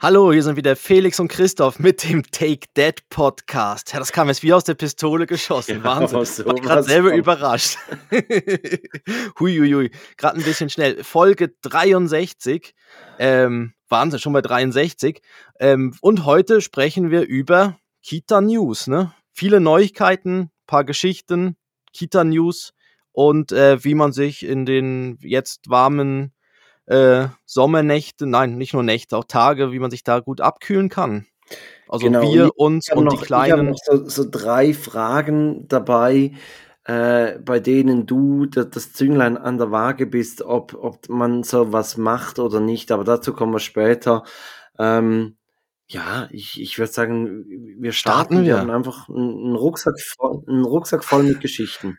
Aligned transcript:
Hallo, 0.00 0.32
hier 0.32 0.44
sind 0.44 0.54
wieder 0.54 0.76
Felix 0.76 1.18
und 1.18 1.26
Christoph 1.26 1.80
mit 1.80 2.08
dem 2.08 2.22
Take 2.22 2.68
Dead 2.76 2.94
Podcast. 3.10 3.92
Ja, 3.92 3.98
das 3.98 4.12
kam 4.12 4.28
jetzt 4.28 4.44
wie 4.44 4.52
aus 4.52 4.62
der 4.62 4.74
Pistole 4.74 5.26
geschossen. 5.26 5.78
Ja, 5.78 5.82
Wahnsinn. 5.82 6.24
So 6.24 6.46
War 6.46 6.54
gerade 6.54 6.84
selber 6.84 7.08
kommt. 7.08 7.18
überrascht. 7.18 7.78
Huiuiui. 9.40 9.90
Gerade 10.16 10.38
ein 10.38 10.44
bisschen 10.44 10.70
schnell. 10.70 11.02
Folge 11.02 11.52
63. 11.62 12.76
Ähm, 13.18 13.72
Wahnsinn, 13.88 14.20
schon 14.20 14.34
bei 14.34 14.40
63. 14.40 15.20
Ähm, 15.58 15.92
und 16.00 16.24
heute 16.24 16.60
sprechen 16.60 17.10
wir 17.10 17.22
über 17.22 17.76
Kita 18.04 18.40
News. 18.40 18.86
Ne? 18.86 19.12
Viele 19.32 19.58
Neuigkeiten, 19.58 20.52
paar 20.68 20.84
Geschichten, 20.84 21.56
Kita 21.92 22.22
News 22.22 22.72
und 23.10 23.50
äh, 23.50 23.82
wie 23.82 23.96
man 23.96 24.12
sich 24.12 24.46
in 24.46 24.64
den 24.64 25.18
jetzt 25.22 25.68
warmen 25.68 26.32
äh, 26.88 27.28
Sommernächte, 27.44 28.26
nein, 28.26 28.56
nicht 28.56 28.72
nur 28.72 28.82
Nächte, 28.82 29.16
auch 29.16 29.24
Tage, 29.24 29.72
wie 29.72 29.78
man 29.78 29.90
sich 29.90 30.04
da 30.04 30.20
gut 30.20 30.40
abkühlen 30.40 30.88
kann. 30.88 31.26
Also 31.88 32.06
genau. 32.06 32.22
wir 32.22 32.50
uns 32.56 32.90
und 32.92 33.04
noch, 33.04 33.14
die 33.14 33.24
Kleinen. 33.24 33.72
Ich 33.74 33.88
habe 33.88 34.00
noch 34.00 34.08
so, 34.08 34.22
so, 34.22 34.28
drei 34.30 34.74
Fragen 34.74 35.66
dabei, 35.68 36.32
äh, 36.84 37.38
bei 37.38 37.60
denen 37.60 38.06
du 38.06 38.46
das 38.46 38.92
Zünglein 38.92 39.36
an 39.36 39.58
der 39.58 39.70
Waage 39.70 40.06
bist, 40.06 40.42
ob, 40.42 40.74
ob 40.74 41.08
man 41.08 41.42
so 41.42 41.72
was 41.72 41.96
macht 41.96 42.38
oder 42.38 42.60
nicht, 42.60 42.90
aber 42.90 43.04
dazu 43.04 43.32
kommen 43.32 43.52
wir 43.52 43.60
später. 43.60 44.24
Ähm, 44.78 45.36
ja, 45.90 46.28
ich, 46.30 46.60
ich 46.60 46.78
würde 46.78 46.92
sagen, 46.92 47.44
wir 47.78 47.92
starten, 47.92 48.34
starten 48.34 48.46
wir. 48.46 48.54
wir 48.54 48.60
haben 48.60 48.70
einfach 48.70 49.08
einen 49.08 49.56
Rucksack 49.56 49.98
voll, 50.00 50.42
einen 50.46 50.64
Rucksack 50.64 51.04
voll 51.04 51.22
mit 51.22 51.40
Geschichten. 51.40 51.98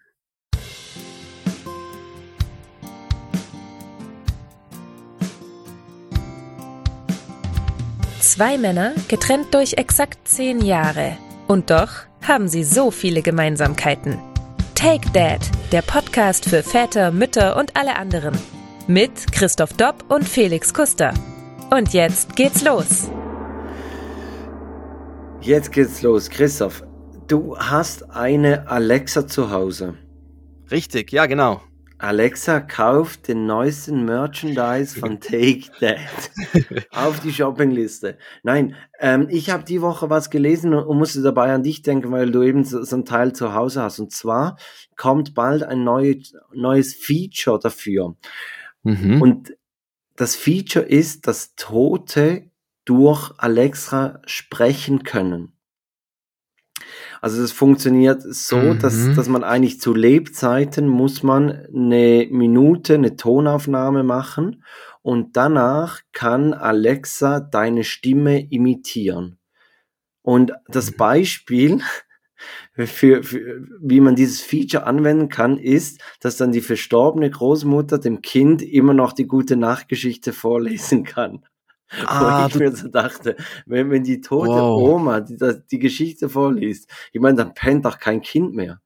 Zwei 8.39 8.57
Männer, 8.57 8.93
getrennt 9.09 9.53
durch 9.53 9.73
exakt 9.73 10.25
zehn 10.25 10.61
Jahre. 10.61 11.18
Und 11.49 11.71
doch 11.71 11.90
haben 12.26 12.48
sie 12.48 12.63
so 12.63 12.90
viele 12.90 13.21
Gemeinsamkeiten. 13.21 14.18
Take 14.76 15.12
Dad, 15.12 15.41
der 15.73 15.81
Podcast 15.81 16.46
für 16.46 16.63
Väter, 16.63 17.12
Mütter 17.12 17.57
und 17.57 17.76
alle 17.76 17.98
anderen. 17.98 18.34
Mit 18.87 19.34
Christoph 19.34 19.73
Dopp 19.73 20.05
und 20.07 20.26
Felix 20.26 20.73
Kuster. 20.73 21.13
Und 21.70 21.91
jetzt 21.91 22.37
geht's 22.37 22.63
los. 22.63 23.09
Jetzt 25.41 25.74
geht's 25.74 26.01
los. 26.01 26.29
Christoph, 26.29 26.81
du 27.27 27.57
hast 27.57 28.09
eine 28.09 28.70
Alexa 28.70 29.27
zu 29.27 29.51
Hause. 29.51 29.98
Richtig, 30.71 31.12
ja, 31.12 31.26
genau. 31.26 31.59
Alexa 32.00 32.62
kauft 32.62 33.28
den 33.28 33.46
neuesten 33.46 34.05
Merchandise 34.05 34.98
von 34.98 35.20
Take 35.20 35.66
That 35.80 36.00
auf 36.92 37.20
die 37.20 37.34
Shoppingliste. 37.34 38.18
Nein, 38.42 38.76
ähm, 39.00 39.28
ich 39.30 39.50
habe 39.50 39.66
die 39.66 39.82
Woche 39.82 40.10
was 40.10 40.30
gelesen 40.30 40.74
und, 40.74 40.98
musste 40.98 41.22
dabei 41.22 41.54
an 41.54 41.62
dich 41.62 41.82
denken, 41.82 42.12
weil 42.12 42.32
du 42.32 42.42
eben 42.42 42.64
so, 42.64 42.84
so 42.84 42.96
ein 42.96 43.05
Teil 43.05 43.34
zu 43.34 43.54
Hause 43.54 43.84
hast. 43.84 44.00
Und 44.00 44.14
zwar 44.14 44.58
kommt 44.96 45.36
bald 45.36 45.64
ein 45.64 45.84
neue, 45.84 46.16
neues 46.54 46.94
Feature 46.94 47.60
dafür. 47.60 48.16
Mhm. 48.84 49.22
Und 49.22 49.54
das 50.16 50.36
Feature 50.36 50.86
ist, 50.86 51.27
dass 51.27 51.55
Tote 51.55 52.50
durch 52.86 53.32
Alexa 53.38 54.22
sprechen 54.26 55.04
können. 55.04 55.54
Also 57.21 57.41
das 57.41 57.51
funktioniert 57.51 58.21
so, 58.21 58.57
mhm. 58.57 58.79
dass, 58.79 59.13
dass 59.15 59.27
man 59.27 59.43
eigentlich 59.43 59.79
zu 59.79 59.93
Lebzeiten 59.93 60.87
muss 60.87 61.23
man 61.23 61.51
eine 61.51 62.27
Minute, 62.29 62.95
eine 62.95 63.15
Tonaufnahme 63.15 64.03
machen 64.03 64.63
und 65.01 65.35
danach 65.35 66.01
kann 66.12 66.53
Alexa 66.53 67.40
deine 67.40 67.84
Stimme 67.84 68.50
imitieren. 68.50 69.38
Und 70.22 70.53
das 70.67 70.91
mhm. 70.91 70.97
Beispiel, 70.97 71.81
für, 72.85 73.23
für, 73.23 73.67
wie 73.81 74.00
man 74.00 74.16
dieses 74.16 74.41
Feature 74.41 74.85
anwenden 74.85 75.29
kann, 75.29 75.58
ist, 75.58 76.02
dass 76.22 76.38
dann 76.38 76.52
die 76.52 76.62
verstorbene 76.62 77.29
Großmutter 77.29 78.00
dem 78.00 78.22
Kind 78.22 78.62
immer 78.62 78.94
noch 78.94 79.13
die 79.13 79.28
gute 79.28 79.58
Nachtgeschichte 79.58 80.34
vorlesen 80.34 81.03
kann. 81.03 81.46
Ah, 82.06 82.44
Wo 82.44 82.48
ich 82.48 82.56
mir 82.56 82.76
so 82.76 82.88
dachte, 82.88 83.36
wenn, 83.66 83.90
wenn 83.90 84.04
die 84.04 84.22
tote 84.22 84.52
wow. 84.52 84.80
Oma 84.80 85.22
die, 85.22 85.38
die 85.72 85.80
Geschichte 85.80 86.30
vorliest, 86.30 86.90
ich 87.12 87.20
meine, 87.20 87.38
dann 87.38 87.54
pennt 87.54 87.86
doch 87.86 87.98
kein 87.98 88.22
Kind 88.22 88.54
mehr. 88.54 88.80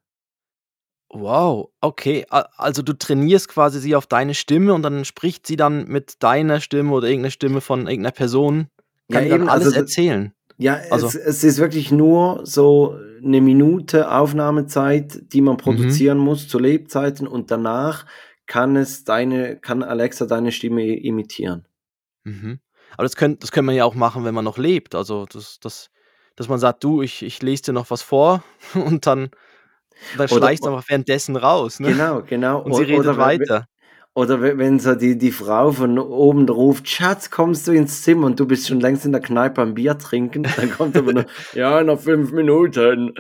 Wow, 1.10 1.70
okay. 1.80 2.26
Also 2.30 2.82
du 2.82 2.94
trainierst 2.94 3.48
quasi 3.48 3.80
sie 3.80 3.96
auf 3.96 4.08
deine 4.08 4.34
Stimme 4.34 4.74
und 4.74 4.82
dann 4.82 5.06
spricht 5.06 5.46
sie 5.46 5.56
dann 5.56 5.86
mit 5.88 6.24
deiner 6.24 6.60
Stimme 6.60 6.92
oder 6.92 7.08
irgendeiner 7.08 7.32
Stimme 7.32 7.62
von 7.62 7.82
irgendeiner 7.82 8.12
Person. 8.12 8.68
Kann 9.12 9.28
ja, 9.28 9.36
eben, 9.36 9.50
alles 9.50 9.68
also, 9.68 9.80
erzählen. 9.80 10.34
Ja, 10.58 10.80
also. 10.90 11.08
es, 11.08 11.16
es, 11.16 11.44
ist 11.44 11.60
wirklich 11.60 11.92
nur 11.92 12.42
so 12.46 12.98
eine 13.24 13.42
Minute 13.42 14.12
Aufnahmezeit, 14.12 15.34
die 15.34 15.42
man 15.42 15.54
mhm. 15.56 15.60
produzieren 15.60 16.18
mhm. 16.18 16.24
muss 16.24 16.48
zu 16.48 16.58
Lebzeiten 16.58 17.28
und 17.28 17.52
danach 17.52 18.06
kann 18.48 18.76
es 18.76 19.04
deine, 19.04 19.58
kann 19.58 19.84
Alexa 19.84 20.26
deine 20.26 20.52
Stimme 20.52 20.98
imitieren. 20.98 21.68
Mhm. 22.24 22.60
Aber 22.94 23.04
das 23.04 23.16
könnte 23.16 23.40
das 23.40 23.52
könnte 23.52 23.68
man 23.68 23.76
ja 23.76 23.86
auch 23.86 23.96
machen, 23.96 24.26
wenn 24.26 24.36
man 24.36 24.46
noch 24.46 24.58
lebt. 24.58 24.96
Also, 24.96 25.26
das 25.32 25.60
das 25.60 25.90
dass 26.36 26.48
man 26.48 26.60
sagt: 26.60 26.84
„Du, 26.84 27.02
ich 27.02 27.24
ich 27.24 27.42
lese 27.42 27.64
dir 27.64 27.74
noch 27.74 27.90
was 27.90 28.02
vor“ 28.02 28.44
und 28.74 29.06
dann 29.06 29.30
dann 30.18 30.28
du 30.28 30.42
einfach 30.42 30.84
währenddessen 30.88 31.36
raus, 31.36 31.80
ne? 31.80 31.90
Genau, 31.92 32.22
genau. 32.24 32.60
Und 32.62 32.76
sie 32.76 32.84
redet 32.84 33.00
oder 33.00 33.18
weiter. 33.18 33.68
Oder 34.16 34.42
wenn 34.42 34.80
so 34.80 34.94
die 34.94 35.18
die 35.18 35.32
Frau 35.32 35.72
von 35.72 35.98
oben 35.98 36.48
ruft: 36.48 36.88
„Schatz, 36.88 37.32
kommst 37.32 37.68
du 37.68 37.72
ins 37.72 38.04
Zimmer?“ 38.04 38.28
und 38.28 38.40
du 38.40 38.46
bist 38.46 38.68
schon 38.68 38.80
längst 38.80 39.06
in 39.06 39.12
der 39.12 39.22
Kneipe 39.22 39.62
am 39.62 39.74
Bier 39.74 39.98
trinken, 39.98 40.44
dann 40.56 40.72
kommt 40.72 40.96
aber 40.96 41.14
nur: 41.14 41.26
„Ja, 41.54 41.84
noch 41.84 42.00
fünf 42.00 42.32
Minuten.“ 42.32 43.14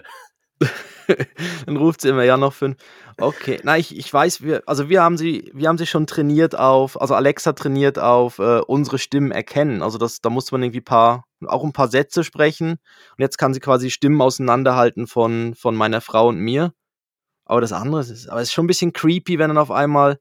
Dann 1.66 1.78
ruft 1.78 2.02
sie 2.02 2.10
immer: 2.10 2.24
„Ja, 2.24 2.38
noch 2.38 2.54
fünf. 2.54 2.78
Okay, 3.18 3.60
na, 3.64 3.78
ich, 3.78 3.98
ich 3.98 4.12
weiß, 4.14 4.42
wir, 4.42 4.64
also 4.66 4.90
wir 4.90 5.02
haben 5.02 5.18
sie, 5.18 5.52
wir 5.54 5.68
haben 5.68 5.78
sie 5.78 5.86
schon 5.86 6.08
trainiert 6.08 6.58
auf, 6.58 7.00
also 7.00 7.16
Alexa 7.16 7.54
trainiert 7.54 8.00
auf 8.00 8.40
äh, 8.40 8.60
unsere 8.60 8.98
Stimmen 8.98 9.32
erkennen. 9.32 9.82
Also 9.82 9.98
das, 9.98 10.22
da 10.22 10.30
musste 10.30 10.54
man 10.54 10.64
irgendwie 10.64 10.82
paar, 10.82 11.26
auch 11.46 11.64
ein 11.64 11.74
paar 11.74 11.88
Sätze 11.88 12.24
sprechen. 12.24 12.72
Und 12.72 13.20
jetzt 13.20 13.38
kann 13.38 13.54
sie 13.54 13.60
quasi 13.60 13.90
Stimmen 13.90 14.22
auseinanderhalten 14.22 15.08
von, 15.08 15.56
von 15.56 15.76
meiner 15.76 16.02
Frau 16.02 16.28
und 16.28 16.40
mir. 16.40 16.74
Aber 17.46 17.62
das 17.62 17.74
andere 17.74 18.02
ist, 18.02 18.30
aber 18.30 18.42
es 18.42 18.50
ist 18.50 18.54
schon 18.54 18.66
ein 18.66 18.68
bisschen 18.68 18.94
creepy, 18.94 19.38
wenn 19.38 19.50
dann 19.50 19.58
auf 19.58 19.72
einmal, 19.72 20.20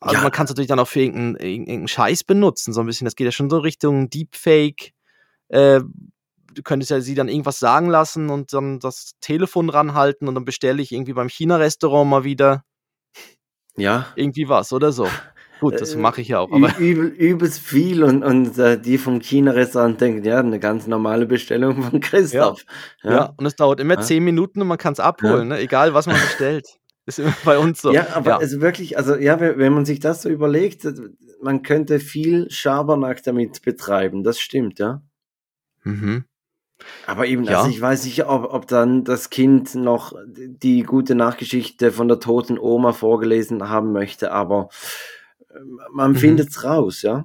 also 0.00 0.16
ja. 0.16 0.22
man 0.22 0.32
kann 0.32 0.44
es 0.44 0.50
natürlich 0.50 0.68
dann 0.68 0.80
auch 0.80 0.88
für 0.88 1.00
irgendeinen, 1.00 1.36
irgendeinen 1.36 1.88
Scheiß 1.88 2.24
benutzen, 2.24 2.72
so 2.72 2.80
ein 2.80 2.86
bisschen. 2.86 3.04
Das 3.04 3.16
geht 3.16 3.26
ja 3.26 3.32
schon 3.32 3.50
so 3.50 3.58
Richtung 3.58 4.10
Deepfake. 4.10 4.92
Äh, 5.48 5.80
du 6.54 6.62
könntest 6.62 6.90
ja 6.90 7.00
sie 7.00 7.14
dann 7.14 7.28
irgendwas 7.28 7.58
sagen 7.58 7.88
lassen 7.88 8.30
und 8.30 8.52
dann 8.52 8.80
das 8.80 9.12
Telefon 9.20 9.70
ranhalten 9.70 10.28
und 10.28 10.34
dann 10.34 10.44
bestelle 10.44 10.82
ich 10.82 10.92
irgendwie 10.92 11.12
beim 11.12 11.28
China-Restaurant 11.28 12.08
mal 12.08 12.24
wieder 12.24 12.64
ja. 13.76 14.06
irgendwie 14.16 14.48
was 14.48 14.72
oder 14.72 14.92
so. 14.92 15.08
Gut, 15.60 15.78
das 15.78 15.94
äh, 15.94 15.98
mache 15.98 16.22
ich 16.22 16.28
ja 16.28 16.38
auch. 16.38 16.50
Aber 16.50 16.78
Übel, 16.78 17.08
übelst 17.08 17.60
viel 17.60 18.02
und, 18.02 18.22
und 18.22 18.58
äh, 18.58 18.80
die 18.80 18.96
vom 18.96 19.20
China-Restaurant 19.20 20.00
denken, 20.00 20.24
ja, 20.24 20.38
eine 20.38 20.58
ganz 20.58 20.86
normale 20.86 21.26
Bestellung 21.26 21.82
von 21.82 22.00
Christoph. 22.00 22.64
Ja, 23.02 23.10
ja. 23.10 23.16
ja 23.16 23.34
und 23.36 23.46
es 23.46 23.56
dauert 23.56 23.78
immer 23.80 23.94
ja. 23.94 24.00
zehn 24.00 24.24
Minuten 24.24 24.62
und 24.62 24.68
man 24.68 24.78
kann 24.78 24.94
es 24.94 25.00
abholen, 25.00 25.48
ne? 25.48 25.58
egal 25.58 25.92
was 25.92 26.06
man 26.06 26.16
bestellt. 26.16 26.66
Ist 27.06 27.18
immer 27.18 27.34
bei 27.44 27.58
uns 27.58 27.80
so. 27.82 27.92
Ja, 27.92 28.08
aber 28.14 28.30
ja. 28.30 28.36
also 28.38 28.60
wirklich, 28.60 28.96
also 28.96 29.16
ja, 29.16 29.40
wenn 29.40 29.72
man 29.72 29.84
sich 29.84 30.00
das 30.00 30.22
so 30.22 30.28
überlegt, 30.28 30.86
man 31.42 31.62
könnte 31.62 31.98
viel 31.98 32.50
Schabernack 32.50 33.22
damit 33.22 33.62
betreiben, 33.62 34.22
das 34.22 34.38
stimmt, 34.38 34.78
ja. 34.78 35.02
Mhm. 35.82 36.24
Aber 37.06 37.26
eben, 37.26 37.48
also 37.48 37.68
ich 37.68 37.80
weiß 37.80 38.04
nicht, 38.04 38.26
ob, 38.26 38.52
ob 38.52 38.66
dann 38.66 39.04
das 39.04 39.30
Kind 39.30 39.74
noch 39.74 40.12
die 40.26 40.82
gute 40.82 41.14
Nachgeschichte 41.14 41.92
von 41.92 42.08
der 42.08 42.20
toten 42.20 42.58
Oma 42.58 42.92
vorgelesen 42.92 43.68
haben 43.68 43.92
möchte, 43.92 44.32
aber 44.32 44.68
ähm, 45.54 45.80
man 45.92 46.12
mhm. 46.12 46.38
es 46.38 46.64
raus, 46.64 47.02
ja. 47.02 47.24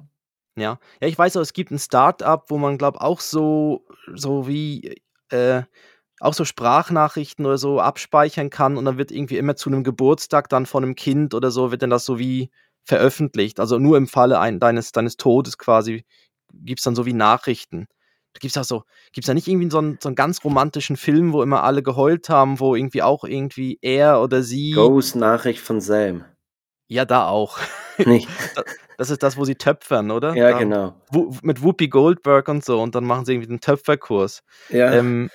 Ja, 0.58 0.78
ja, 1.00 1.08
ich 1.08 1.18
weiß 1.18 1.36
auch, 1.36 1.42
es 1.42 1.52
gibt 1.52 1.70
ein 1.70 1.78
Start-up, 1.78 2.46
wo 2.48 2.56
man, 2.56 2.78
glaube 2.78 3.02
auch 3.02 3.20
so, 3.20 3.84
so 4.14 4.48
wie, 4.48 4.96
äh, 5.28 5.62
auch 6.20 6.32
so 6.32 6.44
Sprachnachrichten 6.46 7.44
oder 7.44 7.58
so 7.58 7.78
abspeichern 7.80 8.48
kann 8.48 8.78
und 8.78 8.86
dann 8.86 8.96
wird 8.96 9.10
irgendwie 9.10 9.36
immer 9.36 9.56
zu 9.56 9.68
einem 9.68 9.84
Geburtstag 9.84 10.48
dann 10.48 10.64
von 10.64 10.82
einem 10.82 10.94
Kind 10.94 11.34
oder 11.34 11.50
so, 11.50 11.70
wird 11.70 11.82
dann 11.82 11.90
das 11.90 12.06
so 12.06 12.18
wie 12.18 12.50
veröffentlicht. 12.84 13.60
Also 13.60 13.78
nur 13.78 13.98
im 13.98 14.06
Falle 14.06 14.38
ein, 14.40 14.58
deines, 14.58 14.92
deines 14.92 15.16
Todes 15.18 15.58
quasi 15.58 16.04
gibt 16.52 16.80
es 16.80 16.84
dann 16.84 16.94
so 16.94 17.04
wie 17.04 17.12
Nachrichten 17.12 17.86
da 18.36 18.38
gibt 18.40 18.54
es 18.54 18.58
auch 18.58 18.64
so, 18.64 18.84
gibt 19.12 19.24
es 19.24 19.26
da 19.26 19.34
nicht 19.34 19.48
irgendwie 19.48 19.70
so 19.70 19.78
einen, 19.78 19.98
so 19.98 20.10
einen 20.10 20.16
ganz 20.16 20.44
romantischen 20.44 20.96
Film, 20.96 21.32
wo 21.32 21.42
immer 21.42 21.64
alle 21.64 21.82
geheult 21.82 22.28
haben, 22.28 22.60
wo 22.60 22.74
irgendwie 22.74 23.02
auch 23.02 23.24
irgendwie 23.24 23.78
er 23.80 24.20
oder 24.20 24.42
sie. 24.42 24.72
Ghost 24.72 25.16
Nachricht 25.16 25.60
von 25.60 25.80
Sam. 25.80 26.24
Ja, 26.86 27.06
da 27.06 27.28
auch. 27.28 27.58
Nicht. 28.04 28.28
Das 28.98 29.08
ist 29.08 29.22
das, 29.22 29.38
wo 29.38 29.44
sie 29.44 29.54
töpfern, 29.54 30.10
oder? 30.10 30.34
Ja, 30.34 30.50
da, 30.50 30.58
genau. 30.58 30.94
Mit 31.42 31.62
Whoopi 31.62 31.88
Goldberg 31.88 32.48
und 32.48 32.62
so 32.62 32.80
und 32.82 32.94
dann 32.94 33.04
machen 33.04 33.24
sie 33.24 33.32
irgendwie 33.32 33.48
den 33.48 33.60
Töpferkurs. 33.60 34.42
Ja. 34.68 34.92
Ähm, 34.92 35.30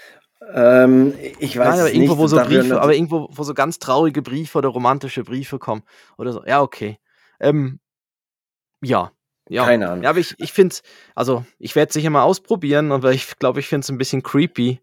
ähm, 0.53 1.15
ich 1.39 1.57
weiß 1.57 1.75
ja, 1.75 1.81
aber 1.81 1.91
irgendwo, 1.91 2.13
nicht. 2.13 2.21
Wo 2.21 2.27
so 2.27 2.37
Briefe, 2.37 2.81
aber 2.81 2.93
irgendwo, 2.93 3.29
wo 3.31 3.43
so 3.43 3.55
ganz 3.55 3.79
traurige 3.79 4.21
Briefe 4.21 4.59
oder 4.59 4.69
romantische 4.69 5.23
Briefe 5.23 5.57
kommen 5.57 5.81
oder 6.19 6.33
so. 6.33 6.43
Ja, 6.45 6.61
okay. 6.61 6.99
Ähm, 7.39 7.79
ja, 8.83 9.11
Ja. 9.51 9.65
Keine 9.65 9.89
Ahnung. 9.89 10.03
Ja, 10.03 10.09
aber 10.11 10.19
ich, 10.19 10.33
ich 10.37 10.53
finde 10.53 10.75
also 11.13 11.43
ich 11.59 11.75
werde 11.75 11.89
es 11.89 11.93
sicher 11.93 12.09
mal 12.09 12.23
ausprobieren, 12.23 12.91
aber 12.91 13.11
ich 13.11 13.37
glaube, 13.37 13.59
ich 13.59 13.67
finde 13.67 13.83
es 13.83 13.89
ein 13.89 13.97
bisschen 13.97 14.23
creepy. 14.23 14.79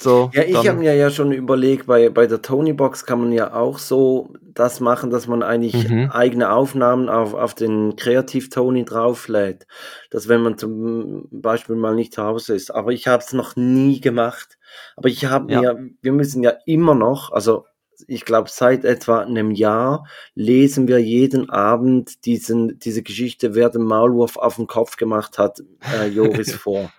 So, 0.00 0.30
Ja, 0.34 0.42
ich 0.42 0.56
habe 0.56 0.78
mir 0.78 0.94
ja 0.96 1.10
schon 1.10 1.30
überlegt, 1.30 1.86
bei, 1.86 2.08
bei 2.08 2.26
der 2.26 2.42
Tony-Box 2.42 3.06
kann 3.06 3.20
man 3.20 3.30
ja 3.30 3.54
auch 3.54 3.78
so 3.78 4.32
das 4.42 4.80
machen, 4.80 5.10
dass 5.10 5.28
man 5.28 5.44
eigentlich 5.44 5.88
Mhm. 5.88 6.10
eigene 6.10 6.50
Aufnahmen 6.50 7.08
auf, 7.08 7.34
auf 7.34 7.54
den 7.54 7.94
Kreativ-Tony 7.94 8.84
drauflädt. 8.84 9.66
Dass 10.10 10.26
wenn 10.28 10.40
man 10.42 10.58
zum 10.58 11.28
Beispiel 11.30 11.76
mal 11.76 11.94
nicht 11.94 12.14
zu 12.14 12.24
Hause 12.24 12.54
ist. 12.56 12.74
Aber 12.74 12.90
ich 12.90 13.06
habe 13.06 13.22
es 13.22 13.32
noch 13.32 13.54
nie 13.54 14.00
gemacht. 14.00 14.58
Aber 14.96 15.08
ich 15.08 15.26
habe 15.26 15.52
Ja. 15.52 15.60
mir, 15.60 15.90
wir 16.00 16.12
müssen 16.12 16.42
ja 16.42 16.54
immer 16.66 16.96
noch, 16.96 17.30
also 17.30 17.66
ich 18.08 18.24
glaube 18.24 18.48
seit 18.50 18.84
etwa 18.84 19.20
einem 19.20 19.50
Jahr 19.50 20.06
lesen 20.34 20.88
wir 20.88 20.98
jeden 20.98 21.50
Abend 21.50 22.24
diesen, 22.24 22.78
diese 22.78 23.02
Geschichte, 23.02 23.54
wer 23.54 23.70
den 23.70 23.82
Maulwurf 23.82 24.36
auf 24.36 24.56
den 24.56 24.66
Kopf 24.66 24.96
gemacht 24.96 25.38
hat, 25.38 25.62
äh, 25.94 26.06
Joris 26.08 26.54
vor. 26.54 26.92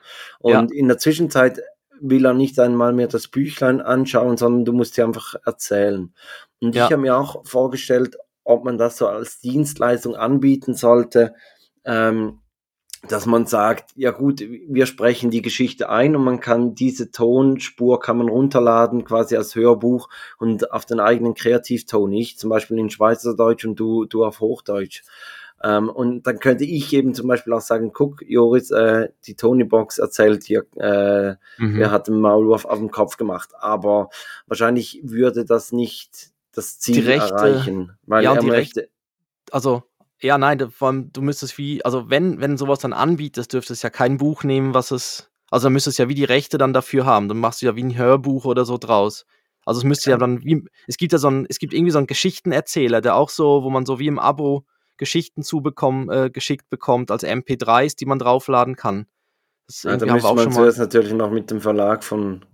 Ja. 0.44 0.59
Und 0.59 0.71
in 0.71 0.88
der 0.88 0.97
Zwischenzeit 0.97 1.59
will 2.01 2.25
er 2.25 2.33
nicht 2.33 2.59
einmal 2.59 2.94
mehr 2.94 3.07
das 3.07 3.27
Büchlein 3.27 3.81
anschauen, 3.81 4.38
sondern 4.38 4.65
du 4.65 4.73
musst 4.73 4.97
dir 4.97 5.05
einfach 5.05 5.35
erzählen. 5.45 6.13
Und 6.61 6.75
Ja. 6.75 6.85
ich 6.85 6.91
habe 6.91 7.01
mir 7.01 7.15
auch 7.17 7.45
vorgestellt, 7.45 8.17
ob 8.44 8.65
man 8.65 8.77
das 8.77 8.97
so 8.97 9.07
als 9.07 9.39
Dienstleistung 9.39 10.15
anbieten 10.15 10.75
sollte, 10.75 11.33
ähm, 11.85 12.39
dass 13.07 13.25
man 13.25 13.45
sagt, 13.45 13.91
ja 13.95 14.11
gut, 14.11 14.39
wir 14.41 14.85
sprechen 14.85 15.29
die 15.29 15.41
Geschichte 15.41 15.89
ein 15.89 16.15
und 16.15 16.23
man 16.23 16.39
kann 16.39 16.73
diese 16.73 17.11
Tonspur 17.11 18.00
kann 18.00 18.17
man 18.17 18.29
runterladen, 18.29 19.03
quasi 19.03 19.35
als 19.35 19.55
Hörbuch 19.55 20.07
und 20.39 20.71
auf 20.71 20.85
den 20.85 21.00
eigenen 21.01 21.33
Kreativton. 21.33 22.13
Ich 22.13 22.38
zum 22.38 22.50
Beispiel 22.50 22.79
in 22.79 22.89
Schweizerdeutsch 22.89 23.65
und 23.65 23.75
du, 23.79 24.05
du 24.05 24.23
auf 24.23 24.39
Hochdeutsch. 24.39 25.03
Ähm, 25.61 25.89
und 25.89 26.23
dann 26.27 26.39
könnte 26.39 26.63
ich 26.65 26.94
eben 26.94 27.13
zum 27.13 27.27
Beispiel 27.27 27.53
auch 27.53 27.61
sagen, 27.61 27.91
guck, 27.94 28.21
Joris, 28.25 28.71
äh, 28.71 29.09
die 29.27 29.35
Tony-Box 29.35 29.97
erzählt 29.97 30.44
hier, 30.44 30.65
äh, 30.77 31.35
Mhm. 31.57 31.77
wer 31.79 31.91
hat 31.91 32.07
den 32.07 32.19
Maulwurf 32.19 32.65
auf 32.65 32.79
den 32.79 32.91
Kopf 32.91 33.17
gemacht. 33.17 33.50
Aber 33.59 34.09
wahrscheinlich 34.47 35.00
würde 35.03 35.45
das 35.45 35.71
nicht 35.71 36.31
das 36.53 36.79
Ziel 36.79 36.95
Die 36.95 37.01
Rechte- 37.01 37.33
erreichen, 37.33 37.97
weil 38.05 38.23
ja, 38.23 38.33
er 38.33 38.39
die 38.41 38.47
möchte, 38.47 38.89
also, 39.51 39.83
ja, 40.23 40.37
nein, 40.37 40.71
vor 40.71 40.87
allem, 40.87 41.11
du 41.11 41.21
müsstest 41.21 41.57
wie, 41.57 41.83
also 41.83 42.09
wenn, 42.09 42.39
wenn 42.39 42.57
sowas 42.57 42.79
dann 42.79 42.93
anbietest, 42.93 43.53
dürftest 43.53 43.83
ja 43.83 43.89
kein 43.89 44.17
Buch 44.17 44.43
nehmen, 44.43 44.73
was 44.73 44.91
es, 44.91 45.29
also 45.51 45.65
dann 45.65 45.73
müsstest 45.73 45.99
du 45.99 46.03
ja 46.03 46.09
wie 46.09 46.15
die 46.15 46.23
Rechte 46.23 46.57
dann 46.57 46.73
dafür 46.73 47.05
haben. 47.05 47.27
Dann 47.27 47.39
machst 47.39 47.61
du 47.61 47.65
ja 47.65 47.75
wie 47.75 47.83
ein 47.83 47.97
Hörbuch 47.97 48.45
oder 48.45 48.65
so 48.65 48.77
draus. 48.77 49.25
Also 49.65 49.79
es 49.79 49.83
müsste 49.83 50.11
ja, 50.11 50.17
dann 50.17 50.43
wie, 50.43 50.63
es 50.87 50.97
gibt 50.97 51.11
ja 51.11 51.19
so 51.19 51.29
ein, 51.29 51.45
es 51.49 51.59
gibt 51.59 51.73
irgendwie 51.73 51.91
so 51.91 51.97
einen 51.97 52.07
Geschichtenerzähler, 52.07 53.01
der 53.01 53.15
auch 53.15 53.29
so, 53.29 53.63
wo 53.63 53.69
man 53.69 53.85
so 53.85 53.99
wie 53.99 54.07
im 54.07 54.19
Abo 54.19 54.65
Geschichten 54.97 55.43
zubekommen, 55.43 56.09
äh, 56.09 56.29
geschickt 56.29 56.69
bekommt, 56.69 57.11
als 57.11 57.23
MP3s, 57.23 57.95
die 57.97 58.05
man 58.05 58.19
draufladen 58.19 58.75
kann. 58.75 59.07
Das 59.67 59.83
ja, 59.83 59.97
da 59.97 60.13
müsste 60.13 60.33
man 60.33 60.51
zuerst 60.51 60.79
natürlich 60.79 61.13
noch 61.13 61.31
mit 61.31 61.49
dem 61.51 61.61
Verlag 61.61 62.03
von 62.03 62.45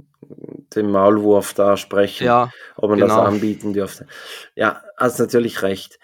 dem 0.75 0.91
Maulwurf 0.91 1.53
da 1.53 1.77
sprechen, 1.77 2.25
Ja, 2.25 2.51
ob 2.75 2.91
man 2.91 2.99
das 2.99 3.09
genau. 3.09 3.23
anbieten 3.23 3.73
dürfte. 3.73 4.05
Ja, 4.55 4.83
hast 4.97 5.19
natürlich 5.19 5.61
recht. 5.63 5.99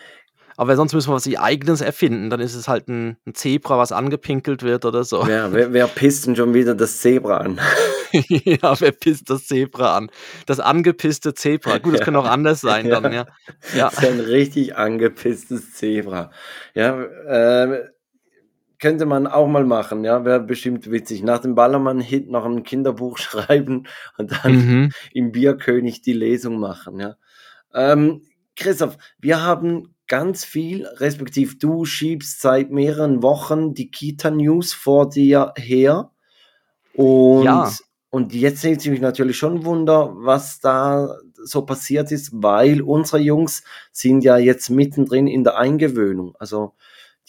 Aber 0.57 0.75
sonst 0.75 0.93
müssen 0.93 1.09
wir 1.09 1.15
was 1.15 1.27
eigenes 1.37 1.81
erfinden. 1.81 2.29
Dann 2.29 2.39
ist 2.39 2.55
es 2.55 2.67
halt 2.67 2.87
ein, 2.87 3.17
ein 3.25 3.33
Zebra, 3.33 3.77
was 3.77 3.91
angepinkelt 3.91 4.63
wird 4.63 4.85
oder 4.85 5.03
so. 5.03 5.25
Ja, 5.27 5.51
wer, 5.51 5.73
wer 5.73 5.87
pisst 5.87 6.27
denn 6.27 6.35
schon 6.35 6.53
wieder 6.53 6.75
das 6.75 6.99
Zebra 6.99 7.37
an? 7.37 7.59
ja, 8.11 8.79
wer 8.79 8.91
pisst 8.91 9.29
das 9.29 9.47
Zebra 9.47 9.97
an? 9.97 10.09
Das 10.45 10.59
angepisste 10.59 11.33
Zebra. 11.33 11.79
Gut, 11.79 11.93
das 11.93 11.99
Ja. 11.99 12.05
kann 12.05 12.15
auch 12.15 12.29
anders 12.29 12.61
sein 12.61 12.89
dann, 12.89 13.11
ja. 13.11 13.25
Ja, 13.75 13.89
Das 13.95 14.03
ist 14.03 14.09
ein 14.09 14.19
richtig 14.19 14.77
angepisstes 14.77 15.73
Zebra. 15.73 16.31
Ja, 16.73 17.01
äh, 17.01 17.89
könnte 18.79 19.05
man 19.05 19.27
auch 19.27 19.47
mal 19.47 19.65
machen, 19.65 20.03
ja, 20.03 20.25
wäre 20.25 20.41
bestimmt 20.41 20.91
witzig. 20.91 21.23
Nach 21.23 21.39
dem 21.39 21.55
Ballermann-Hit 21.55 22.29
noch 22.29 22.45
ein 22.45 22.63
Kinderbuch 22.63 23.17
schreiben 23.19 23.87
und 24.17 24.31
dann 24.31 24.51
mhm. 24.53 24.91
im 25.11 25.31
Bierkönig 25.31 26.01
die 26.01 26.13
Lesung 26.13 26.59
machen, 26.59 26.99
ja. 26.99 27.15
Ähm, 27.73 28.21
Christoph, 28.55 28.97
wir 29.19 29.41
haben 29.41 29.94
ganz 30.07 30.45
viel, 30.45 30.85
respektive 30.85 31.55
du 31.55 31.85
schiebst 31.85 32.41
seit 32.41 32.71
mehreren 32.71 33.23
Wochen 33.23 33.73
die 33.73 33.89
Kita-News 33.91 34.73
vor 34.73 35.09
dir 35.09 35.53
her. 35.57 36.11
Und, 36.93 37.45
Ja. 37.45 37.69
und 38.09 38.33
jetzt 38.33 38.63
nimmt 38.63 38.77
es 38.79 38.85
mich 38.87 39.01
natürlich 39.01 39.37
schon 39.37 39.65
Wunder, 39.65 40.13
was 40.15 40.59
da 40.59 41.17
so 41.43 41.63
passiert 41.65 42.11
ist, 42.11 42.31
weil 42.33 42.81
unsere 42.81 43.19
Jungs 43.19 43.63
sind 43.91 44.23
ja 44.23 44.37
jetzt 44.37 44.69
mittendrin 44.69 45.27
in 45.27 45.43
der 45.43 45.57
Eingewöhnung. 45.57 46.35
Also 46.39 46.73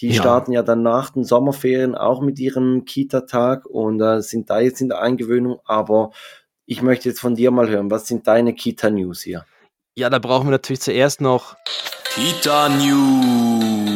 die 0.01 0.09
Ja. 0.09 0.21
starten 0.21 0.53
ja 0.53 0.63
dann 0.63 0.83
nach 0.83 1.11
den 1.11 1.25
Sommerferien 1.25 1.95
auch 1.95 2.21
mit 2.21 2.39
ihrem 2.39 2.85
Kita-Tag 2.85 3.67
und 3.67 4.01
äh, 4.01 4.21
sind 4.23 4.51
da 4.51 4.61
jetzt 4.61 4.81
in 4.81 4.89
der 4.89 5.01
Eingewöhnung. 5.01 5.59
Aber 5.65 6.11
ich 6.67 6.83
möchte 6.83 7.09
jetzt 7.09 7.21
von 7.21 7.35
dir 7.35 7.51
mal 7.51 7.69
hören, 7.69 7.91
was 7.91 8.07
sind 8.07 8.27
deine 8.27 8.55
Kita-News 8.55 9.23
hier? 9.23 9.45
ja, 9.99 10.11
da 10.11 10.19
brauchen 10.19 10.49
wir 10.49 10.51
natürlich 10.51 10.83
zuerst 10.83 11.23
noch. 11.23 11.57
Kita 12.17 12.69
News. 12.71 13.93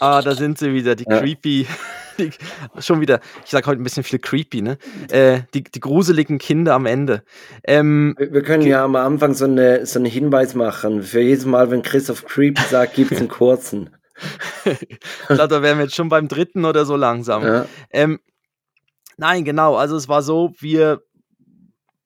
Ah, 0.00 0.22
da 0.22 0.34
sind 0.34 0.58
sie 0.58 0.72
wieder, 0.72 0.94
die 0.96 1.04
Ja. 1.08 1.20
creepy. 1.20 1.66
Die, 2.16 2.30
schon 2.78 3.00
wieder, 3.00 3.18
ich 3.44 3.50
sag 3.50 3.66
heute 3.66 3.80
ein 3.80 3.82
bisschen 3.82 4.04
viel 4.04 4.20
creepy, 4.20 4.62
ne? 4.62 4.78
Äh, 5.10 5.40
die, 5.52 5.64
die 5.64 5.80
gruseligen 5.80 6.38
Kinder 6.38 6.74
am 6.74 6.86
Ende. 6.86 7.24
Ähm, 7.64 8.14
Wir 8.16 8.32
wir 8.32 8.42
können 8.44 8.62
ja 8.64 8.84
am 8.84 8.94
Anfang 8.94 9.34
so, 9.34 9.46
eine, 9.46 9.84
so 9.84 9.98
einen 9.98 10.06
Hinweis 10.06 10.54
machen. 10.54 11.02
Für 11.02 11.20
jedes 11.20 11.44
Mal, 11.44 11.72
wenn 11.72 11.82
Christoph 11.82 12.24
Creep 12.24 12.56
sagt, 12.70 12.94
gibt 12.94 13.10
es 13.10 13.18
einen 13.18 13.26
kurzen. 13.26 13.96
ich 14.64 14.78
glaube, 15.26 15.48
da 15.48 15.60
wären 15.60 15.78
wir 15.78 15.86
jetzt 15.86 15.96
schon 15.96 16.08
beim 16.08 16.28
dritten 16.28 16.64
oder 16.64 16.84
so 16.84 16.94
langsam. 16.94 17.42
Ja. 17.42 17.66
Ähm, 17.90 18.20
nein, 19.16 19.44
genau. 19.44 19.74
Also 19.74 19.96
es 19.96 20.06
war 20.08 20.22
so, 20.22 20.54
wir, 20.60 21.02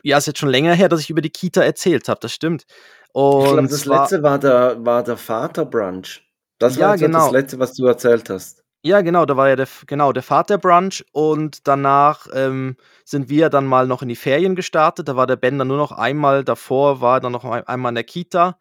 ja, 0.09 0.17
es 0.17 0.23
ist 0.23 0.29
jetzt 0.29 0.39
schon 0.39 0.49
länger 0.49 0.75
her, 0.75 0.89
dass 0.89 1.01
ich 1.01 1.11
über 1.11 1.21
die 1.21 1.31
Kita 1.31 1.63
erzählt 1.63 2.09
habe. 2.09 2.19
Das 2.21 2.33
stimmt. 2.33 2.65
Und 3.13 3.45
Ich 3.45 3.53
glaube, 3.53 3.69
das 3.69 3.85
letzte 3.85 4.23
war 4.23 4.39
der, 4.39 4.85
war 4.85 5.03
der 5.03 5.17
Vaterbrunch. 5.19 6.23
Das 6.59 6.77
Ja, 6.77 6.89
war 6.89 6.95
jetzt 6.95 7.01
genau. 7.03 7.25
das 7.25 7.33
letzte, 7.33 7.59
was 7.59 7.75
du 7.75 7.87
erzählt 7.87 8.31
hast. 8.31 8.65
Ja, 8.83 9.03
genau, 9.03 9.27
da 9.27 9.37
war 9.37 9.49
ja 9.49 9.57
der, 9.57 9.69
genau, 9.87 10.13
der 10.13 10.23
Vaterbrunch 10.23 11.05
und 11.13 11.67
danach 11.67 12.27
ähm, 12.33 12.77
sind 13.05 13.29
wir 13.29 13.51
dann 13.51 13.67
mal 13.67 13.87
noch 13.87 14.03
in 14.03 14.09
die 14.09 14.17
Ferien 14.17 14.55
gestartet. 14.55 15.09
Da 15.09 15.17
war 15.17 15.27
der 15.27 15.37
Ben 15.37 15.59
dann 15.59 15.69
nur 15.69 15.77
noch 15.77 15.93
einmal 15.93 16.43
davor, 16.45 17.01
war 17.01 17.21
dann 17.21 17.33
noch 17.33 17.45
ein, 17.45 17.67
einmal 17.67 17.91
in 17.91 17.97
der 17.97 18.05
Kita. 18.05 18.59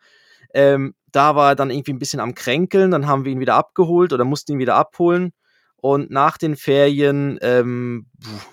Ähm, 0.53 0.95
da 1.11 1.35
war 1.35 1.51
er 1.51 1.55
dann 1.55 1.69
irgendwie 1.69 1.93
ein 1.93 1.99
bisschen 1.99 2.19
am 2.19 2.35
Kränkeln, 2.35 2.91
dann 2.91 3.07
haben 3.07 3.23
wir 3.25 3.31
ihn 3.31 3.39
wieder 3.39 3.55
abgeholt 3.55 4.11
oder 4.11 4.25
mussten 4.25 4.53
ihn 4.53 4.59
wieder 4.59 4.75
abholen. 4.75 5.31
Und 5.79 6.09
nach 6.09 6.39
den 6.39 6.55
Ferien, 6.55 7.37
ähm, 7.41 8.07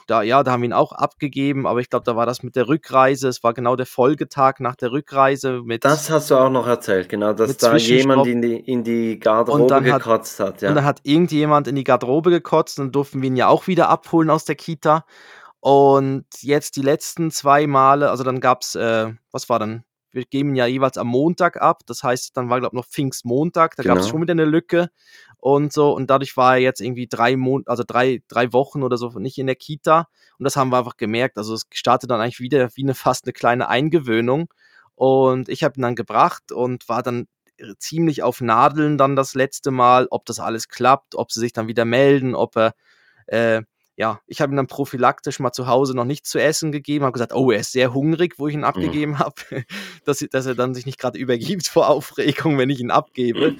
da, 0.06 0.20
ja, 0.22 0.42
da 0.42 0.52
haben 0.52 0.60
wir 0.60 0.68
ihn 0.68 0.72
auch 0.74 0.92
abgegeben, 0.92 1.66
aber 1.66 1.80
ich 1.80 1.88
glaube, 1.88 2.04
da 2.04 2.16
war 2.16 2.26
das 2.26 2.42
mit 2.42 2.54
der 2.54 2.68
Rückreise. 2.68 3.28
Es 3.28 3.42
war 3.42 3.54
genau 3.54 3.76
der 3.76 3.86
Folgetag 3.86 4.56
nach 4.60 4.76
der 4.76 4.92
Rückreise 4.92 5.62
mit. 5.64 5.84
Das 5.86 6.10
hast 6.10 6.30
du 6.30 6.36
auch 6.36 6.50
noch 6.50 6.66
erzählt, 6.66 7.08
genau, 7.08 7.32
dass 7.32 7.56
da 7.56 7.76
jemand 7.76 8.26
in 8.26 8.42
die, 8.42 8.56
in 8.56 8.84
die 8.84 9.18
Garderobe 9.18 9.66
dann 9.68 9.90
hat- 9.90 10.02
gekotzt 10.02 10.38
hat. 10.38 10.60
Ja. 10.60 10.68
Und 10.68 10.74
dann 10.74 10.84
hat 10.84 11.00
irgendjemand 11.04 11.66
in 11.66 11.76
die 11.76 11.84
Garderobe 11.84 12.28
gekotzt 12.30 12.78
und 12.78 12.86
dann 12.86 12.92
durften 12.92 13.22
wir 13.22 13.28
ihn 13.28 13.36
ja 13.36 13.48
auch 13.48 13.66
wieder 13.68 13.88
abholen 13.88 14.28
aus 14.28 14.44
der 14.44 14.56
Kita. 14.56 15.06
Und 15.60 16.26
jetzt 16.42 16.76
die 16.76 16.82
letzten 16.82 17.30
zwei 17.30 17.66
Male, 17.66 18.10
also 18.10 18.22
dann 18.22 18.40
gab 18.40 18.60
es, 18.60 18.74
äh, 18.74 19.12
was 19.32 19.48
war 19.48 19.58
dann? 19.58 19.84
Wir 20.12 20.24
geben 20.26 20.50
ihn 20.50 20.56
ja 20.56 20.66
jeweils 20.66 20.96
am 20.98 21.08
Montag 21.08 21.60
ab. 21.60 21.80
Das 21.86 22.02
heißt, 22.04 22.36
dann 22.36 22.48
war, 22.50 22.60
glaube 22.60 22.76
ich, 22.76 22.80
noch 22.80 22.86
Pfingstmontag. 22.86 23.74
Da 23.76 23.82
gab 23.82 23.96
es 23.96 24.04
Genau. 24.04 24.10
schon 24.12 24.22
wieder 24.22 24.32
eine 24.32 24.44
Lücke 24.44 24.90
und 25.44 25.74
so. 25.74 25.92
Und 25.92 26.08
dadurch 26.08 26.38
war 26.38 26.54
er 26.54 26.62
jetzt 26.62 26.80
irgendwie 26.80 27.06
drei 27.06 27.36
Mon 27.36 27.64
also 27.66 27.84
drei, 27.86 28.22
drei 28.28 28.54
Wochen 28.54 28.82
oder 28.82 28.96
so 28.96 29.10
nicht 29.18 29.36
in 29.36 29.46
der 29.46 29.56
Kita. 29.56 30.08
Und 30.38 30.44
das 30.44 30.56
haben 30.56 30.70
wir 30.70 30.78
einfach 30.78 30.96
gemerkt. 30.96 31.36
Also 31.36 31.52
es 31.52 31.66
startet 31.70 32.10
dann 32.10 32.20
eigentlich 32.22 32.40
wieder 32.40 32.70
wie 32.76 32.82
eine 32.82 32.94
fast 32.94 33.26
eine 33.26 33.34
kleine 33.34 33.68
Eingewöhnung. 33.68 34.48
Und 34.94 35.50
ich 35.50 35.62
habe 35.62 35.78
ihn 35.78 35.82
dann 35.82 35.96
gebracht 35.96 36.50
und 36.50 36.88
war 36.88 37.02
dann 37.02 37.26
ziemlich 37.78 38.22
auf 38.22 38.40
Nadeln 38.40 38.96
dann 38.96 39.16
das 39.16 39.34
letzte 39.34 39.70
Mal, 39.70 40.06
ob 40.10 40.24
das 40.24 40.40
alles 40.40 40.68
klappt, 40.70 41.14
ob 41.14 41.30
sie 41.30 41.40
sich 41.40 41.52
dann 41.52 41.68
wieder 41.68 41.84
melden, 41.84 42.34
ob 42.34 42.56
er, 42.56 42.74
äh, 43.26 43.62
ja, 43.96 44.20
ich 44.26 44.40
habe 44.40 44.52
ihm 44.52 44.56
dann 44.56 44.66
prophylaktisch 44.66 45.38
mal 45.38 45.52
zu 45.52 45.66
Hause 45.66 45.94
noch 45.94 46.04
nichts 46.04 46.28
zu 46.28 46.40
essen 46.40 46.72
gegeben, 46.72 47.04
habe 47.04 47.12
gesagt, 47.12 47.32
oh, 47.32 47.50
er 47.50 47.60
ist 47.60 47.72
sehr 47.72 47.94
hungrig, 47.94 48.38
wo 48.38 48.48
ich 48.48 48.54
ihn 48.54 48.64
abgegeben 48.64 49.18
habe, 49.18 49.34
dass, 50.04 50.24
dass 50.30 50.46
er 50.46 50.54
dann 50.54 50.74
sich 50.74 50.86
nicht 50.86 50.98
gerade 50.98 51.18
übergibt 51.18 51.66
vor 51.68 51.88
Aufregung, 51.88 52.58
wenn 52.58 52.70
ich 52.70 52.80
ihn 52.80 52.90
abgebe. 52.90 53.56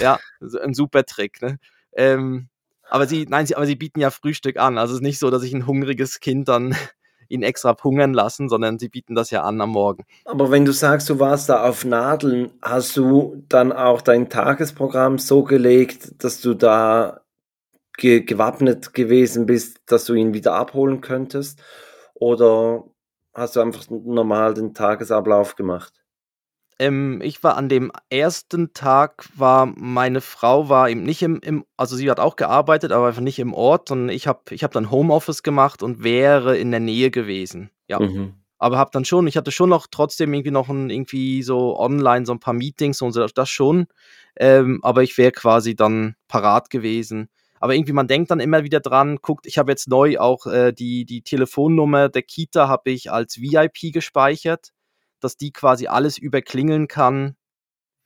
ja, 0.00 0.18
ein 0.62 0.74
super 0.74 1.04
Trick, 1.04 1.42
ne? 1.42 1.58
Ähm, 1.92 2.48
aber 2.88 3.06
sie, 3.06 3.26
nein, 3.28 3.46
sie, 3.46 3.56
aber 3.56 3.66
sie 3.66 3.76
bieten 3.76 4.00
ja 4.00 4.10
Frühstück 4.10 4.58
an. 4.58 4.78
Also 4.78 4.92
es 4.92 4.98
ist 4.98 5.04
nicht 5.04 5.18
so, 5.18 5.30
dass 5.30 5.42
ich 5.42 5.52
ein 5.52 5.66
hungriges 5.66 6.20
Kind 6.20 6.48
dann 6.48 6.74
ihn 7.28 7.42
extra 7.42 7.76
hungern 7.82 8.14
lassen, 8.14 8.48
sondern 8.48 8.78
sie 8.78 8.88
bieten 8.88 9.14
das 9.14 9.30
ja 9.30 9.42
an 9.42 9.60
am 9.60 9.70
Morgen. 9.70 10.04
Aber 10.24 10.50
wenn 10.50 10.64
du 10.64 10.72
sagst, 10.72 11.08
du 11.10 11.18
warst 11.18 11.48
da 11.48 11.64
auf 11.64 11.84
Nadeln, 11.84 12.52
hast 12.62 12.96
du 12.96 13.42
dann 13.48 13.72
auch 13.72 14.02
dein 14.02 14.28
Tagesprogramm 14.28 15.18
so 15.18 15.42
gelegt, 15.42 16.22
dass 16.22 16.40
du 16.40 16.54
da 16.54 17.23
ge 17.98 18.20
gewappnet 18.22 18.92
gewesen 18.94 19.46
bist, 19.46 19.80
dass 19.86 20.04
du 20.06 20.14
ihn 20.14 20.34
wieder 20.34 20.54
abholen 20.54 21.00
könntest? 21.00 21.62
Oder 22.14 22.84
hast 23.34 23.56
du 23.56 23.60
einfach 23.60 23.84
normal 23.90 24.54
den 24.54 24.74
Tagesablauf 24.74 25.56
gemacht? 25.56 25.92
ähm, 26.80 27.20
ich 27.22 27.42
war 27.44 27.56
an 27.56 27.68
dem 27.68 27.92
ersten 28.10 28.72
Tag 28.74 29.26
war 29.36 29.66
meine 29.66 30.20
Frau 30.20 30.68
war 30.68 30.88
eben 30.90 31.04
nicht 31.04 31.22
im 31.22 31.38
im 31.40 31.64
also, 31.76 31.96
sie 31.96 32.10
hat 32.10 32.18
auch 32.20 32.36
gearbeitet, 32.36 32.90
aber 32.92 33.06
einfach 33.08 33.20
nicht 33.20 33.38
im 33.38 33.52
Ort, 33.54 33.88
sondern 33.88 34.08
ich 34.14 34.26
habe 34.26 34.40
ich 34.50 34.62
habe 34.64 34.72
dann 34.74 34.90
Homeoffice 34.90 35.42
gemacht 35.42 35.82
und 35.82 36.02
wäre 36.02 36.56
in 36.56 36.70
der 36.72 36.80
Nähe 36.80 37.10
gewesen, 37.10 37.70
ja. 37.88 38.00
Mhm. 38.00 38.34
Aber 38.58 38.78
habe 38.78 38.90
dann 38.92 39.04
schon 39.04 39.26
ich 39.28 39.36
hatte 39.36 39.52
schon 39.52 39.70
noch 39.70 39.86
trotzdem 39.90 40.32
irgendwie 40.34 40.50
noch 40.52 40.68
'n 40.70 40.90
irgendwie 40.90 41.42
so 41.44 41.78
online 41.78 42.26
so 42.26 42.32
'n 42.32 42.40
paar 42.40 42.54
Meetings 42.54 43.02
und 43.02 43.12
so, 43.12 43.26
das 43.26 43.50
schon, 43.50 43.86
ähm, 44.36 44.80
aber 44.82 45.02
ich 45.04 45.18
wäre 45.18 45.32
quasi 45.32 45.76
dann 45.76 46.16
parat 46.28 46.70
gewesen. 46.70 47.28
Aber 47.60 47.74
irgendwie 47.74 47.92
man 47.92 48.08
denkt 48.08 48.30
dann 48.30 48.40
immer 48.40 48.64
wieder 48.64 48.80
dran, 48.80 49.18
guckt, 49.22 49.46
ich 49.46 49.58
habe 49.58 49.70
jetzt 49.72 49.88
neu 49.88 50.18
auch, 50.18 50.46
äh, 50.46 50.72
die 50.72 51.04
die 51.04 51.22
Telefonnummer 51.22 52.08
der 52.08 52.22
Kita 52.22 52.68
habe 52.68 52.90
ich 52.90 53.10
als 53.12 53.40
VIP 53.40 53.92
gespeichert, 53.92 54.70
dass 55.20 55.36
die 55.36 55.52
quasi 55.52 55.86
alles 55.86 56.18
überklingeln 56.18 56.88
kann, 56.88 57.36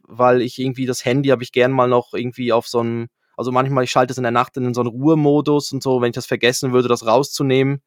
weil 0.02 0.42
ich 0.42 0.58
irgendwie 0.60 0.86
das 0.86 1.04
Handy 1.04 1.30
habe 1.30 1.42
ich 1.44 1.52
gern 1.52 1.72
mal 1.72 1.88
noch 1.88 2.14
irgendwie 2.14 2.52
auf 2.52 2.68
so 2.68 2.80
'n 2.82 3.08
also, 3.38 3.52
manchmal 3.52 3.84
ich 3.84 3.90
schalte 3.92 4.12
es 4.12 4.18
in 4.18 4.24
der 4.24 4.32
Nacht 4.32 4.56
in 4.58 4.74
so 4.74 4.82
'n 4.82 4.88
Ruhemodus 4.88 5.72
und 5.72 5.82
so, 5.82 6.00
wenn 6.02 6.10
ich 6.10 6.14
das 6.16 6.26
vergessen 6.26 6.72
würde, 6.72 6.88
das 6.88 7.06
rauszunehmen. 7.06 7.82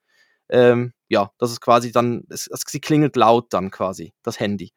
Ähm, 0.50 0.94
ja, 1.10 1.32
das 1.40 1.52
ist 1.52 1.62
quasi 1.62 1.92
dann 1.94 2.24
es 2.30 2.48
es 2.48 2.64
sie 2.68 2.82
klingelt 2.82 3.16
laut 3.18 3.54
dann 3.54 3.72
quasi, 3.72 4.14
das 4.24 4.40
Handy. 4.42 4.74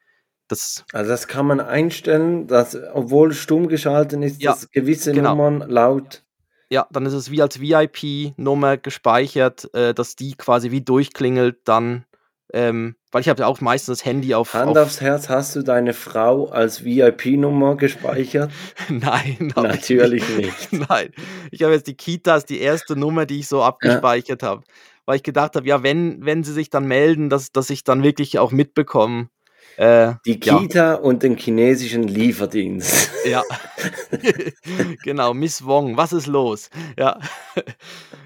Das 0.48 0.84
Also, 0.92 1.10
das 1.10 1.26
kann 1.28 1.46
man 1.46 1.60
einstellen, 1.60 2.46
dass 2.46 2.76
obwohl 2.92 3.32
stumm 3.32 3.68
geschaltet 3.68 4.22
ist, 4.22 4.42
Ja, 4.42 4.52
dass 4.52 4.70
gewisse 4.70 5.12
genau. 5.12 5.36
Nummern 5.36 5.60
laut 5.70 6.23
Ja, 6.70 6.86
dann 6.90 7.06
ist 7.06 7.12
es 7.12 7.30
wie 7.30 7.42
als 7.42 7.60
VIP-Nummer 7.60 8.76
gespeichert, 8.76 9.72
äh, 9.74 9.94
dass 9.94 10.16
die 10.16 10.34
quasi 10.34 10.70
wie 10.70 10.80
durchklingelt 10.80 11.58
dann, 11.64 12.04
ähm 12.52 12.96
weil 13.12 13.20
ich 13.20 13.28
habe 13.28 13.42
ja 13.42 13.46
auch 13.46 13.60
meistens 13.60 13.98
das 13.98 14.04
Handy 14.04 14.34
auf 14.34 14.54
Hand 14.54 14.70
auf 14.70 14.78
aufs 14.78 15.00
Herz, 15.00 15.28
hast 15.28 15.54
du 15.54 15.62
deine 15.62 15.92
Frau 15.92 16.48
als 16.48 16.84
VIP-Nummer 16.84 17.76
gespeichert? 17.76 18.50
Nein, 18.88 19.52
Natürlich 19.56 20.28
nicht. 20.28 20.72
nicht. 20.72 20.88
Nein. 20.90 21.12
Ich 21.52 21.62
habe 21.62 21.74
jetzt 21.74 21.86
die 21.86 21.94
Kita 21.94 22.36
ist 22.36 22.46
die 22.50 22.60
erste 22.60 22.96
Nummer, 22.96 23.24
die 23.24 23.38
ich 23.40 23.46
so 23.48 23.58
Ja. 23.60 23.66
abgespeichert 23.66 24.42
habe, 24.42 24.64
weil 25.06 25.16
ich 25.16 25.22
gedacht 25.22 25.54
habe, 25.54 25.66
ja, 25.68 25.82
wenn 25.84 26.24
wenn 26.24 26.42
sie 26.42 26.52
sich 26.52 26.70
dann 26.70 26.86
melden, 26.86 27.30
dass 27.30 27.52
dass 27.52 27.70
ich 27.70 27.84
dann 27.84 28.02
wirklich 28.02 28.38
auch 28.40 28.50
mitbekomme, 28.50 29.28
äh, 29.76 30.14
Die 30.26 30.40
ja. 30.42 30.58
Kita 30.58 30.94
und 30.94 31.22
den 31.22 31.36
chinesischen 31.36 32.04
Lieferdienst. 32.04 33.10
Ja. 33.24 33.42
Genau, 35.02 35.34
Miss 35.34 35.64
Wong, 35.64 35.96
was 35.96 36.12
ist 36.12 36.26
los? 36.26 36.70
Ja. 36.98 37.18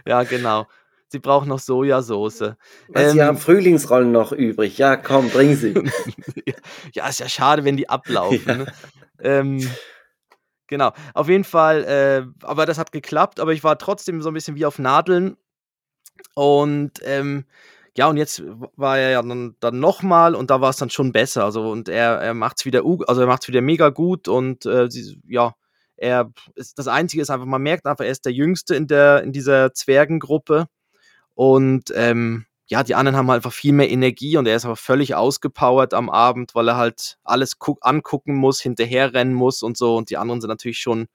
Ja, 0.07 0.23
genau. 0.25 0.67
Sie 1.09 1.19
braucht 1.19 1.47
noch 1.47 1.59
Sojasauce. 1.59 2.55
Was, 2.89 3.13
Sie 3.13 3.23
haben 3.23 3.37
Ähm 3.37 3.43
Frühlingsrollen 3.43 4.13
noch 4.13 4.33
übrig? 4.33 4.79
Ja, 4.79 4.97
komm, 4.97 5.31
bring 5.31 5.55
sie. 5.57 5.75
Ja, 6.47 6.55
ja, 6.95 7.09
ist 7.09 7.21
ja 7.21 7.29
schade, 7.29 7.65
wenn 7.65 7.77
die 7.77 7.89
ablaufen, 7.89 8.47
Ja. 8.47 8.55
ne? 8.57 8.69
Ähm, 9.21 9.71
genau. 10.69 10.93
Auf 11.15 11.29
jeden 11.29 11.45
Fall, 11.45 11.85
äh 11.85 12.47
aber 12.47 12.67
das 12.67 12.79
hat 12.79 12.93
geklappt, 12.93 13.41
aber 13.41 13.53
ich 13.53 13.65
war 13.65 13.79
trotzdem 13.79 14.23
so 14.23 14.31
'n 14.31 14.35
bisschen 14.35 14.57
wie 14.57 14.67
auf 14.67 14.79
Nadeln. 14.79 15.37
Und, 16.35 16.93
ähm, 17.05 17.45
ja, 17.97 18.09
und 18.09 18.17
jetzt 18.17 18.43
war 18.77 18.99
er 18.99 19.11
ja 19.11 19.23
dann 19.23 19.57
dann 19.61 19.81
noch 19.81 20.03
mal 20.03 20.35
und 20.35 20.51
da 20.51 20.61
war's 20.61 20.77
dann 20.77 20.91
schon 20.91 21.13
besser. 21.13 21.45
Also, 21.45 21.71
und 21.71 21.89
er 21.89 22.19
er 22.21 22.35
macht's 22.35 22.65
wieder 22.65 22.85
u 22.85 23.03
also, 23.07 23.23
er 23.23 23.27
macht's 23.27 23.49
wieder 23.49 23.61
mega 23.61 23.89
gut 23.91 24.29
und, 24.29 24.67
äh, 24.67 24.91
sie 24.91 25.21
ja, 25.29 25.55
er 25.97 26.31
ist 26.55 26.79
das 26.79 26.89
Einzige 26.89 27.23
ist 27.23 27.31
einfach, 27.31 27.47
man 27.47 27.63
merkt 27.63 27.87
einfach, 27.87 28.05
er 28.05 28.11
ist 28.11 28.25
der 28.25 28.33
Jüngste 28.33 28.75
in 28.77 28.87
der 28.87 29.23
in 29.25 29.33
dieser 29.33 29.73
Zwergengruppe 29.75 30.67
und, 31.35 31.93
ähm, 31.97 32.47
ja, 32.69 32.83
die 32.85 32.95
anderen 32.97 33.17
haben 33.19 33.29
halt 33.31 33.39
einfach 33.39 33.53
viel 33.55 33.73
mehr 33.75 33.91
Energie 33.91 34.37
und 34.39 34.47
er 34.49 34.57
ist 34.57 34.67
aber 34.67 34.77
völlig 34.77 35.15
ausgepowert 35.17 35.95
am 35.95 36.11
Abend, 36.11 36.55
weil 36.55 36.69
er 36.69 36.77
halt 36.79 37.19
alles 37.25 37.59
guck 37.59 37.79
angucken 37.83 38.35
muss, 38.37 38.61
hinterherrennen 38.61 39.35
muss 39.35 39.63
und 39.63 39.77
so 39.79 39.97
und 39.97 40.11
die 40.11 40.19
anderen 40.19 40.41
sind 40.43 40.51
natürlich 40.51 40.79
schon 40.81 41.09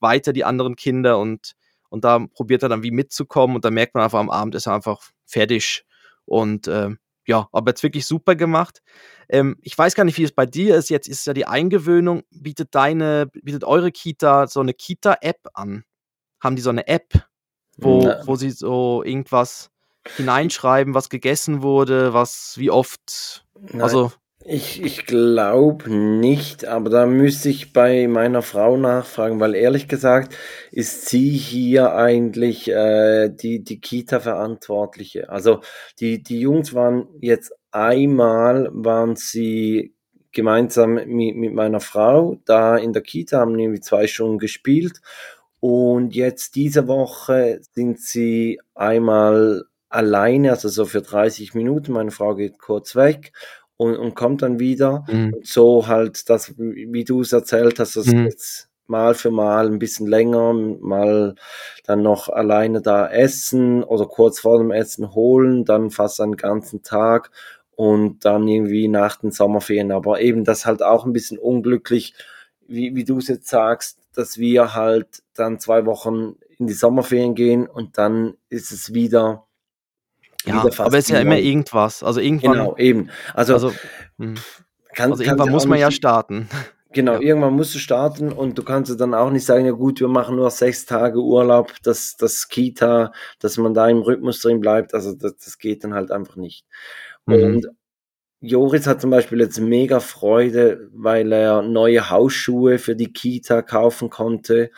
weiter, 0.00 0.32
die 0.34 0.44
anderen 0.44 0.76
Kinder 0.76 1.18
und 1.18 1.54
und 1.90 2.04
da 2.04 2.20
probiert 2.34 2.62
er 2.64 2.68
dann 2.70 2.82
wie 2.84 2.90
mitzukommen 2.92 3.56
und 3.56 3.64
da 3.64 3.70
merkt 3.72 3.94
man 3.94 4.04
einfach, 4.04 4.20
am 4.20 4.30
Abend 4.30 4.54
ist 4.56 4.66
er 4.66 4.74
einfach 4.74 5.00
fertig 5.26 5.85
und, 6.26 6.68
ähm, 6.68 6.98
ja, 7.28 7.48
aber 7.52 7.70
jetzt 7.72 7.82
wirklich 7.84 8.06
super 8.06 8.36
gemacht. 8.36 8.82
Ähm, 9.28 9.56
ich 9.62 9.76
weiß 9.78 9.94
gar 9.96 10.04
nicht, 10.04 10.18
wie 10.18 10.24
es 10.24 10.32
bei 10.32 10.46
dir 10.46 10.76
ist. 10.76 10.90
Jetzt 10.90 11.08
ist 11.08 11.26
ja 11.26 11.34
die 11.34 11.46
Eingewöhnung 11.46 12.22
bietet 12.30 12.74
deine 12.74 13.26
bietet 13.28 13.64
eure 13.64 13.92
Kita 13.92 14.46
so 14.48 14.62
'ne 14.62 14.74
Kita-App 14.74 15.40
an? 15.54 15.84
Haben 16.42 16.56
die 16.56 16.62
so 16.62 16.72
'ne 16.72 16.86
App, 16.88 17.14
wo 17.78 18.16
Na 18.18 18.26
wo 18.26 18.36
sie 18.36 18.50
so 18.50 19.02
irgendwas 19.04 19.70
hineinschreiben, 20.16 20.94
was 20.94 21.10
gegessen 21.10 21.62
wurde, 21.62 22.14
was 22.14 22.54
wie 22.58 22.70
oft 22.70 23.46
Nein, 23.54 23.80
also 23.82 24.12
ich 24.48 24.82
ich 24.82 25.06
glaube 25.06 25.90
nicht, 25.92 26.64
aber 26.66 26.90
da 26.90 27.06
müsste 27.06 27.48
ich 27.48 27.72
bei 27.72 28.06
meiner 28.08 28.42
Frau 28.42 28.76
nachfragen, 28.76 29.40
weil 29.40 29.54
ehrlich 29.54 29.88
gesagt 29.88 30.34
ist 30.70 31.06
sie 31.08 31.30
hier 31.30 31.94
eigentlich, 31.94 32.68
äh, 32.70 33.28
die 33.28 33.64
die 33.64 33.80
Kita-Verantwortliche. 33.80 35.28
Also, 35.30 35.60
die 36.00 36.22
die 36.22 36.40
Jungs 36.40 36.74
waren 36.74 37.08
jetzt 37.20 37.52
einmal 37.72 38.68
waren 38.72 39.16
sie 39.16 39.94
gemeinsam 40.32 40.94
mi 40.94 41.32
mit 41.34 41.52
meiner 41.54 41.80
Frau 41.80 42.36
da 42.44 42.76
in 42.76 42.92
der 42.92 43.02
Kita, 43.02 43.40
haben 43.40 43.58
irgendwie 43.58 43.80
2 43.80 44.06
Stunden 44.06 44.38
gespielt 44.38 45.00
und 45.60 46.14
jetzt 46.14 46.54
diese 46.56 46.86
Woche 46.88 47.60
sind 47.72 48.00
sie 48.00 48.60
einmal 48.74 49.64
alleine, 49.88 50.50
also 50.50 50.68
so 50.68 50.84
für 50.84 51.00
30 51.02 51.54
Minuten. 51.54 51.92
Meine 51.92 52.10
Frau 52.10 52.34
geht 52.34 52.58
kurz 52.58 52.94
weg 52.96 53.32
und 53.78 53.96
und 53.96 54.14
kommt 54.14 54.42
dann 54.42 54.58
wieder. 54.60 55.04
Mhm. 55.08 55.34
Und 55.34 55.46
so 55.46 55.86
halt 55.88 56.28
das, 56.30 56.54
wie 56.58 57.04
du's 57.04 57.32
erzählt 57.32 57.78
hast, 57.80 57.96
das 57.96 58.06
Mhm. 58.06 58.24
jetzt 58.26 58.68
mal 58.88 59.14
für 59.14 59.30
mal 59.32 59.66
'n 59.68 59.78
bisschen 59.80 60.06
länger, 60.06 60.52
mal 60.54 61.34
dann 61.86 62.02
noch 62.02 62.28
alleine 62.28 62.82
da 62.82 63.08
essen 63.10 63.82
oder 63.84 64.06
kurz 64.06 64.40
vor 64.40 64.58
dem 64.58 64.70
Essen 64.72 65.14
holen, 65.14 65.64
dann 65.64 65.90
fast 65.90 66.20
einen 66.20 66.36
ganzen 66.36 66.82
Tag 66.82 67.30
und 67.76 68.24
dann 68.24 68.48
irgendwie 68.48 68.88
nach 68.88 69.16
den 69.18 69.32
Sommerferien. 69.32 69.92
Aber 69.92 70.20
eben 70.20 70.44
das 70.44 70.66
halt 70.66 70.82
auch 70.82 71.06
'n 71.06 71.12
bisschen 71.14 71.38
unglücklich, 71.38 72.14
wie 72.68 72.94
wie 72.96 73.04
du's 73.04 73.28
jetzt 73.28 73.48
sagst, 73.48 73.98
dass 74.14 74.38
wir 74.38 74.74
halt 74.74 75.22
dann 75.34 75.58
2 75.60 75.86
Wochen 75.86 76.36
in 76.58 76.66
die 76.68 76.74
Sommerferien 76.74 77.34
gehen 77.34 77.66
und 77.68 77.98
dann 77.98 78.34
ist 78.50 78.72
es 78.72 78.94
wieder 78.94 79.45
Ja, 80.46 80.62
aber 80.78 80.98
ist 80.98 81.08
wie 81.08 81.14
ja 81.14 81.20
immer 81.20 81.38
irgendwas. 81.38 82.02
Also, 82.02 82.20
irgendwann 82.20 82.52
Genau, 82.54 82.76
eben. 82.76 83.10
Also 83.34 83.54
also, 83.54 83.72
mhm. 84.18 84.34
kann 84.94 85.10
Also, 85.12 85.22
irgendwann 85.24 85.50
muss 85.50 85.66
man 85.66 85.78
ja 85.78 85.90
starten. 85.90 86.48
Genau, 86.92 87.14
Ja. 87.14 87.20
irgendwann 87.20 87.52
musst 87.54 87.74
du 87.74 87.78
starten 87.78 88.32
und 88.32 88.56
du 88.56 88.62
kannst 88.62 88.98
dann 89.00 89.12
auch 89.12 89.30
nicht 89.30 89.44
sagen: 89.44 89.66
„Ja 89.66 89.72
gut, 89.72 90.00
wir 90.00 90.08
machen 90.08 90.36
nur 90.36 90.50
6 90.50 90.86
Tage 90.86 91.20
Urlaub, 91.20 91.72
das 91.82 92.16
das 92.16 92.48
Kita 92.48 93.12
dass 93.40 93.58
man 93.58 93.74
da 93.74 93.88
im 93.88 93.98
Rhythmus 93.98 94.40
drin 94.40 94.60
bleibt.“ 94.60 94.94
Also, 94.94 95.12
das 95.12 95.36
das 95.36 95.58
geht 95.58 95.84
dann 95.84 95.92
halt 95.94 96.10
einfach 96.10 96.36
nicht. 96.36 96.64
Mhm. 97.26 97.34
Und 97.34 97.66
Joris 98.40 98.86
hat 98.86 99.00
zum 99.00 99.10
Beispiel 99.10 99.40
jetzt 99.40 99.60
mega 99.60 100.00
Freude, 100.00 100.88
weil 100.94 101.32
er 101.32 101.62
neue 101.62 102.10
Hausschuhe 102.10 102.78
für 102.78 102.96
die 102.96 103.12
Kita 103.12 103.62
kaufen 103.62 104.10
konnte 104.10 104.70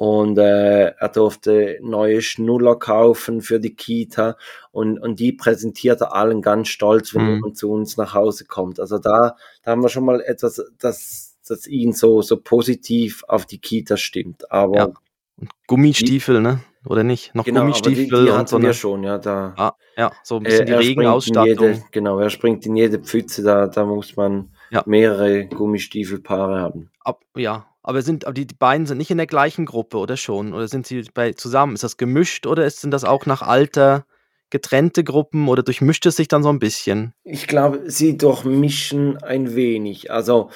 und, 0.00 0.38
äh, 0.38 0.92
er 0.98 1.08
durfte 1.10 1.78
neue 1.82 2.22
Schnuller 2.22 2.76
kaufen 2.76 3.42
für 3.42 3.60
die 3.60 3.74
Kita 3.76 4.36
und 4.72 4.98
und 4.98 5.20
die 5.20 5.32
präsentiert 5.32 6.00
er 6.00 6.14
allen 6.14 6.40
ganz 6.42 6.68
stolz, 6.68 7.12
wenn 7.14 7.20
Mhm. 7.20 7.28
jemand 7.28 7.58
zu 7.58 7.70
uns 7.70 7.98
nach 7.98 8.14
Hause 8.14 8.46
kommt. 8.46 8.80
Also, 8.80 8.98
da 8.98 9.36
da 9.62 9.70
haben 9.72 9.82
wir 9.82 9.90
schon 9.90 10.06
mal 10.06 10.22
etwas, 10.22 10.62
das 10.78 11.36
das 11.46 11.66
ihn 11.66 11.92
so 11.92 12.22
so 12.22 12.38
positiv 12.40 13.24
auf 13.28 13.44
die 13.44 13.58
Kita 13.58 13.98
stimmt. 13.98 14.44
Ja. 14.74 14.86
Aber 14.86 14.94
die 15.40 15.48
Gummistiefel, 15.66 16.40
ne? 16.40 16.60
Oder 16.86 17.04
nicht? 17.04 17.34
Noch 17.34 17.46
Genau, 17.46 17.72
aber 17.74 17.90
die 17.92 18.12
Gummistiefel 18.12 18.26
die 18.26 18.30
und 18.30 18.48
so 18.48 18.58
'ne 18.58 18.74
schon, 18.74 19.02
ja, 19.04 19.16
da 19.18 19.56
Ah, 19.56 19.72
ja, 19.96 20.12
so 20.22 20.36
'n 20.38 20.44
er 20.44 20.44
bisschen 20.46 20.66
die 20.66 20.74
springt 20.82 21.26
in 21.26 21.38
Regenausstattung. 21.38 21.38
jede 21.38 21.84
genau, 21.92 22.18
er 22.20 22.30
springt 22.30 22.66
in 22.66 22.76
jede 22.76 22.98
Pfütze, 23.00 23.42
da 23.42 23.66
da 23.68 23.84
muss 23.86 24.16
man 24.16 24.50
Ja. 24.70 24.84
mehrere 24.84 25.46
Gummistiefelpaare 25.48 26.60
haben. 26.60 26.90
Ab 27.04 27.24
ja, 27.34 27.66
aber 27.82 28.02
sind 28.02 28.24
aber 28.26 28.34
die 28.34 28.46
die 28.46 28.54
beiden 28.54 28.86
sind 28.86 28.98
nicht 28.98 29.10
in 29.10 29.18
der 29.18 29.26
gleichen 29.26 29.66
Gruppe 29.66 29.98
oder 29.98 30.16
schon? 30.16 30.52
Oder 30.54 30.68
sind 30.68 30.86
sie 30.86 31.02
bei 31.14 31.32
zusammen? 31.32 31.74
Ist 31.74 31.84
das 31.84 31.96
gemischt 31.96 32.46
oder 32.46 32.64
ist 32.66 32.80
sind 32.80 32.90
das 32.92 33.04
auch 33.04 33.26
nach 33.26 33.42
Alter 33.42 34.06
getrennte 34.50 35.04
Gruppen 35.04 35.48
oder 35.48 35.62
durchmischt 35.62 36.06
es 36.06 36.16
sich 36.16 36.28
dann 36.28 36.42
so 36.42 36.50
'n 36.50 36.58
bisschen? 36.58 37.14
Ich 37.26 37.46
glaube, 37.46 37.82
sie 37.90 38.16
durchmischen 38.16 39.18
ein 39.22 39.54
wenig. 39.54 40.10
Also, 40.10 40.48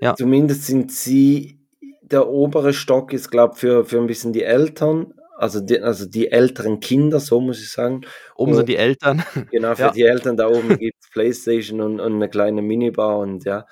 Ja. 0.00 0.16
zumindest 0.16 0.66
sind 0.66 0.92
sie 0.92 1.60
der 2.02 2.28
obere 2.28 2.74
Stock 2.74 3.12
ist, 3.12 3.30
glaube 3.30 3.56
für 3.56 3.84
für 3.86 3.98
'n 4.00 4.06
bisschen 4.08 4.32
die 4.32 4.42
Eltern, 4.44 5.14
also 5.38 5.60
die 5.60 5.80
also 5.80 6.06
die 6.06 6.30
älteren 6.32 6.80
Kinder, 6.80 7.20
so 7.20 7.40
muss 7.40 7.60
ich 7.62 7.70
sagen. 7.72 8.02
Oben 8.36 8.54
Und 8.54 8.54
sind 8.54 8.68
die 8.68 8.76
Eltern. 8.76 9.22
genau, 9.50 9.74
für 9.76 9.90
Ja. 9.90 9.92
die 9.92 10.02
Eltern 10.04 10.36
da 10.38 10.48
oben 10.48 10.78
gibt's 10.78 11.10
Playstation 11.10 11.80
und 11.82 12.00
und 12.00 12.18
'ne 12.18 12.28
kleine 12.30 12.62
Minibar 12.62 13.18
und 13.20 13.44
ja. 13.46 13.66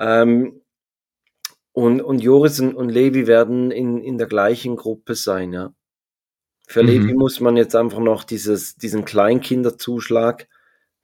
Ähm, 0.00 0.62
und 1.84 2.00
und 2.02 2.18
Joris 2.20 2.60
und 2.60 2.74
und 2.74 2.88
Levi 2.90 3.26
werden 3.26 3.70
in 3.70 3.98
in 3.98 4.18
der 4.18 4.26
gleichen 4.26 4.76
Gruppe 4.76 5.14
sein, 5.14 5.52
ja. 5.52 5.72
Für 6.66 6.82
Levi 6.82 7.12
Mhm. 7.12 7.18
muss 7.18 7.40
man 7.40 7.56
jetzt 7.56 7.74
einfach 7.76 8.00
noch 8.00 8.24
dieses 8.24 8.76
diesen 8.76 9.04
Kleinkinderzuschlag 9.04 10.46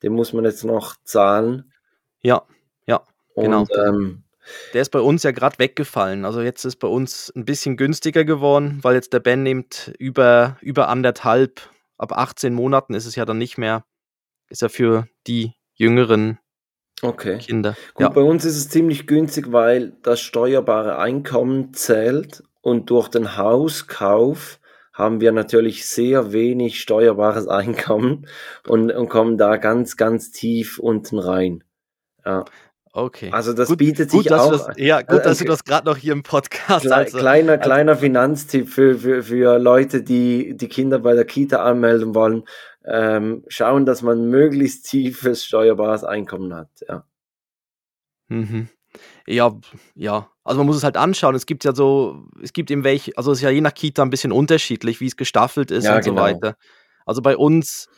den 0.02 0.12
muss 0.12 0.34
man 0.34 0.44
jetzt 0.44 0.64
noch 0.64 0.96
zahlen. 1.04 1.72
Ja, 2.20 2.42
ja, 2.86 3.02
genau. 3.34 3.60
Und, 3.60 3.70
ähm, 3.74 4.22
Der 4.74 4.82
ist 4.82 4.90
bei 4.90 5.00
uns 5.00 5.22
ja 5.22 5.30
gerade 5.30 5.58
weggefallen. 5.58 6.26
Also 6.26 6.42
jetzt 6.42 6.66
ist 6.66 6.76
bei 6.76 6.88
uns 6.88 7.32
ein 7.34 7.46
bisschen 7.46 7.78
günstiger 7.78 8.24
geworden, 8.26 8.80
weil 8.82 8.96
jetzt 8.96 9.14
der 9.14 9.20
Ben 9.20 9.42
nimmt 9.42 9.94
über, 9.98 10.58
über 10.60 10.88
anderthalb, 10.88 11.62
ab 11.96 12.12
18 12.12 12.52
Monaten 12.52 12.92
ist 12.92 13.06
es 13.06 13.14
ja 13.16 13.24
dann 13.24 13.38
nicht 13.38 13.56
mehr, 13.56 13.86
ist 14.50 14.60
ja 14.60 14.68
für 14.68 15.08
die 15.26 15.54
jüngeren 15.72 16.38
Okay. 17.04 17.38
Kinder. 17.38 17.76
Gut, 17.94 18.02
Ja. 18.02 18.08
bei 18.08 18.22
uns 18.22 18.44
ist 18.44 18.56
es 18.56 18.68
ziemlich 18.68 19.06
günstig, 19.06 19.52
weil 19.52 19.92
das 20.02 20.20
steuerbare 20.20 20.98
Einkommen 20.98 21.74
zählt 21.74 22.42
und 22.62 22.90
durch 22.90 23.08
den 23.08 23.36
Hauskauf 23.36 24.58
haben 24.92 25.20
wir 25.20 25.32
natürlich 25.32 25.86
sehr 25.86 26.32
wenig 26.32 26.80
steuerbares 26.80 27.48
Einkommen 27.88 28.26
und, 28.66 28.90
und 28.90 29.08
kommen 29.08 29.36
da 29.36 29.56
ganz, 29.56 29.96
ganz 29.96 30.30
tief 30.30 30.78
unten 30.78 31.18
rein. 31.18 31.64
Ja. 32.24 32.44
Okay. 32.96 33.30
Also 33.32 33.52
das 33.52 33.68
gut, 33.68 33.78
bietet 33.78 34.10
gut, 34.10 34.22
sich 34.22 34.30
dass 34.30 34.40
auch. 34.40 34.66
Das, 34.68 34.76
ja, 34.76 35.02
gut, 35.02 35.20
äh, 35.20 35.22
dass 35.24 35.38
du 35.38 35.44
das 35.46 35.64
gerade 35.64 35.84
noch 35.86 35.96
hier 35.96 36.12
im 36.12 36.22
Podcast 36.22 36.86
Kle 36.86 36.94
also, 36.94 37.18
kleiner, 37.18 37.58
kleiner 37.58 37.96
Finanztipp 37.96 38.68
für, 38.68 38.96
für, 38.96 39.24
für 39.24 39.58
Leute, 39.58 40.02
die 40.02 40.56
die 40.56 40.68
Kinder 40.68 41.00
bei 41.00 41.14
der 41.14 41.24
Kita 41.24 41.64
anmelden 41.64 42.14
wollen. 42.14 42.44
Ähm, 42.86 43.44
schauen, 43.48 43.86
dass 43.86 44.02
man 44.02 44.28
möglichst 44.28 44.86
tiefes 44.86 45.44
steuerbares 45.44 46.04
Einkommen 46.04 46.54
hat. 46.54 46.68
Ja. 46.88 47.06
Mhm. 48.28 48.68
Ja, 49.26 49.52
ja. 49.94 50.30
Also 50.44 50.58
man 50.58 50.66
muss 50.66 50.76
es 50.76 50.84
halt 50.84 50.96
anschauen. 50.96 51.34
Es 51.34 51.46
gibt 51.46 51.64
ja 51.64 51.74
so, 51.74 52.26
es 52.42 52.52
gibt 52.52 52.70
eben 52.70 52.84
welche, 52.84 53.16
also 53.16 53.32
es 53.32 53.38
ist 53.38 53.42
ja 53.42 53.50
je 53.50 53.60
nach 53.62 53.74
Kita 53.74 54.02
ein 54.02 54.10
bisschen 54.10 54.32
unterschiedlich, 54.32 55.00
wie 55.00 55.06
es 55.06 55.16
gestaffelt 55.16 55.70
ist 55.70 55.84
Ja, 55.84 55.96
und 55.96 56.04
so 56.04 56.10
genau. 56.10 56.22
weiter. 56.22 56.56
Also 57.06 57.22
bei 57.22 57.36
uns, 57.36 57.88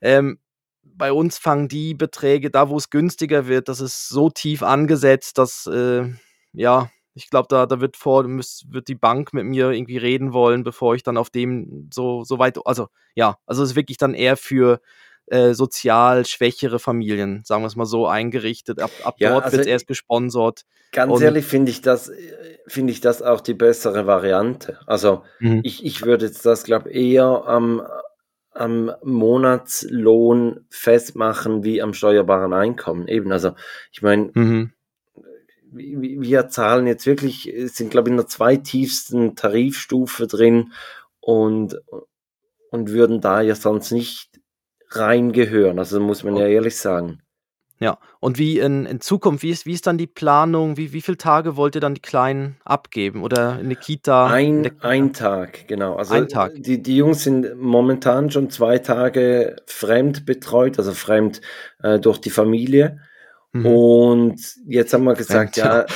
ähm, 0.00 0.38
bei 0.82 1.12
uns 1.12 1.38
fangen 1.38 1.68
die 1.68 1.94
Beträge, 1.94 2.50
da 2.50 2.68
wo 2.68 2.76
es 2.76 2.90
günstiger 2.90 3.46
wird, 3.46 3.68
das 3.68 3.80
ist 3.80 4.08
so 4.08 4.30
tief 4.30 4.62
angesetzt, 4.62 5.38
dass, 5.38 5.66
äh, 5.66 6.04
ja, 6.52 6.90
ich 7.16 7.30
glaube, 7.30 7.48
da, 7.48 7.66
da 7.66 7.80
wird 7.80 7.96
vor, 7.96 8.22
müß, 8.24 8.66
wird 8.68 8.88
die 8.88 8.94
Bank 8.94 9.32
mit 9.32 9.44
mir 9.46 9.70
irgendwie 9.70 9.96
reden 9.96 10.32
wollen, 10.32 10.62
bevor 10.62 10.94
ich 10.94 11.02
dann 11.02 11.16
auf 11.16 11.30
dem 11.30 11.88
so, 11.92 12.22
so 12.24 12.38
weit, 12.38 12.58
also 12.64 12.88
ja, 13.14 13.38
also 13.46 13.62
es 13.62 13.70
ist 13.70 13.76
wirklich 13.76 13.96
dann 13.98 14.14
eher 14.14 14.36
für 14.36 14.80
äh, 15.28 15.54
sozial 15.54 16.24
schwächere 16.26 16.78
Familien, 16.78 17.42
sagen 17.44 17.62
wir 17.62 17.66
es 17.66 17.74
mal 17.74 17.86
so, 17.86 18.06
eingerichtet. 18.06 18.80
Ab, 18.80 18.90
ab 19.02 19.16
Ja, 19.18 19.30
dort 19.30 19.44
also 19.46 19.56
wird 19.56 19.66
es 19.66 19.72
erst 19.72 19.86
gesponsert. 19.88 20.62
Ganz 20.92 21.12
Und- 21.14 21.22
ehrlich 21.22 21.44
finde 21.46 21.70
ich 21.72 21.80
das, 21.80 22.10
äh, 22.10 22.58
finde 22.68 22.92
ich 22.92 23.00
das 23.00 23.22
auch 23.22 23.40
die 23.40 23.54
bessere 23.54 24.06
Variante. 24.06 24.78
Also 24.86 25.22
Mhm. 25.40 25.62
ich, 25.64 25.84
ich 25.84 26.04
würde 26.04 26.26
jetzt 26.26 26.44
das, 26.46 26.62
glaube 26.64 26.90
eher 26.90 27.24
am, 27.46 27.82
am 28.52 28.92
Monatslohn 29.02 30.66
festmachen 30.70 31.64
wie 31.64 31.82
am 31.82 31.94
steuerbaren 31.94 32.52
Einkommen. 32.52 33.08
Eben, 33.08 33.32
also 33.32 33.52
ich 33.92 34.02
meine, 34.02 34.30
Mhm. 34.34 34.72
Wir 35.72 36.48
zahlen 36.48 36.86
jetzt 36.86 37.06
wirklich, 37.06 37.52
äh, 37.52 37.66
sind 37.66 37.90
glaube 37.90 38.08
ich 38.08 38.12
in 38.12 38.18
der 38.18 38.26
zweitiefsten 38.26 39.36
Tarifstufe 39.36 40.26
drin 40.26 40.72
und, 41.20 41.80
und 42.70 42.90
würden 42.90 43.20
da 43.20 43.40
ja 43.40 43.54
sonst 43.54 43.92
nicht 43.92 44.40
reingehören. 44.90 45.78
Also 45.78 46.00
muss 46.00 46.24
man 46.24 46.36
ja 46.36 46.46
ehrlich 46.46 46.76
sagen. 46.76 47.20
Ja. 47.78 47.98
Und 48.20 48.38
wie 48.38 48.58
in, 48.58 48.86
in 48.86 49.00
Zukunft, 49.00 49.42
wie 49.42 49.50
ist, 49.50 49.66
wie 49.66 49.72
ist 49.72 49.86
dann 49.86 49.98
die 49.98 50.06
Planung? 50.06 50.76
Wie, 50.76 50.92
wie 50.92 51.02
viele 51.02 51.18
Tage 51.18 51.56
wollt 51.56 51.74
ihr 51.74 51.80
dann 51.80 51.94
die 51.94 52.00
Kleinen 52.00 52.56
abgeben? 52.64 53.22
Oder 53.22 53.60
in 53.60 53.68
der 53.68 53.76
Kita? 53.76 54.28
Ein, 54.28 54.62
Kita? 54.62 54.88
ein 54.88 55.12
Tag, 55.12 55.68
genau. 55.68 55.96
Also 55.96 56.14
Ein 56.14 56.28
Tag. 56.28 56.54
Die, 56.56 56.82
die 56.82 56.96
Jungs 56.96 57.22
sind 57.22 57.56
momentan 57.56 58.30
schon 58.30 58.50
zwei 58.50 58.78
Tage 58.78 59.56
fremd 59.66 60.24
betreut, 60.24 60.78
also 60.78 60.92
fremd 60.92 61.42
äh, 61.82 61.98
durch 61.98 62.18
die 62.18 62.30
Familie. 62.30 63.00
Mhm. 63.60 63.66
Und 63.66 64.56
jetzt 64.66 64.92
haben 64.92 65.04
wir 65.04 65.14
gesagt, 65.14 65.56
ja, 65.56 65.80
ja. 65.80 65.86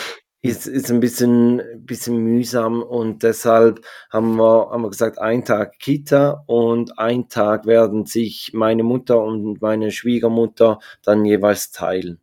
ist, 0.43 0.67
ist 0.67 0.91
ein 0.91 1.01
bisschen, 1.01 1.61
bisschen 1.85 2.17
mühsam 2.19 2.83
und 2.83 3.23
deshalb 3.23 3.85
haben 4.11 4.37
wir, 4.37 4.71
haben 4.71 4.83
wir 4.83 4.91
gesagt, 4.91 5.19
ein 5.19 5.45
Tag 5.45 5.79
Kita 5.79 6.43
und 6.47 6.99
ein 6.99 7.29
Tag 7.29 7.67
werden 7.67 8.07
sich 8.07 8.53
meine 8.55 8.83
Mutter 8.83 9.23
und 9.23 9.61
meine 9.61 9.91
Schwiegermutter 9.91 10.79
dann 11.03 11.25
jeweils 11.25 11.71
teilen. 11.73 12.21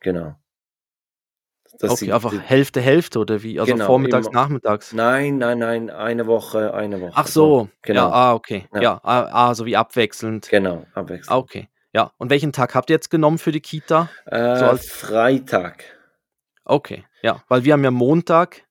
Genau. 0.00 0.34
Das 1.78 1.90
Okay, 1.90 2.10
einfach 2.10 2.30
die- 2.30 2.38
Hälfte, 2.38 2.80
Hälfte 2.80 3.18
oder 3.18 3.42
wie? 3.42 3.60
Also 3.60 3.70
Genau, 3.72 3.84
vormittags, 3.86 4.28
immer. 4.28 4.40
nachmittags? 4.40 4.94
Nein, 4.94 5.36
nein, 5.36 5.58
nein, 5.58 5.90
eine 5.90 6.26
Woche, 6.26 6.72
eine 6.72 7.02
Woche. 7.02 7.12
Ach 7.14 7.26
so, 7.26 7.68
genau. 7.82 8.08
ja, 8.08 8.12
ah, 8.12 8.34
okay. 8.34 8.66
Ja. 8.74 8.80
Ja, 8.80 9.00
ah, 9.02 9.28
ah, 9.50 9.54
so 9.54 9.66
wie 9.66 9.76
abwechselnd. 9.76 10.48
Genau, 10.48 10.86
Ah, 10.94 11.00
abwechselnd. 11.00 11.30
okay. 11.38 11.68
Ja, 11.96 12.12
und 12.18 12.28
welchen 12.28 12.52
Tag 12.52 12.74
habt 12.74 12.90
ihr 12.90 12.96
jetzt 12.96 13.10
genommen 13.10 13.38
für 13.38 13.52
die 13.52 13.62
Kita? 13.62 14.10
Äh, 14.26 14.56
so 14.58 14.66
als- 14.66 14.90
Freitag. 14.90 15.82
Okay, 16.66 17.04
ja, 17.22 17.42
weil 17.48 17.64
wir 17.64 17.72
haben 17.72 17.84
ja 17.84 17.90
Montag, 17.90 18.66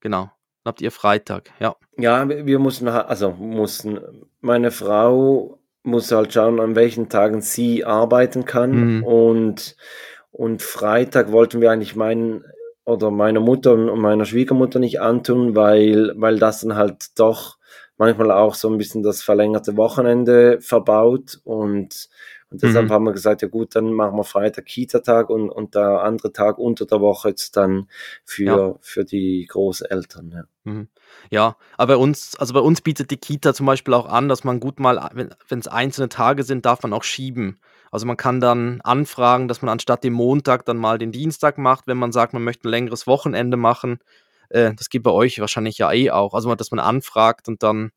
genau, 0.00 0.22
dann 0.64 0.72
habt 0.72 0.80
ihr 0.80 0.90
Freitag, 0.90 1.52
ja. 1.60 1.76
Ja, 1.96 2.28
wir 2.28 2.58
mussten, 2.58 2.88
also 2.88 3.30
mussten, 3.30 4.00
meine 4.40 4.72
Frau 4.72 5.60
muss 5.84 6.10
halt 6.10 6.32
schauen, 6.32 6.58
an 6.58 6.74
welchen 6.74 7.08
Tagen 7.08 7.40
sie 7.40 7.84
arbeiten 7.84 8.44
kann. 8.46 8.96
Mhm. 8.96 9.04
Und, 9.04 9.76
und 10.32 10.60
Freitag 10.60 11.30
wollten 11.30 11.60
wir 11.60 11.70
eigentlich 11.70 11.94
meinen 11.94 12.44
oder 12.84 13.12
meiner 13.12 13.38
Mutter 13.38 13.74
und 13.74 14.00
meiner 14.00 14.24
Schwiegermutter 14.24 14.80
nicht 14.80 15.00
antun, 15.00 15.54
weil, 15.54 16.14
weil 16.16 16.40
das 16.40 16.62
dann 16.62 16.74
halt 16.74 17.16
doch 17.16 17.58
manchmal 17.96 18.32
auch 18.32 18.54
so 18.56 18.68
ein 18.68 18.76
bisschen 18.76 19.04
das 19.04 19.22
verlängerte 19.22 19.76
Wochenende 19.76 20.60
verbaut. 20.60 21.38
Und, 21.44 22.08
und 22.50 22.62
deshalb 22.62 22.86
Mhm. 22.86 22.92
haben 22.92 23.04
wir 23.04 23.12
gesagt, 23.12 23.42
ja 23.42 23.48
gut, 23.48 23.74
dann 23.74 23.92
machen 23.92 24.16
wir 24.16 24.24
Freitag 24.24 24.66
Kita-Tag 24.66 25.30
und, 25.30 25.50
und 25.50 25.74
der 25.74 26.02
andere 26.02 26.32
Tag 26.32 26.58
unter 26.58 26.86
der 26.86 27.00
Woche 27.00 27.30
jetzt 27.30 27.56
dann 27.56 27.88
für, 28.24 28.44
Ja. 28.44 28.74
für 28.80 29.04
die 29.04 29.46
Großeltern. 29.48 30.30
Ja. 30.30 30.44
Mhm. 30.64 30.88
Ja, 31.30 31.56
aber 31.76 31.94
bei 31.94 31.96
uns, 32.02 32.36
also 32.36 32.54
bei 32.54 32.60
uns 32.60 32.80
bietet 32.80 33.10
die 33.10 33.16
Kita 33.16 33.52
zum 33.54 33.66
Beispiel 33.66 33.94
auch 33.94 34.06
an, 34.06 34.28
dass 34.28 34.44
man 34.44 34.60
gut 34.60 34.78
mal, 34.80 35.10
wenn 35.14 35.58
es 35.58 35.68
einzelne 35.68 36.08
Tage 36.08 36.42
sind, 36.44 36.66
darf 36.66 36.82
man 36.82 36.92
auch 36.92 37.02
schieben. 37.04 37.58
Also 37.90 38.06
man 38.06 38.16
kann 38.16 38.40
dann 38.40 38.80
anfragen, 38.82 39.48
dass 39.48 39.62
man 39.62 39.68
anstatt 39.70 40.04
dem 40.04 40.12
Montag 40.12 40.64
dann 40.66 40.76
mal 40.76 40.98
den 40.98 41.12
Dienstag 41.12 41.56
macht, 41.58 41.86
wenn 41.86 41.96
man 41.96 42.12
sagt, 42.12 42.32
man 42.32 42.44
möchte 42.44 42.68
ein 42.68 42.70
längeres 42.70 43.06
Wochenende 43.06 43.56
machen. 43.56 43.98
Äh, 44.50 44.74
das 44.74 44.88
geht 44.90 45.02
bei 45.02 45.10
euch 45.10 45.40
wahrscheinlich 45.40 45.78
ja 45.78 45.92
eh 45.92 46.10
auch. 46.10 46.34
Also 46.34 46.54
dass 46.54 46.70
man 46.70 46.80
anfragt 46.80 47.48
und 47.48 47.62
dann. 47.62 47.90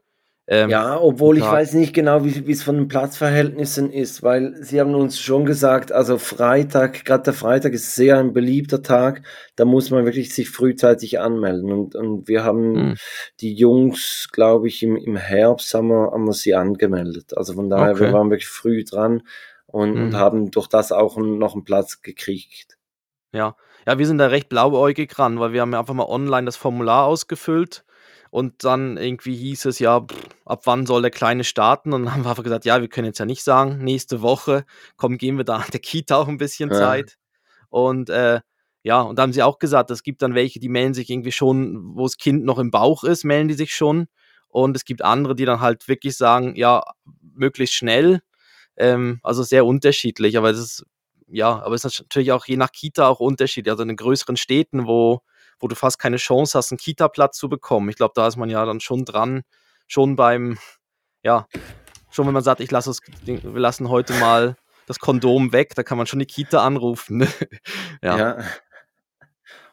Ähm, 0.49 0.69
Ja, 0.71 0.99
obwohl 0.99 1.37
ich 1.37 1.51
weiß 1.51 1.73
nicht 1.73 1.93
genau, 1.93 2.25
wie 2.25 2.51
es 2.51 2.63
von 2.63 2.75
den 2.75 2.87
Platzverhältnissen 2.89 3.91
ist, 3.91 4.23
weil 4.23 4.55
sie 4.63 4.79
haben 4.81 4.95
uns 4.95 5.19
schon 5.19 5.45
gesagt, 5.45 5.91
also 5.91 6.17
Freitag, 6.17 7.05
gerade 7.05 7.23
der 7.23 7.33
Freitag 7.33 7.73
ist 7.73 7.95
sehr 7.95 8.17
ein 8.19 8.33
beliebter 8.33 8.81
Tag, 8.83 9.23
da 9.55 9.65
muss 9.65 9.91
man 9.91 10.05
wirklich 10.05 10.33
sich 10.33 10.49
frühzeitig 10.49 11.19
anmelden 11.19 11.71
und, 11.71 11.95
und 11.95 12.27
wir 12.27 12.43
haben 12.43 12.91
Hm. 12.91 12.95
die 13.41 13.53
Jungs, 13.53 14.29
glaube 14.31 14.67
ich, 14.67 14.83
im, 14.83 14.95
im 14.97 15.17
Herbst 15.17 15.73
haben 15.73 15.87
wir, 15.89 16.11
haben 16.11 16.25
wir 16.25 16.33
sie 16.33 16.55
angemeldet. 16.55 17.37
Also 17.37 17.53
von 17.53 17.69
daher, 17.69 17.99
wir 17.99 18.07
Okay. 18.07 18.11
waren 18.11 18.29
wirklich 18.31 18.47
früh 18.49 18.83
dran 18.83 19.23
und, 19.67 19.97
und 19.99 20.13
Mhm. 20.13 20.15
haben 20.15 20.51
durch 20.51 20.67
das 20.67 20.91
auch 20.91 21.17
noch 21.17 21.53
einen 21.55 21.63
Platz 21.63 22.01
gekriegt. 22.01 22.77
Ja. 23.31 23.55
ja, 23.87 23.97
wir 23.99 24.07
sind 24.07 24.17
da 24.17 24.27
recht 24.27 24.49
blauäugig 24.49 25.17
ran, 25.19 25.39
weil 25.39 25.53
wir 25.53 25.61
haben 25.61 25.73
ja 25.73 25.79
einfach 25.79 25.93
mal 25.93 26.05
online 26.07 26.45
das 26.45 26.55
Formular 26.57 27.05
ausgefüllt 27.05 27.83
und 28.31 28.63
dann 28.63 28.97
irgendwie 28.97 29.35
hieß 29.35 29.65
es 29.65 29.79
ja, 29.79 30.01
pff, 30.01 30.15
ab 30.45 30.61
wann 30.65 30.85
soll 30.85 31.01
der 31.01 31.11
Kleine 31.11 31.43
starten? 31.43 31.93
Und 31.93 32.05
dann 32.05 32.13
haben 32.13 32.23
wir 32.23 32.29
einfach 32.29 32.43
gesagt, 32.43 32.65
ja, 32.65 32.81
wir 32.81 32.87
können 32.89 33.07
jetzt 33.07 33.19
ja 33.19 33.25
nicht 33.25 33.43
sagen, 33.43 33.79
nächste 33.83 34.21
Woche, 34.21 34.65
komm, 34.97 35.17
geben 35.17 35.37
wir 35.37 35.45
da 35.45 35.63
der 35.73 35.79
Kita 35.79 36.17
auch 36.17 36.27
ein 36.27 36.37
bisschen 36.37 36.69
Ja. 36.71 36.77
Zeit. 36.77 37.15
Und 37.69 38.09
äh, 38.09 38.41
ja, 38.83 39.01
und 39.01 39.17
da 39.17 39.23
haben 39.23 39.33
sie 39.33 39.43
auch 39.43 39.59
gesagt, 39.59 39.91
es 39.91 40.03
gibt 40.03 40.21
dann 40.21 40.35
welche, 40.35 40.59
die 40.59 40.69
melden 40.69 40.93
sich 40.93 41.09
irgendwie 41.09 41.31
schon, 41.31 41.95
wo 41.95 42.03
das 42.03 42.17
Kind 42.17 42.45
noch 42.45 42.59
im 42.59 42.71
Bauch 42.71 43.03
ist, 43.03 43.23
melden 43.25 43.47
die 43.49 43.53
sich 43.55 43.75
schon. 43.75 44.07
Und 44.47 44.75
es 44.75 44.85
gibt 44.85 45.03
andere, 45.03 45.35
die 45.35 45.45
dann 45.45 45.59
halt 45.61 45.87
wirklich 45.87 46.17
sagen, 46.17 46.55
ja, 46.55 46.81
möglichst 47.33 47.75
schnell. 47.75 48.21
Ähm, 48.77 49.19
also 49.23 49.43
sehr 49.43 49.65
unterschiedlich, 49.65 50.37
aber 50.37 50.51
es 50.51 50.59
ist 50.59 50.85
ja, 51.27 51.61
aber 51.61 51.75
es 51.75 51.85
ist 51.85 51.99
natürlich 51.99 52.31
auch 52.31 52.45
je 52.47 52.57
nach 52.57 52.71
Kita 52.71 53.07
auch 53.07 53.19
unterschiedlich. 53.19 53.71
Also 53.71 53.83
in 53.83 53.89
den 53.89 53.97
größeren 53.97 54.37
Städten, 54.37 54.87
wo, 54.87 55.21
wo 55.59 55.67
du 55.67 55.75
fast 55.75 55.99
keine 55.99 56.17
Chance 56.17 56.57
hast, 56.57 56.71
einen 56.71 56.77
Kita-Platz 56.77 57.37
zu 57.37 57.49
bekommen. 57.49 57.89
Ich 57.89 57.95
glaube, 57.95 58.13
da 58.15 58.27
ist 58.27 58.37
man 58.37 58.49
ja 58.49 58.65
dann 58.65 58.79
schon 58.79 59.05
dran, 59.05 59.43
schon 59.87 60.15
beim, 60.15 60.57
ja, 61.23 61.47
schon 62.11 62.25
wenn 62.27 62.33
man 62.33 62.43
sagt, 62.43 62.59
ich 62.61 62.71
lasse 62.71 62.89
es, 62.91 63.01
wir 63.25 63.39
lassen 63.59 63.89
heute 63.89 64.13
mal 64.13 64.55
das 64.87 64.99
Kondom 64.99 65.51
weg, 65.53 65.75
da 65.75 65.83
kann 65.83 65.97
man 65.97 66.07
schon 66.07 66.19
die 66.19 66.25
Kita 66.25 66.63
anrufen. 66.65 67.17
Ne? 67.19 67.27
ja. 68.01 68.17
Ja. 68.17 68.37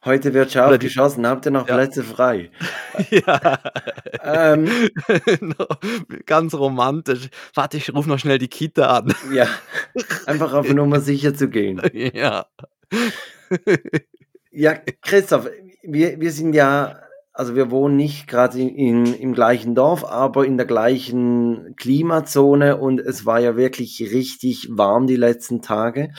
Heute 0.04 0.34
wird 0.34 0.52
scharf 0.52 0.78
die- 0.78 0.86
geschossen, 0.86 1.26
habt 1.26 1.46
ihr 1.46 1.50
noch 1.50 1.66
Ja. 1.66 1.74
Plätze 1.74 2.04
frei? 2.04 2.50
ja. 3.10 3.58
Ähm, 4.22 4.88
Ganz 6.26 6.54
romantisch. 6.54 7.28
Warte, 7.54 7.76
ich 7.76 7.92
rufe 7.92 8.08
noch 8.08 8.18
schnell 8.18 8.38
die 8.38 8.46
Kita 8.48 8.98
an. 8.98 9.12
ja, 9.32 9.48
einfach 10.26 10.52
auf 10.52 10.68
Nummer 10.72 11.00
sicher 11.00 11.34
zu 11.34 11.48
gehen. 11.48 11.80
ja. 12.14 12.46
Ja, 14.52 14.74
Christoph, 15.02 15.48
wir, 15.88 16.20
wir 16.20 16.32
sind 16.32 16.54
ja, 16.54 17.00
also 17.32 17.54
wir 17.54 17.70
wohnen 17.70 17.96
nicht 17.96 18.26
gerade 18.28 18.58
in, 18.60 18.68
in, 18.68 19.14
im 19.14 19.32
gleichen 19.34 19.74
Dorf, 19.74 20.04
aber 20.04 20.46
in 20.46 20.56
der 20.56 20.66
gleichen 20.66 21.74
Klimazone 21.76 22.76
und 22.78 23.00
es 23.00 23.26
war 23.26 23.40
ja 23.40 23.56
wirklich 23.56 24.00
richtig 24.12 24.68
warm 24.70 25.06
die 25.06 25.16
letzten 25.16 25.62
Tage. 25.62 26.12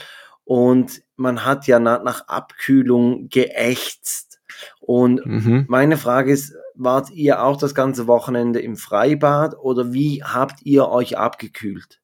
und 0.46 1.02
man 1.18 1.44
hat 1.46 1.68
ja 1.68 1.80
nach, 1.80 2.04
nach 2.04 2.28
Abkühlung 2.28 3.28
geächtzt. 3.30 4.40
Und 4.80 5.26
Mhm. 5.26 5.66
meine 5.68 5.98
Frage 5.98 6.32
ist, 6.32 6.54
wart 6.76 7.10
ihr 7.12 7.44
auch 7.44 7.58
das 7.58 7.74
ganze 7.76 8.08
Wochenende 8.08 8.60
im 8.62 8.78
Freibad 8.78 9.56
oder 9.60 9.94
wie 9.94 10.24
habt 10.24 10.62
ihr 10.64 10.88
euch 10.90 11.18
abgekühlt? 11.18 12.00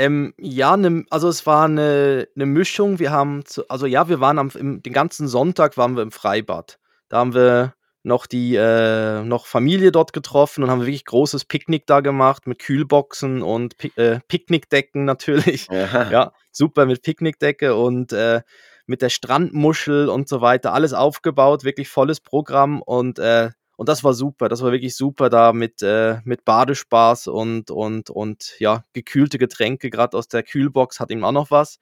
Ähm, 0.00 0.32
ja, 0.38 0.76
'ne 0.78 1.04
also 1.10 1.28
es 1.28 1.44
war 1.46 1.66
eine 1.66 2.26
'ne 2.34 2.46
Mischung. 2.46 2.98
Wir 2.98 3.10
haben 3.10 3.44
zu 3.44 3.68
also 3.68 3.84
ja, 3.84 4.08
wir 4.08 4.18
waren 4.20 4.38
am 4.38 4.50
im 4.58 4.82
den 4.82 4.94
ganzen 4.94 5.28
Sonntag 5.28 5.76
waren 5.76 5.94
wir 5.94 6.02
im 6.02 6.10
Freibad. 6.10 6.78
Da 7.10 7.18
haben 7.18 7.34
wir 7.34 7.74
noch 8.02 8.24
die 8.26 8.54
äh, 8.56 9.22
noch 9.24 9.44
Familie 9.44 9.92
dort 9.92 10.14
getroffen 10.14 10.64
und 10.64 10.70
haben 10.70 10.80
wirklich 10.80 11.04
großes 11.04 11.44
Picknick 11.44 11.86
da 11.86 12.00
gemacht 12.00 12.46
mit 12.46 12.60
Kühlboxen 12.60 13.42
und 13.42 13.76
Pi 13.76 13.92
äh, 13.96 14.20
Picknickdecken 14.26 15.04
natürlich. 15.04 15.68
Ja. 15.70 15.88
Ja, 16.10 16.32
super 16.50 16.86
mit 16.86 17.02
Picknickdecke 17.02 17.74
und, 17.76 18.12
äh, 18.14 18.40
mit 18.86 19.02
der 19.02 19.10
Strandmuschel 19.10 20.08
und 20.08 20.28
so 20.28 20.40
weiter, 20.40 20.72
alles 20.72 20.94
aufgebaut, 20.94 21.62
wirklich 21.64 21.88
volles 21.90 22.20
Programm 22.20 22.80
und, 22.82 23.18
äh 23.18 23.50
und 23.80 23.88
das 23.88 24.04
war 24.04 24.12
super. 24.12 24.50
Das 24.50 24.62
war 24.62 24.72
wirklich 24.72 24.94
super 24.94 25.30
da 25.30 25.54
mit, 25.54 25.82
äh 25.82 26.18
mit 26.24 26.44
Badespaß 26.44 27.28
und 27.28 27.70
und 27.70 28.10
und 28.10 28.54
ja, 28.58 28.84
gekühlte 28.92 29.38
Getränke, 29.38 29.88
grad 29.88 30.14
aus 30.14 30.28
der 30.28 30.42
Kühlbox 30.42 31.00
hat 31.00 31.10
eben 31.10 31.24
auch 31.24 31.32
noch 31.32 31.50
was. 31.50 31.78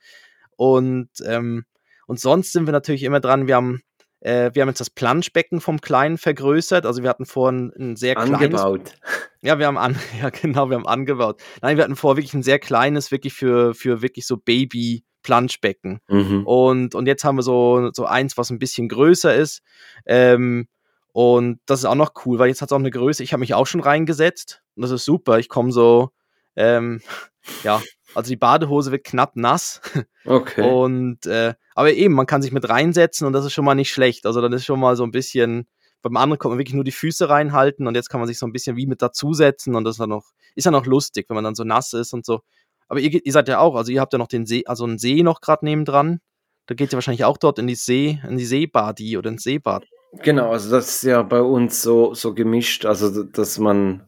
Und, 0.57 1.11
ähm 1.27 1.65
und 2.07 2.21
sonst 2.21 2.53
sind 2.53 2.67
wir 2.67 2.73
natürlich 2.73 3.03
immer 3.03 3.19
dran 3.21 3.49
wir 3.49 3.57
haben 3.57 3.81
äh, 4.21 4.51
wir 4.55 4.63
haben 4.63 4.69
jetzt 4.69 4.81
das 4.81 4.91
Planschbecken 4.91 5.61
vom 5.61 5.81
Kleinen 5.81 6.19
vergrößert. 6.19 6.87
Also, 6.87 7.03
wir 7.03 7.11
hatten 7.11 7.27
vorher 7.27 7.59
'n 7.59 7.73
'n 7.77 7.97
sehr 7.97 8.15
kleines 8.17 8.63
Angebaut. 8.63 8.95
ja, 9.43 9.59
wir 9.59 9.67
haben 9.67 9.79
an 9.79 9.97
ja 10.23 10.31
genau, 10.31 10.71
wir 10.71 10.77
haben 10.77 10.87
angebaut. 10.87 11.41
Nein, 11.63 11.77
wir 11.79 11.85
hatten 11.85 11.97
vorher 11.97 12.19
wirklich 12.19 12.35
'n 12.35 12.45
sehr 12.45 12.61
kleines, 12.61 13.11
wirklich 13.11 13.35
für 13.35 13.75
für 13.75 14.03
wirklich 14.03 14.25
so 14.27 14.37
Baby-Planschbecken. 14.37 15.99
Mhm. 16.09 16.47
Und 16.47 16.95
und 16.95 17.07
jetzt 17.07 17.25
haben 17.25 17.39
wir 17.39 17.43
so 17.43 17.91
so 17.93 18.07
eins, 18.07 18.37
was 18.39 18.51
'n 18.53 18.59
bisschen 18.61 18.89
größer 18.89 19.35
ist. 19.35 19.63
Ähm, 20.07 20.69
und 21.18 21.61
das 21.66 21.81
ist 21.81 21.85
auch 21.87 21.94
noch 21.96 22.12
cool, 22.26 22.38
weil 22.38 22.48
jetzt 22.48 22.62
hat's 22.62 22.72
auch 22.72 22.78
'ne 22.78 22.90
Größe 22.92 23.22
ich 23.24 23.33
habe 23.33 23.40
mich 23.40 23.54
auch 23.54 23.66
schon 23.66 23.81
reingesetzt 23.81 24.62
und 24.76 24.83
das 24.83 24.90
ist 24.92 25.04
super. 25.04 25.38
Ich 25.40 25.48
komme 25.48 25.72
so, 25.72 26.11
ähm 26.57 27.02
ja, 27.64 27.87
also 28.14 28.28
die 28.31 28.37
Badehose 28.37 28.92
wird 28.92 29.04
knapp 29.04 29.37
nass 29.37 29.81
Okay. 30.26 30.78
und, 30.85 31.26
äh 31.26 31.54
aber 31.76 31.92
eben, 31.94 32.14
man 32.14 32.26
kann 32.26 32.42
sich 32.42 32.52
mit 32.52 32.68
reinsetzen 32.68 33.26
und 33.26 33.33
das 33.35 33.44
ist 33.46 33.52
schon 33.54 33.64
mal 33.66 33.74
nicht 33.76 33.92
schlecht. 33.92 34.26
Also, 34.26 34.40
dann 34.42 34.52
ist 34.54 34.64
schon 34.66 34.81
mal 34.81 34.96
so 34.96 35.04
'n 35.04 35.12
bisschen 35.12 35.66
beim 36.02 36.16
anderen 36.18 36.38
konnte 36.38 36.52
man 36.54 36.59
wirklich 36.61 36.74
nur 36.76 36.85
die 36.85 36.92
Füße 36.92 37.28
reinhalten 37.31 37.87
und 37.88 37.94
jetzt 37.96 38.11
kann 38.11 38.20
man 38.20 38.28
sich 38.28 38.38
so 38.38 38.46
'n 38.46 38.52
bisschen 38.52 38.76
wie 38.76 38.87
mit 38.88 39.02
dazusetzen 39.02 39.74
und 39.76 39.85
das 39.85 39.94
ist 39.96 40.00
dann 40.00 40.11
noch 40.11 40.26
ist 40.57 40.66
dann 40.66 40.74
auch 40.76 40.87
lustig, 40.87 41.26
wenn 41.31 41.37
man 41.37 41.44
dann 41.44 41.54
so 41.57 41.64
nass 41.64 41.92
ist 41.94 42.12
und 42.14 42.26
so. 42.26 42.40
Aber 42.88 43.00
ihr 43.00 43.11
ihr 43.26 43.33
seid 43.33 43.48
ja 43.48 43.61
auch 43.61 43.74
also, 43.76 43.92
ihr 43.92 44.00
habt 44.02 44.12
ja 44.14 44.18
noch 44.20 44.28
den 44.28 44.46
See 44.46 44.64
also 44.66 44.85
'n 44.87 44.98
See 44.98 45.22
noch 45.24 45.40
grad 45.42 45.62
nebendran. 45.64 46.20
Da 46.68 46.74
geht 46.76 46.92
ihr 46.92 46.96
wahrscheinlich 46.98 47.24
auch 47.26 47.38
dort 47.38 47.59
in 47.61 47.66
die 47.68 47.74
See 47.76 48.20
in 48.28 48.38
die 48.38 48.46
Seebadi 48.46 49.18
oder 49.18 49.31
ins 49.31 49.42
Seebad. 49.44 49.87
Genau, 50.12 50.53
also 50.53 50.71
das 50.71 50.88
ist 50.88 51.03
ja 51.05 51.23
bei 51.23 51.40
uns 51.42 51.83
so 51.83 52.14
so 52.14 52.33
gemischt, 52.35 52.87
also 52.87 53.23
dass 53.25 53.59
man 53.59 54.03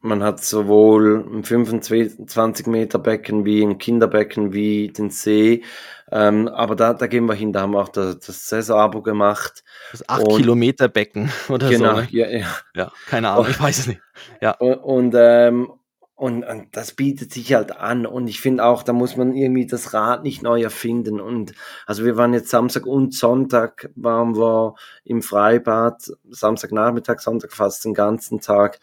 man 0.00 0.22
hat 0.22 0.44
sowohl 0.44 1.24
'n 1.32 1.44
25 1.44 2.66
Meter 2.66 2.98
Becken 2.98 3.44
wie 3.44 3.62
'n 3.62 3.78
Kinderbecken 3.78 4.52
wie 4.52 4.88
den 4.88 5.10
See. 5.10 5.62
Ähm, 6.10 6.48
aber 6.48 6.74
da 6.74 6.92
da 6.92 7.06
gehen 7.06 7.26
wir 7.26 7.34
hin, 7.34 7.52
da 7.52 7.62
haben 7.62 7.72
wir 7.72 7.80
auch 7.82 7.88
da 7.88 8.14
das 8.14 8.48
Saisonabo 8.48 9.00
gemacht. 9.02 9.62
Das 9.92 10.06
8 10.08 10.22
Und 10.22 10.36
Kilometer 10.36 10.88
Becken 10.88 11.30
oder 11.48 11.72
so, 11.72 11.84
Genau, 11.84 11.94
ne? 12.00 12.08
ja, 12.10 12.26
ja. 12.28 12.46
Ja, 12.74 12.92
keine 13.06 13.30
Ahnung, 13.30 13.46
ich 13.50 13.60
weiß 13.60 13.78
es 13.78 13.86
nicht. 13.86 14.02
Ja. 14.40 14.56
U 14.60 14.72
und, 14.72 15.14
ähm 15.16 15.68
und 16.16 16.44
und 16.44 16.76
das 16.76 16.92
bietet 16.94 17.32
sich 17.32 17.54
halt 17.54 17.76
an 17.76 18.06
und 18.06 18.28
ich 18.28 18.40
finde 18.40 18.64
auch, 18.64 18.82
da 18.84 18.92
muss 18.92 19.16
man 19.16 19.34
irgendwie 19.34 19.66
das 19.66 19.92
Rad 19.94 20.22
nicht 20.22 20.42
neu 20.42 20.62
erfinden 20.62 21.20
und 21.20 21.54
also, 21.86 22.04
wir 22.04 22.16
waren 22.16 22.34
jetzt 22.34 22.50
Samstag 22.50 22.86
und 22.86 23.14
Sonntag 23.14 23.90
waren 23.96 24.36
wir 24.36 24.74
im 25.04 25.22
Freibad, 25.22 26.02
Samstagnachmittag, 26.30 27.20
Sonntag 27.20 27.52
fast 27.52 27.84
den 27.84 27.94
ganzen 27.94 28.40
Tag. 28.40 28.78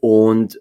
Und 0.00 0.60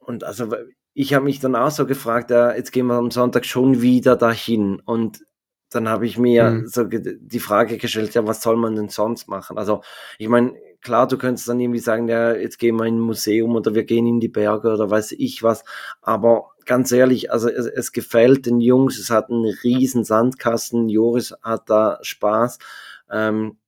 und 0.00 0.24
also, 0.24 0.48
ich 0.94 1.14
habe 1.14 1.24
mich 1.26 1.40
dann 1.40 1.56
auch 1.56 1.70
so 1.70 1.86
gefragt, 1.86 2.30
ja, 2.30 2.54
jetzt 2.54 2.72
gehen 2.72 2.86
wir 2.86 2.94
am 2.96 3.10
Sonntag 3.10 3.44
schon 3.46 3.82
wieder 3.82 4.16
dahin 4.16 4.80
und 4.84 5.24
dann 5.70 5.88
habe 5.88 6.04
ich 6.06 6.18
mir 6.18 6.62
Mhm. 6.62 6.66
so 6.66 6.84
die 6.84 7.40
Frage 7.40 7.78
gestellt: 7.78 8.14
„Ja, 8.14 8.26
was 8.26 8.42
soll 8.42 8.56
man 8.56 8.74
denn 8.76 8.88
sonst 8.88 9.28
machen?“ 9.28 9.56
Also, 9.58 9.82
ich 10.18 10.28
meine, 10.28 10.54
klar, 10.82 11.08
du 11.08 11.18
könntest 11.18 11.48
dann 11.48 11.60
irgendwie 11.60 11.78
sagen: 11.80 12.08
„Ja, 12.08 12.34
jetzt 12.34 12.58
gehen 12.58 12.76
wir 12.76 12.86
in 12.86 12.96
'n 12.96 13.00
Museum 13.00 13.56
oder 13.56 13.74
wir 13.74 13.84
gehen 13.84 14.06
in 14.06 14.20
die 14.20 14.28
Berge“ 14.28 14.72
oder 14.72 14.90
weiß 14.90 15.12
ich 15.12 15.42
was. 15.42 15.64
Aber 16.02 16.50
ganz 16.66 16.92
ehrlich, 16.92 17.32
also, 17.32 17.48
es 17.48 17.66
es 17.66 17.92
gefällt 17.92 18.46
den 18.46 18.60
Jungs, 18.60 18.98
es 18.98 19.10
hat 19.10 19.30
'n 19.30 19.44
riesen 19.64 20.04
Sandkasten. 20.04 20.88
Joris 20.88 21.34
hat 21.42 21.70
da 21.70 21.98
Spaß. 22.02 22.58
Ähm, 23.10 23.58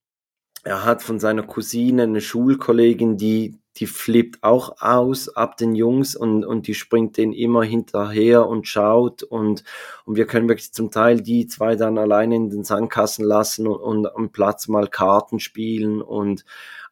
er 0.64 0.84
hat 0.84 1.02
von 1.02 1.20
seiner 1.20 1.44
Cousine 1.44 2.06
'ne 2.08 2.20
Schulkollegin, 2.22 3.16
die 3.18 3.58
die 3.78 3.86
flippt 3.86 4.42
auch 4.44 4.82
aus 4.82 5.28
ab 5.36 5.56
den 5.56 5.74
Jungs 5.76 6.16
und 6.16 6.44
und 6.44 6.66
die 6.68 6.74
springt 6.74 7.16
denen 7.18 7.32
immer 7.32 7.62
hinterher 7.64 8.46
und 8.48 8.68
schaut 8.68 9.22
und 9.24 9.64
und 10.06 10.16
wir 10.16 10.26
können 10.26 10.48
wirklich 10.48 10.72
zum 10.74 10.90
Teil 10.92 11.20
die 11.22 11.46
2 11.48 11.76
dann 11.76 11.98
alleine 11.98 12.36
in 12.36 12.50
den 12.50 12.64
Sandkasten 12.64 13.24
lassen 13.24 13.66
u 13.68 13.74
und 13.74 14.06
am 14.16 14.30
Platz 14.32 14.68
mal 14.68 14.88
Karten 14.88 15.40
spielen 15.40 16.02
und 16.02 16.44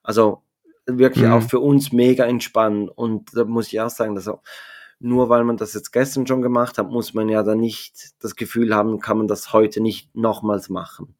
also, 0.02 0.42
wirklich 0.86 1.28
auch 1.28 1.42
Mhm. 1.42 1.48
für 1.48 1.60
uns 1.60 1.92
mega 1.92 2.24
entspannend. 2.26 2.90
Und 2.96 3.30
da 3.36 3.44
muss 3.44 3.68
ich 3.72 3.80
auch 3.80 3.90
sagen, 3.90 4.16
also, 4.16 4.40
nur 5.00 5.28
weil 5.30 5.44
man 5.44 5.56
das 5.58 5.74
jetzt 5.74 5.92
gestern 5.92 6.26
schon 6.26 6.42
gemacht 6.42 6.78
hat, 6.78 6.90
muss 6.90 7.14
man 7.14 7.28
ja 7.28 7.42
dann 7.44 7.60
nicht 7.60 8.12
das 8.20 8.36
Gefühl 8.36 8.74
haben, 8.74 9.00
kann 9.00 9.18
man 9.18 9.28
das 9.28 9.52
heute 9.52 9.80
nicht 9.82 10.14
nochmals 10.16 10.68
machen. 10.70 11.14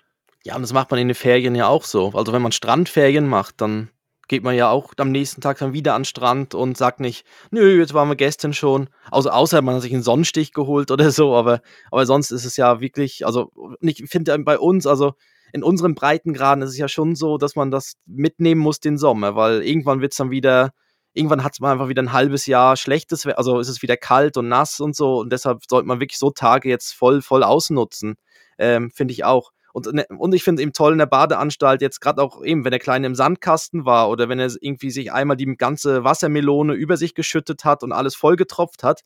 Ja, 0.45 0.57
und 0.57 0.63
das 0.63 0.73
macht 0.73 0.91
man 0.91 0.99
in 1.01 1.09
den 1.09 1.15
Ferien 1.15 1.55
ja 1.55 1.67
auch 1.67 1.85
so. 1.85 2.13
Also, 2.15 2.33
wenn 2.33 2.41
man 2.43 2.53
Strandferien 2.53 3.29
macht, 3.29 3.61
dann 3.61 3.91
geht 4.27 4.43
man 4.43 4.55
ja 4.55 4.71
auch 4.71 4.93
am 4.97 5.11
nächsten 5.11 5.41
Tag 5.43 5.59
dann 5.59 5.73
wieder 5.75 5.95
an 5.95 6.03
'n 6.03 6.05
Strand 6.07 6.55
und 6.55 6.79
sagt 6.79 7.01
nicht: 7.01 7.27
„Nö, 7.51 7.79
jetzt 7.79 7.93
waren 7.93 8.09
wir 8.09 8.17
gestern 8.17 8.55
schon.“ 8.55 8.89
Also, 9.11 9.29
außer 9.31 9.61
man 9.61 9.75
hat 9.75 9.83
sich 9.83 9.93
'n 9.93 10.03
Sonnenstich 10.03 10.53
geholt 10.55 10.91
oder 10.91 11.11
so, 11.11 11.35
aber 11.35 11.61
aber 11.91 12.07
sonst 12.07 12.31
ist 12.31 12.47
es 12.47 12.57
ja 12.57 12.81
wirklich 12.81 13.27
also, 13.27 13.53
ich 13.81 14.03
finde, 14.09 14.39
bei 14.39 14.59
uns 14.59 14.87
also, 14.87 15.13
in 15.53 15.63
unseren 15.63 15.95
Breitengraden 15.95 16.63
ist 16.63 16.71
es 16.71 16.79
ja 16.79 16.89
schon 16.89 17.15
so, 17.15 17.39
dass 17.39 17.57
man 17.57 17.71
das 17.71 17.95
mitnehmen 18.07 18.61
muss 18.61 18.81
den 18.81 18.99
Sommer, 18.99 19.37
weil 19.37 19.63
irgendwann 19.63 20.01
wird's 20.01 20.17
dann 20.17 20.31
wieder 20.31 20.71
irgendwann 21.13 21.43
hat's 21.45 21.61
mal 21.61 21.73
einfach 21.73 21.89
wieder 21.89 22.03
'n 22.03 22.13
halbes 22.13 22.47
Jahr 22.47 22.77
schlechtes 22.77 23.27
also, 23.27 23.59
ist 23.59 23.69
es 23.69 23.83
wieder 23.83 23.97
kalt 23.97 24.37
und 24.37 24.49
nass 24.49 24.81
und 24.81 24.95
so 24.97 25.19
und 25.21 25.33
deshalb 25.33 25.63
sollte 25.69 25.89
man 25.89 26.01
wirklich 26.01 26.19
so 26.19 26.31
Tage 26.31 26.69
jetzt 26.69 26.93
voll 26.93 27.23
voll 27.23 27.43
ausnutzen, 27.43 28.17
ähm, 28.59 28.91
finde 28.91 29.13
ich 29.13 29.25
auch. 29.25 29.51
Und 29.73 29.93
ne 29.93 30.05
und 30.19 30.35
ich 30.35 30.43
finde 30.45 30.63
eben 30.63 30.73
toll 30.73 30.93
in 30.93 30.99
der 30.99 31.07
Badeanstalt 31.07 31.81
jetzt 31.83 32.01
grad 32.01 32.19
auch 32.19 32.43
eben, 32.45 32.65
wenn 32.65 32.71
der 32.73 32.81
Kleine 32.81 33.07
im 33.07 33.15
Sandkasten 33.15 33.85
war 33.85 34.09
oder 34.11 34.29
wenn 34.29 34.39
er 34.41 34.51
irgendwie 34.61 34.91
sich 34.91 35.13
einmal 35.13 35.37
die 35.37 35.47
ganze 35.57 36.05
Wassermelone 36.05 36.75
über 36.75 36.97
sich 36.97 37.15
geschüttet 37.15 37.65
hat 37.65 37.83
und 37.83 37.93
alles 37.93 38.15
vollgetropft 38.17 38.83
hat, 38.83 39.03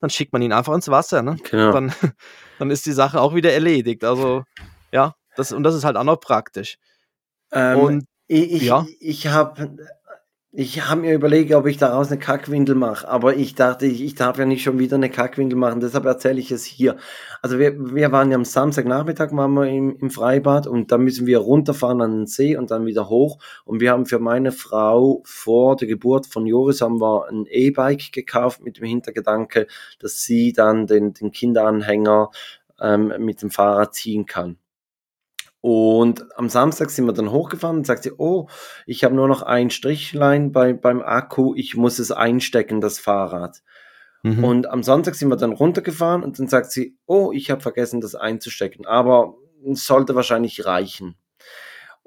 dann 0.00 0.10
schickt 0.10 0.32
man 0.32 0.42
ihn 0.42 0.52
einfach 0.52 0.74
ins 0.74 0.88
Wasser, 0.88 1.22
ne? 1.22 1.36
Genau. 1.50 1.72
Dann 1.72 1.92
dann 2.58 2.70
ist 2.70 2.86
die 2.86 2.92
Sache 2.92 3.20
auch 3.20 3.34
wieder 3.34 3.52
erledigt. 3.52 4.04
Also, 4.04 4.44
ja, 4.92 5.14
das 5.40 5.52
und 5.52 5.64
das 5.64 5.74
ist 5.74 5.84
halt 5.84 5.96
auch 5.96 6.04
noch 6.04 6.20
praktisch. 6.20 6.78
Ähm, 7.52 7.78
Und 7.78 8.04
ich 8.28 8.62
ja? 8.62 8.90
ich 9.00 9.26
habe 9.28 9.76
ich 10.52 10.82
habe 10.88 11.02
mir 11.02 11.14
überlegt, 11.14 11.52
ob 11.54 11.66
ich 11.66 11.78
daraus 11.78 12.10
'ne 12.10 12.18
Kackwindel 12.18 12.74
mache, 12.76 13.08
aber 13.08 13.36
ich 13.36 13.54
dachte, 13.56 13.86
ich 13.86 14.02
ich 14.02 14.14
darf 14.16 14.38
ja 14.38 14.46
nicht 14.46 14.62
schon 14.64 14.78
wieder 14.80 14.98
'ne 14.98 15.10
Kackwindel 15.10 15.58
machen, 15.58 15.80
deshalb 15.80 16.04
erzähle 16.06 16.40
ich 16.40 16.50
es 16.52 16.64
hier. 16.64 16.96
Also, 17.42 17.58
wir 17.60 17.94
wir 17.94 18.12
waren 18.12 18.30
ja 18.32 18.36
am 18.36 18.44
Samstagnachmittag 18.44 19.32
waren 19.32 19.52
wir 19.54 19.66
im 19.68 19.96
im 20.00 20.10
Freibad 20.10 20.66
und 20.66 20.92
dann 20.92 21.02
müssen 21.02 21.26
wir 21.26 21.38
runterfahren 21.38 22.02
an 22.02 22.12
den 22.12 22.26
See 22.26 22.56
und 22.56 22.70
dann 22.72 22.86
wieder 22.86 23.08
hoch. 23.08 23.38
Und 23.64 23.80
wir 23.80 23.92
haben 23.92 24.06
für 24.06 24.18
meine 24.20 24.52
Frau 24.52 25.22
vor 25.24 25.76
der 25.76 25.88
Geburt 25.88 26.26
von 26.26 26.46
Joris 26.46 26.80
haben 26.82 27.00
wir 27.00 27.28
'n 27.30 27.46
E-Bike 27.48 28.12
gekauft 28.12 28.62
mit 28.62 28.78
dem 28.78 28.86
Hintergedanke, 28.86 29.66
dass 30.00 30.22
sie 30.24 30.52
dann 30.52 30.86
den 30.88 31.12
den 31.14 31.32
Kinderanhänger, 31.32 32.30
ähm, 32.80 33.12
mit 33.20 33.42
dem 33.42 33.50
Fahrrad 33.50 33.94
ziehen 33.94 34.26
kann. 34.26 34.58
Und 35.62 36.26
am 36.38 36.48
Samstag 36.48 36.90
sind 36.90 37.06
wir 37.06 37.12
dann 37.12 37.30
hochgefahren 37.30 37.78
und 37.78 37.86
sagt 37.86 38.02
sie: 38.04 38.12
„Oh, 38.16 38.48
ich 38.86 39.04
habe 39.04 39.14
nur 39.14 39.28
noch 39.28 39.42
ein 39.42 39.70
Strichlein 39.70 40.52
bei 40.52 40.72
beim 40.72 41.02
Akku, 41.02 41.54
ich 41.54 41.76
muss 41.76 41.98
es 41.98 42.10
einstecken, 42.12 42.80
das 42.80 42.98
Fahrrad.“ 42.98 43.62
Mhm. 44.22 44.44
Und 44.44 44.66
am 44.68 44.82
Sonntag 44.82 45.14
sind 45.14 45.28
wir 45.28 45.36
dann 45.36 45.52
runtergefahren 45.52 46.22
und 46.22 46.38
dann 46.38 46.48
sagt 46.48 46.70
sie: 46.72 46.96
„Oh, 47.06 47.32
ich 47.32 47.50
habe 47.50 47.60
vergessen, 47.60 48.00
das 48.00 48.14
einzustecken, 48.14 48.86
aber 48.86 49.34
es 49.70 49.84
sollte 49.84 50.14
wahrscheinlich 50.14 50.64
reichen.“ 50.64 51.16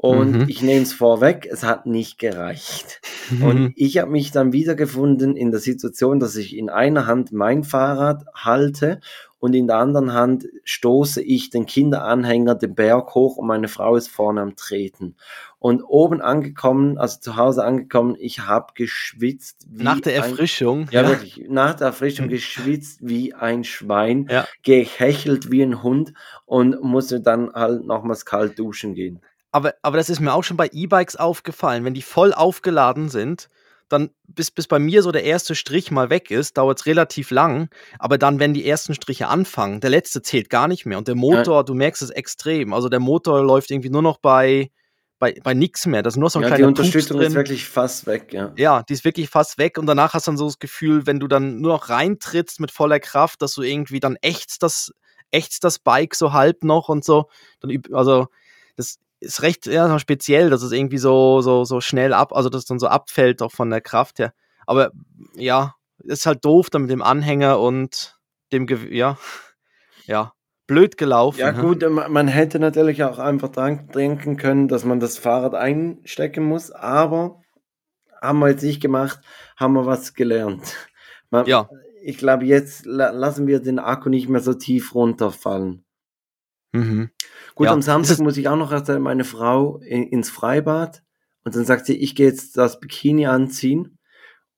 Und 0.04 0.34
Mhm. 0.34 0.46
ich 0.50 0.62
nehme 0.62 0.82
es 0.84 0.92
vorweg, 0.92 1.48
es 1.50 1.64
hat 1.64 1.86
nicht 1.86 2.20
gereicht. 2.20 3.00
Und 3.42 3.72
ich 3.78 4.00
habe 4.00 4.12
mich 4.12 4.32
dann 4.32 4.52
wiedergefunden 4.52 5.38
in 5.38 5.50
der 5.52 5.62
Situation, 5.62 6.20
dass 6.20 6.36
ich 6.36 6.58
in 6.58 6.70
einer 6.70 7.08
Hand 7.08 7.32
mein 7.32 7.64
Fahrrad 7.64 8.26
halte 8.36 9.00
und 9.40 9.54
in 9.54 9.68
der 9.68 9.78
anderen 9.78 10.12
Hand 10.12 10.46
stoße 10.66 11.22
ich 11.22 11.52
den 11.52 11.66
Kinderanhänger 11.66 12.56
den 12.56 12.76
Berg 12.76 13.16
hoch 13.16 13.38
und 13.38 13.48
meine 13.48 13.70
Frau 13.70 13.96
ist 13.96 14.10
vorne 14.10 14.42
am 14.42 14.58
Treten. 14.58 15.16
Und 15.58 15.82
oben 15.84 16.20
angekommen, 16.20 16.98
also 16.98 17.22
zu 17.22 17.38
Hause 17.38 17.64
angekommen, 17.64 18.18
ich 18.20 18.42
habe 18.42 18.74
geschwitzt. 18.76 19.66
wie 19.70 19.84
Nach 19.84 20.02
der 20.02 20.22
ein- 20.22 20.32
Erfrischung. 20.32 20.88
ja, 20.92 21.08
wirklich. 21.08 21.46
Nach 21.48 21.76
der 21.76 21.88
Erfrischung 21.88 22.28
geschwitzt 22.28 23.00
wie 23.02 23.34
ein 23.34 23.64
Schwein, 23.64 24.28
Ja. 24.30 24.46
gehechelt 24.64 25.50
wie 25.50 25.62
ein 25.64 25.82
Hund 25.82 26.14
und 26.46 26.84
musste 26.84 27.22
dann 27.22 27.54
halt 27.54 27.86
nochmals 27.86 28.26
kalt 28.26 28.60
duschen 28.60 28.96
gehen. 28.96 29.22
Aber, 29.54 29.76
aber 29.84 29.98
das 29.98 30.10
ist 30.10 30.20
mir 30.20 30.34
auch 30.34 30.44
schon 30.44 30.58
bei 30.58 30.68
E-Bikes 30.72 31.16
aufgefallen. 31.16 31.86
Wenn 31.86 31.94
die 31.94 32.02
voll 32.02 32.34
aufgeladen 32.34 33.10
sind, 33.10 33.50
dann 33.88 34.10
bis, 34.28 34.50
bis 34.50 34.68
bei 34.68 34.80
mir 34.80 35.04
so 35.04 35.12
der 35.12 35.24
erste 35.24 35.54
Strich 35.54 35.92
mal 35.92 36.10
weg 36.10 36.32
ist, 36.32 36.58
dauert 36.58 36.80
es 36.80 36.86
relativ 36.88 37.30
lang. 37.30 37.70
Aber 38.00 38.18
dann, 38.18 38.40
wenn 38.40 38.56
die 38.56 38.68
ersten 38.68 38.96
Striche 38.96 39.28
anfangen, 39.28 39.80
der 39.80 39.92
letzte 39.92 40.24
zählt 40.24 40.50
gar 40.50 40.68
nicht 40.68 40.88
mehr. 40.88 40.98
Und 40.98 41.08
der 41.08 41.14
Motor, 41.14 41.64
du 41.64 41.76
merkst 41.76 42.02
es 42.02 42.10
extrem. 42.10 42.74
Also 42.74 42.90
der 42.90 43.00
Motor 43.00 43.44
läuft 43.44 43.70
irgendwie 43.70 43.92
nur 43.92 44.02
noch 44.02 44.18
bei, 44.18 44.72
bei, 45.20 45.36
bei 45.44 45.54
nichts 45.54 45.86
mehr. 45.86 46.02
Da 46.02 46.08
ist 46.08 46.18
nur 46.18 46.32
so 46.32 46.40
ein 46.40 46.44
Ja, 46.44 46.50
die 46.50 46.56
kleiner 46.56 46.68
Pups 46.70 46.80
Unterstützung 46.80 47.22
ist 47.22 47.36
wirklich 47.36 47.70
fast 47.70 48.08
weg, 48.08 48.34
ja. 48.34 48.54
Ja, 48.58 48.82
die 48.82 48.94
ist 48.94 49.06
wirklich 49.06 49.30
fast 49.30 49.60
weg 49.60 49.78
und 49.78 49.86
danach 49.86 50.16
hast 50.16 50.26
du 50.26 50.32
dann 50.32 50.38
so 50.38 50.46
das 50.46 50.58
Gefühl, 50.58 51.06
wenn 51.06 51.20
du 51.20 51.28
dann 51.28 51.62
nur 51.62 51.74
noch 51.74 51.90
reintrittst 51.90 52.60
mit 52.60 52.72
voller 52.72 53.00
Kraft, 53.00 53.44
dass 53.44 53.54
du 53.54 53.62
irgendwie 53.62 54.00
dann 54.00 54.18
ächzt 54.22 54.64
das, 54.64 54.92
ächzt 55.30 55.64
das 55.64 55.78
Bike 55.78 56.16
so 56.16 56.34
halb 56.34 56.64
noch 56.64 56.90
und 56.90 57.06
so. 57.06 57.30
Dann, 57.60 57.84
also, 57.92 58.26
das 58.76 58.98
ist 59.24 59.42
recht 59.42 59.66
ja, 59.66 59.98
speziell, 60.00 60.50
dass 60.50 60.62
es 60.62 60.72
irgendwie 60.72 60.98
so, 60.98 61.42
so, 61.42 61.64
so 61.64 61.82
schnell 61.82 62.14
ab, 62.14 62.34
also 62.34 62.50
dass 62.50 62.62
es 62.62 62.68
dann 62.68 62.80
so 62.80 62.88
abfällt 62.88 63.42
auch 63.42 63.52
von 63.52 63.70
der 63.70 63.82
Kraft 63.82 64.20
her. 64.20 64.34
Aber 64.66 64.92
ja, 65.36 65.76
ist 66.00 66.26
halt 66.26 66.44
doof 66.46 66.70
dann 66.70 66.84
mit 66.84 66.92
dem 66.92 67.02
Anhänger 67.02 67.60
und 67.60 68.18
dem, 68.52 68.68
Gew- 68.68 68.92
ja, 68.94 69.18
ja, 70.06 70.34
blöd 70.68 70.98
gelaufen. 70.98 71.40
Ja 71.40 71.52
gut, 71.52 71.84
man 71.90 72.28
hätte 72.28 72.60
natürlich 72.60 73.04
auch 73.04 73.20
einfach 73.20 73.50
dran 73.50 73.88
denken 73.94 74.38
können, 74.38 74.68
dass 74.68 74.86
man 74.86 75.00
das 75.00 75.18
Fahrrad 75.18 75.56
einstecken 75.56 76.44
muss, 76.44 76.72
aber 76.72 77.42
haben 78.22 78.40
wir 78.40 78.50
jetzt 78.50 78.64
nicht 78.64 78.82
gemacht, 78.82 79.20
haben 79.58 79.74
wir 79.74 79.86
was 79.86 80.14
gelernt. 80.14 80.76
Man, 81.30 81.46
Ja. 81.46 81.70
Ich 82.06 82.18
glaube, 82.18 82.44
jetzt 82.44 82.86
la 82.86 83.12
lassen 83.12 83.48
wir 83.48 83.62
den 83.62 83.80
Akku 83.80 84.10
nicht 84.10 84.28
mehr 84.28 84.42
so 84.42 84.54
tief 84.54 84.94
runterfallen. 84.94 85.86
Mhm. 86.74 87.10
Gut, 87.56 87.66
Ja, 87.68 87.74
am 87.74 87.82
Samstag 87.82 88.20
muss 88.20 88.36
ich 88.38 88.48
auch 88.50 88.56
noch 88.58 88.72
erzählen, 88.72 89.02
meine 89.02 89.24
Frau 89.24 89.78
in, 89.78 90.04
ins 90.04 90.30
Freibad 90.30 91.04
und 91.44 91.56
dann 91.56 91.66
sagt 91.66 91.86
sie, 91.86 91.96
ich 91.98 92.16
gehe 92.16 92.28
jetzt 92.28 92.58
das 92.58 92.80
Bikini 92.80 93.28
anziehen 93.28 93.98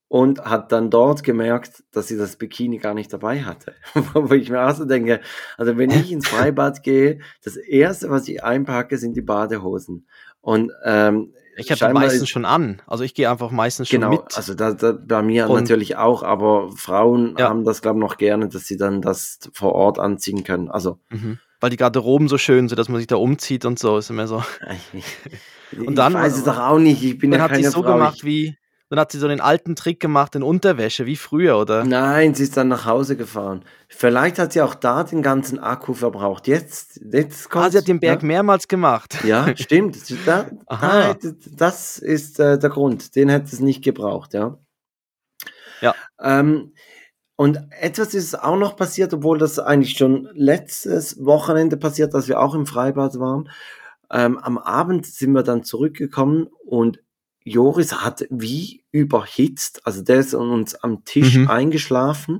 und 0.08 0.42
hat 0.46 0.72
dann 0.72 0.90
dort 0.90 1.24
gemerkt, 1.24 1.84
dass 1.92 2.08
sie 2.08 2.16
das 2.18 2.38
Bikini 2.38 2.78
gar 2.78 2.94
nicht 2.94 3.12
dabei 3.12 3.44
hatte. 3.44 3.74
Wo 4.14 4.34
ich 4.34 4.50
mir 4.50 4.66
auch 4.66 4.76
so 4.76 4.86
denke, 4.86 5.20
also 5.58 5.78
wenn 5.78 5.90
ich 5.92 6.12
ins 6.12 6.28
Freibad 6.28 6.84
gehe, 6.84 7.20
das 7.44 7.58
erste, 7.58 8.10
was 8.10 8.28
ich 8.28 8.44
einpacke, 8.44 8.98
sind 8.98 9.18
die 9.18 9.22
Badehosen. 9.22 10.08
Und 10.42 10.72
ähm, 10.86 11.34
Ich 11.58 11.72
habe 11.72 11.92
meistens 11.94 12.22
ist- 12.24 12.30
schon 12.30 12.46
an. 12.46 12.82
Also 12.86 13.04
ich 13.04 13.16
gehe 13.16 13.30
einfach 13.30 13.50
meistens 13.52 13.90
schon 13.90 14.02
Genau, 14.02 14.12
mit. 14.12 14.38
also 14.38 14.54
da, 14.54 14.74
da, 14.74 14.92
bei 14.94 15.22
mir 15.24 15.50
Und- 15.50 15.62
natürlich 15.62 15.98
auch, 15.98 16.22
aber 16.24 16.72
Frauen 16.78 17.36
Ja. 17.38 17.50
haben 17.50 17.66
das, 17.66 17.82
glaube 17.82 17.98
ich, 17.98 18.02
noch 18.02 18.18
gerne, 18.18 18.48
dass 18.48 18.66
sie 18.68 18.78
dann 18.78 19.02
das 19.02 19.40
vor 19.54 19.74
Ort 19.74 19.98
anziehen 20.00 20.44
können. 20.44 20.70
Also 20.70 21.00
Mhm. 21.10 21.40
Weil 21.62 21.70
die 21.70 21.78
Garderoben 21.78 22.28
so 22.28 22.38
schön 22.38 22.68
sind, 22.68 22.78
dass 22.78 22.90
man 22.90 22.98
sich 22.98 23.08
da 23.08 23.16
umzieht 23.16 23.66
und 23.66 23.80
so. 23.80 23.98
Ist 23.98 24.10
immer 24.10 24.28
so. 24.28 24.44
und 25.78 25.96
dann- 25.96 26.14
ich 26.14 26.18
weiß 26.20 26.38
es 26.38 26.44
doch 26.44 26.60
auch 26.60 26.80
nicht, 26.80 27.04
ich 27.04 27.18
bin 27.18 27.32
dann 27.32 27.40
ja 27.40 27.44
hat 27.46 27.56
sie 27.56 27.62
keine 27.62 27.72
so 27.72 27.84
Frau. 27.84 27.94
gemacht 27.94 28.24
wie. 28.24 28.58
Dann 28.90 29.00
hat 29.00 29.12
sie 29.12 29.18
so 29.18 29.28
den 29.28 29.42
alten 29.42 29.76
Trick 29.76 30.00
gemacht 30.00 30.36
in 30.36 30.44
Unterwäsche, 30.44 31.08
wie 31.08 31.16
früher, 31.16 31.58
oder? 31.58 31.84
Nein, 31.84 32.36
sie 32.36 32.44
ist 32.44 32.56
dann 32.56 32.68
nach 32.68 32.86
Hause 32.86 33.18
gefahren. 33.18 33.66
Vielleicht 33.90 34.38
hat 34.38 34.54
sie 34.54 34.62
auch 34.62 34.76
da 34.76 35.04
den 35.04 35.24
ganzen 35.24 35.58
Akku 35.58 35.96
verbraucht. 35.96 36.48
Jetzt, 36.48 37.02
jetzt 37.12 37.50
kommt 37.50 37.66
Ah, 37.66 37.72
sie 37.72 37.80
hat 37.80 37.88
den 37.88 38.00
Berg 38.00 38.22
mehrmals 38.22 38.68
gemacht. 38.68 39.18
Ja, 39.24 39.48
ja 39.48 39.58
stimmt. 39.58 39.98
Da, 40.28 40.52
da, 40.70 41.16
das 41.58 41.98
ist 41.98 42.40
äh, 42.40 42.60
der 42.60 42.70
Grund. 42.70 43.16
Den 43.16 43.30
hätte 43.30 43.48
es 43.48 43.60
nicht 43.60 43.84
gebraucht, 43.84 44.36
ja. 44.36 44.60
Ja. 45.82 45.96
Ähm, 46.22 46.74
und 47.36 47.60
etwas 47.82 48.14
ist 48.14 48.42
auch 48.42 48.58
noch 48.58 48.76
passiert, 48.78 49.14
obwohl 49.14 49.38
das 49.38 49.60
eigentlich 49.60 49.98
schon 49.98 50.30
letztes 50.34 51.24
Wochenende 51.26 51.78
passiert, 51.78 52.16
als 52.16 52.28
wir 52.28 52.40
auch 52.40 52.56
im 52.56 52.66
Freibad 52.66 53.20
waren. 53.20 53.50
Ähm, 54.12 54.38
am 54.38 54.58
Abend 54.58 55.06
sind 55.06 55.34
wir 55.34 55.44
dann 55.44 55.64
zurückgekommen 55.64 56.48
und 56.66 57.02
Joris 57.44 57.94
hat 58.04 58.26
wie 58.30 58.84
überhitzt, 58.92 59.86
also 59.86 60.02
der 60.02 60.18
ist 60.20 60.34
an 60.34 60.50
uns 60.50 60.76
am 60.76 61.04
Tisch 61.06 61.38
Mhm. 61.38 61.48
eingeschlafen 61.50 62.34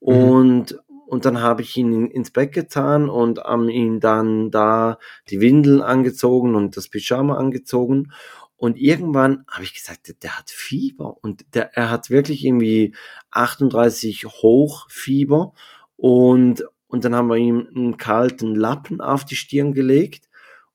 Mhm. 0.00 0.08
und, 0.08 0.78
und 1.06 1.24
dann 1.24 1.40
habe 1.40 1.62
ich 1.62 1.76
ihn 1.76 1.92
in, 1.92 2.10
ins 2.10 2.30
Bett 2.30 2.52
getan 2.52 3.10
und 3.10 3.44
am 3.44 3.68
ihn 3.68 4.00
dann 4.00 4.50
da 4.50 4.98
die 5.28 5.40
Windeln 5.40 5.82
angezogen 5.82 6.54
und 6.54 6.76
das 6.76 6.88
Pyjama 6.88 7.36
angezogen. 7.36 8.12
Und 8.62 8.78
irgendwann 8.78 9.44
habe 9.48 9.64
ich 9.64 9.74
gesagt, 9.74 10.14
der, 10.22 10.38
hat 10.38 10.48
Fieber 10.48 11.16
und 11.20 11.44
der, 11.52 11.76
er 11.76 11.90
hat 11.90 12.10
wirklich 12.10 12.44
irgendwie 12.44 12.94
38 13.32 14.24
Hochfieber 14.24 15.52
und, 15.96 16.62
und 16.86 17.04
dann 17.04 17.12
haben 17.12 17.26
wir 17.26 17.38
ihm 17.38 17.66
einen 17.74 17.96
kalten 17.96 18.54
Lappen 18.54 19.00
auf 19.00 19.24
die 19.24 19.34
Stirn 19.34 19.72
gelegt 19.72 20.28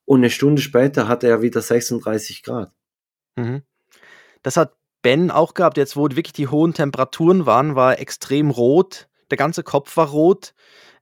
und 0.04 0.20
eine 0.20 0.28
Stunde 0.28 0.60
später 0.60 1.08
hatte 1.08 1.28
er 1.28 1.40
wieder 1.40 1.62
36 1.62 2.42
Grad. 2.42 2.72
Mhm. 3.36 3.62
Das 4.42 4.58
hat 4.58 4.74
Ben 5.00 5.30
auch 5.30 5.54
gehabt, 5.54 5.78
jetzt 5.78 5.96
wo 5.96 6.10
wirklich 6.10 6.34
die 6.34 6.48
hohen 6.48 6.74
Temperaturen 6.74 7.46
waren, 7.46 7.74
war 7.74 7.98
extrem 7.98 8.50
rot. 8.50 9.08
Der 9.30 9.38
ganze 9.38 9.62
Kopf 9.62 9.96
war 9.96 10.08
rot. 10.08 10.52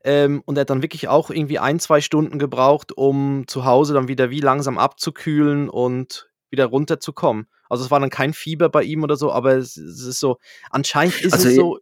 Ähm, 0.05 0.40
und 0.46 0.57
er 0.57 0.61
hat 0.61 0.70
dann 0.70 0.83
wirklich 0.83 1.09
auch 1.09 1.31
irgendwie 1.31 1.59
ein, 1.59 1.81
zwei 1.81 2.01
Stunden 2.01 2.38
gebraucht, 2.38 2.96
um 2.96 3.49
zu 3.49 3.64
Hause 3.64 3.92
dann 3.92 4.07
wieder 4.07 4.31
wie 4.31 4.40
langsam 4.40 4.79
abzukühlen 4.79 5.68
und 5.68 6.31
wieder 6.57 6.66
runterzukommen. 6.66 7.47
Also 7.69 7.85
es 7.85 7.90
war 7.90 8.01
dann 8.01 8.11
kein 8.11 8.33
Fieber 8.33 8.69
bei 8.69 8.83
ihm 8.83 9.03
oder 9.03 9.16
so, 9.16 9.33
aber 9.33 9.57
es, 9.57 9.77
es 9.77 10.03
ist 10.03 10.21
so, 10.21 10.38
anscheinend 10.71 11.21
ist 11.21 11.33
Also 11.35 11.49
es 11.49 11.57
so, 11.57 11.79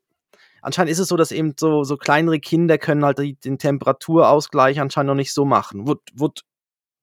anscheinend 0.62 0.90
ist 0.90 0.98
es 0.98 1.08
so, 1.08 1.16
dass 1.16 1.32
eben 1.32 1.54
so, 1.58 1.84
so 1.84 1.96
kleinere 1.96 2.40
Kinder 2.40 2.78
können 2.78 3.04
halt 3.04 3.18
die, 3.18 3.34
den 3.34 3.58
Temperaturausgleich 3.58 4.80
anscheinend 4.80 5.08
noch 5.08 5.14
nicht 5.14 5.32
so 5.32 5.44
machen. 5.44 5.86
Wut, 5.86 6.00
wut, 6.14 6.40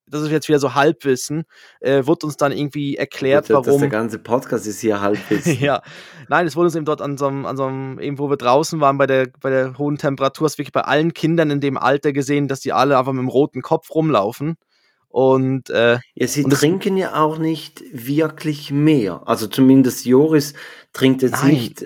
das 0.07 0.23
ist 0.23 0.31
jetzt 0.31 0.49
wieder 0.49 0.59
so 0.59 0.73
Halbwissen, 0.75 1.43
äh, 1.79 2.05
wurde 2.05 2.25
uns 2.25 2.37
dann 2.37 2.51
irgendwie 2.51 2.97
erklärt, 2.97 3.49
das- 3.49 3.65
warum. 3.65 3.79
Der 3.79 3.89
ganze 3.89 4.19
Podcast 4.19 4.67
ist 4.67 4.81
hier 4.81 4.99
halbwissen. 4.99 5.57
ja, 5.59 5.81
nein, 6.27 6.45
es 6.47 6.55
wurde 6.55 6.65
uns 6.65 6.75
eben 6.75 6.85
dort 6.85 7.01
an 7.01 7.17
so 7.17 7.27
einem, 7.27 7.45
an 7.45 7.55
so 7.55 7.65
einem, 7.65 7.99
eben 7.99 8.19
wo 8.19 8.29
wir 8.29 8.37
draußen 8.37 8.81
waren, 8.81 8.97
bei 8.97 9.07
der, 9.07 9.29
bei 9.39 9.49
der 9.49 9.77
hohen 9.77 9.97
Temperatur, 9.97 10.45
hast 10.45 10.57
wirklich 10.57 10.73
bei 10.73 10.81
allen 10.81 11.13
Kindern 11.13 11.49
in 11.49 11.61
dem 11.61 11.77
Alter 11.77 12.11
gesehen, 12.13 12.47
dass 12.47 12.59
die 12.59 12.73
alle 12.73 12.97
einfach 12.97 13.13
mit 13.13 13.21
dem 13.21 13.29
roten 13.29 13.61
Kopf 13.61 13.89
rumlaufen. 13.93 14.55
Und 15.11 15.69
äh, 15.69 15.99
Ja, 16.15 16.27
sie 16.27 16.43
Und 16.43 16.53
trinken 16.53 16.97
ja 16.97 17.21
auch 17.21 17.37
nicht 17.37 17.83
wirklich 17.91 18.71
mehr. 18.71 19.21
Also 19.27 19.47
zumindest 19.47 20.05
Joris 20.05 20.53
trinkt 20.93 21.21
jetzt 21.21 21.43
Nein. 21.43 21.53
nicht 21.53 21.85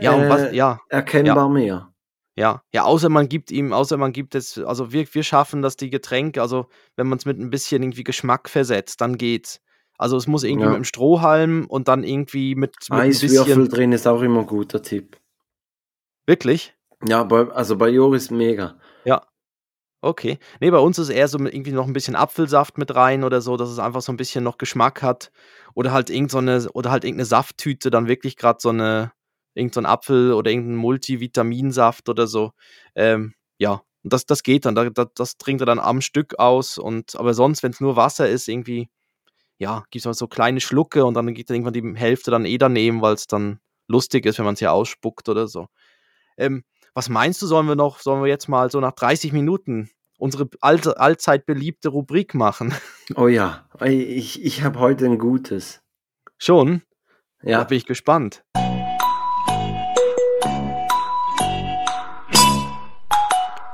ja, 0.00 0.12
und 0.12 0.28
was, 0.28 0.42
äh, 0.42 0.56
ja, 0.56 0.80
erkennbar 0.88 1.48
mehr. 1.48 1.92
ja, 2.36 2.62
ja, 2.72 2.82
außer 2.82 3.08
man 3.08 3.28
gibt 3.28 3.52
ihm, 3.52 3.72
außer 3.72 3.96
man 3.96 4.12
gibt 4.12 4.34
es, 4.34 4.58
also 4.58 4.92
wir, 4.92 5.06
wir 5.14 5.22
schaffen 5.22 5.62
das, 5.62 5.76
die 5.76 5.88
Getränke, 5.88 6.42
also 6.42 6.66
wenn 6.96 7.06
man 7.06 7.18
es 7.18 7.26
mit 7.26 7.38
ein 7.38 7.50
bisschen 7.50 7.82
irgendwie 7.84 8.02
Geschmack 8.02 8.48
versetzt, 8.48 9.00
dann 9.00 9.16
geht's. 9.18 9.60
Also 9.96 10.16
es 10.16 10.26
muss 10.26 10.42
irgendwie 10.42 10.64
Ja. 10.64 10.70
mit 10.70 10.78
dem 10.78 10.84
Strohhalm 10.84 11.66
und 11.68 11.86
dann 11.86 12.02
irgendwie 12.02 12.56
mit, 12.56 12.74
mit 12.90 12.98
Eiswürfel 12.98 13.68
drin 13.68 13.92
ist 13.92 14.08
auch 14.08 14.20
immer 14.22 14.40
ein 14.40 14.46
guter 14.46 14.82
Tipp. 14.82 15.16
Wirklich? 16.26 16.74
Ja, 17.06 17.22
bei, 17.22 17.48
also 17.52 17.76
bei 17.76 17.88
Joris 17.90 18.30
mega. 18.32 18.76
Okay. 20.04 20.38
Nee, 20.60 20.70
bei 20.70 20.78
uns 20.78 20.98
ist 20.98 21.08
eher 21.08 21.28
so 21.28 21.38
irgendwie 21.38 21.72
noch 21.72 21.86
ein 21.86 21.94
bisschen 21.94 22.14
Apfelsaft 22.14 22.76
mit 22.76 22.94
rein 22.94 23.24
oder 23.24 23.40
so, 23.40 23.56
dass 23.56 23.70
es 23.70 23.78
einfach 23.78 24.02
so 24.02 24.12
ein 24.12 24.18
bisschen 24.18 24.44
noch 24.44 24.58
Geschmack 24.58 25.00
hat. 25.02 25.32
Oder 25.74 25.92
halt 25.92 26.10
irgend 26.10 26.30
so 26.30 26.38
eine, 26.38 26.70
oder 26.72 26.90
halt 26.90 27.04
irgendeine 27.04 27.24
Safttüte, 27.24 27.90
dann 27.90 28.06
wirklich 28.06 28.36
gerade 28.36 28.58
so 28.60 28.68
eine, 28.68 29.12
irgend 29.54 29.72
so 29.72 29.80
ein 29.80 29.86
Apfel 29.86 30.34
oder 30.34 30.50
irgendein 30.50 30.76
Multivitaminsaft 30.76 32.10
oder 32.10 32.26
so. 32.26 32.52
Ähm, 32.94 33.32
ja, 33.58 33.80
und 34.02 34.12
das, 34.12 34.26
das 34.26 34.42
geht 34.42 34.66
dann. 34.66 34.74
Da, 34.74 34.90
da, 34.90 35.06
das 35.14 35.38
trinkt 35.38 35.62
er 35.62 35.66
dann 35.66 35.78
am 35.78 36.02
Stück 36.02 36.38
aus. 36.38 36.76
Und 36.76 37.16
aber 37.16 37.32
sonst, 37.32 37.62
wenn 37.62 37.72
es 37.72 37.80
nur 37.80 37.96
Wasser 37.96 38.28
ist, 38.28 38.46
irgendwie, 38.46 38.90
ja, 39.58 39.84
gibt 39.90 40.04
es 40.06 40.18
so 40.18 40.28
kleine 40.28 40.60
Schlucke 40.60 41.06
und 41.06 41.14
dann 41.14 41.32
geht 41.34 41.48
dann 41.50 41.56
irgendwann 41.56 41.94
die 41.94 41.98
Hälfte 41.98 42.30
dann 42.30 42.44
eh 42.44 42.58
daneben, 42.58 43.02
weil 43.02 43.14
es 43.14 43.26
dann 43.26 43.60
lustig 43.88 44.26
ist, 44.26 44.38
wenn 44.38 44.44
man 44.44 44.54
es 44.54 44.60
hier 44.60 44.72
ausspuckt 44.72 45.30
oder 45.30 45.48
so. 45.48 45.68
Ähm, 46.36 46.64
was 46.94 47.08
meinst 47.08 47.42
du, 47.42 47.46
sollen 47.46 47.66
wir 47.66 47.74
noch, 47.74 47.98
sollen 48.00 48.22
wir 48.22 48.28
jetzt 48.28 48.48
mal 48.48 48.70
so 48.70 48.80
nach 48.80 48.92
30 48.92 49.32
Minuten 49.32 49.90
unsere 50.16 50.48
alte, 50.60 50.98
allzeit 51.00 51.44
beliebte 51.44 51.88
Rubrik 51.88 52.34
machen? 52.34 52.72
Oh 53.16 53.28
ja, 53.28 53.68
ich, 53.84 54.42
ich 54.42 54.62
habe 54.62 54.78
heute 54.78 55.04
ein 55.04 55.18
gutes. 55.18 55.82
Schon? 56.38 56.80
Da 57.42 57.50
Ja, 57.50 57.64
bin 57.64 57.76
ich 57.76 57.84
gespannt. 57.84 58.42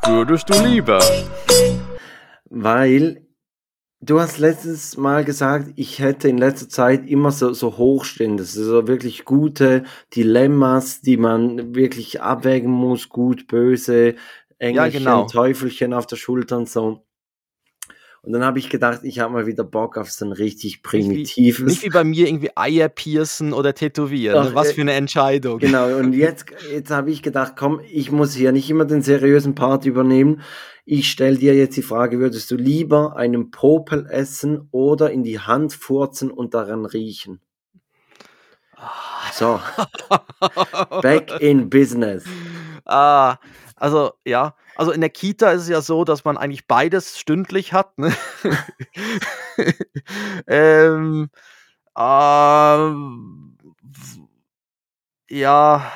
Würdest 0.07 0.49
du 0.49 0.55
lieber? 0.65 0.99
weil 2.53 3.25
Du 4.03 4.19
hast 4.19 4.39
letztes 4.39 4.97
Mal 4.97 5.27
gesagt, 5.27 5.73
ich 5.77 5.99
hätte 5.99 6.29
in 6.29 6.39
letzter 6.39 6.71
Zeit 6.71 7.07
immer 7.07 7.31
so, 7.33 7.53
so 7.53 7.77
hochstehende, 7.77 8.45
so 8.45 8.89
wirklich 8.89 9.27
gute 9.27 9.85
Dilemmas, 10.17 11.03
die 11.03 11.19
man 11.19 11.75
wirklich 11.75 12.23
abwägen 12.23 12.71
muss, 12.71 13.11
gut, 13.11 13.47
böse, 13.47 14.15
Engelchen, 14.59 15.01
genau. 15.01 15.27
Teufelchen 15.27 15.93
auf 15.93 16.07
der 16.07 16.17
Schulter 16.17 16.57
und 16.57 16.69
so. 16.69 17.05
Und 18.23 18.33
dann 18.33 18.45
habe 18.45 18.59
ich 18.59 18.69
gedacht, 18.69 19.01
ich 19.03 19.19
habe 19.19 19.33
mal 19.33 19.47
wieder 19.47 19.65
Bock 19.65 19.97
auf 19.97 20.11
so 20.11 20.27
ein 20.27 20.33
richtig 20.33 20.83
Nicht 20.83 20.93
wie, 20.93 20.99
primitives. 20.99 21.67
nicht 21.67 21.83
wie 21.83 21.89
bei 21.89 22.05
mir 22.05 22.27
irgendwie 22.27 22.51
Eier 22.55 22.89
piercen 22.91 23.55
oder 23.55 23.75
tätowieren. 23.75 24.45
Ne? 24.45 24.55
Was 24.55 24.71
äh, 24.71 24.75
für 24.75 24.81
eine 24.83 24.93
Entscheidung. 24.93 25.59
Genau, 25.59 25.97
und 25.97 26.13
jetzt, 26.13 26.47
jetzt 26.71 26.91
habe 26.91 27.11
ich 27.11 27.23
gedacht, 27.23 27.55
komm, 27.57 27.81
ich 27.91 28.11
muss 28.13 28.35
hier 28.35 28.53
nicht 28.53 28.69
immer 28.69 28.85
den 28.85 29.01
seriösen 29.01 29.55
Part 29.55 29.87
übernehmen. 29.87 30.43
Ich 30.93 31.09
stelle 31.09 31.39
dir 31.39 31.55
jetzt 31.55 31.77
die 31.77 31.83
Frage, 31.83 32.19
würdest 32.19 32.51
du 32.51 32.57
lieber 32.57 33.15
einen 33.15 33.53
Popel 33.53 34.09
essen 34.11 34.67
oder 34.73 35.13
in 35.13 35.23
die 35.23 35.39
Hand 35.39 35.73
furzen 35.73 36.33
und 36.33 36.53
daran 36.53 36.85
riechen? 36.85 37.41
So, 39.33 39.61
back 41.01 41.41
in 41.41 41.71
business. 41.71 42.25
Ah, 42.87 43.37
also 43.77 44.15
ja, 44.25 44.57
also 44.75 44.91
in 44.91 45.01
der 45.01 45.11
Kita 45.11 45.53
ist 45.53 45.63
es 45.63 45.69
ja 45.69 45.81
so, 45.81 46.03
dass 46.03 46.25
man 46.25 46.37
eigentlich 46.37 46.67
beides 46.67 47.21
stündlich 47.21 47.73
hat. 47.73 47.97
Ne? 47.97 48.13
ähm, 50.49 51.31
ähm, 51.97 53.59
ja, 55.29 55.93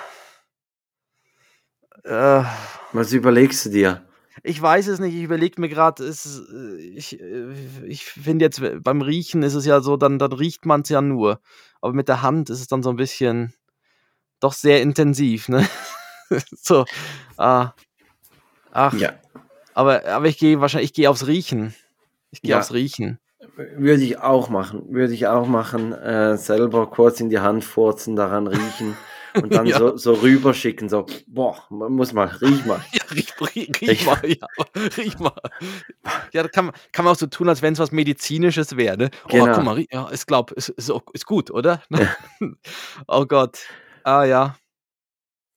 äh, 2.04 2.44
Was 2.92 3.12
überlegst 3.12 3.66
du 3.66 3.70
dir? 3.70 4.07
Ich 4.46 4.61
weiß 4.61 4.88
es 4.88 5.00
nicht. 5.00 5.14
Ich 5.14 5.22
überlege 5.22 5.59
mir 5.61 5.70
gerade, 5.70 6.07
ich, 6.07 7.18
äh, 7.18 7.87
ich 7.87 8.04
finde 8.04 8.44
jetzt 8.44 8.61
äh, 8.61 8.78
beim 8.78 9.00
Riechen 9.00 9.42
ist 9.42 9.54
es 9.54 9.64
ja 9.64 9.80
so, 9.80 9.96
dann, 9.96 10.18
dann 10.18 10.33
riecht 10.33 10.66
man 10.66 10.83
es 10.83 10.90
ja 10.90 11.00
nur. 11.00 11.40
Aber 11.80 11.94
mit 11.94 12.09
der 12.09 12.20
Hand 12.22 12.50
ist 12.50 12.61
es 12.61 12.66
dann 12.66 12.83
so 12.83 12.90
ein 12.90 12.96
bisschen 12.96 13.54
doch 14.40 14.52
sehr 14.52 14.83
intensiv, 14.83 15.48
ne? 15.48 15.66
so, 16.61 16.85
ah, 17.38 17.72
ach. 18.70 18.92
Ja, 18.94 19.14
Aber, 19.72 20.04
aber 20.04 20.26
ich 20.26 20.37
gehe 20.38 20.61
wahrscheinlich, 20.61 20.90
ich 20.90 20.94
gehe 20.94 21.09
aufs 21.09 21.26
Riechen. 21.26 21.74
Ich 22.30 22.42
gehe 22.42 22.50
Ja. 22.50 22.59
aufs 22.59 22.72
Riechen. 22.72 23.18
würde 23.57 24.02
ich 24.02 24.18
auch 24.18 24.50
machen. 24.50 24.92
Würde 24.92 25.14
ich 25.14 25.26
auch 25.26 25.46
machen. 25.46 25.92
Äh, 25.92 26.37
selber 26.37 26.90
kurz 26.90 27.18
in 27.20 27.30
die 27.30 27.40
Hand 27.40 27.64
furzen, 27.64 28.14
daran 28.14 28.46
riechen 28.46 28.94
und 29.42 29.53
dann 29.53 29.66
Ja. 29.66 29.79
so, 29.79 29.97
so 29.97 30.12
rüberschicken. 30.14 30.88
So, 30.88 31.07
boah, 31.27 31.57
man 31.70 31.92
muss 31.92 32.12
mal, 32.12 32.27
riech 32.27 32.64
mal. 32.66 32.81
Ja, 32.92 33.03
riech, 33.14 33.33
riech, 33.57 33.81
riech 33.81 34.07
mal, 34.07 34.20
ja, 34.27 34.47
riech 34.97 35.18
mal. 35.18 35.33
Ja, 36.33 36.42
da 36.42 36.49
kann, 36.49 36.66
man- 36.66 36.75
kann 36.92 37.05
man 37.05 37.12
auch 37.14 37.18
so 37.18 37.27
tun, 37.27 37.49
als 37.49 37.62
wenn 37.62 37.73
es 37.75 37.79
was 37.79 37.92
Medizinisches 37.92 38.77
wäre. 38.77 38.97
Ne? 38.97 39.11
Oh, 39.27 39.29
Genau. 39.31 39.55
guck 39.55 39.64
mal, 39.64 39.85
ja, 39.90 40.09
ich 40.12 40.27
glaube, 40.27 40.55
ist, 40.55 40.68
ist, 40.70 40.90
auch- 40.90 41.03
ist 41.12 41.27
gut, 41.27 41.51
oder? 41.51 41.83
oh 43.09 43.27
Gott. 43.27 43.61
Ah 44.05 44.25
ja. 44.25 44.57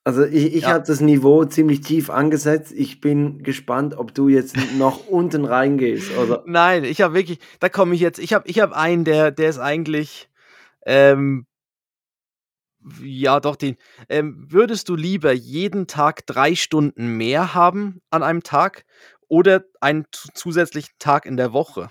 Also 0.03 0.23
ich, 0.23 0.55
ich 0.55 0.61
Ja. 0.63 0.69
habe 0.69 0.85
das 0.87 1.01
Niveau 1.01 1.43
ziemlich 1.43 1.81
tief 1.81 2.09
angesetzt. 2.09 2.71
Ich 2.73 3.01
bin 3.01 3.43
gespannt, 3.43 3.97
ob 3.97 4.13
du 4.15 4.29
jetzt 4.29 4.55
noch 4.77 5.05
unten 5.07 5.43
reingehst. 5.43 6.15
Oder 6.17 6.43
Nein, 6.45 6.85
ich 6.85 7.01
habe 7.01 7.13
wirklich, 7.13 7.39
da 7.59 7.67
komme 7.67 7.93
ich 7.93 7.99
jetzt, 7.99 8.17
ich 8.17 8.31
habe 8.33 8.47
ich 8.47 8.61
hab 8.61 8.71
einen, 8.71 9.03
der, 9.03 9.31
der 9.31 9.49
ist 9.49 9.59
eigentlich, 9.59 10.29
ähm, 10.85 11.45
ja 13.01 13.39
doch, 13.39 13.55
den, 13.55 13.77
ähm, 14.09 14.45
würdest 14.49 14.89
du 14.89 14.95
lieber 14.95 15.31
jeden 15.31 15.87
Tag 15.87 16.25
drei 16.25 16.55
Stunden 16.55 17.17
mehr 17.17 17.53
haben 17.53 18.01
an 18.09 18.23
einem 18.23 18.43
Tag 18.43 18.85
oder 19.27 19.63
einen 19.81 20.05
zu- 20.11 20.29
zusätzlichen 20.33 20.93
Tag 20.99 21.25
in 21.25 21.37
der 21.37 21.53
Woche? 21.53 21.89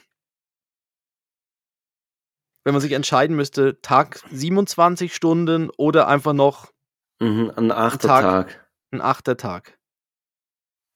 Wenn 2.64 2.74
man 2.74 2.80
sich 2.80 2.92
entscheiden 2.92 3.36
müsste, 3.36 3.80
Tag 3.80 4.20
27 4.30 5.14
Stunden 5.14 5.70
oder 5.76 6.08
einfach 6.08 6.32
noch 6.32 6.72
mhm, 7.20 7.52
ein 7.56 7.70
achter 7.70 8.08
Tag. 8.08 8.22
Tag. 8.22 8.70
ein 8.90 9.00
achter 9.00 9.36
Tag. 9.36 9.78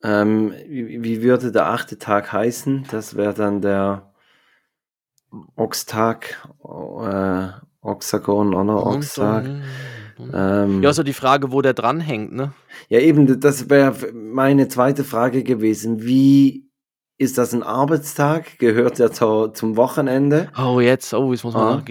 Ähm, 0.02 0.52
wie, 0.66 1.02
wie 1.02 1.22
würde 1.22 1.52
der 1.52 1.66
achte 1.66 1.98
Tag 1.98 2.32
heißen? 2.32 2.86
Das 2.90 3.14
wäre 3.16 3.34
dann 3.34 3.60
der 3.60 4.12
Ochstag, 5.56 6.48
äh, 6.64 7.52
Oxagon, 7.82 8.54
oder? 8.54 8.86
Ochstag. 8.86 9.46
Ähm, 10.34 10.82
Ja, 10.82 10.92
so 10.92 11.02
die 11.02 11.14
Frage, 11.14 11.50
wo 11.50 11.62
der 11.62 11.72
dranhängt, 11.72 12.32
ne? 12.32 12.52
Ja, 12.88 13.00
eben, 13.00 13.40
das 13.40 13.70
wäre 13.70 13.94
meine 14.12 14.68
zweite 14.68 15.04
Frage 15.04 15.42
gewesen. 15.42 16.02
Wie 16.02 16.68
ist 17.16 17.38
das 17.38 17.54
ein 17.54 17.62
Arbeitstag? 17.62 18.58
Gehört 18.58 18.98
der 18.98 19.12
zu, 19.12 19.48
zum 19.48 19.76
Wochenende? 19.76 20.50
Oh, 20.58 20.80
jetzt, 20.80 21.14
oh, 21.14 21.32
jetzt 21.32 21.44
muss 21.44 21.54
man 21.54 21.78
Ah. 21.78 21.82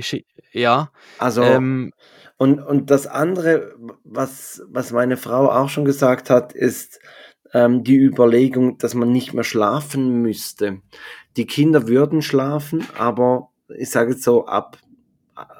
Ja, 0.51 0.91
Also, 1.17 1.41
ähm, 1.43 1.91
und, 2.37 2.59
und 2.59 2.89
das 2.89 3.05
andere, 3.05 3.73
was, 4.03 4.63
was 4.69 4.91
meine 4.91 5.17
Frau 5.17 5.51
auch 5.51 5.69
schon 5.69 5.85
gesagt 5.85 6.29
hat, 6.29 6.53
ist 6.53 6.99
ähm, 7.53 7.83
die 7.83 7.97
Überlegung, 7.97 8.77
dass 8.77 8.93
man 8.93 9.11
nicht 9.11 9.33
mehr 9.33 9.43
schlafen 9.43 10.21
müsste. 10.21 10.79
Die 11.35 11.45
Kinder 11.45 11.87
würden 11.87 12.21
schlafen, 12.21 12.85
aber 12.97 13.49
ich 13.77 13.89
sage 13.89 14.11
jetzt 14.11 14.23
so, 14.23 14.45
ab, 14.45 14.77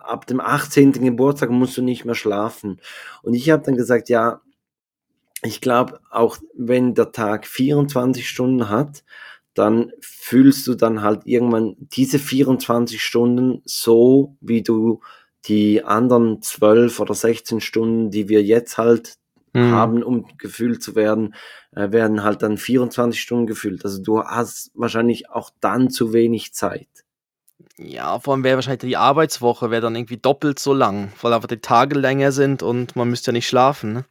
ab 0.10 0.26
dem 0.28 0.40
18. 0.40 0.94
Geburtstag 0.94 1.50
musst 1.50 1.78
du 1.78 1.82
nicht 1.82 2.06
mehr 2.06 2.16
schlafen. 2.16 2.82
Und 3.22 3.34
ich 3.34 3.50
habe 3.50 3.64
dann 3.64 3.76
gesagt, 3.76 4.10
ja, 4.10 4.42
ich 5.44 5.62
glaube, 5.62 6.00
auch 6.10 6.38
wenn 6.56 6.96
der 6.96 7.12
Tag 7.12 7.48
24 7.48 8.28
Stunden 8.28 8.70
hat, 8.70 9.04
dann 9.54 9.92
fühlst 10.00 10.68
du 10.68 10.76
dann 10.76 11.02
halt 11.02 11.26
irgendwann 11.26 11.76
diese 11.80 12.20
24 12.20 13.02
Stunden 13.02 13.62
so, 13.66 14.36
wie 14.42 14.62
du 14.62 15.02
die 15.46 15.84
anderen 15.84 16.42
12 16.42 17.00
oder 17.00 17.14
16 17.14 17.62
Stunden, 17.62 18.12
die 18.12 18.30
wir 18.30 18.44
jetzt 18.44 18.78
halt 18.78 19.16
hm. 19.54 19.72
haben, 19.72 20.04
um 20.04 20.26
gefühlt 20.38 20.84
zu 20.84 20.96
werden, 20.96 21.34
äh, 21.72 21.92
werden 21.92 22.24
halt 22.24 22.42
dann 22.42 22.58
24 22.58 23.20
Stunden 23.20 23.48
gefühlt. 23.48 23.84
Also 23.86 24.02
du 24.02 24.24
hast 24.24 24.72
wahrscheinlich 24.76 25.30
auch 25.30 25.52
dann 25.62 25.90
zu 25.90 26.14
wenig 26.14 26.54
Zeit. 26.54 26.88
Ja, 27.82 28.20
vor 28.20 28.34
allem 28.34 28.44
wäre 28.44 28.56
wahrscheinlich 28.58 28.82
die 28.82 28.98
Arbeitswoche 28.98 29.72
wäre 29.72 29.82
dann 29.82 29.96
irgendwie 29.96 30.18
doppelt 30.18 30.60
so 30.60 30.74
lang, 30.74 31.12
weil 31.22 31.34
einfach 31.34 31.48
die 31.48 31.58
Tage 31.62 31.98
länger 31.98 32.32
sind 32.32 32.62
und 32.62 32.96
man 32.96 33.10
müsste 33.10 33.32
ja 33.32 33.34
nicht 33.34 33.48
schlafen. 33.48 33.94
Ne? 33.94 34.06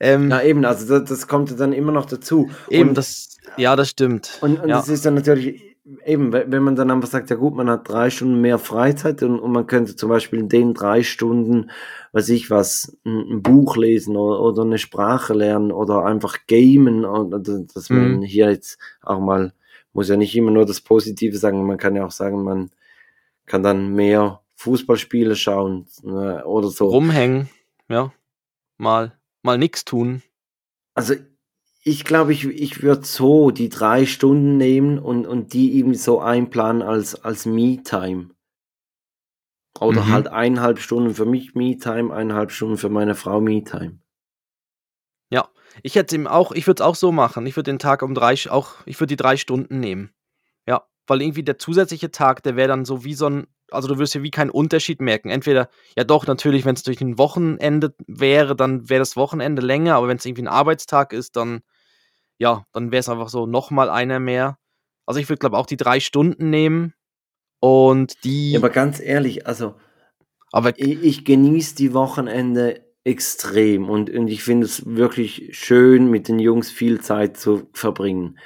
Ähm, 0.00 0.30
Ja, 0.30 0.40
eben, 0.42 0.64
also 0.64 0.98
das, 0.98 1.08
das 1.08 1.28
kommt 1.28 1.58
dann 1.60 1.72
immer 1.72 1.92
noch 1.92 2.06
dazu. 2.06 2.50
eben, 2.70 2.90
und, 2.90 2.98
das, 2.98 3.36
ja, 3.58 3.76
das 3.76 3.90
stimmt. 3.90 4.38
Und, 4.42 4.58
und 4.60 4.70
ja. 4.70 4.80
es 4.80 4.88
ist 4.88 5.04
dann 5.04 5.14
natürlich, 5.14 5.60
eben, 6.06 6.32
we- 6.32 6.46
wenn 6.48 6.62
man 6.62 6.76
dann 6.76 6.90
einfach 6.90 7.08
sagt, 7.08 7.28
ja 7.30 7.36
gut, 7.36 7.54
man 7.54 7.68
hat 7.68 7.88
drei 7.88 8.08
Stunden 8.10 8.40
mehr 8.40 8.58
Freizeit 8.58 9.22
und, 9.22 9.38
und 9.38 9.52
man 9.52 9.66
könnte 9.66 9.96
zum 9.96 10.08
Beispiel 10.08 10.38
in 10.40 10.48
den 10.48 10.72
drei 10.74 11.02
Stunden, 11.02 11.70
weiß 12.12 12.30
ich 12.30 12.48
was, 12.50 12.96
ein, 13.04 13.18
ein 13.34 13.42
Buch 13.42 13.76
lesen 13.76 14.16
oder, 14.16 14.40
oder 14.40 14.62
eine 14.62 14.78
Sprache 14.78 15.34
lernen 15.34 15.72
oder 15.72 16.04
einfach 16.06 16.38
gamen 16.46 17.04
und 17.04 17.34
und 17.34 17.76
dass 17.76 17.90
man 17.90 18.20
Mhm. 18.20 18.22
hier 18.22 18.50
jetzt 18.50 18.78
auch 19.02 19.20
mal, 19.20 19.52
muss 19.92 20.08
ja 20.08 20.16
nicht 20.16 20.34
immer 20.34 20.50
nur 20.50 20.64
das 20.64 20.80
Positive 20.80 21.36
sagen, 21.36 21.66
man 21.66 21.76
kann 21.78 21.96
ja 21.96 22.06
auch 22.06 22.10
sagen, 22.10 22.42
man 22.42 22.70
kann 23.46 23.62
dann 23.62 23.94
mehr 23.94 24.42
Fußballspiele 24.56 25.36
schauen 25.36 25.86
äh, 26.04 26.42
oder 26.42 26.68
so. 26.68 26.88
Rumhängen, 26.88 27.48
ja, 27.88 28.12
mal, 28.78 29.18
mal 29.42 29.58
nix 29.58 29.84
tun. 29.84 30.22
Also 30.94 31.14
ich 31.82 32.04
glaube, 32.04 32.32
ich, 32.32 32.46
ich 32.46 32.82
würde 32.82 33.04
so 33.04 33.50
die 33.50 33.68
drei 33.68 34.06
Stunden 34.06 34.56
nehmen 34.56 34.98
und, 34.98 35.26
und 35.26 35.52
die 35.52 35.74
eben 35.74 35.94
so 35.94 36.20
einplanen 36.20 36.80
als, 36.80 37.22
als 37.22 37.44
Me-Time. 37.44 38.30
Oder 39.80 40.04
Mhm. 40.04 40.12
halt 40.12 40.28
eineinhalb 40.28 40.78
Stunden 40.78 41.14
für 41.14 41.26
mich 41.26 41.54
Me-Time, 41.54 42.14
eineinhalb 42.14 42.52
Stunden 42.52 42.78
für 42.78 42.88
meine 42.88 43.14
Frau 43.14 43.40
Me-Time. 43.40 43.98
Ja, 45.30 45.48
ich 45.82 45.96
hätte 45.96 46.14
ihm 46.14 46.26
auch, 46.26 46.52
ich 46.52 46.66
würde 46.66 46.82
es 46.82 46.86
auch 46.86 46.94
so 46.94 47.10
machen. 47.12 47.44
Ich 47.46 47.56
würde 47.56 47.70
den 47.72 47.80
Tag 47.80 48.02
um 48.02 48.14
drei, 48.14 48.34
auch, 48.48 48.76
ich 48.86 48.98
würde 49.00 49.08
die 49.08 49.16
drei 49.16 49.36
Stunden 49.36 49.80
nehmen. 49.80 50.13
Weil 51.06 51.22
irgendwie 51.22 51.42
der 51.42 51.58
zusätzliche 51.58 52.10
Tag, 52.10 52.42
der 52.42 52.56
wäre 52.56 52.68
dann 52.68 52.84
so 52.84 53.04
wie 53.04 53.14
so 53.14 53.26
ein, 53.26 53.46
also 53.70 53.88
du 53.88 53.98
wirst 53.98 54.14
ja 54.14 54.22
wie 54.22 54.30
keinen 54.30 54.50
Unterschied 54.50 55.00
merken. 55.00 55.30
Entweder, 55.30 55.68
ja 55.96 56.04
doch, 56.04 56.26
natürlich, 56.26 56.64
wenn 56.64 56.74
es 56.74 56.82
durch 56.82 57.00
ein 57.00 57.18
Wochenende 57.18 57.94
wäre, 58.06 58.56
dann 58.56 58.88
wäre 58.88 59.00
das 59.00 59.16
Wochenende 59.16 59.62
länger, 59.62 59.96
aber 59.96 60.08
wenn 60.08 60.16
es 60.16 60.24
irgendwie 60.24 60.42
ein 60.42 60.48
Arbeitstag 60.48 61.12
ist, 61.12 61.36
dann, 61.36 61.60
ja, 62.38 62.64
dann 62.72 62.90
wäre 62.90 63.00
es 63.00 63.08
einfach 63.08 63.28
so 63.28 63.46
nochmal 63.46 63.90
einer 63.90 64.20
mehr. 64.20 64.58
Also 65.06 65.20
ich 65.20 65.28
würde, 65.28 65.40
glaube 65.40 65.58
auch 65.58 65.66
die 65.66 65.76
drei 65.76 66.00
Stunden 66.00 66.50
nehmen 66.50 66.94
und 67.60 68.24
die, 68.24 68.52
Ja, 68.52 68.60
aber 68.60 68.70
ganz 68.70 69.00
ehrlich, 69.00 69.46
also 69.46 69.74
aber 70.54 70.78
ich, 70.78 71.02
ich 71.02 71.24
genieße 71.24 71.74
die 71.74 71.94
Wochenende 71.94 72.84
extrem 73.02 73.90
und, 73.90 74.08
und 74.08 74.28
ich 74.28 74.44
finde 74.44 74.66
es 74.66 74.86
wirklich 74.86 75.48
schön, 75.50 76.08
mit 76.10 76.28
den 76.28 76.38
Jungs 76.38 76.70
viel 76.70 77.00
Zeit 77.00 77.36
zu 77.36 77.68
verbringen. 77.72 78.38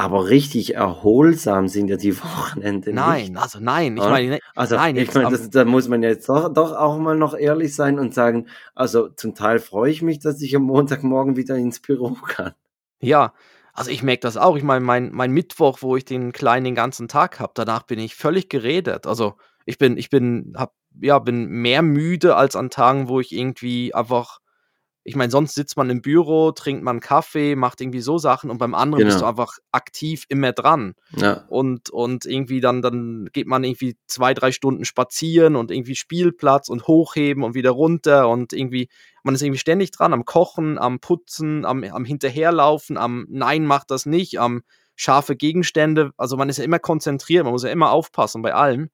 Aber 0.00 0.28
richtig 0.28 0.76
erholsam 0.76 1.66
sind 1.68 1.88
ja 1.88 1.96
die 1.96 2.16
Wochenende 2.22 2.92
nein, 2.92 3.32
nicht. 3.32 3.36
also 3.36 3.58
nein, 3.60 3.96
ich 3.96 4.04
meine, 4.04 4.28
ne- 4.28 4.38
Also 4.54 4.76
nein, 4.76 4.96
ich 4.96 5.12
meine, 5.12 5.30
das, 5.30 5.50
da 5.50 5.64
muss 5.64 5.88
man 5.88 6.02
jetzt 6.04 6.28
doch, 6.28 6.52
doch 6.52 6.72
auch 6.72 6.98
mal 6.98 7.16
noch 7.16 7.34
ehrlich 7.36 7.74
sein 7.74 7.98
und 7.98 8.14
sagen, 8.14 8.46
also 8.76 9.08
zum 9.08 9.34
Teil 9.34 9.58
freue 9.58 9.90
ich 9.90 10.00
mich, 10.00 10.20
dass 10.20 10.40
ich 10.40 10.54
am 10.54 10.62
Montagmorgen 10.62 11.36
wieder 11.36 11.56
ins 11.56 11.80
Büro 11.80 12.10
kann. 12.28 12.54
Ja, 13.00 13.32
Also 13.72 13.90
ich 13.90 14.02
merke 14.02 14.20
das 14.20 14.36
auch. 14.36 14.56
Ich 14.56 14.62
meine, 14.64 14.84
mein, 14.84 15.10
mein 15.12 15.32
Mittwoch, 15.32 15.78
wo 15.82 15.96
ich 15.96 16.04
den 16.04 16.32
Kleinen 16.32 16.64
den 16.64 16.74
ganzen 16.74 17.08
Tag 17.08 17.40
habe, 17.40 17.52
danach 17.54 17.82
bin 17.82 17.98
ich 17.98 18.14
völlig 18.14 18.48
geredet. 18.48 19.06
Also 19.06 19.34
ich 19.66 19.78
bin, 19.78 19.96
ich 19.96 20.10
bin, 20.10 20.54
hab, 20.56 20.74
ja, 21.00 21.18
bin 21.18 21.46
mehr 21.46 21.82
müde 21.82 22.36
als 22.36 22.56
an 22.56 22.70
Tagen, 22.70 23.08
wo 23.08 23.20
ich 23.20 23.32
irgendwie 23.32 23.94
einfach 23.94 24.38
ich 25.08 25.16
meine, 25.16 25.30
sonst 25.30 25.54
sitzt 25.54 25.78
man 25.78 25.88
im 25.88 26.02
Büro, 26.02 26.52
trinkt 26.52 26.82
man 26.82 27.00
Kaffee, 27.00 27.56
macht 27.56 27.80
irgendwie 27.80 28.02
so 28.02 28.18
Sachen 28.18 28.50
und 28.50 28.58
beim 28.58 28.74
anderen 28.74 29.00
genau. 29.00 29.08
bist 29.08 29.22
du 29.22 29.26
genau. 29.26 29.30
einfach 29.30 29.58
aktiv 29.72 30.24
immer 30.28 30.52
dran. 30.52 30.94
Ja. 31.16 31.46
Und, 31.48 31.88
und 31.88 32.26
irgendwie 32.26 32.60
dann, 32.60 32.82
dann 32.82 33.30
geht 33.32 33.46
man 33.46 33.64
irgendwie 33.64 33.96
zwei, 34.06 34.34
drei 34.34 34.52
Stunden 34.52 34.84
spazieren 34.84 35.56
und 35.56 35.70
irgendwie 35.70 35.94
Spielplatz 35.94 36.68
und 36.68 36.86
hochheben 36.86 37.42
und 37.42 37.54
wieder 37.54 37.70
runter 37.70 38.28
und 38.28 38.52
irgendwie, 38.52 38.90
man 39.22 39.34
ist 39.34 39.42
irgendwie 39.42 39.58
ständig 39.58 39.92
dran, 39.92 40.12
am 40.12 40.26
Kochen, 40.26 40.76
am 40.78 41.00
Putzen, 41.00 41.64
am, 41.64 41.82
am 41.84 42.04
Hinterherlaufen, 42.04 42.98
am 42.98 43.26
Nein, 43.30 43.64
macht 43.64 43.90
das 43.90 44.04
nicht, 44.04 44.38
am 44.38 44.62
scharfe 44.94 45.36
Gegenstände. 45.36 46.10
Also 46.18 46.36
man 46.36 46.50
ist 46.50 46.58
ja 46.58 46.64
immer 46.64 46.80
konzentriert, 46.80 47.44
man 47.44 47.52
muss 47.52 47.64
ja 47.64 47.70
immer 47.70 47.92
aufpassen 47.92 48.42
bei 48.42 48.52
allem. 48.52 48.90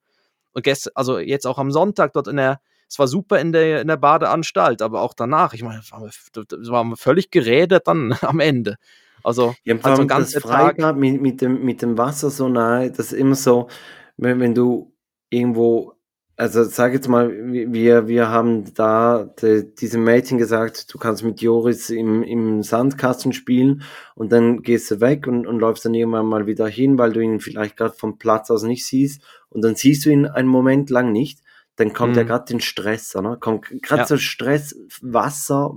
Und 0.53 0.63
gestern, 0.63 0.93
also 0.95 1.19
jetzt 1.19 1.45
auch 1.45 1.57
am 1.57 1.71
Sonntag 1.71 2.13
dort 2.13 2.29
in 2.29 2.37
der 2.37 2.61
es 2.95 2.99
war 2.99 3.07
super 3.09 3.41
in 3.41 3.51
der, 3.51 3.81
in 3.81 3.89
der 3.89 3.97
Badeanstalt, 3.97 4.81
aber 4.81 5.01
auch 5.01 5.13
danach, 5.13 5.53
ich 5.53 5.63
meine, 5.63 5.81
das 5.81 5.91
war 5.91 6.95
völlig 6.95 7.29
gerädert 7.29 7.89
dann 7.89 8.15
am 8.21 8.39
Ende. 8.39 8.77
Also, 9.21 9.53
ja, 9.65 9.75
also 9.81 10.03
ein 10.03 10.07
ganzer 10.07 10.39
Tag. 10.39 10.77
Mit, 10.95 11.21
mit, 11.21 11.41
dem, 11.41 11.65
mit 11.65 11.81
dem 11.81 11.97
Wasser 11.97 12.29
so 12.29 12.47
nahe, 12.47 12.91
das 12.91 13.07
ist 13.11 13.19
immer 13.19 13.35
so, 13.35 13.67
wenn, 14.15 14.39
wenn 14.39 14.55
du 14.55 14.93
irgendwo, 15.29 15.95
also 16.37 16.63
sag 16.63 16.93
jetzt 16.93 17.09
mal, 17.09 17.33
wir, 17.51 18.07
wir 18.07 18.29
haben 18.29 18.73
da 18.73 19.25
de, 19.41 19.65
diesem 19.75 20.05
Mädchen 20.05 20.37
gesagt, 20.37 20.93
du 20.93 20.97
kannst 20.97 21.25
mit 21.25 21.41
Joris 21.41 21.89
im, 21.89 22.23
im 22.23 22.63
Sandkasten 22.63 23.33
spielen 23.33 23.81
und 24.15 24.31
dann 24.31 24.61
gehst 24.61 24.89
du 24.89 25.01
weg 25.01 25.27
und, 25.27 25.45
und 25.45 25.59
läufst 25.59 25.83
dann 25.83 25.93
irgendwann 25.93 26.27
mal 26.27 26.47
wieder 26.47 26.67
hin, 26.67 26.97
weil 26.97 27.11
du 27.11 27.19
ihn 27.19 27.41
vielleicht 27.41 27.75
gerade 27.75 27.95
vom 27.97 28.17
Platz 28.17 28.49
aus 28.49 28.63
nicht 28.63 28.85
siehst 28.85 29.21
und 29.49 29.65
dann 29.65 29.75
siehst 29.75 30.05
du 30.05 30.11
ihn 30.11 30.27
einen 30.27 30.47
Moment 30.47 30.89
lang 30.89 31.11
nicht 31.11 31.41
dann 31.77 31.91
kommt 31.91 32.13
mhm. 32.13 32.19
ja 32.19 32.23
gerade 32.23 32.45
den 32.45 32.61
Stress, 32.61 33.15
oder? 33.15 33.35
Kommt 33.35 33.65
gerade 33.81 34.01
ja. 34.01 34.07
so 34.07 34.17
Stress, 34.17 34.77
Wasser, 35.01 35.73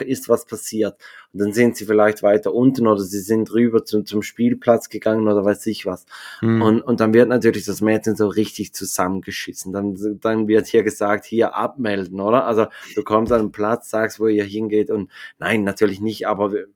ist 0.00 0.28
was 0.28 0.46
passiert. 0.46 0.96
Und 1.32 1.40
dann 1.40 1.52
sind 1.52 1.76
sie 1.76 1.84
vielleicht 1.84 2.22
weiter 2.22 2.54
unten 2.54 2.86
oder 2.86 3.00
sie 3.00 3.20
sind 3.20 3.52
rüber 3.52 3.84
zum, 3.84 4.06
zum 4.06 4.22
Spielplatz 4.22 4.88
gegangen 4.88 5.28
oder 5.28 5.44
weiß 5.44 5.66
ich 5.66 5.84
was. 5.84 6.06
Mhm. 6.40 6.62
Und, 6.62 6.80
und 6.82 7.00
dann 7.00 7.12
wird 7.12 7.28
natürlich 7.28 7.66
das 7.66 7.82
Mädchen 7.82 8.16
so 8.16 8.28
richtig 8.28 8.72
zusammengeschissen. 8.74 9.72
Dann, 9.72 10.18
dann 10.20 10.48
wird 10.48 10.66
hier 10.66 10.82
gesagt, 10.82 11.26
hier 11.26 11.54
abmelden, 11.54 12.20
oder? 12.20 12.46
Also 12.46 12.66
du 12.94 13.02
kommst 13.02 13.32
an 13.32 13.40
einen 13.40 13.52
Platz, 13.52 13.90
sagst, 13.90 14.20
wo 14.20 14.28
ihr 14.28 14.44
hingeht 14.44 14.90
und 14.90 15.10
nein, 15.38 15.64
natürlich 15.64 16.00
nicht, 16.00 16.26
aber 16.26 16.52
wir, 16.52 16.66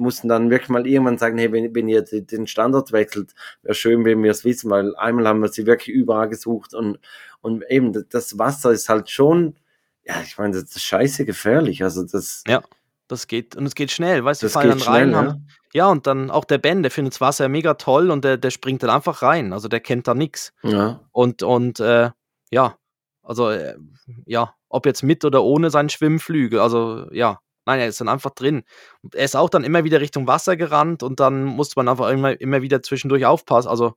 mussten 0.00 0.28
dann 0.28 0.50
wirklich 0.50 0.70
mal 0.70 0.86
irgendwann 0.86 1.18
sagen, 1.18 1.38
hey, 1.38 1.52
wenn, 1.52 1.74
wenn 1.74 1.88
ihr 1.88 2.02
den 2.02 2.46
Standort 2.46 2.92
wechselt, 2.92 3.34
wäre 3.62 3.74
schön, 3.74 4.04
wenn 4.04 4.22
wir 4.22 4.30
es 4.30 4.44
wissen, 4.44 4.70
weil 4.70 4.96
einmal 4.96 5.28
haben 5.28 5.40
wir 5.40 5.48
sie 5.48 5.66
wirklich 5.66 5.94
überall 5.94 6.28
gesucht 6.28 6.74
und 6.74 6.98
und 7.42 7.64
eben, 7.70 8.06
das 8.10 8.38
Wasser 8.38 8.70
ist 8.70 8.88
halt 8.88 9.10
schon, 9.10 9.56
ja, 10.04 10.20
ich 10.22 10.36
meine, 10.38 10.52
das 10.52 10.64
ist 10.76 10.82
scheiße 10.82 11.24
gefährlich. 11.24 11.82
Also 11.82 12.02
das. 12.04 12.42
Ja, 12.46 12.62
das 13.08 13.26
geht, 13.26 13.56
und 13.56 13.66
es 13.66 13.74
geht 13.74 13.90
schnell, 13.90 14.24
weißt 14.24 14.42
du, 14.42 14.46
die 14.46 14.52
fallen 14.52 14.70
dann 14.70 14.82
rein. 14.82 15.08
Schnell, 15.08 15.16
haben, 15.16 15.46
ja. 15.72 15.86
ja, 15.86 15.88
und 15.88 16.06
dann 16.06 16.30
auch 16.30 16.44
der 16.44 16.58
Ben, 16.58 16.82
der 16.82 16.90
findet 16.90 17.14
das 17.14 17.20
Wasser 17.20 17.48
mega 17.48 17.74
toll 17.74 18.10
und 18.10 18.24
der, 18.24 18.36
der 18.36 18.50
springt 18.50 18.82
dann 18.82 18.90
einfach 18.90 19.22
rein. 19.22 19.52
Also 19.52 19.68
der 19.68 19.80
kennt 19.80 20.06
da 20.06 20.14
nichts. 20.14 20.52
Ja. 20.62 21.00
Und, 21.10 21.42
und 21.42 21.80
äh, 21.80 22.10
ja, 22.50 22.76
also 23.22 23.50
äh, 23.50 23.76
ja, 24.26 24.54
ob 24.68 24.86
jetzt 24.86 25.02
mit 25.02 25.24
oder 25.24 25.42
ohne 25.42 25.70
seinen 25.70 25.88
Schwimmflügel, 25.88 26.60
also 26.60 27.08
ja, 27.10 27.40
nein, 27.66 27.80
er 27.80 27.88
ist 27.88 28.00
dann 28.00 28.08
einfach 28.08 28.30
drin. 28.30 28.62
Und 29.02 29.14
er 29.14 29.24
ist 29.24 29.36
auch 29.36 29.50
dann 29.50 29.64
immer 29.64 29.84
wieder 29.84 30.00
Richtung 30.00 30.26
Wasser 30.26 30.56
gerannt 30.56 31.02
und 31.02 31.20
dann 31.20 31.44
musste 31.44 31.74
man 31.76 31.88
einfach 31.88 32.10
immer, 32.10 32.40
immer 32.40 32.62
wieder 32.62 32.82
zwischendurch 32.82 33.26
aufpassen. 33.26 33.68
Also 33.68 33.94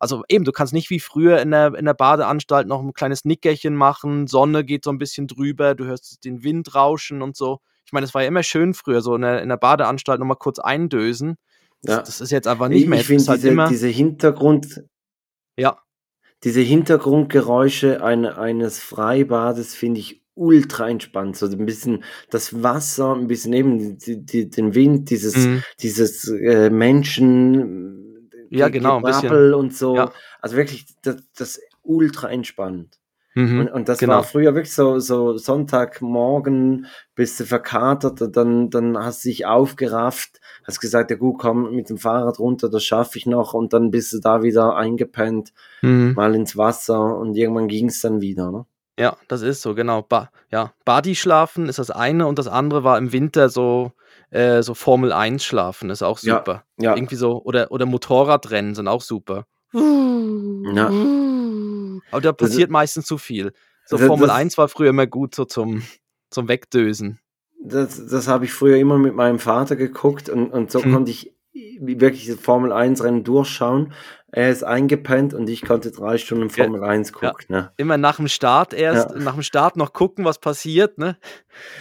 also 0.00 0.22
eben, 0.28 0.44
du 0.44 0.52
kannst 0.52 0.72
nicht 0.72 0.90
wie 0.90 1.00
früher 1.00 1.40
in 1.40 1.50
der, 1.50 1.74
in 1.74 1.84
der 1.84 1.94
Badeanstalt 1.94 2.66
noch 2.66 2.82
ein 2.82 2.94
kleines 2.94 3.24
Nickerchen 3.24 3.74
machen, 3.74 4.26
Sonne 4.26 4.64
geht 4.64 4.84
so 4.84 4.90
ein 4.90 4.98
bisschen 4.98 5.26
drüber, 5.26 5.74
du 5.74 5.84
hörst 5.84 6.24
den 6.24 6.42
Wind 6.42 6.74
rauschen 6.74 7.22
und 7.22 7.36
so. 7.36 7.60
Ich 7.86 7.92
meine, 7.92 8.04
es 8.04 8.14
war 8.14 8.22
ja 8.22 8.28
immer 8.28 8.42
schön 8.42 8.74
früher, 8.74 9.00
so 9.00 9.14
in 9.14 9.22
der, 9.22 9.42
in 9.42 9.48
der 9.48 9.56
Badeanstalt 9.56 10.18
nochmal 10.18 10.36
kurz 10.36 10.58
eindösen. 10.58 11.36
Ja. 11.82 11.98
Das, 11.98 12.08
das, 12.08 12.20
ist 12.22 12.32
jetzt 12.32 12.48
einfach 12.48 12.68
nicht 12.68 12.88
mehr. 12.88 13.00
Ich 13.00 13.06
finde 13.06 13.26
halt 13.26 13.38
diese, 13.38 13.48
immer, 13.48 13.68
diese 13.68 13.88
Hintergrund, 13.88 14.84
ja. 15.56 15.78
diese 16.42 16.60
Hintergrundgeräusche 16.60 18.02
ein, 18.02 18.24
eines 18.24 18.80
Freibades 18.80 19.74
finde 19.74 20.00
ich 20.00 20.23
ultra 20.34 20.88
entspannt. 20.88 21.36
So 21.36 21.46
ein 21.46 21.66
bisschen 21.66 22.04
das 22.30 22.62
Wasser, 22.62 23.14
ein 23.14 23.26
bisschen 23.26 23.52
eben 23.52 23.98
die, 23.98 24.24
die, 24.24 24.50
den 24.50 24.74
Wind, 24.74 25.10
dieses, 25.10 25.36
mhm. 25.36 25.62
dieses 25.80 26.28
äh, 26.28 26.70
Menschen, 26.70 28.30
ja, 28.50 28.68
genau, 28.68 29.00
bisschen. 29.00 29.54
und 29.54 29.74
so. 29.74 29.96
Ja. 29.96 30.12
Also 30.40 30.56
wirklich, 30.56 30.86
das, 31.02 31.16
das 31.36 31.60
ultra 31.82 32.30
entspannt. 32.30 32.98
Mhm, 33.36 33.60
und, 33.60 33.68
und, 33.72 33.88
das 33.88 33.98
genau. 33.98 34.14
war 34.14 34.22
früher 34.22 34.54
wirklich 34.54 34.72
so, 34.72 35.00
so 35.00 35.36
Sonntagmorgen, 35.36 36.86
bist 37.16 37.40
du 37.40 37.44
verkatert, 37.44 38.22
und 38.22 38.36
dann, 38.36 38.70
dann 38.70 38.96
hast 38.96 39.24
du 39.24 39.28
dich 39.28 39.44
aufgerafft, 39.44 40.40
hast 40.64 40.78
gesagt, 40.78 41.10
ja 41.10 41.16
gut, 41.16 41.40
komm 41.40 41.74
mit 41.74 41.90
dem 41.90 41.98
Fahrrad 41.98 42.38
runter, 42.38 42.70
das 42.70 42.84
schaffe 42.84 43.18
ich 43.18 43.26
noch 43.26 43.52
und 43.52 43.72
dann 43.72 43.90
bist 43.90 44.12
du 44.12 44.20
da 44.20 44.44
wieder 44.44 44.76
eingepennt, 44.76 45.52
mhm. 45.82 46.12
mal 46.14 46.32
ins 46.36 46.56
Wasser 46.56 47.18
und 47.18 47.34
irgendwann 47.34 47.66
ging 47.66 47.88
es 47.88 48.00
dann 48.00 48.20
wieder. 48.20 48.52
Ne? 48.52 48.66
Ja, 48.98 49.16
das 49.28 49.42
ist 49.42 49.62
so, 49.62 49.74
genau. 49.74 50.02
Ba 50.02 50.30
ja, 50.50 50.72
Body 50.84 51.16
schlafen 51.16 51.68
ist 51.68 51.78
das 51.78 51.90
eine 51.90 52.26
und 52.26 52.38
das 52.38 52.46
andere 52.46 52.84
war 52.84 52.96
im 52.96 53.12
Winter 53.12 53.48
so 53.48 53.92
äh, 54.34 54.62
so 54.62 54.74
Formel 54.74 55.12
1 55.12 55.44
schlafen, 55.44 55.90
ist 55.90 56.02
auch 56.02 56.18
super. 56.18 56.64
Ja, 56.76 56.90
ja. 56.90 56.96
Irgendwie 56.96 57.14
so, 57.14 57.42
oder, 57.44 57.70
oder 57.70 57.86
Motorradrennen 57.86 58.74
sind 58.74 58.88
auch 58.88 59.02
super. 59.02 59.46
Ja. 59.72 60.90
Aber 62.10 62.20
da 62.20 62.32
passiert 62.32 62.68
das, 62.68 62.72
meistens 62.72 63.06
zu 63.06 63.16
viel. 63.18 63.52
So 63.86 63.96
das, 63.96 64.06
Formel 64.06 64.26
das, 64.26 64.36
1 64.36 64.58
war 64.58 64.68
früher 64.68 64.90
immer 64.90 65.06
gut 65.06 65.34
so 65.34 65.44
zum, 65.44 65.82
zum 66.30 66.48
Wegdösen. 66.48 67.20
Das, 67.62 68.06
das 68.06 68.26
habe 68.28 68.44
ich 68.44 68.52
früher 68.52 68.76
immer 68.76 68.98
mit 68.98 69.14
meinem 69.14 69.38
Vater 69.38 69.76
geguckt 69.76 70.28
und, 70.28 70.50
und 70.50 70.70
so 70.70 70.82
hm. 70.82 70.92
konnte 70.92 71.10
ich 71.12 71.32
wirklich 71.80 72.26
das 72.26 72.40
Formel 72.40 72.72
1 72.72 73.04
Rennen 73.04 73.22
durchschauen 73.22 73.92
er 74.36 74.50
ist 74.50 74.64
eingepennt 74.64 75.32
und 75.32 75.48
ich 75.48 75.62
konnte 75.62 75.92
drei 75.92 76.18
Stunden 76.18 76.50
Formel 76.50 76.80
ja, 76.80 76.88
1 76.88 77.12
gucken. 77.12 77.46
Ja. 77.48 77.56
Ne? 77.56 77.70
Immer 77.76 77.98
nach 77.98 78.16
dem 78.16 78.26
Start 78.26 78.74
erst, 78.74 79.10
ja. 79.10 79.20
nach 79.20 79.34
dem 79.34 79.44
Start 79.44 79.76
noch 79.76 79.92
gucken, 79.92 80.24
was 80.24 80.40
passiert, 80.40 80.98
ne? 80.98 81.16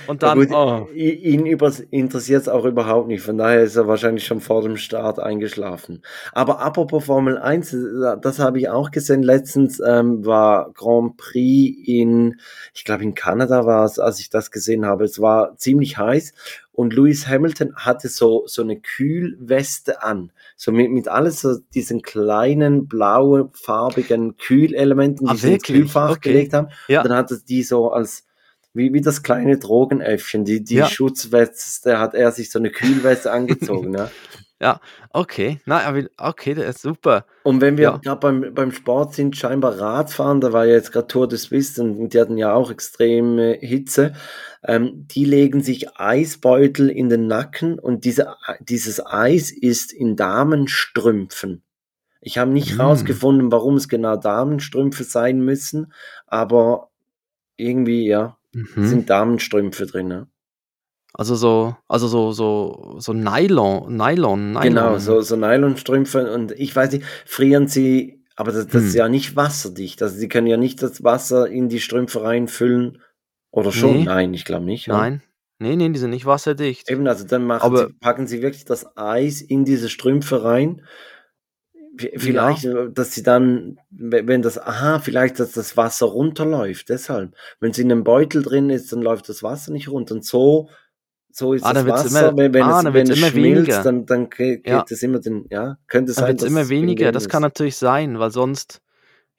Und 0.06 0.22
dann. 0.22 0.38
Gut, 0.38 0.52
oh. 0.52 0.88
Ihn 0.94 1.48
interessiert 1.48 2.44
es 2.44 2.48
auch 2.48 2.66
überhaupt 2.66 3.08
nicht, 3.08 3.24
von 3.24 3.40
daher 3.40 3.64
ist 3.64 3.76
er 3.76 3.88
wahrscheinlich 3.88 4.28
schon 4.28 4.40
vor 4.40 4.62
dem 4.62 4.78
Start 4.78 5.20
eingeschlafen. 5.20 6.04
Aber 6.32 6.60
apropos 6.60 7.06
Formel 7.06 7.40
1, 7.40 7.76
das 8.22 8.38
habe 8.38 8.60
ich 8.60 8.70
auch 8.70 8.92
gesehen. 8.92 9.24
Letztens 9.24 9.82
ähm, 9.84 10.24
war 10.24 10.72
Grand 10.74 11.18
Prix 11.18 11.76
in, 11.88 12.40
ich 12.76 12.86
glaube 12.86 13.02
in 13.02 13.16
Kanada 13.16 13.66
war 13.66 13.84
es, 13.86 13.98
als 13.98 14.20
ich 14.20 14.30
das 14.30 14.52
gesehen 14.52 14.86
habe. 14.86 15.06
Es 15.06 15.20
war 15.20 15.58
ziemlich 15.58 15.98
heiß 15.98 16.34
und 16.74 16.94
Lewis 16.94 17.28
Hamilton 17.28 17.76
hatte 17.76 18.10
so, 18.10 18.44
so 18.48 18.64
eine 18.64 18.80
Kühlweste 18.80 20.02
an. 20.02 20.32
So 20.58 20.72
mit, 20.72 20.92
mit 20.92 21.08
alles 21.08 21.42
so 21.42 21.58
diesen 21.74 22.02
kleinen 22.02 22.88
blauen, 22.88 23.52
farbigen 23.54 24.38
Kühlelementen, 24.38 25.28
die 25.28 25.34
ah, 25.34 25.36
sie 25.36 25.54
ins 25.54 25.64
Kühlfach 25.64 26.12
okay. 26.12 26.32
gelegt 26.32 26.54
haben. 26.54 26.70
Ja. 26.88 27.02
Und 27.02 27.10
dann 27.10 27.18
hat 27.18 27.32
er 27.32 27.38
die 27.38 27.62
so 27.62 27.92
als, 27.92 28.26
wie, 28.74 28.92
wie 28.92 29.02
das 29.02 29.22
kleine 29.22 29.60
Drogenäffchen, 29.60 30.46
die, 30.46 30.64
die 30.64 30.76
ja. 30.76 30.88
Schutzweste, 30.88 32.00
hat 32.00 32.16
er 32.16 32.32
sich 32.32 32.50
so 32.50 32.58
eine 32.58 32.72
Kühlweste 32.72 33.32
angezogen. 33.32 33.96
ja. 33.96 34.10
Ja, 34.64 34.80
okay. 35.10 35.60
Na, 35.66 35.94
okay, 36.18 36.54
der 36.54 36.68
ist 36.68 36.82
super. 36.82 37.26
Und 37.44 37.60
wenn 37.60 37.76
wir 37.76 37.84
ja. 37.84 37.98
gerade 37.98 38.20
beim, 38.22 38.54
beim 38.54 38.72
Sport 38.72 39.14
sind, 39.14 39.36
scheinbar 39.36 39.78
Radfahren, 39.78 40.40
da 40.40 40.54
war 40.54 40.66
ja 40.66 40.76
jetzt 40.76 40.94
gerade 40.94 41.08
Tour 41.08 41.28
de 41.28 41.38
Suisse 41.38 41.84
und 41.84 42.14
die 42.14 42.22
hatten 42.22 42.38
ja 42.38 42.54
auch 42.54 42.72
extreme 42.72 43.58
Hitze. 43.60 44.14
Ähm, 44.66 45.08
die 45.08 45.26
legen 45.26 45.62
sich 45.62 45.98
Eisbeutel 45.98 46.90
in 46.90 47.10
den 47.10 47.28
Nacken 47.28 47.80
und 47.80 48.06
diese, 48.06 48.36
dieses 48.62 49.06
Eis 49.06 49.52
ist 49.52 49.92
in 49.92 50.16
Damenstrümpfen. 50.16 51.64
Ich 52.22 52.38
habe 52.38 52.52
nicht 52.52 52.72
hm. 52.72 52.82
rausgefunden, 52.82 53.52
warum 53.52 53.76
es 53.76 53.90
genau 53.90 54.16
Damenstrümpfe 54.16 55.04
sein 55.04 55.42
müssen, 55.42 55.92
aber 56.26 56.90
irgendwie, 57.58 58.08
ja, 58.08 58.38
mhm. 58.54 58.88
sind 58.88 59.10
Damenstrümpfe 59.10 59.86
drin. 59.86 60.12
Ja. 60.12 60.28
Also 61.14 61.36
so, 61.36 61.76
also 61.88 62.08
so, 62.08 62.32
so, 62.32 62.96
so 62.98 63.14
Nylon, 63.14 63.96
Nylon, 63.96 64.54
Nylon. 64.54 64.62
Genau, 64.62 64.98
so, 64.98 65.22
so 65.22 65.36
Nylonstrümpfe 65.36 66.34
und 66.34 66.54
ich 66.54 66.76
weiß 66.76 66.94
nicht, 66.94 67.06
frieren 67.26 67.68
sie, 67.68 68.24
aber 68.36 68.52
das, 68.52 68.66
das 68.68 68.82
hm. 68.82 68.88
ist 68.88 68.96
ja 68.96 69.10
nicht 69.10 69.36
wasserdicht. 69.36 70.02
Also 70.02 70.16
sie 70.16 70.28
können 70.28 70.48
ja 70.48 70.58
nicht 70.58 70.82
das 70.82 71.04
Wasser 71.04 71.48
in 71.48 71.70
die 71.70 71.82
Strümpfe 71.82 72.24
reinfüllen. 72.24 73.00
Oder 73.54 73.72
schon? 73.72 73.98
Nee. 73.98 74.04
Nein, 74.06 74.34
ich 74.34 74.46
glaube 74.46 74.66
nicht. 74.66 74.88
Nein. 74.88 75.22
Nee, 75.60 75.76
nee, 75.76 75.88
die 75.90 76.00
sind 76.00 76.10
nicht 76.10 76.26
wasserdicht. 76.26 76.90
Eben, 76.90 77.08
also 77.08 77.24
dann 77.26 77.48
sie, 77.48 77.94
packen 78.02 78.26
sie 78.28 78.42
wirklich 78.42 78.66
das 78.66 78.98
Eis 78.98 79.42
in 79.42 79.64
diese 79.64 79.90
Strümpfe 79.90 80.44
rein. 80.44 80.82
Vielleicht, 82.18 82.64
ja. 82.64 82.86
Äh, 82.86 82.92
dass 82.92 83.12
sie 83.14 83.22
dann, 83.22 83.78
wenn 83.92 84.42
das, 84.42 84.58
aha, 84.58 84.98
vielleicht, 85.00 85.40
dass 85.40 85.52
das 85.52 85.78
Wasser 85.78 86.08
runterläuft, 86.08 86.90
deshalb. 86.90 87.36
Wenn 87.60 87.72
sie 87.72 87.84
in 87.84 87.92
einem 87.92 88.04
Beutel 88.04 88.42
drin 88.42 88.72
ist, 88.72 88.92
dann 88.92 89.04
läuft 89.04 89.30
das 89.30 89.44
Wasser 89.44 89.72
nicht 89.72 89.88
runter. 89.90 90.16
Und 90.16 90.26
so 90.26 90.70
so 91.30 91.54
ist 91.54 91.64
Ah, 91.64 91.74
das 91.74 91.86
Wasser, 91.88 92.30
immer- 92.30 92.38
wenn, 92.38 92.54
wenn 92.54 92.64
ah, 92.64 92.78
es, 92.80 92.84
dann 92.84 92.94
wenn 92.94 93.10
es 93.10 93.18
immer 93.18 93.28
schmilzt, 93.28 93.68
weniger. 93.68 93.84
dann, 93.84 94.06
dann 94.08 94.30
geht, 94.30 94.68
Ja. 94.68 94.84
es 94.90 95.02
immer 95.04 95.20
den, 95.20 95.46
ja, 95.50 95.78
könnte 95.88 96.14
Dann 96.14 96.26
sein, 96.26 96.36
es 96.36 96.42
dass 96.42 96.50
immer 96.50 96.62
es 96.62 96.70
wegen 96.70 96.82
weniger. 96.84 97.12
Das 97.12 97.30
kann 97.30 97.42
natürlich 97.42 97.76
sein, 97.76 98.18
weil 98.20 98.30
sonst, 98.32 98.82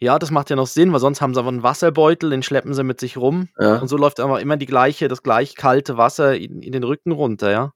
ja, 0.01 0.19
das 0.19 0.31
macht 0.31 0.51
ja 0.51 0.57
noch 0.57 0.67
Sinn, 0.67 0.93
weil 0.93 1.01
sonst 1.01 1.21
haben 1.21 1.35
sie 1.35 1.41
einfach 1.41 1.53
einen 1.53 1.63
Wasserbeutel, 1.63 2.31
den 2.31 2.43
schleppen 2.43 2.75
sie 2.75 2.85
mit 2.85 3.01
sich 3.01 3.17
rum 3.17 3.49
Ja. 3.59 3.77
und 3.79 3.89
so 3.89 3.97
läuft 3.97 4.21
einfach 4.21 4.39
immer 4.39 4.57
die 4.57 4.67
gleiche, 4.67 5.09
das 5.09 5.23
gleich 5.23 5.55
kalte 5.55 5.97
Wasser 5.97 6.37
in, 6.37 6.63
in 6.63 6.73
den 6.73 6.83
Rücken 6.85 7.13
runter, 7.13 7.51
ja. 7.51 7.73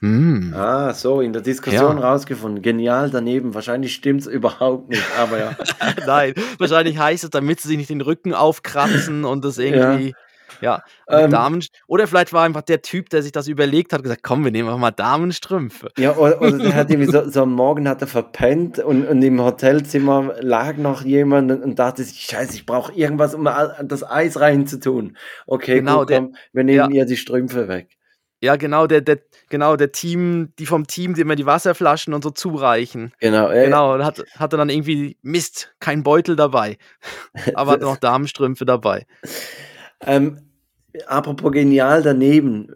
Hm. 0.00 0.54
Ah, 0.56 0.94
so, 0.94 1.20
in 1.20 1.32
der 1.32 1.42
Diskussion 1.42 1.98
Ja. 1.98 2.08
rausgefunden. 2.10 2.62
Genial 2.62 3.10
daneben. 3.10 3.52
Wahrscheinlich 3.52 3.94
stimmt's 3.94 4.26
überhaupt 4.26 4.88
nicht, 4.90 5.02
aber 5.18 5.38
ja. 5.38 5.56
Nein, 6.06 6.34
wahrscheinlich 6.58 6.98
heißt 6.98 7.24
es, 7.24 7.30
damit 7.30 7.60
sie 7.60 7.68
sich 7.68 7.76
nicht 7.78 7.90
den 7.90 8.00
Rücken 8.00 8.32
aufkratzen 8.32 9.24
und 9.24 9.44
das 9.44 9.58
irgendwie, 9.58 10.10
ja, 10.10 10.16
mit 10.60 10.80
Ähm. 11.08 11.30
Damen. 11.30 11.64
Oder 11.86 12.06
vielleicht 12.06 12.32
war 12.32 12.44
einfach 12.44 12.62
der 12.62 12.82
Typ, 12.82 13.10
der 13.10 13.22
sich 13.22 13.32
das 13.32 13.48
überlegt 13.48 13.92
hat, 13.92 14.02
gesagt, 14.02 14.22
komm, 14.22 14.44
wir 14.44 14.50
nehmen 14.50 14.68
einfach 14.68 14.80
mal 14.80 14.90
Damenstrümpfe. 14.90 15.90
Ja, 15.98 16.16
oder, 16.16 16.40
oder 16.42 16.58
der 16.58 16.74
hat 16.74 16.90
irgendwie 16.90 17.10
so, 17.10 17.28
so 17.28 17.42
am 17.42 17.52
Morgen 17.52 17.88
hat 17.88 18.00
er 18.00 18.06
verpennt 18.08 18.78
und, 18.78 19.06
und 19.06 19.22
im 19.22 19.40
Hotelzimmer 19.40 20.34
lag 20.40 20.76
noch 20.76 21.02
jemand 21.02 21.50
und, 21.50 21.62
und 21.62 21.78
dachte 21.78 22.02
sich, 22.04 22.20
scheiße, 22.22 22.54
ich 22.54 22.66
brauche 22.66 22.92
irgendwas, 22.92 23.34
um 23.34 23.44
das 23.44 24.08
Eis 24.08 24.38
reinzutun. 24.40 25.16
Okay, 25.46 25.76
Genau, 25.76 26.00
gut, 26.00 26.10
der- 26.10 26.18
komm, 26.20 26.36
wir 26.52 26.64
nehmen 26.64 26.90
ja. 26.92 27.00
ihr 27.00 27.06
die 27.06 27.16
Strümpfe 27.16 27.68
weg. 27.68 27.88
Ja, 28.44 28.56
genau, 28.56 28.88
der, 28.88 29.02
der, 29.02 29.20
genau, 29.50 29.76
der 29.76 29.92
Team, 29.92 30.52
die 30.58 30.66
vom 30.66 30.88
Team, 30.88 31.14
die 31.14 31.20
immer 31.20 31.36
die 31.36 31.46
Wasserflaschen 31.46 32.12
und 32.12 32.24
so 32.24 32.30
zureichen. 32.30 33.12
Genau, 33.20 33.48
äh, 33.48 33.66
Genau, 33.66 33.96
hat, 34.02 34.24
hatte 34.36 34.56
dann 34.56 34.68
irgendwie, 34.68 35.16
Mist, 35.22 35.72
kein 35.78 36.02
Beutel 36.02 36.34
dabei. 36.34 36.76
Aber 37.54 37.70
hatte 37.70 37.84
noch 37.84 37.98
Damenstrümpfe 37.98 38.64
dabei. 38.64 39.06
Ähm, 40.06 40.38
apropos 41.06 41.52
genial 41.52 42.02
daneben. 42.02 42.68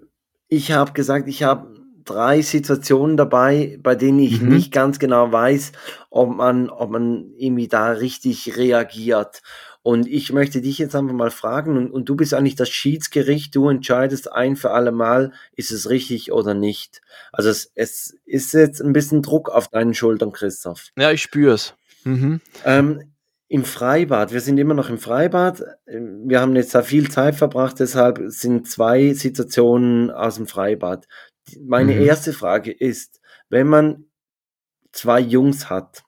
Ich 0.48 0.72
habe 0.72 0.92
gesagt, 0.92 1.28
ich 1.28 1.42
habe 1.42 1.74
drei 2.04 2.40
Situationen 2.40 3.16
dabei, 3.16 3.78
bei 3.82 3.94
denen 3.96 4.20
ich 4.20 4.40
Mhm. 4.40 4.48
nicht 4.48 4.72
ganz 4.72 4.98
genau 4.98 5.32
weiß, 5.32 5.72
ob 6.10 6.36
man, 6.36 6.70
ob 6.70 6.90
man 6.90 7.32
irgendwie 7.36 7.68
da 7.68 7.90
richtig 7.90 8.56
reagiert. 8.56 9.42
Und 9.82 10.08
ich 10.08 10.32
möchte 10.32 10.60
dich 10.60 10.78
jetzt 10.78 10.96
einfach 10.96 11.14
mal 11.14 11.30
fragen, 11.30 11.76
und, 11.76 11.90
und 11.92 12.08
du 12.08 12.16
bist 12.16 12.34
eigentlich 12.34 12.56
das 12.56 12.68
Schiedsgericht, 12.68 13.54
du 13.54 13.68
entscheidest 13.68 14.32
ein 14.32 14.56
für 14.56 14.72
alle 14.72 14.90
Mal, 14.90 15.32
ist 15.54 15.70
es 15.70 15.88
richtig 15.90 16.32
oder 16.32 16.54
nicht. 16.54 17.02
Also 17.32 17.50
es, 17.50 17.70
es 17.76 18.16
ist 18.24 18.52
jetzt 18.52 18.80
ein 18.80 18.92
bisschen 18.92 19.22
Druck 19.22 19.48
auf 19.48 19.68
deinen 19.68 19.94
Schultern, 19.94 20.32
Christoph. 20.32 20.90
Ja, 20.98 21.12
ich 21.12 21.22
spür's. 21.22 21.74
Mhm. 22.02 22.40
Ähm, 22.64 23.12
Im 23.48 23.64
Freibad, 23.64 24.32
wir 24.32 24.40
sind 24.40 24.58
immer 24.58 24.74
noch 24.74 24.88
im 24.90 24.98
Freibad. 24.98 25.62
Ähm, 25.86 26.24
Wir 26.28 26.40
haben 26.40 26.56
jetzt 26.56 26.74
da 26.74 26.82
viel 26.82 27.10
Zeit 27.10 27.36
verbracht, 27.36 27.78
deshalb 27.78 28.20
sind 28.26 28.68
zwei 28.68 29.12
Situationen 29.12 30.10
aus 30.10 30.34
dem 30.36 30.46
Freibad. 30.48 31.06
Meine 31.64 31.94
Mhm. 31.94 32.02
erste 32.02 32.32
Frage 32.32 32.72
ist, 32.72 33.20
wenn 33.48 33.68
man 33.68 34.06
zwei 34.92 35.20
Jungs 35.20 35.70
hat, 35.70 36.02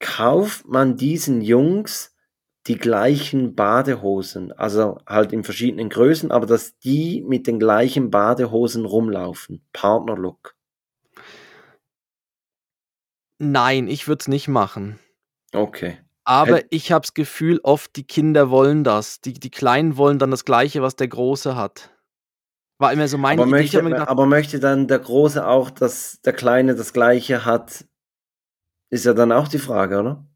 kauft 0.00 0.66
man 0.68 0.96
diesen 0.98 1.40
Jungs 1.40 2.14
die 2.66 2.76
gleichen 2.76 3.54
Badehosen, 3.54 4.52
also 4.52 4.98
halt 5.06 5.32
in 5.32 5.44
verschiedenen 5.44 5.88
Größen, 5.88 6.30
aber 6.30 6.46
dass 6.46 6.76
die 6.78 7.22
mit 7.26 7.46
den 7.46 7.58
gleichen 7.58 8.10
Badehosen 8.10 8.84
rumlaufen. 8.84 9.64
Partnerlook. 9.72 10.54
Nein, 13.38 13.88
ich 13.88 14.08
würde 14.08 14.20
es 14.22 14.28
nicht 14.28 14.48
machen. 14.48 14.98
Okay. 15.54 15.98
Aber 16.26 16.56
Hätt- 16.56 16.66
ich 16.70 16.90
habe 16.92 17.02
das 17.02 17.14
Gefühl, 17.14 17.60
oft 17.62 17.94
die 17.96 18.04
Kinder 18.04 18.50
wollen 18.50 18.82
das. 18.84 19.20
Die, 19.20 19.32
die 19.34 19.50
Kleinen 19.50 19.96
wollen 19.96 20.18
dann 20.18 20.30
das 20.32 20.44
Gleiche, 20.44 20.82
was 20.82 20.96
der 20.96 21.08
Große 21.08 21.54
hat. 21.56 21.90
War 22.78 22.92
immer 22.92 23.08
so 23.08 23.16
meine 23.16 23.40
Aber 23.42 23.48
Idee. 23.48 23.58
Möchte, 23.62 23.82
gedacht, 23.82 24.08
aber 24.08 24.26
möchte 24.26 24.60
dann 24.60 24.88
der 24.88 24.98
Große 24.98 25.46
auch, 25.46 25.70
dass 25.70 26.20
der 26.22 26.32
Kleine 26.34 26.74
das 26.74 26.92
Gleiche 26.92 27.44
hat? 27.44 27.86
Ist 28.90 29.04
ja 29.04 29.14
dann 29.14 29.32
auch 29.32 29.48
die 29.48 29.58
Frage, 29.58 30.00
oder? 30.00 30.26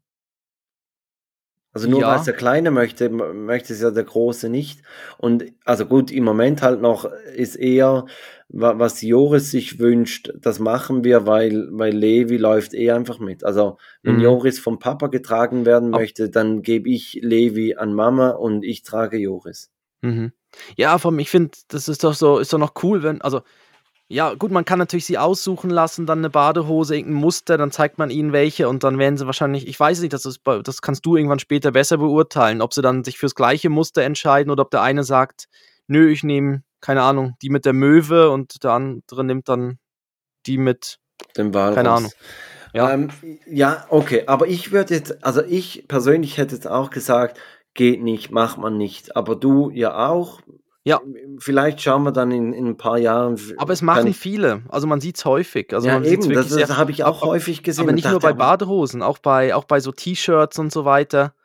Also 1.73 1.89
nur 1.89 2.01
Ja. 2.01 2.07
weil 2.11 2.19
es 2.19 2.25
der 2.25 2.35
Kleine 2.35 2.71
möchte, 2.71 3.09
möchte 3.09 3.73
es 3.73 3.81
ja 3.81 3.91
der 3.91 4.03
Große 4.03 4.49
nicht. 4.49 4.81
Und 5.17 5.45
also 5.65 5.85
gut, 5.85 6.11
im 6.11 6.23
Moment 6.23 6.61
halt 6.61 6.81
noch 6.81 7.05
ist 7.05 7.55
eher, 7.55 8.05
was 8.53 9.01
Joris 9.01 9.49
sich 9.51 9.79
wünscht, 9.79 10.33
das 10.35 10.59
machen 10.59 11.03
wir, 11.03 11.25
weil, 11.25 11.69
weil 11.71 11.95
Levi 11.95 12.37
läuft 12.37 12.73
eh 12.73 12.91
einfach 12.91 13.19
mit. 13.19 13.43
Also 13.45 13.77
wenn 14.03 14.15
Mhm. 14.15 14.23
Joris 14.23 14.59
vom 14.59 14.77
Papa 14.77 15.07
getragen 15.07 15.65
werden 15.65 15.89
möchte, 15.89 16.29
dann 16.29 16.61
gebe 16.61 16.89
ich 16.89 17.19
Levi 17.21 17.75
an 17.75 17.93
Mama 17.93 18.31
und 18.31 18.63
ich 18.63 18.83
trage 18.83 19.17
Joris. 19.17 19.71
Mhm. 20.01 20.33
Ja, 20.75 20.97
vom, 20.97 21.17
ich 21.19 21.29
finde, 21.29 21.51
das 21.69 21.87
ist 21.87 22.03
doch 22.03 22.13
so, 22.13 22.39
ist 22.39 22.51
doch 22.51 22.57
noch 22.57 22.73
cool, 22.83 23.03
wenn, 23.03 23.21
also, 23.21 23.41
ja, 24.09 24.33
gut, 24.33 24.51
man 24.51 24.65
kann 24.65 24.79
natürlich 24.79 25.05
sie 25.05 25.17
aussuchen 25.17 25.69
lassen, 25.69 26.05
dann 26.05 26.17
eine 26.17 26.29
Badehose, 26.29 26.97
irgendein 26.97 27.21
Muster, 27.21 27.57
dann 27.57 27.71
zeigt 27.71 27.97
man 27.97 28.09
ihnen 28.09 28.33
welche 28.33 28.67
und 28.67 28.83
dann 28.83 28.99
werden 28.99 29.15
sie 29.15 29.25
wahrscheinlich, 29.25 29.65
ich 29.65 29.79
weiß 29.79 30.01
nicht, 30.01 30.11
das, 30.11 30.25
ist, 30.25 30.41
das 30.63 30.81
kannst 30.81 31.05
du 31.05 31.15
irgendwann 31.15 31.39
später 31.39 31.71
besser 31.71 31.97
beurteilen, 31.97 32.61
ob 32.61 32.73
sie 32.73 32.81
dann 32.81 33.05
sich 33.05 33.17
fürs 33.17 33.35
gleiche 33.35 33.69
Muster 33.69 34.01
entscheiden 34.01 34.51
oder 34.51 34.63
ob 34.63 34.71
der 34.71 34.81
eine 34.81 35.05
sagt, 35.05 35.47
nö, 35.87 36.09
ich 36.09 36.23
nehme, 36.23 36.63
keine 36.81 37.03
Ahnung, 37.03 37.35
die 37.41 37.49
mit 37.49 37.65
der 37.65 37.73
Möwe 37.73 38.29
und 38.31 38.63
der 38.63 38.71
andere 38.71 39.23
nimmt 39.23 39.47
dann 39.47 39.77
die 40.45 40.57
mit, 40.57 40.97
Den 41.37 41.53
Walross. 41.53 41.75
Keine 41.75 41.91
Ahnung. 41.91 42.11
Ja. 42.73 42.91
Ähm, 42.91 43.09
ja, 43.45 43.85
okay, 43.89 44.23
aber 44.27 44.47
ich 44.47 44.71
würde 44.71 44.95
jetzt, 44.95 45.23
also 45.23 45.43
ich 45.43 45.85
persönlich 45.87 46.37
hätte 46.37 46.55
jetzt 46.55 46.67
auch 46.67 46.89
gesagt, 46.89 47.39
geht 47.73 48.01
nicht, 48.01 48.31
macht 48.31 48.57
man 48.57 48.77
nicht. 48.77 49.15
Aber 49.15 49.35
du 49.35 49.69
ja 49.69 50.09
auch. 50.09 50.41
Ja. 50.83 50.99
Vielleicht 51.37 51.79
schauen 51.81 52.03
wir 52.03 52.11
dann 52.11 52.31
in, 52.31 52.53
in 52.53 52.65
ein 52.65 52.77
paar 52.77 52.97
Jahren. 52.97 53.39
aber 53.57 53.71
es 53.71 53.83
machen 53.83 54.15
viele, 54.15 54.63
also 54.69 54.87
man 54.87 54.99
sieht 54.99 55.17
es 55.17 55.25
häufig, 55.25 55.73
also 55.75 55.87
ja, 55.87 55.93
man 55.93 56.05
eben, 56.05 56.27
das, 56.33 56.49
das 56.49 56.75
habe 56.75 56.89
ich 56.89 57.03
auch 57.03 57.21
aber- 57.21 57.31
häufig 57.33 57.61
gesehen. 57.61 57.83
aber 57.83 57.91
nicht 57.91 58.09
nur 58.09 58.19
bei 58.19 58.33
Badehosen, 58.33 59.03
auch 59.03 59.19
bei, 59.19 59.53
auch 59.53 59.65
bei 59.65 59.79
so 59.79 59.91
T-Shirts 59.91 60.57
und 60.57 60.71
so 60.71 60.83
weiter 60.83 61.35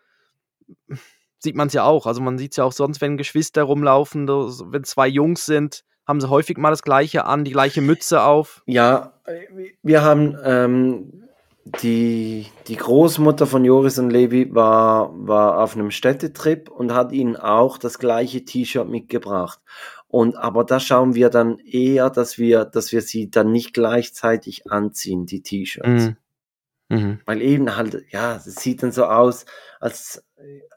sieht 1.46 1.56
man 1.56 1.68
es 1.68 1.74
ja 1.74 1.84
auch. 1.84 2.06
Also 2.06 2.20
man 2.20 2.38
sieht 2.38 2.50
es 2.50 2.56
ja 2.56 2.64
auch 2.64 2.72
sonst, 2.72 3.00
wenn 3.00 3.16
Geschwister 3.16 3.62
rumlaufen, 3.62 4.28
wenn 4.28 4.84
zwei 4.84 5.06
Jungs 5.06 5.46
sind, 5.46 5.84
haben 6.06 6.20
sie 6.20 6.28
häufig 6.28 6.58
mal 6.58 6.70
das 6.70 6.82
gleiche 6.82 7.24
an, 7.24 7.44
die 7.44 7.52
gleiche 7.52 7.80
Mütze 7.80 8.22
auf. 8.22 8.62
Ja, 8.66 9.12
wir 9.82 10.02
haben 10.02 10.36
ähm, 10.44 11.24
die, 11.64 12.46
die 12.68 12.76
Großmutter 12.76 13.46
von 13.46 13.64
Joris 13.64 13.98
und 13.98 14.10
Levi 14.10 14.54
war, 14.54 15.10
war 15.16 15.62
auf 15.62 15.74
einem 15.74 15.90
Städtetrip 15.90 16.68
und 16.68 16.92
hat 16.92 17.12
ihnen 17.12 17.36
auch 17.36 17.78
das 17.78 17.98
gleiche 17.98 18.44
T-Shirt 18.44 18.88
mitgebracht. 18.88 19.60
Und 20.08 20.36
aber 20.36 20.64
da 20.64 20.78
schauen 20.78 21.14
wir 21.14 21.30
dann 21.30 21.58
eher, 21.58 22.10
dass 22.10 22.38
wir, 22.38 22.64
dass 22.64 22.92
wir 22.92 23.02
sie 23.02 23.30
dann 23.30 23.50
nicht 23.50 23.74
gleichzeitig 23.74 24.70
anziehen, 24.70 25.26
die 25.26 25.42
T-Shirts. 25.42 26.04
Mhm. 26.06 26.16
Mhm. 26.88 27.20
Weil 27.26 27.42
eben 27.42 27.76
halt, 27.76 28.04
ja, 28.10 28.36
es 28.36 28.44
sieht 28.44 28.82
dann 28.82 28.92
so 28.92 29.06
aus, 29.06 29.44
als, 29.80 30.24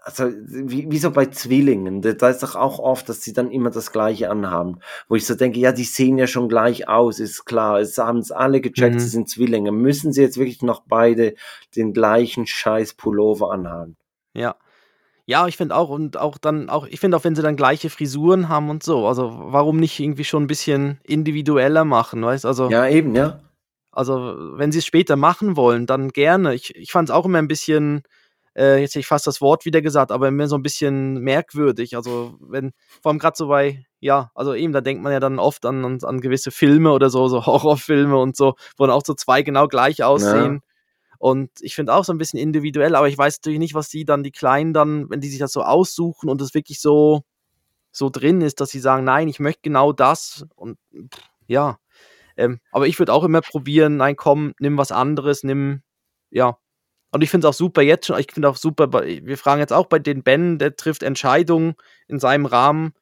also 0.03 0.25
wie, 0.25 0.89
wie 0.89 0.97
so 0.97 1.11
bei 1.11 1.27
Zwillingen. 1.27 2.01
Da 2.01 2.29
ist 2.29 2.41
doch 2.41 2.55
auch 2.55 2.79
oft, 2.79 3.07
dass 3.09 3.21
sie 3.21 3.33
dann 3.33 3.51
immer 3.51 3.69
das 3.69 3.91
Gleiche 3.91 4.31
anhaben. 4.31 4.79
Wo 5.07 5.15
ich 5.15 5.25
so 5.27 5.35
denke, 5.35 5.59
ja, 5.59 5.71
die 5.71 5.83
sehen 5.83 6.17
ja 6.17 6.25
schon 6.25 6.49
gleich 6.49 6.87
aus, 6.87 7.19
ist 7.19 7.45
klar. 7.45 7.79
Es 7.79 7.97
haben 7.99 8.17
es 8.19 8.31
alle 8.31 8.59
gecheckt, 8.59 8.95
Mhm. 8.95 8.99
sie 8.99 9.07
sind 9.07 9.29
Zwillinge. 9.29 9.71
Müssen 9.71 10.11
sie 10.11 10.21
jetzt 10.21 10.37
wirklich 10.37 10.63
noch 10.63 10.81
beide 10.87 11.35
den 11.75 11.93
gleichen 11.93 12.47
scheiß 12.47 12.95
Pullover 12.95 13.51
anhaben? 13.51 13.95
Ja. 14.33 14.55
Ja, 15.27 15.47
ich 15.47 15.57
finde 15.57 15.75
auch, 15.75 15.89
und 15.89 16.17
auch 16.17 16.39
dann, 16.39 16.71
auch, 16.71 16.87
ich 16.87 16.99
finde 16.99 17.15
auch, 17.15 17.23
wenn 17.23 17.35
sie 17.35 17.43
dann 17.43 17.55
gleiche 17.55 17.91
Frisuren 17.91 18.49
haben 18.49 18.71
und 18.71 18.81
so, 18.81 19.05
also 19.05 19.31
warum 19.31 19.77
nicht 19.77 19.99
irgendwie 19.99 20.23
schon 20.23 20.41
ein 20.41 20.47
bisschen 20.47 20.99
individueller 21.03 21.85
machen, 21.85 22.23
weißt 22.23 22.47
also. 22.47 22.67
Ja, 22.71 22.87
eben, 22.87 23.13
ja. 23.13 23.39
Also, 23.99 24.37
wenn 24.57 24.71
sie 24.71 24.77
es 24.77 24.85
später 24.85 25.17
machen 25.17 25.57
wollen, 25.57 25.85
dann 25.85 26.07
gerne. 26.11 26.53
Ich, 26.55 26.73
ich 26.73 26.93
fand 26.93 27.09
es 27.09 27.13
auch 27.13 27.25
immer 27.25 27.39
ein 27.39 27.49
bisschen, 27.49 28.03
äh, 28.55 28.79
jetzt 28.79 28.91
hätte 28.91 29.01
ich 29.01 29.07
fast 29.07 29.27
das 29.27 29.41
Wort 29.41 29.65
wieder 29.65 29.81
gesagt, 29.81 30.13
aber 30.13 30.29
immer 30.29 30.47
so 30.47 30.55
ein 30.55 30.63
bisschen 30.63 31.15
merkwürdig. 31.19 31.97
Also, 31.97 32.37
wenn, 32.39 32.71
vor 33.01 33.11
allem 33.11 33.19
gerade 33.19 33.35
so 33.35 33.49
bei, 33.49 33.85
ja, 33.99 34.31
also 34.35 34.53
eben, 34.53 34.71
da 34.71 34.79
denkt 34.79 35.03
man 35.03 35.11
ja 35.11 35.19
dann 35.19 35.37
oft 35.37 35.65
an, 35.65 35.83
an, 35.83 35.99
an 36.01 36.21
gewisse 36.21 36.49
Filme 36.49 36.93
oder 36.93 37.09
so, 37.09 37.27
so 37.27 37.45
Horrorfilme 37.45 38.15
und 38.15 38.37
so, 38.37 38.55
wo 38.77 38.85
dann 38.85 38.95
auch 38.95 39.03
so 39.05 39.15
zwei 39.15 39.41
genau 39.41 39.67
gleich 39.67 40.01
aussehen. 40.01 40.61
Und 41.17 41.49
ich 41.59 41.75
finde 41.75 41.93
auch 41.93 42.05
so 42.05 42.13
ein 42.13 42.17
bisschen 42.17 42.39
individuell, 42.39 42.95
aber 42.95 43.09
ich 43.09 43.17
weiß 43.17 43.39
natürlich 43.39 43.59
nicht, 43.59 43.73
was 43.73 43.89
die 43.89 44.05
dann, 44.05 44.23
die 44.23 44.31
Kleinen 44.31 44.73
dann, 44.73 45.09
wenn 45.09 45.19
die 45.19 45.27
sich 45.27 45.39
das 45.39 45.51
so 45.51 45.61
aussuchen 45.63 46.29
und 46.29 46.41
es 46.41 46.53
wirklich 46.53 46.79
so, 46.79 47.23
so 47.91 48.09
drin 48.09 48.39
ist, 48.39 48.61
dass 48.61 48.69
sie 48.69 48.79
sagen, 48.79 49.03
nein, 49.03 49.27
ich 49.27 49.41
möchte 49.41 49.59
genau 49.63 49.91
das 49.91 50.45
und 50.55 50.77
pff, 50.95 51.21
ja. 51.47 51.79
Ähm, 52.39 52.59
aber 52.71 52.87
ich 52.87 52.97
würde 52.99 53.13
auch 53.13 53.23
immer 53.23 53.41
probieren, 53.41 53.97
nein, 53.97 54.15
komm, 54.15 54.53
nimm 54.59 54.77
was 54.77 54.91
anderes, 54.91 55.43
nimm, 55.43 55.81
ja. 56.29 56.57
Und 57.11 57.23
ich 57.23 57.29
finde 57.29 57.47
es 57.47 57.53
auch 57.53 57.57
super 57.57 57.81
jetzt 57.81 58.05
schon, 58.07 58.19
ich 58.19 58.31
finde 58.31 58.49
auch 58.49 58.55
super, 58.55 58.91
wir 58.91 59.37
fragen 59.37 59.59
jetzt 59.59 59.73
auch 59.73 59.87
bei 59.87 59.99
den 59.99 60.23
Ben, 60.23 60.57
der 60.59 60.75
trifft 60.75 61.03
Entscheidungen 61.03 61.75
in 62.07 62.19
seinem 62.19 62.45
Rahmen. 62.45 62.93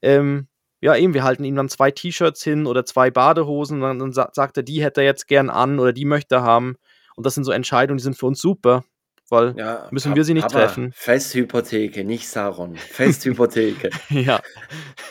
Ähm, 0.00 0.48
ja, 0.80 0.96
eben, 0.96 1.12
wir 1.12 1.24
halten 1.24 1.44
ihm 1.44 1.56
dann 1.56 1.68
zwei 1.68 1.90
T-Shirts 1.90 2.42
hin 2.42 2.66
oder 2.66 2.84
zwei 2.84 3.10
Badehosen, 3.10 3.80
dann, 3.80 3.98
dann 3.98 4.12
sa 4.12 4.30
sagt 4.32 4.56
er, 4.56 4.62
die 4.62 4.82
hätte 4.82 5.00
er 5.00 5.06
jetzt 5.06 5.26
gern 5.26 5.50
an 5.50 5.80
oder 5.80 5.92
die 5.92 6.04
möchte 6.04 6.36
er 6.36 6.42
haben. 6.42 6.76
Und 7.16 7.26
das 7.26 7.34
sind 7.34 7.44
so 7.44 7.52
Entscheidungen, 7.52 7.98
die 7.98 8.04
sind 8.04 8.16
für 8.16 8.26
uns 8.26 8.40
super. 8.40 8.84
Weil 9.30 9.56
Ja, 9.56 9.88
müssen 9.90 10.14
wir 10.14 10.24
sie 10.24 10.34
nicht 10.34 10.48
Papa, 10.48 10.66
treffen. 10.66 10.92
Festhypotheke, 10.94 12.04
nicht 12.04 12.28
Saron. 12.28 12.76
Festhypotheke. 12.76 13.90
ja. 14.10 14.40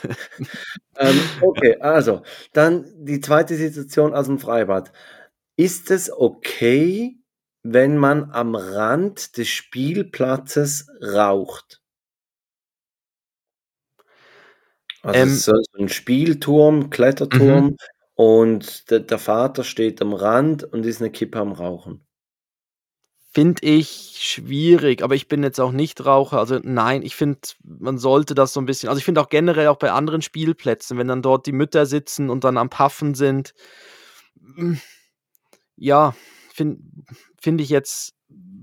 ähm, 0.98 1.20
okay, 1.42 1.78
also, 1.80 2.24
dann 2.54 2.86
die 3.06 3.20
zweite 3.22 3.56
Situation 3.56 4.14
aus 4.14 4.28
dem 4.28 4.40
Freibad. 4.40 4.92
Ist 5.58 5.92
es 5.92 6.12
okay, 6.12 7.18
wenn 7.64 7.98
man 7.98 8.32
am 8.32 8.56
Rand 8.56 9.38
des 9.38 9.50
Spielplatzes 9.50 10.88
raucht? 11.02 11.82
Also 15.04 15.22
Ähm, 15.22 15.28
es 15.30 15.34
ist 15.36 15.46
so 15.46 15.54
ein 15.80 15.90
Spielturm, 15.90 16.90
Kletterturm 16.90 17.66
Mhm. 17.68 17.78
und 18.16 18.90
der, 18.92 19.00
der 19.02 19.20
Vater 19.20 19.64
steht 19.64 20.02
am 20.02 20.14
Rand 20.14 20.64
und 20.64 20.86
ist 20.86 21.02
eine 21.02 21.12
Kippe 21.12 21.40
am 21.40 21.52
Rauchen. 21.52 22.07
Finde 23.38 23.62
ich 23.68 24.18
schwierig, 24.20 25.04
aber 25.04 25.14
ich 25.14 25.28
bin 25.28 25.44
jetzt 25.44 25.60
auch 25.60 25.72
nicht 25.72 26.04
Raucher. 26.04 26.40
Also 26.40 26.60
nein, 26.64 27.04
ich 27.04 27.16
finde, 27.16 27.38
man 27.64 28.00
sollte 28.00 28.34
das 28.34 28.52
so 28.52 28.60
ein 28.60 28.66
bisschen 28.66 28.90
also 28.90 28.98
ich 28.98 29.06
finde 29.06 29.22
auch 29.22 29.30
generell 29.30 29.68
auch 29.68 29.78
bei 29.78 29.92
anderen 29.92 30.24
Spielplätzen, 30.24 30.98
wenn 30.98 31.08
dann 31.08 31.22
dort 31.22 31.46
die 31.46 31.52
Mütter 31.52 31.86
sitzen 31.86 32.32
und 32.32 32.44
dann 32.44 32.58
am 32.58 32.72
Paffen 32.72 33.14
sind, 33.14 33.54
hm, 34.56 34.80
ja, 35.76 36.16
finde 36.52 36.80
finde 37.40 37.64
ich 37.64 37.70
jetzt, 37.70 38.16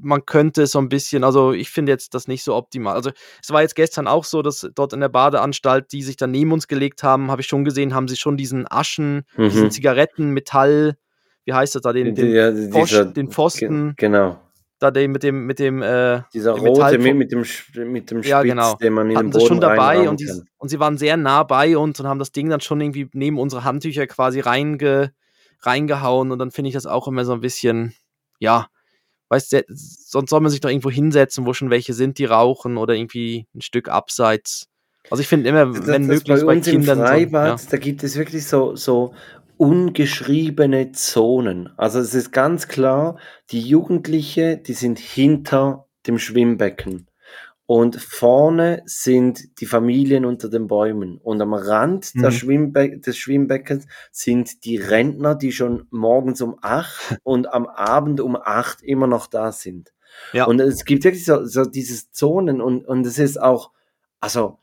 man 0.03 0.27
könnte 0.27 0.67
so 0.67 0.81
ein 0.81 0.89
bisschen 0.89 1.23
also 1.23 1.53
ich 1.53 1.71
finde 1.71 1.93
jetzt 1.93 2.13
das 2.13 2.27
nicht 2.27 2.43
so 2.43 2.57
optimal. 2.57 2.97
Also, 2.97 3.13
es 3.41 3.51
war 3.51 3.63
jetzt 3.63 3.77
gestern 3.77 4.09
auch 4.09 4.25
so, 4.25 4.43
dass 4.43 4.69
dort 4.75 4.93
in 4.93 4.99
der 4.99 5.09
Badeanstalt, 5.09 5.93
die 5.93 6.03
sich 6.03 6.17
dann 6.17 6.33
neben 6.33 6.51
uns 6.51 6.67
gelegt 6.67 7.05
haben, 7.05 7.31
habe 7.31 7.43
ich 7.43 7.47
schon 7.47 7.65
gesehen, 7.65 7.95
haben 7.95 8.09
sie 8.09 8.17
schon 8.17 8.37
diesen 8.37 8.67
Aschen, 8.69 9.23
diesen 9.37 9.67
Mhm. 9.67 9.71
Zigarettenmetall 9.71 10.97
wie 11.45 11.53
heißt 11.53 11.75
das 11.75 11.83
da, 11.83 11.93
den 11.93 12.15
den 12.15 12.33
Ja, 12.33 12.51
dieser, 12.51 13.05
den 13.05 13.31
Pfosten 13.31 13.95
genau. 13.97 14.41
Da 14.85 14.91
den 14.91 15.11
mit 15.11 15.23
dem 15.23 15.47
mit 15.47 15.59
dem, 15.59 15.83
äh 15.83 16.23
Dieser 16.33 16.55
dem 16.55 16.67
rote 16.67 16.99
Metall 16.99 17.15
mit, 17.15 17.33
dem, 17.33 17.45
mit 17.93 18.11
dem 18.11 18.23
ja, 18.23 18.39
Spitz, 18.41 18.51
genau. 18.51 18.75
den 18.77 18.93
man 18.93 19.07
in 19.07 19.09
den 19.11 19.19
Hatten 19.19 19.33
sie 19.33 19.39
Boden 19.39 19.49
schon 19.49 19.61
dabei 19.61 20.09
und 20.09 20.21
die 20.21 20.31
und 20.59 20.69
sie 20.69 20.79
waren 20.79 20.97
sehr 20.99 21.17
nah 21.17 21.43
bei 21.43 21.77
uns 21.77 21.99
und 21.99 22.07
haben 22.07 22.19
das 22.19 22.33
Ding 22.33 22.49
dann 22.49 22.61
schon 22.61 22.81
irgendwie 22.81 23.09
neben 23.13 23.39
unsere 23.39 23.65
Handtücher 23.65 24.07
quasi 24.07 24.41
reinge 24.41 25.13
reingehauen 25.61 26.31
und 26.31 26.39
dann 26.39 26.51
finde 26.51 26.69
ich 26.69 26.75
das 26.75 26.87
auch 26.87 27.09
immer 27.09 27.25
so 27.25 27.33
ein 27.33 27.41
bisschen, 27.41 27.95
ja, 28.39 28.69
weißt 29.29 29.53
du, 29.53 29.65
sonst 29.69 30.31
soll 30.31 30.41
man 30.41 30.51
sich 30.51 30.61
doch 30.61 30.69
irgendwo 30.69 30.91
hinsetzen, 30.91 31.47
wo 31.47 31.53
schon 31.53 31.71
welche 31.71 31.95
sind, 31.95 32.19
die 32.19 32.25
rauchen 32.25 32.77
oder 32.77 32.95
irgendwie 32.95 33.47
ein 33.55 33.63
Stück 33.63 33.89
abseits. 33.89 34.69
Also, 35.11 35.21
ich 35.21 35.29
finde 35.29 35.49
immer, 35.49 35.67
Das, 35.67 35.87
wenn 35.87 36.09
das 36.09 36.19
möglichst 36.19 36.43
bei 36.43 36.47
bei 36.47 36.57
uns 36.57 36.67
im 36.67 36.79
Kindern 36.79 36.99
so 36.99 37.05
ja. 37.05 37.11
Freibad, 37.11 37.73
da 37.73 37.77
gibt 37.77 38.03
es 38.05 38.17
wirklich 38.17 38.47
so, 38.47 38.75
so 38.77 39.15
ungeschriebene 39.57 40.93
Zonen. 40.93 41.71
Also 41.77 41.99
es 42.01 42.15
ist 42.15 42.33
ganz 42.33 42.69
klar, 42.69 43.19
die 43.51 43.61
Jugendliche, 43.61 44.57
die 44.57 44.75
sind 44.75 44.99
hinter 44.99 45.87
dem 46.07 46.19
Schwimmbecken. 46.19 47.09
Und 47.67 47.97
vorne 47.97 48.83
sind 48.85 49.59
die 49.61 49.67
Familien 49.67 50.27
unter 50.27 50.51
den 50.51 50.67
Bäumen. 50.67 51.17
Und 51.17 51.41
am 51.41 51.55
Rand 51.55 52.15
Mhm. 52.15 52.31
Schwimmbe 52.31 52.99
des 52.99 53.17
Schwimmbeckens 53.17 53.87
sind 54.13 54.65
die 54.67 54.77
Rentner, 54.77 55.35
die 55.35 55.51
schon 55.51 55.87
morgens 55.91 56.43
um 56.43 56.57
acht 56.61 57.17
und 57.23 57.51
am 57.53 57.67
Abend 57.67 58.21
um 58.21 58.37
acht 58.37 58.83
immer 58.83 59.07
noch 59.07 59.27
da 59.27 59.51
sind. 59.51 59.95
Ja. 60.33 60.45
Und 60.45 60.61
es 60.61 60.85
gibt 60.85 61.05
wirklich 61.05 61.25
so, 61.25 61.47
so 61.47 61.65
diese 61.65 62.11
Zonen 62.11 62.61
und, 62.61 62.87
und 62.87 63.07
es 63.07 63.19
ist 63.19 63.41
auch, 63.41 63.71
also 64.21 64.59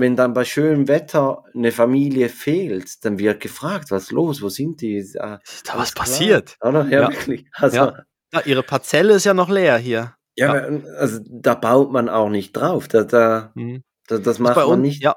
wenn 0.00 0.16
dann 0.16 0.32
bei 0.34 0.44
schönem 0.44 0.88
Wetter 0.88 1.44
eine 1.54 1.72
Familie 1.72 2.28
fehlt, 2.28 3.04
dann 3.04 3.18
wird 3.18 3.40
gefragt, 3.40 3.90
was 3.90 4.04
ist 4.04 4.12
los, 4.12 4.42
wo 4.42 4.48
sind 4.48 4.80
die? 4.80 4.96
Ist, 4.96 5.20
ah, 5.20 5.40
da 5.64 5.78
was 5.78 5.92
passiert? 5.92 6.56
Oder? 6.60 6.84
Ja, 6.88 7.02
Ja. 7.02 7.08
wirklich. 7.10 7.46
Also, 7.54 7.76
Ja. 7.76 8.02
Ja, 8.32 8.40
ihre 8.44 8.62
Parzelle 8.62 9.14
ist 9.14 9.24
ja 9.24 9.32
noch 9.34 9.48
leer 9.48 9.78
hier. 9.78 10.14
ja, 10.36 10.54
Ja. 10.68 10.80
also 10.98 11.18
da 11.28 11.54
baut 11.54 11.90
man 11.92 12.08
auch 12.08 12.28
nicht 12.28 12.52
drauf. 12.52 12.86
Da, 12.88 13.04
da, 13.04 13.52
Mhm. 13.54 13.82
da, 14.06 14.18
das 14.18 14.38
macht 14.38 14.54
bei 14.54 14.62
man 14.66 14.74
uns 14.80 14.82
nicht. 14.82 15.02
ja. 15.02 15.16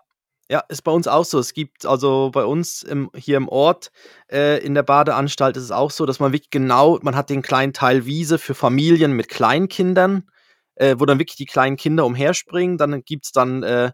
Ja, 0.50 0.62
ist 0.68 0.82
bei 0.84 0.92
uns 0.92 1.08
auch 1.08 1.24
so. 1.24 1.40
Es 1.40 1.54
gibt 1.54 1.86
also 1.86 2.30
bei 2.34 2.44
uns 2.44 2.84
im 2.84 3.10
hier 3.16 3.38
im 3.38 3.48
Ort, 3.48 3.90
äh, 4.30 4.58
in 4.66 4.74
der 4.76 4.84
Badeanstalt 4.84 5.56
ist 5.56 5.64
es 5.64 5.72
auch 5.72 5.92
so, 5.92 6.06
dass 6.06 6.20
man 6.20 6.34
wirklich 6.34 6.50
genau 6.50 7.00
man 7.04 7.16
hat 7.16 7.30
den 7.30 7.42
kleinen 7.42 7.72
Teil 7.72 8.06
Wiese 8.06 8.38
für 8.38 8.54
Familien 8.54 9.14
mit 9.14 9.30
Kleinkindern, 9.30 10.24
äh, 10.76 10.96
wo 11.00 11.06
dann 11.06 11.20
wirklich 11.20 11.38
die 11.38 11.46
kleinen 11.46 11.78
Kinder 11.78 12.06
umherspringen. 12.06 12.78
Dann 12.78 13.02
gibt's 13.04 13.32
dann 13.32 13.64
äh, 13.64 13.92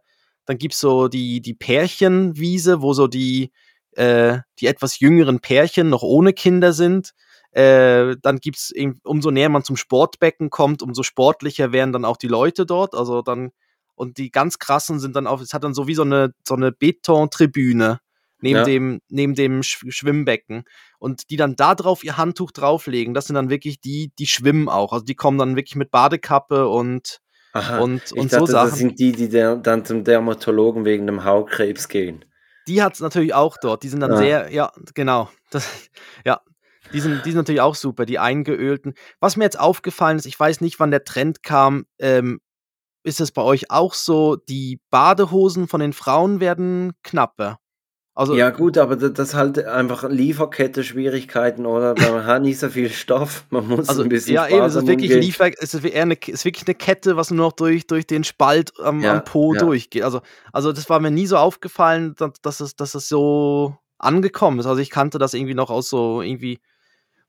dann 0.47 0.57
gibt's 0.59 0.79
so 0.81 1.09
die 1.09 1.41
die 1.41 1.53
Pärchenwiese, 1.55 2.81
wo 2.81 2.93
so 2.93 3.07
die 3.07 3.51
äh, 3.93 4.39
die 4.59 4.67
etwas 4.67 4.99
jüngeren 5.01 5.41
Pärchen 5.41 5.89
noch 5.89 6.03
ohne 6.03 6.33
Kinder 6.33 6.73
sind. 6.73 7.13
Äh, 7.51 8.15
dann 8.23 8.37
gibt's 8.39 8.71
eben 8.71 8.99
umso 9.03 9.31
näher 9.31 9.49
man 9.49 9.63
zum 9.65 9.77
Sportbecken 9.77 10.49
kommt, 10.51 10.81
umso 10.83 11.03
sportlicher 11.03 11.71
werden 11.73 11.93
dann 11.93 12.05
auch 12.05 12.17
die 12.17 12.27
Leute 12.29 12.65
dort. 12.67 12.95
Also, 12.95 13.21
dann 13.23 13.51
und 13.95 14.17
die 14.19 14.31
ganz 14.31 14.59
krassen 14.59 14.99
sind 14.99 15.15
dann 15.15 15.27
auch 15.27 15.41
es 15.41 15.53
hat 15.53 15.63
dann 15.63 15.73
so 15.75 15.87
wie 15.87 15.95
so 15.95 16.03
eine 16.03 16.33
so 16.47 16.55
'ne 16.55 16.71
Betontribüne 16.73 17.99
neben 18.41 18.57
Ja. 18.59 18.63
dem 18.65 19.01
neben 19.09 19.35
dem 19.35 19.63
Schw 19.63 19.91
Schwimmbecken. 19.91 20.63
Und 20.99 21.29
die 21.31 21.37
dann 21.37 21.55
da 21.55 21.73
drauf 21.75 22.03
ihr 22.03 22.17
Handtuch 22.17 22.51
drauflegen, 22.51 23.13
das 23.15 23.25
sind 23.27 23.35
dann 23.35 23.49
wirklich 23.49 23.79
die, 23.81 24.11
die 24.19 24.27
schwimmen 24.27 24.69
auch. 24.69 24.93
Also, 24.93 25.05
die 25.05 25.15
kommen 25.15 25.37
dann 25.39 25.55
wirklich 25.55 25.75
mit 25.75 25.91
Badekappe 25.91 26.67
und 26.69 27.19
Aha, 27.59 27.79
und 27.79 28.11
und 28.13 28.31
so 28.31 28.37
dachte, 28.39 28.51
das 28.51 28.69
Sachen. 28.69 28.75
sind 28.75 28.99
die, 28.99 29.11
die 29.11 29.29
dann 29.29 29.85
zum 29.85 30.03
Dermatologen 30.03 30.85
wegen 30.85 31.07
dem 31.07 31.23
Hautkrebs 31.23 31.87
gehen. 31.87 32.25
Die 32.67 32.81
hat's 32.83 32.99
natürlich 32.99 33.33
auch 33.33 33.57
dort. 33.61 33.83
Die 33.83 33.89
sind 33.89 34.01
dann 34.01 34.11
Ah. 34.13 34.17
sehr 34.17 34.51
ja, 34.51 34.71
genau. 34.93 35.29
Das 35.51 35.67
ja, 36.25 36.41
die 36.93 36.99
sind 36.99 37.25
die 37.25 37.31
sind 37.31 37.37
natürlich 37.37 37.61
auch 37.61 37.75
super, 37.75 38.05
die 38.05 38.19
eingeölten. 38.19 38.93
Was 39.19 39.37
mir 39.37 39.45
jetzt 39.45 39.59
aufgefallen 39.59 40.17
ist, 40.17 40.25
ich 40.25 40.39
weiß 40.39 40.61
nicht, 40.61 40.79
wann 40.79 40.91
der 40.91 41.03
Trend 41.05 41.43
kam, 41.43 41.85
ähm, 41.99 42.39
ist 43.03 43.21
es 43.21 43.31
bei 43.31 43.41
euch 43.41 43.71
auch 43.71 43.93
so, 43.93 44.35
die 44.35 44.81
Badehosen 44.89 45.67
von 45.69 45.79
den 45.79 45.93
Frauen 45.93 46.41
werden 46.41 46.91
knapper? 47.03 47.57
Also 48.17 48.35
Ja 48.35 48.49
gut, 48.49 48.79
aber 48.79 48.95
da- 48.95 49.09
das 49.09 49.35
halt 49.35 49.63
einfach 49.63 50.03
Lieferkette-Schwierigkeiten, 50.09 51.67
oder? 51.67 51.93
Man 51.93 52.25
hat 52.25 52.41
nicht 52.41 52.57
so 52.57 52.67
viel 52.67 52.89
Stoff, 52.89 53.45
man 53.51 53.67
muss 53.67 53.89
Also, 53.89 54.01
ein 54.01 54.09
bisschen 54.09 54.33
ja, 54.35 54.47
eben, 54.47 54.65
es 54.65 54.73
ist 54.75 54.87
wirklich. 54.87 55.13
Liefer 55.13 55.51
es 55.61 55.73
ist 55.75 55.85
eher 55.85 56.05
'ne 56.05 56.15
K 56.15 56.31
ist 56.31 56.43
wirklich 56.43 56.65
'ne 56.67 56.73
Kette, 56.73 57.15
was 57.15 57.29
nur 57.29 57.45
noch 57.45 57.53
durch 57.53 57.85
durch 57.85 58.07
den 58.07 58.23
Spalt 58.23 58.71
am 58.79 59.03
Ja, 59.03 59.13
am 59.13 59.23
Po 59.23 59.53
ja. 59.53 59.59
durchgeht. 59.59 60.01
Also 60.03 60.21
also, 60.51 60.71
das 60.73 60.89
war 60.89 60.99
mir 60.99 61.11
nie 61.11 61.27
so 61.27 61.37
aufgefallen, 61.37 62.15
da 62.17 62.31
dass 62.41 62.59
es 62.59 62.75
dass 62.75 62.95
es 62.95 63.07
so 63.07 63.75
angekommen 63.99 64.59
ist. 64.59 64.65
Also, 64.65 64.81
ich 64.81 64.89
kannte 64.89 65.19
das 65.19 65.35
irgendwie 65.35 65.53
noch 65.53 65.69
aus 65.69 65.87
so 65.89 66.21
irgendwie 66.23 66.59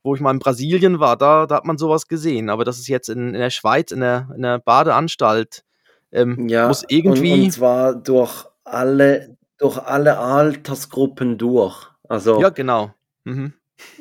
wo 0.05 0.15
ich 0.15 0.21
mal 0.23 0.33
in 0.33 0.39
Brasilien 0.41 1.01
war, 1.01 1.17
da 1.19 1.47
da 1.47 1.57
hat 1.57 1.67
man 1.67 1.79
so 1.79 1.91
was 1.91 2.09
gesehen. 2.09 2.51
Aber 2.51 2.65
das 2.65 2.79
ist 2.79 2.89
jetzt 2.89 3.09
in 3.11 3.29
in 3.35 3.41
der 3.41 3.51
Schweiz, 3.51 3.93
in 3.93 4.01
der 4.01 4.29
in 4.37 4.43
der 4.43 4.59
Badeanstalt, 4.59 5.65
ähm, 6.13 6.47
Ja, 6.49 6.69
muss 6.69 6.83
und, 6.85 6.91
irgendwie 6.93 7.33
und 7.47 7.51
zwar 7.53 7.95
durch 7.95 8.47
alle, 8.65 9.38
durch 9.59 9.79
alle 9.79 10.19
Altersgruppen 10.19 11.39
durch. 11.39 11.87
Also 12.09 12.41
ja, 12.41 12.51
genau. 12.51 12.95
Mhm. 13.25 13.53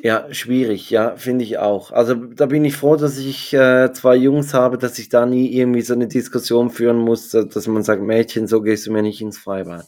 Ja, 0.02 0.32
schwierig, 0.34 0.90
ja, 0.90 1.14
finde 1.16 1.44
ich 1.44 1.58
auch. 1.58 1.92
Also 1.92 2.14
da 2.14 2.46
bin 2.46 2.64
ich 2.64 2.76
froh, 2.76 2.96
dass 2.96 3.16
ich 3.16 3.52
äh, 3.54 3.92
zwei 3.92 4.16
Jungs 4.16 4.52
habe, 4.52 4.76
dass 4.76 4.98
ich 4.98 5.08
da 5.08 5.24
nie 5.24 5.52
irgendwie 5.52 5.82
so 5.82 5.94
eine 5.94 6.08
Diskussion 6.08 6.70
führen 6.70 6.98
muss, 6.98 7.30
dass 7.30 7.66
man 7.68 7.84
sagt, 7.84 8.02
Mädchen, 8.02 8.48
so 8.48 8.60
gehst 8.60 8.86
du 8.86 8.92
mir 8.92 9.02
nicht 9.02 9.20
ins 9.20 9.38
Freibad. 9.38 9.86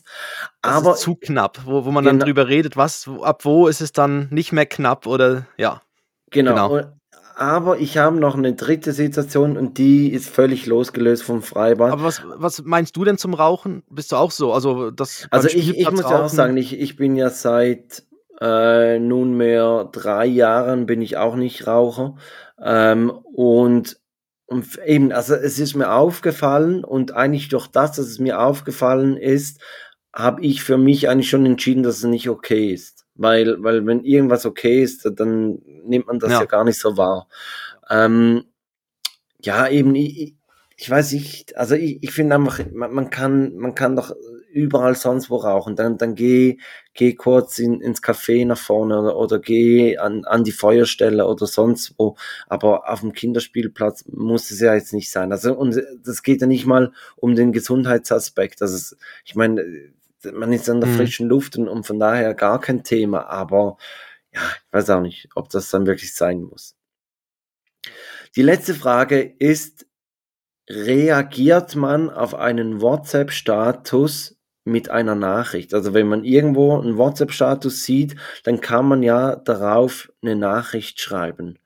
Aber 0.63 0.95
zu 0.95 1.17
knapp, 1.17 1.63
wo 1.65 1.85
wo 1.85 1.91
man 1.91 2.05
dann 2.05 2.19
Gena- 2.19 2.25
drüber 2.25 2.47
redet, 2.47 2.77
was 2.77 3.09
ab 3.23 3.45
wo 3.45 3.67
ist 3.67 3.81
es 3.81 3.91
dann 3.93 4.29
nicht 4.31 4.53
mehr 4.53 4.67
knapp 4.67 5.07
oder 5.07 5.47
ja. 5.57 5.83
genau, 6.31 6.69
genau. 6.69 6.93
Aber 7.41 7.79
ich 7.79 7.97
habe 7.97 8.21
noch 8.21 8.37
eine 8.37 8.53
dritte 8.53 8.93
Situation 8.93 9.57
und 9.57 9.79
die 9.79 10.13
ist 10.13 10.29
völlig 10.29 10.67
losgelöst 10.67 11.23
vom 11.23 11.41
Freibad. 11.41 11.91
Aber 11.91 12.05
was 12.05 12.23
was 12.37 12.63
meinst 12.65 12.95
du 12.99 13.05
denn 13.05 13.17
zum 13.17 13.33
Rauchen? 13.33 13.83
Bist 13.89 14.13
du 14.13 14.17
auch 14.17 14.31
so? 14.31 14.53
Also, 14.53 14.91
das 14.91 15.27
Also 15.31 15.49
ich, 15.49 15.79
ich 15.79 15.91
muss 15.91 16.03
ja 16.03 16.23
auch 16.23 16.29
sagen, 16.29 16.59
ich, 16.59 16.79
ich 16.79 16.97
bin 16.97 17.17
ja 17.17 17.31
seit 17.31 18.05
äh, 18.43 18.99
nunmehr 18.99 19.89
drei 19.91 20.27
Jahren 20.27 20.85
bin 20.85 21.01
ich 21.01 21.17
auch 21.17 21.35
nicht 21.35 21.67
Raucher. 21.67 22.17
Ähm, 22.63 23.09
und, 23.09 23.99
und 24.45 24.79
eben, 24.85 25.11
also 25.11 25.35
es 25.35 25.59
ist 25.59 25.75
mir 25.75 25.93
aufgefallen 25.93 26.85
und 26.85 27.13
eigentlich 27.13 27.49
durch 27.49 27.69
das, 27.69 27.93
dass 27.93 28.07
es 28.07 28.19
mir 28.19 28.39
aufgefallen 28.41 29.17
ist, 29.17 29.63
habe 30.15 30.43
ich 30.43 30.63
für 30.63 30.77
mich 30.77 31.09
eigentlich 31.09 31.31
schon 31.31 31.47
entschieden, 31.47 31.85
dass 31.85 31.97
es 31.99 32.05
nicht 32.05 32.29
okay 32.29 32.71
ist. 32.71 33.00
Weil, 33.21 33.63
weil 33.63 33.85
wenn 33.87 34.03
irgendwas 34.03 34.47
okay 34.47 34.83
ist, 34.83 35.07
dann 35.17 35.59
nimmt 35.85 36.07
man 36.07 36.19
das 36.19 36.31
ja, 36.33 36.41
Ja. 36.41 36.47
gar 36.47 36.65
nicht 36.65 36.81
so 36.81 36.97
wahr. 36.97 37.29
Ähm, 37.91 38.45
ja, 39.43 39.69
eben, 39.69 39.95
ich, 39.95 40.35
ich 40.77 40.91
weiß 40.91 41.13
nicht, 41.13 41.57
also 41.57 41.75
ich, 41.75 42.03
ich 42.03 42.13
finde 42.13 42.35
einfach, 42.37 42.61
man, 42.73 42.93
man 42.93 43.11
kann, 43.11 43.55
man 43.57 43.75
kann 43.75 43.97
doch 43.97 44.15
überall 44.53 44.95
sonst 44.97 45.31
wo 45.31 45.37
rauchen. 45.37 45.77
Dann, 45.77 45.99
dann 45.99 46.15
geh, 46.15 46.59
geh 46.95 47.15
kurz 47.15 47.59
in, 47.59 47.81
ins 47.81 48.03
Café 48.03 48.45
nach 48.47 48.59
vorne 48.59 48.99
oder, 49.01 49.17
oder 49.17 49.39
geh 49.39 49.99
an, 49.99 50.25
an 50.25 50.43
die 50.45 50.53
Feuerstelle 50.53 51.27
oder 51.27 51.47
sonst 51.47 51.95
wo. 51.99 52.17
Aber 52.49 52.91
auf 52.91 53.01
dem 53.01 53.13
Kinderspielplatz 53.13 54.05
muss 54.09 54.51
es 54.51 54.61
ja 54.61 54.75
jetzt 54.75 54.93
nicht 54.95 55.11
sein. 55.11 55.31
Also, 55.33 55.55
und 55.55 55.81
das 56.05 56.23
geht 56.23 56.41
ja 56.41 56.47
nicht 56.47 56.67
mal 56.67 56.93
um 57.17 57.35
den 57.37 57.53
Gesundheitsaspekt. 57.53 58.61
Also, 58.63 58.75
es- 58.77 58.97
ich 59.25 59.35
meine, 59.37 59.65
man 60.33 60.53
ist 60.53 60.69
an 60.71 60.81
der 60.81 60.91
Mhm. 60.91 60.95
frischen 60.97 61.29
Luft 61.29 61.57
und, 61.57 61.69
und 61.69 61.87
von 61.87 61.99
daher 61.99 62.35
gar 62.35 62.61
kein 62.61 62.85
Thema. 62.85 63.27
Aber 63.29 63.77
ja, 64.33 64.41
ich 64.43 64.73
weiß 64.73 64.91
auch 64.91 65.01
nicht, 65.01 65.29
ob 65.35 65.49
das 65.51 65.71
dann 65.71 65.87
wirklich 65.87 66.15
sein 66.15 66.43
muss. 66.43 66.77
Die 68.37 68.43
letzte 68.43 68.75
Frage 68.75 69.21
ist 69.23 69.87
reagiert 70.69 71.75
man 71.77 72.11
auf 72.11 72.35
einen 72.35 72.81
WhatsApp-Status 72.81 74.37
mit 74.65 74.89
einer 74.91 75.15
Nachricht. 75.17 75.75
Also 75.75 75.95
wenn 75.95 76.07
man 76.09 76.25
irgendwo 76.25 76.79
einen 76.79 76.97
WhatsApp-Status 76.97 77.83
sieht, 77.83 78.17
dann 78.45 78.61
kann 78.61 78.87
man 78.87 79.03
ja 79.03 79.37
darauf 79.37 80.13
eine 80.23 80.37
Nachricht 80.37 81.01
schreiben. 81.01 81.59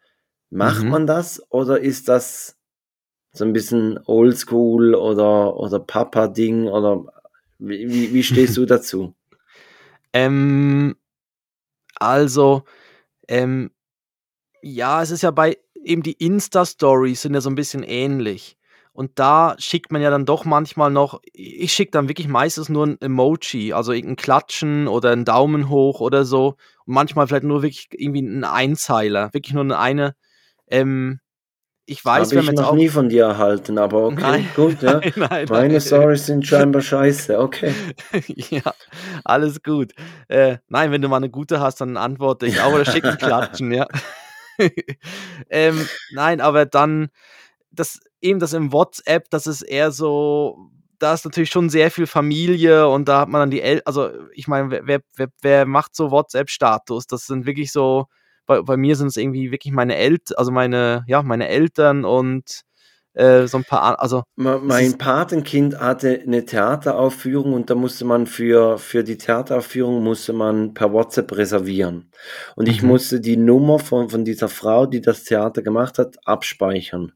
Macht 0.50 0.84
Mhm. 0.84 0.90
man 0.90 1.06
das 1.06 1.42
oder 1.50 1.80
ist 1.80 2.08
das 2.08 2.56
so 3.32 3.44
ein 3.44 3.52
bisschen 3.52 3.98
oldschool 4.06 4.94
oder, 4.94 5.56
oder 5.56 5.80
Papa-Ding 5.80 6.68
oder 6.68 7.06
wie, 7.68 8.12
wie, 8.12 8.22
stehst 8.22 8.56
du 8.56 8.66
dazu? 8.66 9.14
Ähm, 10.16 10.94
also, 11.96 12.62
ähm, 13.26 13.72
ja, 14.62 15.02
es 15.02 15.10
ist 15.10 15.22
ja 15.22 15.32
bei 15.32 15.56
eben 15.84 16.02
die 16.02 16.12
Insta-Stories 16.12 17.22
sind 17.22 17.34
ja 17.34 17.40
so 17.40 17.50
ein 17.50 17.54
bisschen 17.54 17.82
ähnlich. 17.82 18.56
Und 18.92 19.18
da 19.18 19.56
schickt 19.58 19.90
man 19.90 20.02
ja 20.02 20.10
dann 20.10 20.24
doch 20.24 20.44
manchmal 20.44 20.90
noch, 20.90 21.20
ich 21.32 21.72
schicke 21.72 21.90
dann 21.90 22.08
wirklich 22.08 22.28
meistens 22.28 22.68
nur 22.68 22.86
ein 22.86 23.00
Emoji, 23.00 23.72
also 23.72 23.90
irgendein 23.90 24.16
Klatschen 24.16 24.86
oder 24.86 25.10
einen 25.10 25.24
Daumen 25.24 25.68
hoch 25.68 26.00
oder 26.00 26.24
so. 26.24 26.56
Und 26.86 26.94
manchmal 26.94 27.26
vielleicht 27.26 27.42
nur 27.42 27.62
wirklich 27.62 27.88
irgendwie 27.90 28.22
ein 28.22 28.44
Einzeiler, 28.44 29.34
wirklich 29.34 29.52
nur 29.52 29.76
eine 29.76 30.14
ähm, 30.68 31.18
ich 31.86 32.04
weiß, 32.04 32.30
Habe 32.30 32.40
ich 32.40 32.46
jetzt 32.46 32.56
noch 32.56 32.70
auch. 32.70 32.74
nie 32.74 32.88
von 32.88 33.08
dir 33.08 33.24
erhalten, 33.24 33.76
aber 33.78 34.06
okay, 34.06 34.20
Nein. 34.20 34.48
gut, 34.56 34.80
ja. 34.80 35.00
Nein, 35.00 35.12
nein, 35.16 35.46
Meine. 35.50 35.80
Stories 35.80 36.26
sind 36.26 36.46
scheinbar 36.46 36.80
scheiße, 36.80 37.38
okay. 37.38 37.74
ja, 38.26 38.74
alles 39.24 39.62
gut. 39.62 39.92
Äh, 40.28 40.58
nein, 40.68 40.92
wenn 40.92 41.02
du 41.02 41.08
mal 41.08 41.18
eine 41.18 41.30
gute 41.30 41.60
hast, 41.60 41.80
dann 41.80 41.96
antworte 41.96 42.46
ich 42.46 42.60
auch 42.60 42.72
oder 42.72 42.86
schick 42.86 43.04
ein 43.04 43.18
Klatschen, 43.18 43.70
ja. 43.72 43.86
ähm, 45.50 45.86
nein, 46.12 46.40
aber 46.40 46.64
dann, 46.64 47.08
das 47.70 48.00
eben 48.22 48.40
das 48.40 48.54
im 48.54 48.72
WhatsApp, 48.72 49.28
das 49.28 49.46
ist 49.46 49.60
eher 49.60 49.90
so, 49.90 50.70
da 50.98 51.12
ist 51.12 51.26
natürlich 51.26 51.50
schon 51.50 51.68
sehr 51.68 51.90
viel 51.90 52.06
Familie 52.06 52.88
und 52.88 53.08
da 53.08 53.20
hat 53.20 53.28
man 53.28 53.40
dann 53.40 53.50
die 53.50 53.60
El 53.60 53.82
also 53.84 54.10
ich 54.32 54.48
meine, 54.48 54.70
wer, 54.70 55.00
wer, 55.16 55.28
wer 55.42 55.66
macht 55.66 55.94
so 55.94 56.10
WhatsApp-Status? 56.10 57.06
Das 57.08 57.26
sind 57.26 57.44
wirklich 57.44 57.72
so, 57.72 58.06
bei, 58.46 58.62
bei 58.62 58.76
mir 58.76 58.96
sind 58.96 59.08
es 59.08 59.16
irgendwie 59.16 59.50
wirklich 59.50 59.72
meine 59.72 59.96
Eltern, 59.96 60.36
also 60.36 60.50
meine, 60.50 61.04
ja, 61.06 61.22
meine 61.22 61.48
Eltern 61.48 62.04
und 62.04 62.64
äh, 63.14 63.46
so 63.46 63.58
ein 63.58 63.64
paar, 63.64 64.00
also 64.00 64.24
Mein 64.36 64.98
Patenkind 64.98 65.78
hatte 65.78 66.20
eine 66.20 66.44
Theateraufführung 66.44 67.52
und 67.52 67.70
da 67.70 67.74
musste 67.76 68.04
man 68.04 68.26
für, 68.26 68.78
für 68.78 69.04
die 69.04 69.16
Theateraufführung 69.16 70.02
musste 70.02 70.32
man 70.32 70.74
per 70.74 70.92
WhatsApp 70.92 71.36
reservieren. 71.36 72.10
Und 72.56 72.68
ich 72.68 72.82
mhm, 72.82 72.88
musste 72.88 73.20
die 73.20 73.36
Nummer 73.36 73.78
von, 73.78 74.10
von 74.10 74.24
dieser 74.24 74.48
Frau, 74.48 74.86
die 74.86 75.00
das 75.00 75.22
Theater 75.22 75.62
gemacht 75.62 75.98
hat, 75.98 76.16
abspeichern. 76.24 77.12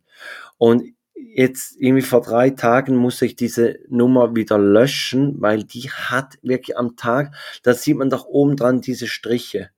Und 0.56 0.84
jetzt 1.14 1.76
irgendwie 1.80 2.02
vor 2.02 2.20
drei 2.20 2.50
Tagen 2.50 2.96
musste 2.96 3.26
ich 3.26 3.34
diese 3.34 3.78
Nummer 3.88 4.36
wieder 4.36 4.58
löschen, 4.58 5.40
weil 5.40 5.64
die 5.64 5.90
hat 5.90 6.38
wirklich 6.42 6.76
am 6.76 6.96
Tag, 6.96 7.34
da 7.64 7.74
sieht 7.74 7.96
man 7.96 8.10
doch 8.10 8.26
oben 8.26 8.56
dran 8.56 8.80
diese 8.80 9.08
Striche. 9.08 9.70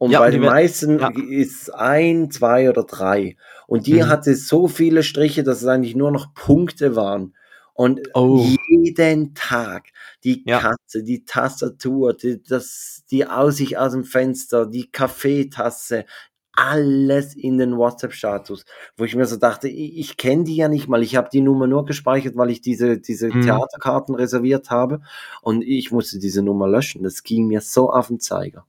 Und 0.00 0.12
ja, 0.12 0.20
bei 0.20 0.30
den 0.30 0.40
meisten 0.40 0.98
ja, 0.98 1.10
ist 1.28 1.74
ein, 1.74 2.30
zwei 2.30 2.70
oder 2.70 2.84
drei. 2.84 3.36
Und 3.66 3.86
die 3.86 4.02
mhm. 4.02 4.08
hatte 4.08 4.34
so 4.34 4.66
viele 4.66 5.02
Striche, 5.02 5.42
dass 5.42 5.60
es 5.60 5.68
eigentlich 5.68 5.94
nur 5.94 6.10
noch 6.10 6.32
Punkte 6.32 6.96
waren. 6.96 7.34
Und 7.74 8.00
Oh, 8.14 8.46
jeden 8.70 9.34
Tag 9.34 9.88
die 10.24 10.42
ja, 10.46 10.58
Katze, 10.58 11.02
die 11.02 11.26
Tastatur, 11.26 12.14
die, 12.14 12.42
das, 12.42 13.04
die 13.10 13.26
Aussicht 13.26 13.76
aus 13.76 13.92
dem 13.92 14.04
Fenster, 14.04 14.64
die 14.64 14.90
Kaffeetasse, 14.90 16.06
alles 16.52 17.34
in 17.34 17.58
den 17.58 17.76
WhatsApp-Status, 17.76 18.64
wo 18.96 19.04
ich 19.04 19.14
mir 19.14 19.26
so 19.26 19.36
dachte, 19.36 19.68
ich, 19.68 19.98
ich 19.98 20.16
kenne 20.16 20.44
die 20.44 20.56
ja 20.56 20.68
nicht 20.68 20.88
mal. 20.88 21.02
Ich 21.02 21.14
habe 21.14 21.28
die 21.30 21.42
Nummer 21.42 21.66
nur 21.66 21.84
gespeichert, 21.84 22.38
weil 22.38 22.48
ich 22.48 22.62
diese, 22.62 22.98
diese 22.98 23.28
mhm. 23.28 23.42
Theaterkarten 23.42 24.14
reserviert 24.14 24.70
habe 24.70 25.02
und 25.42 25.60
ich 25.60 25.92
musste 25.92 26.18
diese 26.18 26.40
Nummer 26.42 26.68
löschen. 26.68 27.02
Das 27.02 27.22
ging 27.22 27.48
mir 27.48 27.60
so 27.60 27.90
auf 27.90 28.08
den 28.08 28.18
Zeiger. 28.18 28.64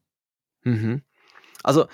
Mhm. 0.63 1.03
Also 1.63 1.85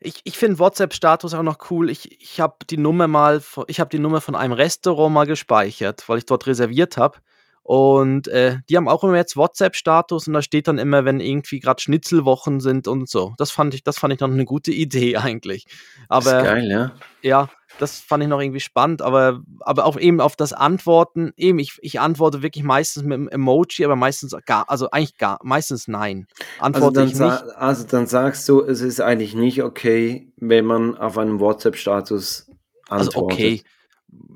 ich, 0.00 0.20
ich 0.24 0.36
finde 0.36 0.58
WhatsApp-Status 0.58 1.34
auch 1.34 1.42
noch 1.42 1.70
cool. 1.70 1.90
Ich, 1.90 2.20
ich 2.20 2.40
habe 2.40 2.56
die 2.68 2.76
Nummer 2.76 3.08
mal, 3.08 3.42
ich 3.68 3.80
habe 3.80 3.90
die 3.90 3.98
Nummer 3.98 4.20
von 4.20 4.34
einem 4.34 4.52
Restaurant 4.52 5.14
mal 5.14 5.26
gespeichert, 5.26 6.08
weil 6.08 6.18
ich 6.18 6.26
dort 6.26 6.46
reserviert 6.46 6.96
habe. 6.96 7.18
Und 7.64 8.26
äh, 8.26 8.58
die 8.68 8.76
haben 8.76 8.88
auch 8.88 9.04
immer 9.04 9.16
jetzt 9.16 9.36
WhatsApp-Status 9.36 10.26
und 10.26 10.34
da 10.34 10.42
steht 10.42 10.66
dann 10.66 10.78
immer, 10.78 11.04
wenn 11.04 11.20
irgendwie 11.20 11.60
gerade 11.60 11.80
Schnitzelwochen 11.80 12.58
sind 12.60 12.88
und 12.88 13.08
so. 13.08 13.34
Das 13.38 13.52
fand 13.52 13.72
ich, 13.74 13.84
das 13.84 13.98
fand 13.98 14.12
ich 14.12 14.18
noch 14.18 14.30
eine 14.30 14.44
gute 14.44 14.72
Idee 14.72 15.16
eigentlich. 15.18 15.66
Das 16.08 16.26
ist 16.26 16.32
Aber 16.32 16.42
geil, 16.42 16.68
ja. 16.68 16.92
ja, 17.22 17.50
das 17.78 17.98
fand 18.00 18.22
ich 18.22 18.28
noch 18.28 18.40
irgendwie 18.40 18.60
spannend, 18.60 19.02
aber, 19.02 19.42
aber 19.60 19.84
auch 19.86 19.98
eben 19.98 20.20
auf 20.20 20.36
das 20.36 20.52
Antworten, 20.52 21.32
eben, 21.36 21.58
ich, 21.58 21.78
ich 21.80 22.00
antworte 22.00 22.42
wirklich 22.42 22.64
meistens 22.64 23.02
mit 23.02 23.14
einem 23.14 23.28
Emoji, 23.28 23.84
aber 23.84 23.96
meistens 23.96 24.34
gar, 24.46 24.68
also 24.70 24.90
eigentlich 24.90 25.18
gar, 25.18 25.38
meistens 25.42 25.88
nein. 25.88 26.26
Also 26.58 26.88
Antworte 26.88 27.00
dann, 27.00 27.08
ich 27.08 27.14
nicht. 27.18 27.42
also 27.56 27.84
dann 27.86 28.06
sagst 28.06 28.48
du, 28.48 28.60
es 28.62 28.80
ist 28.80 29.00
eigentlich 29.00 29.34
nicht 29.34 29.62
okay, 29.62 30.32
wenn 30.36 30.64
man 30.64 30.96
auf 30.96 31.18
einen 31.18 31.40
WhatsApp-Status 31.40 32.50
Also 32.88 33.10
antwortet. 33.10 33.38
okay, 33.38 33.62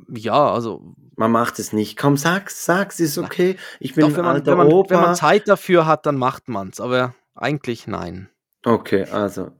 ja, 0.09 0.53
also 0.53 0.95
Man 1.17 1.31
macht 1.33 1.59
es 1.59 1.73
nicht. 1.73 1.97
Komm, 1.99 2.17
sag's, 2.17 2.65
sag's, 2.65 3.01
ist 3.01 3.19
okay. 3.19 3.57
Ich 3.81 3.95
bin 3.95 4.09
doch, 4.09 4.17
wenn 4.17 4.25
man, 4.25 4.35
alter 4.37 4.53
wenn 4.59 4.69
man, 4.69 4.91
wenn 4.91 5.01
man. 5.01 5.15
Zeit 5.15 5.49
dafür 5.49 5.87
hat, 5.87 6.07
dann 6.07 6.17
macht 6.17 6.49
man's, 6.49 6.81
aber 6.81 7.15
eigentlich 7.35 7.87
nein. 7.87 8.29
Okay, 8.65 9.05
also. 9.05 9.51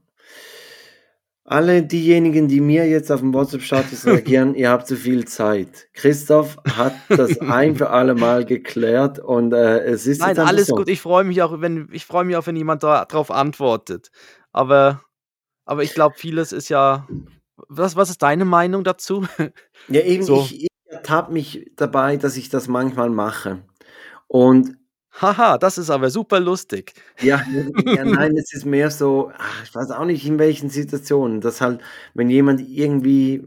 Alle 1.49 1.85
diejenigen, 1.85 2.49
die 2.49 2.61
mir 2.61 2.89
jetzt 2.89 3.13
auf 3.13 3.21
den 3.21 3.33
WhatsApp-Status 3.33 4.05
reagieren, 4.07 4.57
ihr 4.57 4.71
habt 4.71 4.89
zu 4.89 4.97
viel 4.97 5.27
Zeit. 5.27 5.89
Christoph 5.93 6.57
hat 6.77 6.95
das 7.09 7.41
ein 7.41 7.77
für 7.77 7.91
alle 7.91 8.17
Mal 8.17 8.45
geklärt 8.45 9.21
und 9.21 9.53
äh, 9.53 9.79
es 9.85 10.09
ist 10.09 10.21
Nein, 10.21 10.37
alles 10.39 10.67
so. 10.67 10.75
gut. 10.75 10.89
Ich 10.89 11.01
freue 11.01 11.23
mich 11.23 11.43
auch, 11.43 11.61
wenn 11.61 11.89
ich 11.93 12.05
freue 12.05 12.25
mich 12.25 12.37
auch, 12.37 12.47
wenn 12.49 12.57
jemand 12.57 12.83
darauf 12.83 13.31
antwortet. 13.31 14.11
Aber, 14.53 15.03
aber 15.65 15.85
ich 15.85 15.95
glaube, 15.95 16.17
vieles 16.19 16.53
ist 16.53 16.69
ja. 16.69 17.07
Was, 17.69 17.95
was 17.95 18.11
ist 18.11 18.23
deine 18.23 18.45
Meinung 18.45 18.85
dazu? 18.85 19.27
Ja, 19.89 20.03
eben, 20.03 20.25
So, 20.25 20.41
ich, 20.41 20.65
ich 20.65 20.69
ertappe 20.87 21.33
mich 21.33 21.71
dabei, 21.77 22.17
dass 22.17 22.37
ich 22.37 22.49
das 22.49 22.67
manchmal 22.69 23.09
mache. 23.09 23.63
Und 24.27 24.77
haha, 25.21 25.59
das 25.59 25.79
ist 25.79 25.91
aber 25.91 26.11
super 26.11 26.41
lustig. 26.41 26.95
Ja, 27.21 27.43
ja, 27.85 28.05
nein, 28.05 28.37
es 28.37 28.53
ist 28.53 28.65
mehr 28.67 28.91
so, 28.91 29.33
ach, 29.37 29.65
ich 29.65 29.75
weiß 29.75 29.91
auch 29.93 30.05
nicht 30.05 30.27
in 30.27 30.39
welchen 30.39 30.71
Situationen, 30.71 31.41
dass 31.41 31.61
halt, 31.61 31.81
wenn 32.15 32.31
jemand 32.31 32.61
irgendwie, 32.69 33.47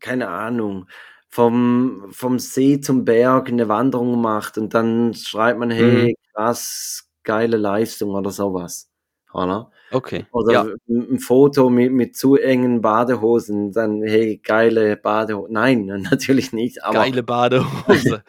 keine 0.00 0.28
Ahnung, 0.28 0.86
vom, 1.28 2.06
vom 2.10 2.38
See 2.38 2.80
zum 2.80 3.04
Berg 3.04 3.48
eine 3.48 3.68
Wanderung 3.68 4.20
macht 4.20 4.58
und 4.58 4.74
dann 4.74 5.14
schreibt 5.14 5.58
man, 5.58 5.68
Mhm. 5.68 5.72
hey, 5.72 6.16
krass, 6.34 7.08
geile 7.24 7.56
Leistung 7.56 8.10
oder 8.10 8.30
sowas. 8.30 8.88
Oder? 9.32 9.70
Okay, 9.90 10.26
Oder 10.32 10.52
ja. 10.52 10.62
ein 10.88 11.12
ein 11.12 11.18
Foto 11.18 11.68
mit, 11.70 11.92
mit 11.92 12.16
zu 12.16 12.36
engen 12.36 12.80
Badehosen, 12.80 13.72
dann, 13.72 14.02
hey, 14.02 14.38
geile 14.42 14.96
Badehosen. 14.96 15.52
Nein, 15.52 15.86
natürlich 16.10 16.52
nicht, 16.52 16.82
aber 16.84 16.94
Geile 16.94 17.22
Badehose. 17.22 18.22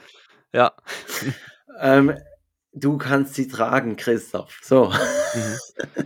Ja. 0.54 0.74
ähm, 1.82 2.14
du 2.74 2.97
kannst 2.97 3.36
sie 3.36 3.47
tragen, 3.47 3.95
Christoph. 3.95 4.59
So. 4.61 4.91
Mhm. 5.34 5.59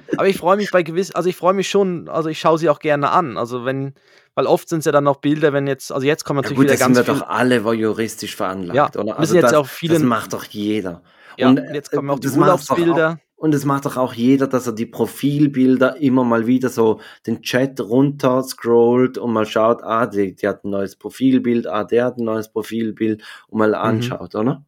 Aber 0.18 0.28
ich 0.28 0.38
freue 0.38 0.58
mich 0.58 0.70
bei 0.72 0.84
gewiss, 0.84 1.12
also 1.14 1.28
ich 1.30 1.36
freue 1.36 1.54
mich 1.54 1.70
schon, 1.70 2.08
also 2.08 2.30
ich 2.30 2.40
schaue 2.40 2.58
sie 2.60 2.70
auch 2.70 2.80
gerne 2.80 3.10
an. 3.12 3.38
Also 3.38 3.66
wenn, 3.66 3.94
weil 4.36 4.46
oft 4.46 4.70
sind 4.70 4.80
es 4.80 4.86
ja 4.86 4.92
dann 4.92 5.04
noch 5.06 5.18
Bilder, 5.18 5.54
wenn 5.54 5.66
jetzt, 5.66 5.92
also 5.92 6.06
jetzt 6.06 6.24
kommen 6.24 6.38
Ja 6.38 6.42
natürlich 6.44 6.58
gut, 6.58 6.66
wieder 6.66 6.74
da 6.74 6.78
sind 6.86 6.96
ganz 6.96 7.08
wir 7.08 7.14
doch 7.22 7.28
alle 7.28 7.64
voyeuristisch 7.64 8.32
Ja, 8.34 8.38
veranlagt, 8.38 8.96
oder? 8.96 9.06
müssen 9.06 9.18
Also 9.20 9.36
jetzt 9.36 9.44
das, 9.46 9.54
auch 9.54 9.64
das 9.66 9.70
viele, 9.70 10.00
macht 10.00 10.34
doch 10.34 10.44
jeder. 10.46 11.02
ja, 11.38 11.50
Und 11.50 11.58
jetzt 11.74 11.92
äh, 11.92 11.96
kommen 11.96 12.10
auch 12.12 12.20
die 12.20 12.28
das 12.28 12.38
Urlaubsbilder. 12.38 13.20
und 13.38 13.56
es 13.56 13.66
macht 13.66 13.86
doch 13.86 13.98
auch 13.98 14.14
jeder, 14.14 14.46
dass 14.48 14.68
er 14.68 14.74
die 14.74 14.86
Profilbilder 14.86 15.98
immer 15.98 16.24
mal 16.24 16.46
wieder 16.48 16.70
so 16.70 17.02
den 17.26 17.42
Chat 17.42 17.82
runter 17.82 18.44
scrollt 18.44 19.18
und 19.18 19.34
mal 19.34 19.46
schaut, 19.48 19.84
ah, 19.84 20.06
die, 20.06 20.36
die 20.36 20.48
hat 20.48 20.64
ein 20.64 20.70
neues 20.70 20.96
Profilbild, 20.96 21.66
ah, 21.68 21.84
der 21.84 22.06
hat 22.06 22.18
ein 22.18 22.24
neues 22.24 22.50
Profilbild 22.52 23.24
und 23.48 23.58
mal 23.60 23.70
Mhm. 23.70 23.76
anschaut, 23.76 24.36
oder? 24.36 24.64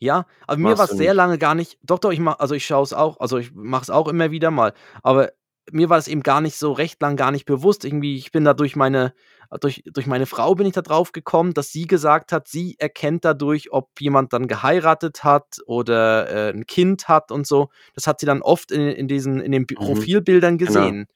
Ja, 0.00 0.26
aber 0.46 0.58
mir 0.58 0.78
war 0.78 0.84
es 0.84 0.92
sehr 0.92 1.08
nicht. 1.08 1.16
lange 1.16 1.38
gar 1.38 1.54
nicht, 1.54 1.78
doch, 1.82 1.98
doch, 1.98 2.12
ich 2.12 2.20
mach, 2.20 2.38
also 2.38 2.54
ich 2.54 2.64
schaue 2.66 2.84
es 2.84 2.92
auch, 2.92 3.18
also 3.20 3.38
ich 3.38 3.52
mache 3.54 3.82
es 3.82 3.90
auch 3.90 4.06
immer 4.08 4.30
wieder 4.30 4.50
mal, 4.50 4.72
aber 5.02 5.32
mir 5.72 5.90
war 5.90 5.98
es 5.98 6.08
eben 6.08 6.22
gar 6.22 6.40
nicht 6.40 6.56
so 6.56 6.72
recht 6.72 7.00
lang 7.02 7.16
gar 7.16 7.30
nicht 7.30 7.44
bewusst. 7.44 7.84
Irgendwie, 7.84 8.16
ich 8.16 8.32
bin 8.32 8.44
da 8.44 8.54
durch 8.54 8.74
meine, 8.76 9.12
durch, 9.60 9.82
durch 9.92 10.06
meine 10.06 10.26
Frau 10.26 10.54
bin 10.54 10.66
ich 10.66 10.72
da 10.72 10.82
drauf 10.82 11.12
gekommen, 11.12 11.52
dass 11.52 11.70
sie 11.72 11.86
gesagt 11.86 12.32
hat, 12.32 12.48
sie 12.48 12.76
erkennt 12.78 13.24
dadurch, 13.24 13.72
ob 13.72 13.90
jemand 14.00 14.32
dann 14.32 14.46
geheiratet 14.48 15.24
hat 15.24 15.58
oder 15.66 16.30
äh, 16.30 16.50
ein 16.52 16.66
Kind 16.66 17.08
hat 17.08 17.30
und 17.30 17.46
so. 17.46 17.68
Das 17.94 18.06
hat 18.06 18.20
sie 18.20 18.26
dann 18.26 18.40
oft 18.42 18.72
in, 18.72 18.80
in 18.88 19.08
diesen, 19.08 19.40
in 19.40 19.52
den 19.52 19.66
Mhm. 19.68 19.74
Profilbildern 19.74 20.56
Genau. 20.58 20.70
gesehen. 20.70 21.06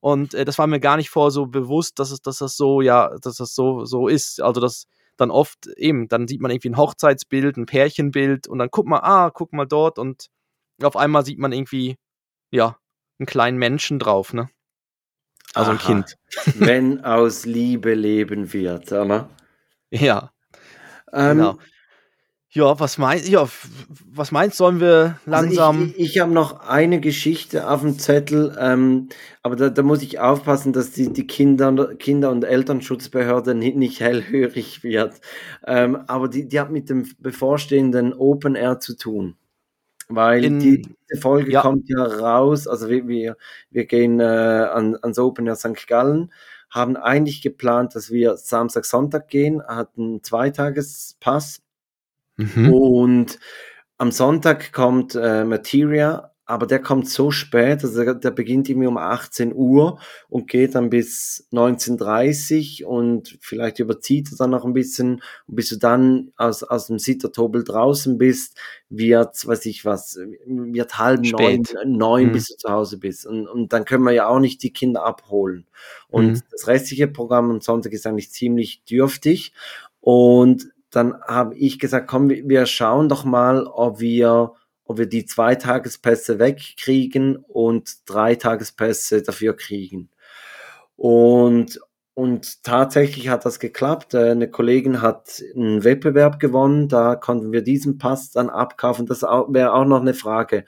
Und 0.00 0.34
äh, 0.34 0.44
das 0.44 0.58
war 0.58 0.66
mir 0.66 0.80
gar 0.80 0.96
nicht 0.96 1.10
vor 1.10 1.30
so 1.30 1.46
bewusst, 1.46 1.98
dass 1.98 2.10
es, 2.10 2.20
dass 2.22 2.38
das 2.38 2.56
so, 2.56 2.80
ja, 2.80 3.10
dass 3.22 3.36
das 3.36 3.54
so, 3.54 3.84
so 3.84 4.08
ist. 4.08 4.40
Also 4.42 4.60
das 4.60 4.86
dann 5.20 5.30
oft 5.30 5.66
eben, 5.76 6.08
dann 6.08 6.26
sieht 6.28 6.40
man 6.40 6.50
irgendwie 6.50 6.70
ein 6.70 6.76
Hochzeitsbild, 6.76 7.56
ein 7.56 7.66
Pärchenbild 7.66 8.48
und 8.48 8.58
dann 8.58 8.70
guck 8.70 8.86
mal, 8.86 9.00
ah, 9.00 9.30
guck 9.30 9.52
mal 9.52 9.66
dort 9.66 9.98
und 9.98 10.28
auf 10.82 10.96
einmal 10.96 11.24
sieht 11.24 11.38
man 11.38 11.52
irgendwie, 11.52 11.96
ja, 12.50 12.76
einen 13.18 13.26
kleinen 13.26 13.58
Menschen 13.58 13.98
drauf, 13.98 14.32
ne? 14.32 14.48
Also 15.54 15.72
ein 15.72 15.78
Aha. 15.78 15.86
Kind. 15.86 16.16
Wenn 16.54 17.04
aus 17.04 17.44
Liebe 17.44 17.94
leben 17.94 18.52
wird, 18.52 18.92
oder? 18.92 19.28
Ja. 19.90 20.32
Ähm, 21.12 21.36
Genau. 21.36 21.58
Ja, 22.52 22.80
was 22.80 22.98
meinst 22.98 23.28
ja, 23.28 23.48
was 24.12 24.32
meinst 24.32 24.56
sollen 24.56 24.80
wir 24.80 25.20
langsam 25.24 25.82
Also 25.82 25.92
ich, 25.96 26.14
ich 26.16 26.18
habe 26.18 26.32
noch 26.32 26.66
eine 26.66 26.98
Geschichte 27.00 27.70
auf 27.70 27.82
dem 27.82 27.96
Zettel, 27.96 28.56
ähm, 28.58 29.08
aber 29.44 29.54
da, 29.54 29.70
da 29.70 29.82
muss 29.82 30.02
ich 30.02 30.18
aufpassen, 30.18 30.72
dass 30.72 30.90
die, 30.90 31.12
die 31.12 31.28
Kinder, 31.28 31.94
Kinder- 31.94 32.32
und 32.32 32.42
Elternschutzbehörde 32.42 33.54
nicht, 33.54 33.76
nicht 33.76 34.00
hellhörig 34.00 34.82
wird. 34.82 35.20
Ähm, 35.64 35.96
aber 36.08 36.26
die, 36.26 36.48
die 36.48 36.58
hat 36.58 36.72
mit 36.72 36.90
dem 36.90 37.08
bevorstehenden 37.20 38.12
Open 38.14 38.56
Air 38.56 38.80
zu 38.80 38.96
tun. 38.96 39.36
Weil 40.08 40.44
In- 40.44 40.58
die, 40.58 40.82
diese 40.82 41.20
Folge 41.20 41.52
ja. 41.52 41.62
kommt 41.62 41.88
ja 41.88 42.02
raus, 42.02 42.66
also 42.66 42.88
wir, 42.88 43.06
wir, 43.06 43.36
wir 43.70 43.84
gehen 43.86 44.18
äh, 44.18 44.24
an, 44.24 44.96
ans 45.02 45.20
Open 45.20 45.46
Air 45.46 45.54
St. 45.54 45.86
Gallen, 45.86 46.32
haben 46.68 46.96
eigentlich 46.96 47.42
geplant, 47.42 47.94
dass 47.94 48.10
wir 48.10 48.36
Samstag, 48.36 48.86
Sonntag 48.86 49.28
gehen, 49.28 49.62
hatten 49.62 50.22
Zweitagespass 50.24 51.62
Mhm. 52.56 52.72
und 52.72 53.38
am 53.98 54.10
Sonntag 54.12 54.72
kommt 54.72 55.14
äh, 55.14 55.44
Materia, 55.44 56.30
aber 56.46 56.66
der 56.66 56.80
kommt 56.80 57.08
so 57.08 57.30
spät, 57.30 57.84
also 57.84 58.02
der, 58.02 58.14
der 58.14 58.30
beginnt 58.32 58.68
irgendwie 58.68 58.88
um 58.88 58.96
18 58.96 59.54
Uhr 59.54 60.00
und 60.28 60.48
geht 60.48 60.74
dann 60.74 60.90
bis 60.90 61.46
19.30 61.52 62.82
und 62.84 63.38
vielleicht 63.40 63.78
überzieht 63.78 64.32
er 64.32 64.38
dann 64.38 64.50
noch 64.50 64.64
ein 64.64 64.72
bisschen. 64.72 65.22
Und 65.46 65.54
bis 65.54 65.68
du 65.68 65.76
dann 65.76 66.32
aus, 66.36 66.64
aus 66.64 66.88
dem 66.88 66.98
Sittertobel 66.98 67.62
draußen 67.62 68.18
bist, 68.18 68.56
wird, 68.88 69.46
weiß 69.46 69.66
ich 69.66 69.84
was, 69.84 70.18
wird 70.46 70.98
halb 70.98 71.20
neun, 71.22 71.64
Spät. 71.64 71.76
neun 71.86 72.26
Mhm. 72.28 72.32
bis 72.32 72.46
du 72.48 72.56
zu 72.56 72.68
Hause 72.70 72.98
bist. 72.98 73.26
Und, 73.26 73.46
und 73.46 73.72
dann 73.72 73.84
können 73.84 74.02
wir 74.02 74.12
ja 74.12 74.26
auch 74.26 74.40
nicht 74.40 74.62
die 74.64 74.72
Kinder 74.72 75.04
abholen. 75.04 75.66
Und 76.08 76.32
Mhm. 76.32 76.40
das 76.50 76.66
restliche 76.66 77.06
Programm 77.06 77.50
am 77.50 77.60
Sonntag 77.60 77.92
ist 77.92 78.06
eigentlich 78.08 78.32
ziemlich 78.32 78.82
dürftig. 78.90 79.52
Und 80.00 80.68
dann 80.90 81.20
habe 81.22 81.54
ich 81.56 81.78
gesagt, 81.78 82.08
komm, 82.08 82.28
wir- 82.30 82.66
schauen 82.66 83.08
doch 83.08 83.24
mal, 83.24 83.66
ob 83.66 84.00
wir, 84.00 84.52
ob 84.84 84.98
wir 84.98 85.06
die 85.06 85.24
zwei 85.26 85.54
Tagespässe 85.54 86.38
wegkriegen 86.38 87.36
und 87.36 88.08
drei 88.08 88.34
Tagespässe 88.34 89.22
dafür 89.22 89.56
kriegen. 89.56 90.10
Und, 90.96 91.80
und 92.14 92.62
tatsächlich 92.64 93.28
hat 93.28 93.44
das 93.46 93.58
geklappt. 93.60 94.14
Äh, 94.14 94.30
Eine 94.30 94.50
Kollegin 94.50 95.00
hat 95.02 95.42
einen 95.54 95.84
Wettbewerb 95.84 96.38
gewonnen, 96.40 96.88
da 96.88 97.14
konnten 97.16 97.52
wir 97.52 97.62
diesen 97.62 97.98
Pass 97.98 98.30
dann 98.32 98.50
abkaufen. 98.50 99.06
Das 99.06 99.22
wäre 99.22 99.72
auch 99.74 99.84
noch 99.86 100.00
eine 100.00 100.14
Frage. 100.14 100.64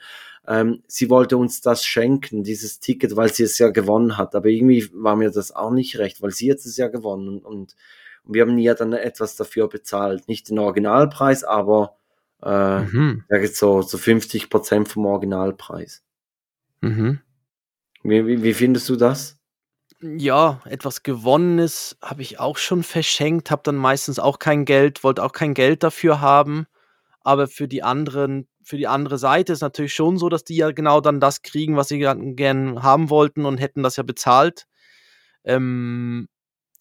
Ähm, 0.47 0.83
sie 0.87 1.09
wollte 1.09 1.37
uns 1.37 1.61
das 1.61 1.85
schenken, 1.85 2.43
dieses 2.43 2.79
Ticket, 2.79 3.15
weil 3.15 3.31
sie 3.31 3.43
es 3.43 3.57
ja 3.59 3.69
gewonnen 3.69 4.17
hat. 4.17 4.35
Aber 4.35 4.47
irgendwie 4.49 4.89
war 4.93 5.15
mir 5.15 5.29
das 5.31 5.53
auch 5.55 5.71
nicht 5.71 5.97
recht, 5.99 6.21
weil 6.21 6.31
sie 6.31 6.51
hat 6.51 6.57
es 6.59 6.75
ja 6.77 6.87
gewonnen 6.87 7.27
und, 7.29 7.45
und 7.45 7.75
wir 8.25 8.43
haben 8.43 8.57
ja 8.57 8.73
dann 8.73 8.93
etwas 8.93 9.35
dafür 9.35 9.67
bezahlt. 9.69 10.27
Nicht 10.27 10.49
den 10.49 10.59
Originalpreis, 10.59 11.43
aber 11.43 11.97
äh, 12.41 12.81
Mhm. 12.81 13.23
so, 13.51 13.81
so 13.81 13.97
50 13.97 14.49
Prozent 14.49 14.87
vom 14.89 15.05
Originalpreis. 15.05 16.03
Mhm. 16.81 17.19
Wie, 18.03 18.27
wie, 18.27 18.43
wie 18.43 18.53
findest 18.53 18.89
du 18.89 18.95
das? 18.95 19.39
Ja, 20.01 20.61
etwas 20.65 21.03
Gewonnenes 21.03 21.97
habe 22.01 22.21
ich 22.21 22.39
auch 22.39 22.57
schon 22.57 22.83
verschenkt, 22.83 23.51
habe 23.51 23.61
dann 23.63 23.77
meistens 23.77 24.19
auch 24.19 24.37
kein 24.39 24.65
Geld, 24.65 25.03
wollte 25.03 25.23
auch 25.23 25.31
kein 25.31 25.53
Geld 25.53 25.83
dafür 25.83 26.19
haben. 26.19 26.65
Aber 27.21 27.47
für 27.47 27.69
die 27.69 27.83
anderen, 27.83 28.47
für 28.63 28.75
die 28.77 28.87
andere 28.87 29.17
Seite 29.17 29.53
ist 29.53 29.61
natürlich 29.61 29.93
schon 29.93 30.17
so, 30.17 30.27
dass 30.27 30.43
die 30.43 30.57
ja 30.57 30.71
genau 30.71 30.99
dann 30.99 31.21
das 31.21 31.41
kriegen, 31.41 31.77
was 31.77 31.87
sie 31.87 31.99
gern, 31.99 32.35
gern 32.35 32.83
haben 32.83 33.09
wollten 33.09 33.45
und 33.45 33.59
hätten 33.59 33.81
das 33.83 33.95
ja 33.95 34.03
bezahlt. 34.03 34.65
Ähm, 35.45 36.27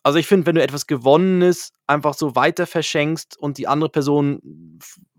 also 0.03 0.19
ich 0.19 0.27
finde, 0.27 0.47
wenn 0.47 0.55
du 0.57 0.63
etwas 0.63 0.87
Gewonnenes 0.87 1.73
einfach 1.87 2.15
so 2.15 2.35
weiter 2.35 2.67
verschenkst 2.67 3.39
und 3.39 3.59
die 3.59 3.69
andere 3.69 3.91
Person 3.91 4.79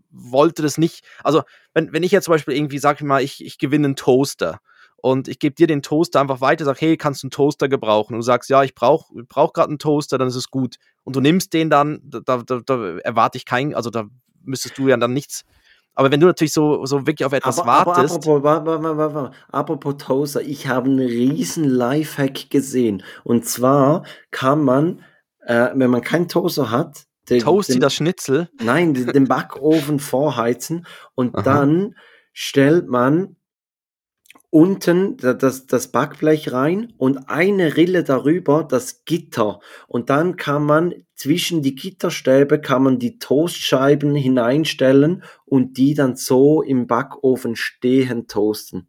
wollte 0.10 0.62
das 0.62 0.78
nicht, 0.78 1.04
also 1.24 1.44
wenn, 1.74 1.92
wenn 1.94 2.04
ich 2.04 2.12
jetzt 2.12 2.26
zum 2.26 2.34
Beispiel 2.34 2.56
irgendwie, 2.56 2.78
sag 2.78 2.98
ich 2.98 3.06
mal, 3.06 3.24
ich, 3.24 3.44
ich 3.44 3.58
gewinne 3.58 3.86
einen 3.86 3.96
Toaster 3.96 4.60
und 4.98 5.28
ich 5.28 5.40
gebe 5.40 5.56
dir 5.56 5.68
den 5.68 5.82
Toaster 5.82 6.22
einfach 6.22 6.42
weiter, 6.42 6.66
sag, 6.66 6.80
hey, 6.80 6.98
kannst 6.98 7.24
du 7.24 7.26
einen 7.26 7.32
Toaster 7.32 7.68
gebrauchen? 7.68 8.14
Und 8.14 8.20
du 8.20 8.26
sagst, 8.26 8.50
ja, 8.50 8.64
ich 8.64 8.76
brauche 8.76 9.24
brauch 9.24 9.54
gerade 9.54 9.70
einen 9.70 9.80
Toaster, 9.80 10.18
dann 10.18 10.28
ist 10.28 10.36
es 10.36 10.50
gut. 10.50 10.78
Und 11.04 11.16
du 11.16 11.20
nimmst 11.20 11.54
den 11.54 11.70
dann, 11.70 12.00
da, 12.04 12.20
da, 12.22 12.38
da, 12.38 12.62
da 12.66 12.98
erwarte 13.00 13.38
ich 13.38 13.46
keinen, 13.46 13.74
also 13.74 13.90
da 13.90 14.06
müsstest 14.44 14.78
du 14.78 14.88
ja 14.88 14.98
dann 14.98 15.14
nichts. 15.14 15.44
Aber 15.96 16.10
wenn 16.12 16.20
du 16.20 16.26
natürlich 16.28 16.54
so, 16.54 16.86
so 16.86 17.06
wirklich 17.06 17.26
auf 17.26 17.34
etwas 17.34 17.60
Aber, 17.60 17.72
aber 17.72 17.92
wartest, 17.96 18.16
apropos, 18.16 18.44
wa- 18.44 18.66
wa- 18.66 18.82
wa- 18.84 18.98
wa- 18.98 19.14
wa- 19.14 19.32
apropos 19.52 19.96
Toaster, 19.98 20.42
ich 20.42 20.68
habe 20.68 20.90
einen 20.90 21.00
riesen 21.00 21.66
Lifehack 21.66 22.50
gesehen. 22.50 23.04
Und 23.24 23.46
zwar 23.46 24.04
kann 24.32 24.64
man, 24.64 25.04
äh, 25.46 25.70
wenn 25.76 25.92
man 25.92 26.02
keinen 26.02 26.28
Toaster 26.28 26.72
hat, 26.72 27.04
den, 27.30 27.40
Toasty 27.40 27.74
den, 27.74 27.82
das 27.82 27.94
Schnitzel. 27.94 28.50
nein, 28.62 28.94
den, 28.94 29.08
den 29.08 29.28
Backofen 29.28 30.00
vorheizen 30.00 30.86
und 31.16 31.36
Aha. 31.36 31.42
dann 31.44 31.96
stellt 32.34 32.88
man 32.88 33.36
unten 34.54 35.18
da- 35.18 35.34
das, 35.34 35.66
das 35.66 35.88
Backblech 35.88 36.52
rein 36.54 36.94
und 36.98 37.28
eine 37.30 37.76
Rille 37.76 38.04
darüber 38.04 38.64
das 38.64 39.04
Gitter. 39.04 39.60
Und 39.88 40.12
dann 40.12 40.36
kann 40.36 40.64
man 40.64 40.94
zwischen 41.16 41.64
die 41.64 41.74
Gitterstäbe 41.74 42.62
kann 42.62 42.84
man 42.84 43.00
die 43.00 43.18
Toastscheiben 43.18 44.14
hineinstellen 44.14 45.24
und 45.46 45.78
die 45.78 45.96
dann 45.96 46.16
so 46.16 46.62
im 46.62 46.86
Backofen 46.86 47.56
stehen 47.56 48.28
toasten. 48.28 48.88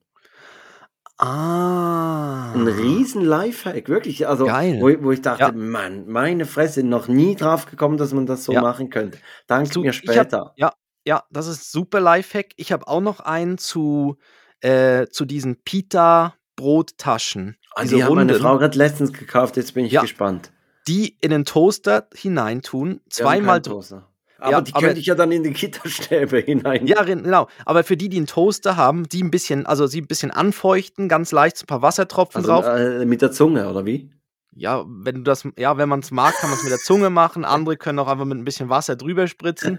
Ah. 1.17 2.53
Ein 2.55 2.67
riesen 2.67 3.23
Lifehack, 3.23 3.89
wirklich. 3.89 4.27
Also, 4.27 4.47
Geil. 4.47 4.79
wo, 4.81 4.89
ich- 4.89 5.03
wo 5.03 5.13
ich 5.13 5.23
dachte, 5.23 5.45
Ja. 5.45 5.53
Mann, 5.53 6.07
meine 6.09 6.45
Fresse, 6.45 6.83
noch 6.83 7.09
nie 7.09 7.37
drauf 7.37 7.67
gekommen, 7.67 7.97
dass 7.97 8.13
man 8.13 8.27
das 8.27 8.45
so 8.45 8.53
Ja. 8.53 8.61
machen 8.61 8.91
könnte. 8.91 9.19
Dank 9.47 9.73
Zu- 9.73 9.81
mir 9.81 9.91
ich 9.91 9.97
hab- 9.99 10.15
später. 10.17 10.53
Ja, 10.57 10.73
ja, 11.07 11.23
das 11.31 11.47
ist 11.47 11.71
super 11.73 12.01
Lifehack. 12.01 12.49
Ich 12.57 12.73
habe 12.73 12.87
auch 12.89 13.01
noch 13.01 13.21
einen 13.21 13.59
zu, 13.59 14.17
äh, 14.65 15.07
zu 15.11 15.25
diesen 15.25 15.57
Pita-Brottaschen. 15.63 17.57
Diese 17.83 17.97
die 17.97 18.05
hat 18.05 18.11
meine 18.13 18.35
Frau 18.35 18.59
gerade 18.59 18.79
letztens 18.79 19.13
gekauft, 19.13 19.57
jetzt 19.57 19.75
bin 19.75 19.85
ich 19.85 19.93
Ja. 19.93 20.03
gespannt. 20.03 20.51
die 20.87 21.17
in 21.23 21.31
den 21.31 21.47
Toaster 21.47 22.09
hineintun, 22.15 22.91
haben 22.91 23.01
zweimal 23.09 23.63
Toaster. 23.63 24.07
Aber 24.39 24.51
Ja, 24.51 24.61
die 24.61 24.75
aber- 24.75 24.87
könnte 24.89 25.01
ich 25.01 25.07
ja 25.07 25.15
dann 25.15 25.33
in 25.33 25.43
die 25.43 25.53
Gitterstäbe 25.55 26.37
hinein. 26.41 26.87
Ja, 26.87 27.03
genau. 27.05 27.49
Aber 27.65 27.85
für 27.85 27.97
die, 27.97 28.11
die 28.11 28.19
einen 28.19 28.27
Toaster 28.27 28.77
haben, 28.77 29.09
die 29.09 29.23
ein 29.23 29.31
bisschen, 29.31 29.65
also 29.65 29.87
sie 29.87 30.03
ein 30.03 30.07
bisschen 30.07 30.31
anfeuchten, 30.31 31.09
ganz 31.09 31.33
leicht, 31.33 31.57
so 31.57 31.63
ein 31.63 31.69
paar 31.69 31.81
Wassertropfen 31.81 32.43
Also 32.43 32.53
drauf. 32.53 32.67
äh, 32.67 33.07
mit 33.07 33.23
der 33.23 33.33
Zunge, 33.33 33.67
oder 33.71 33.87
wie? 33.87 34.11
Ja, 34.53 34.85
wenn 34.87 35.15
du 35.17 35.23
das, 35.23 35.49
ja, 35.57 35.79
wenn 35.79 35.89
man 35.89 36.01
es 36.01 36.11
mag, 36.11 36.35
kann 36.37 36.51
man 36.51 36.59
es 36.59 36.63
mit 36.65 36.71
der 36.73 36.79
Zunge 36.81 37.09
machen. 37.09 37.45
Andere 37.47 37.79
können 37.79 37.99
auch 37.99 38.09
einfach 38.09 38.27
mit 38.27 38.37
ein 38.37 38.45
bisschen 38.45 38.69
Wasser 38.69 38.95
drüber 38.95 39.27
spritzen 39.27 39.79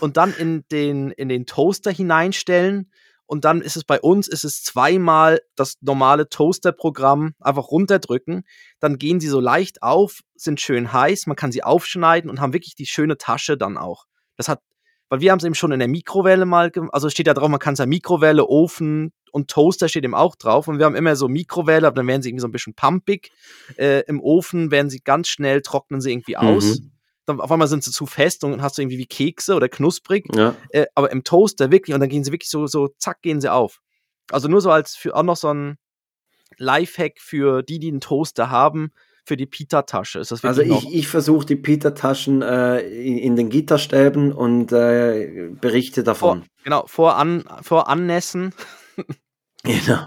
und 0.00 0.16
dann 0.16 0.34
in 0.34 0.64
den, 0.72 1.12
in 1.12 1.28
den 1.28 1.46
Toaster 1.46 1.92
hineinstellen. 1.92 2.90
Und 3.30 3.44
dann 3.44 3.60
ist 3.60 3.76
es 3.76 3.84
bei 3.84 4.00
uns, 4.00 4.26
ist 4.26 4.42
es 4.42 4.64
zweimal 4.64 5.40
das 5.54 5.76
normale 5.82 6.28
Toaster-Programm 6.28 7.34
einfach 7.38 7.70
runterdrücken. 7.70 8.42
Dann 8.80 8.98
gehen 8.98 9.20
sie 9.20 9.28
so 9.28 9.38
leicht 9.38 9.84
auf, 9.84 10.22
sind 10.34 10.60
schön 10.60 10.92
heiß, 10.92 11.28
man 11.28 11.36
kann 11.36 11.52
sie 11.52 11.62
aufschneiden 11.62 12.28
und 12.28 12.40
haben 12.40 12.52
wirklich 12.52 12.74
die 12.74 12.86
schöne 12.86 13.18
Tasche 13.18 13.56
dann 13.56 13.78
auch. 13.78 14.06
Das 14.36 14.48
hat, 14.48 14.60
weil 15.10 15.20
wir 15.20 15.30
haben 15.30 15.38
es 15.38 15.44
eben 15.44 15.54
schon 15.54 15.70
in 15.70 15.78
der 15.78 15.86
Mikrowelle 15.86 16.44
mal, 16.44 16.72
gem- 16.72 16.90
also 16.92 17.08
steht 17.08 17.28
da 17.28 17.34
drauf, 17.34 17.48
man 17.48 17.60
kann 17.60 17.74
es 17.74 17.78
ja 17.78 17.86
Mikrowelle, 17.86 18.48
Ofen 18.48 19.12
und 19.30 19.48
Toaster 19.48 19.88
steht 19.88 20.02
eben 20.02 20.16
auch 20.16 20.34
drauf. 20.34 20.66
Und 20.66 20.80
wir 20.80 20.86
haben 20.86 20.96
immer 20.96 21.14
so 21.14 21.28
Mikrowelle, 21.28 21.86
aber 21.86 21.94
dann 21.94 22.08
werden 22.08 22.22
sie 22.22 22.30
irgendwie 22.30 22.42
so 22.42 22.48
ein 22.48 22.52
bisschen 22.52 22.74
pumpig. 22.74 23.30
Äh, 23.76 24.00
Im 24.08 24.20
Ofen 24.20 24.72
werden 24.72 24.90
sie 24.90 25.02
ganz 25.04 25.28
schnell, 25.28 25.62
trocknen 25.62 26.00
sie 26.00 26.10
irgendwie 26.10 26.36
aus. 26.36 26.80
Mhm. 26.80 26.90
Dann 27.26 27.40
auf 27.40 27.52
einmal 27.52 27.68
sind 27.68 27.84
sie 27.84 27.92
zu 27.92 28.06
fest 28.06 28.44
und 28.44 28.62
hast 28.62 28.78
du 28.78 28.82
irgendwie 28.82 28.98
wie 28.98 29.06
Kekse 29.06 29.54
oder 29.54 29.68
knusprig. 29.68 30.26
Ja. 30.34 30.54
Äh, 30.70 30.86
aber 30.94 31.10
im 31.12 31.24
Toaster 31.24 31.70
wirklich, 31.70 31.94
und 31.94 32.00
dann 32.00 32.08
gehen 32.08 32.24
sie 32.24 32.32
wirklich 32.32 32.50
so, 32.50 32.66
so, 32.66 32.88
zack, 32.98 33.22
gehen 33.22 33.40
sie 33.40 33.52
auf. 33.52 33.80
Also 34.30 34.48
nur 34.48 34.60
so 34.60 34.70
als 34.70 34.96
für 34.96 35.14
auch 35.14 35.22
noch 35.22 35.36
so 35.36 35.52
ein 35.52 35.76
Lifehack 36.56 37.18
für 37.18 37.62
die, 37.62 37.78
die 37.78 37.88
einen 37.88 38.00
Toaster 38.00 38.50
haben, 38.50 38.92
für 39.24 39.36
die 39.36 39.46
Pita-Tasche. 39.46 40.18
Ist 40.18 40.32
das 40.32 40.44
Also 40.44 40.62
ich, 40.62 40.92
ich 40.92 41.08
versuche 41.08 41.46
die 41.46 41.56
Peter-Taschen 41.56 42.42
äh, 42.42 42.80
in, 42.80 43.18
in 43.18 43.36
den 43.36 43.48
Gitterstäben 43.48 44.32
und 44.32 44.72
äh, 44.72 45.50
berichte 45.60 46.00
Vor, 46.00 46.04
davon. 46.04 46.44
genau, 46.64 46.84
vor, 46.86 47.16
an, 47.16 47.44
vor 47.62 47.88
Annässen. 47.88 48.54
Genau. 49.62 50.06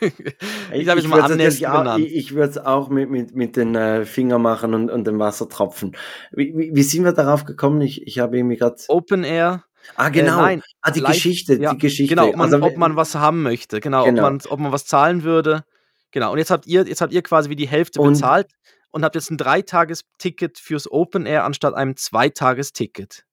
ich 0.72 0.88
habe 0.88 1.00
jetzt 1.00 1.08
mal 1.08 1.20
auch, 1.22 1.28
genannt. 1.28 2.04
ich, 2.04 2.14
ich 2.14 2.34
würde 2.34 2.50
es 2.50 2.58
auch 2.58 2.88
mit, 2.88 3.10
mit, 3.10 3.34
mit 3.34 3.56
den 3.56 3.74
äh, 3.74 4.04
Fingern 4.04 4.42
machen 4.42 4.74
und, 4.74 4.90
und 4.90 5.06
dem 5.06 5.18
Wassertropfen. 5.18 5.96
Wie, 6.32 6.52
wie, 6.56 6.70
wie 6.74 6.82
sind 6.82 7.04
wir 7.04 7.12
darauf 7.12 7.44
gekommen? 7.44 7.80
Ich, 7.82 8.06
ich 8.06 8.18
habe 8.18 8.36
irgendwie 8.36 8.56
gerade. 8.56 8.76
Open 8.88 9.24
Air. 9.24 9.64
Ah, 9.96 10.08
genau. 10.10 10.38
Äh, 10.38 10.42
nein, 10.42 10.62
ah, 10.82 10.90
die 10.90 11.00
live- 11.00 11.12
Geschichte, 11.12 11.54
ja, 11.60 11.72
die 11.72 11.78
Geschichte. 11.78 12.14
Genau, 12.14 12.28
ob 12.28 12.36
man, 12.36 12.52
also, 12.52 12.64
ob 12.66 12.76
man 12.76 12.96
was 12.96 13.14
haben 13.14 13.42
möchte. 13.42 13.80
Genau, 13.80 14.04
Genau. 14.04 14.24
Ob, 14.26 14.30
man, 14.32 14.40
ob 14.48 14.60
man 14.60 14.72
was 14.72 14.86
zahlen 14.86 15.22
würde. 15.22 15.64
Genau. 16.10 16.32
Und 16.32 16.38
jetzt 16.38 16.50
habt 16.50 16.66
ihr, 16.66 16.86
jetzt 16.86 17.00
habt 17.00 17.12
ihr 17.12 17.22
quasi 17.22 17.50
wie 17.50 17.56
die 17.56 17.68
Hälfte 17.68 18.00
Und- 18.00 18.12
bezahlt 18.14 18.48
und 18.90 19.04
habt 19.04 19.14
jetzt 19.14 19.30
ein 19.30 19.38
Dreitagesticket 19.38 20.58
fürs 20.58 20.90
Open 20.90 21.24
Air 21.26 21.44
anstatt 21.44 21.74
einem 21.74 21.96
Zweitagesticket. 21.96 23.24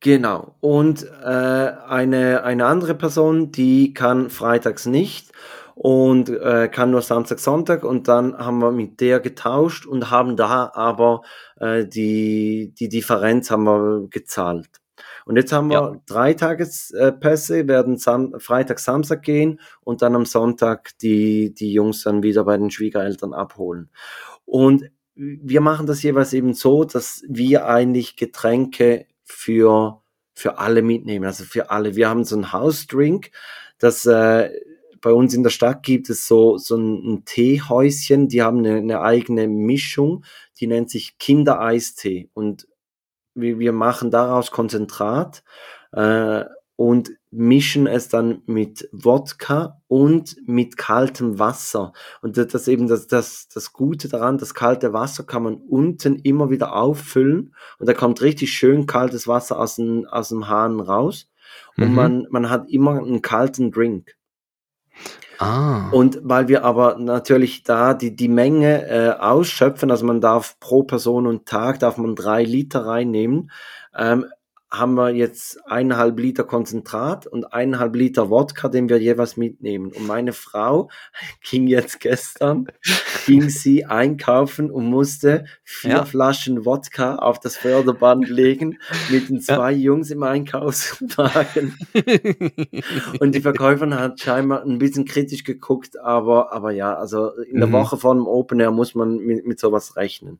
Genau. 0.00 0.54
Und 0.60 1.04
äh, 1.04 1.26
eine, 1.26 2.44
eine 2.44 2.66
andere 2.66 2.94
Person, 2.94 3.50
die 3.50 3.94
kann 3.94 4.30
freitags 4.30 4.86
nicht. 4.86 5.32
und 5.74 6.30
äh, 6.30 6.68
kann 6.72 6.90
nur 6.90 7.02
Samstag, 7.02 7.38
Sonntag 7.38 7.84
und 7.84 8.08
dann 8.08 8.38
haben 8.38 8.60
wir 8.60 8.72
mit 8.72 8.98
der 9.00 9.20
getauscht 9.20 9.84
und 9.86 10.10
haben 10.10 10.34
da 10.36 10.70
aber 10.74 11.20
äh, 11.60 11.84
die, 11.86 12.72
die 12.78 12.88
Differenz 12.88 13.50
haben 13.50 13.64
wir 13.64 14.08
gezahlt. 14.08 14.68
Und 15.26 15.36
jetzt 15.36 15.52
haben 15.52 15.68
wir 15.68 15.74
Ja. 15.74 15.96
drei 16.06 16.32
Tagespässe, 16.34 17.68
werden 17.68 17.98
Sam 17.98 18.34
Freitag, 18.40 18.78
Samstag 18.80 19.22
gehen 19.22 19.60
und 19.82 20.00
dann 20.00 20.14
am 20.16 20.24
Sonntag 20.24 20.92
die, 21.02 21.52
die 21.52 21.72
Jungs 21.74 22.02
dann 22.04 22.22
wieder 22.22 22.44
bei 22.44 22.56
den 22.56 22.70
Schwiegereltern 22.70 23.34
abholen. 23.34 23.90
Und 24.46 24.84
wir 25.14 25.60
machen 25.60 25.86
das 25.86 26.02
jeweils 26.02 26.32
eben 26.32 26.54
so, 26.54 26.84
dass 26.84 27.22
wir 27.28 27.66
eigentlich 27.66 28.16
Getränke 28.16 29.06
für, 29.26 30.00
für 30.34 30.58
alle 30.58 30.82
mitnehmen, 30.82 31.26
also 31.26 31.44
für 31.44 31.70
alle. 31.70 31.96
Wir 31.96 32.08
haben 32.08 32.24
so 32.24 32.36
ein 32.36 32.52
Hausdrink, 32.52 33.30
das 33.78 34.06
äh, 34.06 34.50
bei 35.00 35.12
uns 35.12 35.34
in 35.34 35.42
der 35.42 35.50
Stadt 35.50 35.82
gibt 35.82 36.08
es 36.08 36.26
so, 36.26 36.56
so 36.56 36.76
ein, 36.76 37.12
ein 37.12 37.24
Teehäuschen, 37.24 38.28
die 38.28 38.42
haben 38.42 38.58
eine, 38.58 38.76
eine 38.76 39.02
eigene 39.02 39.46
Mischung, 39.46 40.24
die 40.58 40.66
nennt 40.66 40.90
sich 40.90 41.18
Kindereistee. 41.18 42.30
Und 42.32 42.66
wir, 43.34 43.58
wir 43.58 43.72
machen 43.72 44.10
daraus 44.10 44.50
Konzentrat 44.50 45.42
äh, 45.92 46.44
und 46.76 47.10
mischen 47.30 47.86
es 47.86 48.08
dann 48.08 48.42
mit 48.46 48.88
Wodka 48.92 49.80
und 49.88 50.36
mit 50.46 50.76
kaltem 50.76 51.38
Wasser. 51.38 51.92
Und 52.22 52.36
das, 52.36 52.48
das 52.48 52.68
eben 52.68 52.86
das, 52.86 53.06
das, 53.06 53.48
das 53.48 53.72
Gute 53.72 54.08
daran, 54.08 54.38
das 54.38 54.54
kalte 54.54 54.92
Wasser 54.92 55.24
kann 55.24 55.42
man 55.42 55.56
unten 55.56 56.16
immer 56.16 56.50
wieder 56.50 56.76
auffüllen 56.76 57.54
und 57.78 57.88
da 57.88 57.94
kommt 57.94 58.22
richtig 58.22 58.52
schön 58.52 58.86
kaltes 58.86 59.26
Wasser 59.26 59.58
aus 59.58 59.76
dem, 59.76 60.06
aus 60.06 60.28
dem 60.28 60.48
Hahn 60.48 60.80
raus. 60.80 61.28
Und 61.76 61.90
Mhm. 61.90 61.94
man, 61.94 62.26
man 62.30 62.50
hat 62.50 62.68
immer 62.70 62.98
einen 62.98 63.22
kalten 63.22 63.70
Drink. 63.70 64.16
Ah. 65.38 65.90
Und 65.90 66.20
weil 66.22 66.48
wir 66.48 66.64
aber 66.64 66.98
natürlich 66.98 67.62
da 67.62 67.92
die, 67.94 68.16
die 68.16 68.28
Menge 68.28 68.86
äh, 68.88 69.10
ausschöpfen, 69.10 69.90
also 69.90 70.06
man 70.06 70.20
darf 70.20 70.58
pro 70.60 70.82
Person 70.82 71.26
und 71.26 71.46
Tag 71.46 71.80
darf 71.80 71.98
man 71.98 72.14
drei 72.14 72.42
Liter 72.42 72.86
reinnehmen, 72.86 73.50
ähm, 73.94 74.26
haben 74.70 74.94
wir 74.94 75.10
jetzt 75.10 75.58
eineinhalb 75.70 76.18
Liter 76.18 76.42
Konzentrat 76.42 77.26
und 77.26 77.52
eineinhalb 77.52 77.94
Liter 77.94 78.30
Wodka, 78.30 78.68
den 78.68 78.88
wir 78.88 78.98
jeweils 78.98 79.36
mitnehmen. 79.36 79.92
Und 79.92 80.06
meine 80.06 80.32
Frau 80.32 80.90
ging 81.48 81.66
jetzt 81.68 82.00
gestern, 82.00 82.66
ging 83.26 83.48
sie 83.48 83.84
einkaufen 83.86 84.70
und 84.70 84.86
musste 84.86 85.44
vier 85.62 85.90
Ja. 85.90 86.04
Flaschen 86.04 86.64
Wodka 86.64 87.14
auf 87.16 87.38
das 87.38 87.56
Förderband 87.56 88.28
legen 88.28 88.78
mit 89.08 89.28
den 89.28 89.36
Ja. 89.36 89.42
zwei 89.56 89.72
Jungs 89.72 90.10
im 90.10 90.22
Einkaufswagen. 90.24 91.76
Und 93.20 93.34
die 93.34 93.40
Verkäuferin 93.40 93.94
hat 93.98 94.20
scheinbar 94.20 94.62
ein 94.62 94.78
bisschen 94.78 95.04
kritisch 95.04 95.44
geguckt, 95.44 95.98
aber, 95.98 96.52
aber 96.52 96.72
ja, 96.72 96.94
also 96.94 97.30
in 97.36 97.58
der 97.58 97.68
Mhm. 97.68 97.72
Woche 97.72 97.96
vor 97.96 98.14
dem 98.14 98.26
Open 98.26 98.60
Air 98.60 98.70
muss 98.72 98.94
man 98.94 99.18
mit, 99.18 99.46
mit 99.46 99.58
sowas 99.60 99.96
rechnen. 99.96 100.38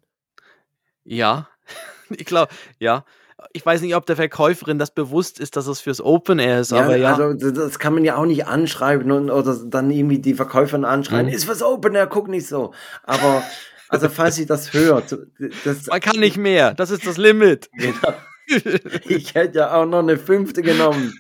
Ja, 1.05 1.49
ich 2.11 2.25
glaube, 2.27 2.53
ja. 2.79 3.05
Ich 3.53 3.65
weiß 3.65 3.81
nicht, 3.83 3.95
ob 3.97 4.07
der 4.07 4.17
Verkäuferin 4.17 4.79
das 4.79 4.91
bewusst 4.91 5.41
ist, 5.41 5.57
dass 5.57 5.67
es 5.67 5.81
fürs 5.81 6.01
Open 6.01 6.39
Air 6.39 6.61
ist, 6.61 6.73
aber 6.73 6.97
ja. 6.97 7.15
Also 7.17 7.51
das- 7.51 7.79
kann 7.79 7.95
man 7.95 8.05
ja 8.05 8.17
auch 8.17 8.27
nicht 8.27 8.47
anschreiben 8.47 9.11
und, 9.13 9.31
oder 9.31 9.57
dann 9.65 9.91
irgendwie 9.91 10.19
die 10.19 10.35
Verkäuferin 10.35 10.85
anschreiben, 10.85 11.27
Mhm. 11.27 11.33
ist 11.33 11.49
was 11.49 11.63
Open 11.63 11.95
Air, 11.95 12.07
guck 12.07 12.29
nicht 12.29 12.47
so. 12.47 12.73
Aber 13.05 13.43
also 13.89 14.09
falls 14.09 14.35
sie 14.37 14.47
das 14.47 14.73
hört, 14.73 15.17
das, 15.65 15.87
Man 15.87 16.01
kann 16.01 16.19
nicht 16.19 16.37
mehr. 16.37 16.75
Das 16.75 16.91
ist 16.91 17.07
das 17.07 17.17
Limit. 17.19 17.71
Genau. 17.77 18.15
Ich 19.09 19.35
hätte 19.35 19.59
ja 19.59 19.75
auch 19.75 19.87
noch 19.87 19.99
eine 20.01 20.17
fünfte 20.19 20.63
genommen. 20.63 21.13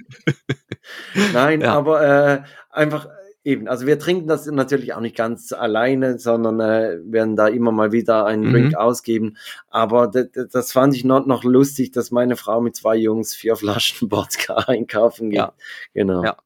Nein, 1.32 1.60
Ja. 1.60 1.74
aber 1.74 2.02
äh, 2.02 2.42
einfach 2.70 3.08
eben, 3.47 3.68
also 3.68 3.86
wir 3.86 3.99
trinken 3.99 4.26
das 4.26 4.47
natürlich 4.47 4.92
auch 4.92 5.01
nicht 5.01 5.16
ganz 5.16 5.53
alleine, 5.53 6.18
sondern 6.18 6.59
äh, 6.59 6.99
werden 7.05 7.36
da 7.36 7.47
immer 7.47 7.70
mal 7.70 7.92
wieder 7.92 8.26
einen 8.26 8.49
Mhm. 8.49 8.53
Drink 8.53 8.74
ausgeben. 8.74 9.36
Aber 9.68 10.09
das 10.09 10.72
fand 10.72 10.97
ich 10.97 11.05
noch, 11.05 11.24
noch 11.26 11.44
lustig, 11.44 11.92
dass 11.92 12.11
meine 12.11 12.36
Frau 12.36 12.61
mit 12.61 12.74
zwei 12.74 12.97
Jungs 12.97 13.34
vier 13.34 13.55
Flaschen 13.55 14.11
Wodka 14.11 14.57
einkaufen 14.66 15.30
geht. 15.30 15.38
Ja. 15.38 15.53
Genau. 15.94 16.24
Ja. 16.24 16.36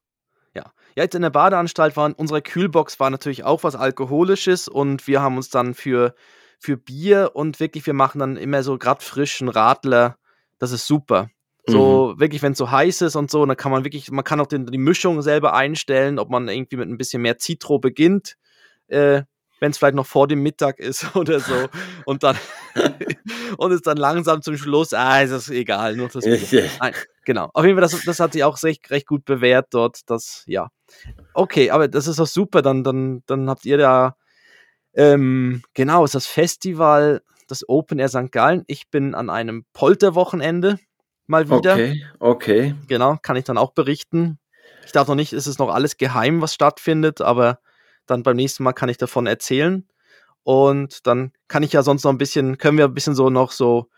Ja, 0.93 1.03
jetzt 1.03 1.15
in 1.15 1.21
der 1.21 1.29
Badeanstalt 1.29 1.95
waren 1.95 2.11
unsere 2.11 2.41
Kühlbox 2.41 2.99
war 2.99 3.09
natürlich 3.09 3.45
auch 3.45 3.63
was 3.63 3.77
Alkoholisches 3.77 4.67
und 4.67 5.07
wir 5.07 5.21
haben 5.21 5.37
uns 5.37 5.49
dann 5.49 5.73
für, 5.73 6.13
für 6.59 6.75
Bier 6.75 7.31
und 7.33 7.61
wirklich, 7.61 7.85
wir 7.85 7.93
machen 7.93 8.19
dann 8.19 8.35
immer 8.35 8.61
so 8.61 8.77
grad 8.77 9.01
frischen 9.01 9.47
Radler. 9.47 10.17
Das 10.59 10.73
ist 10.73 10.85
super. 10.85 11.29
So 11.67 12.15
wirklich, 12.17 12.41
wenn 12.41 12.53
es 12.53 12.57
so 12.57 12.71
heiß 12.71 13.01
ist 13.01 13.15
und 13.15 13.29
so, 13.29 13.45
dann 13.45 13.57
kann 13.57 13.71
man 13.71 13.83
wirklich, 13.83 14.11
man 14.11 14.23
kann 14.23 14.39
auch 14.39 14.47
den, 14.47 14.65
die 14.65 14.77
Mischung 14.77 15.21
selber 15.21 15.53
einstellen, 15.53 16.17
ob 16.17 16.29
man 16.29 16.47
irgendwie 16.47 16.77
mit 16.77 16.89
ein 16.89 16.97
bisschen 16.97 17.21
mehr 17.21 17.37
Zitro 17.37 17.77
beginnt, 17.77 18.35
äh, 18.87 19.23
wenn 19.59 19.71
es 19.71 19.77
vielleicht 19.77 19.95
noch 19.95 20.07
vor 20.07 20.27
dem 20.27 20.41
Mittag 20.41 20.79
ist 20.79 21.15
oder 21.15 21.39
so. 21.39 21.67
Und 22.05 22.23
dann 22.23 22.37
und 23.57 23.71
es 23.71 23.81
dann 23.81 23.97
langsam 23.97 24.41
zum 24.41 24.57
Schluss, 24.57 24.93
ah, 24.93 25.21
ist 25.21 25.31
das 25.31 25.49
egal, 25.49 25.95
nur 25.95 26.09
das. 26.09 26.25
Nein, 26.25 26.93
genau. 27.25 27.49
Auf 27.53 27.63
jeden 27.63 27.77
Fall, 27.77 27.87
das, 27.87 28.03
das 28.03 28.19
hat 28.19 28.33
sich 28.33 28.43
auch 28.43 28.61
recht, 28.63 28.89
recht 28.89 29.07
gut 29.07 29.25
bewährt 29.25 29.67
dort. 29.71 29.99
Das, 30.07 30.43
ja. 30.47 30.69
Okay, 31.33 31.69
aber 31.69 31.87
das 31.87 32.07
ist 32.07 32.19
doch 32.19 32.27
super. 32.27 32.61
Dann, 32.61 32.83
dann, 32.83 33.23
dann 33.27 33.49
habt 33.49 33.65
ihr 33.65 33.77
da, 33.77 34.15
ähm, 34.93 35.61
genau, 35.73 36.03
ist 36.03 36.15
das 36.15 36.25
Festival, 36.25 37.21
das 37.47 37.67
Open 37.67 37.99
Air 37.99 38.09
St. 38.09 38.31
Gallen. 38.31 38.63
Ich 38.67 38.89
bin 38.89 39.13
an 39.13 39.29
einem 39.29 39.65
Polterwochenende 39.73 40.79
mal 41.31 41.49
wieder. 41.49 41.73
Okay, 41.73 42.05
okay. 42.19 42.75
Genau, 42.87 43.17
kann 43.21 43.35
ich 43.35 43.45
dann 43.45 43.57
auch 43.57 43.71
berichten. 43.71 44.37
Ich 44.85 44.91
darf 44.91 45.07
noch 45.07 45.15
nicht, 45.15 45.33
es 45.33 45.47
ist 45.47 45.59
noch 45.59 45.69
alles 45.73 45.97
geheim, 45.97 46.41
was 46.41 46.53
stattfindet, 46.53 47.21
aber 47.21 47.59
dann 48.05 48.23
beim 48.23 48.35
nächsten 48.35 48.63
Mal 48.63 48.73
kann 48.73 48.89
ich 48.89 48.97
davon 48.97 49.25
erzählen. 49.25 49.87
Und 50.43 51.05
dann 51.07 51.33
kann 51.47 51.63
ich 51.63 51.73
ja 51.73 51.83
sonst 51.83 52.03
noch 52.03 52.11
ein 52.11 52.17
bisschen, 52.17 52.57
können 52.57 52.77
wir 52.77 52.85
ein 52.85 52.93
bisschen 52.93 53.15
so 53.15 53.29
noch 53.29 53.51
so, 53.51 53.89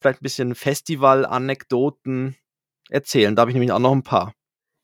vielleicht 0.00 0.20
ein 0.20 0.24
bisschen 0.24 0.54
Festival-Anekdoten 0.54 2.36
erzählen. 2.90 3.34
Da 3.34 3.40
habe 3.40 3.50
ich 3.50 3.54
nämlich 3.54 3.72
auch 3.72 3.78
noch 3.78 3.92
ein 3.92 4.02
paar. 4.02 4.34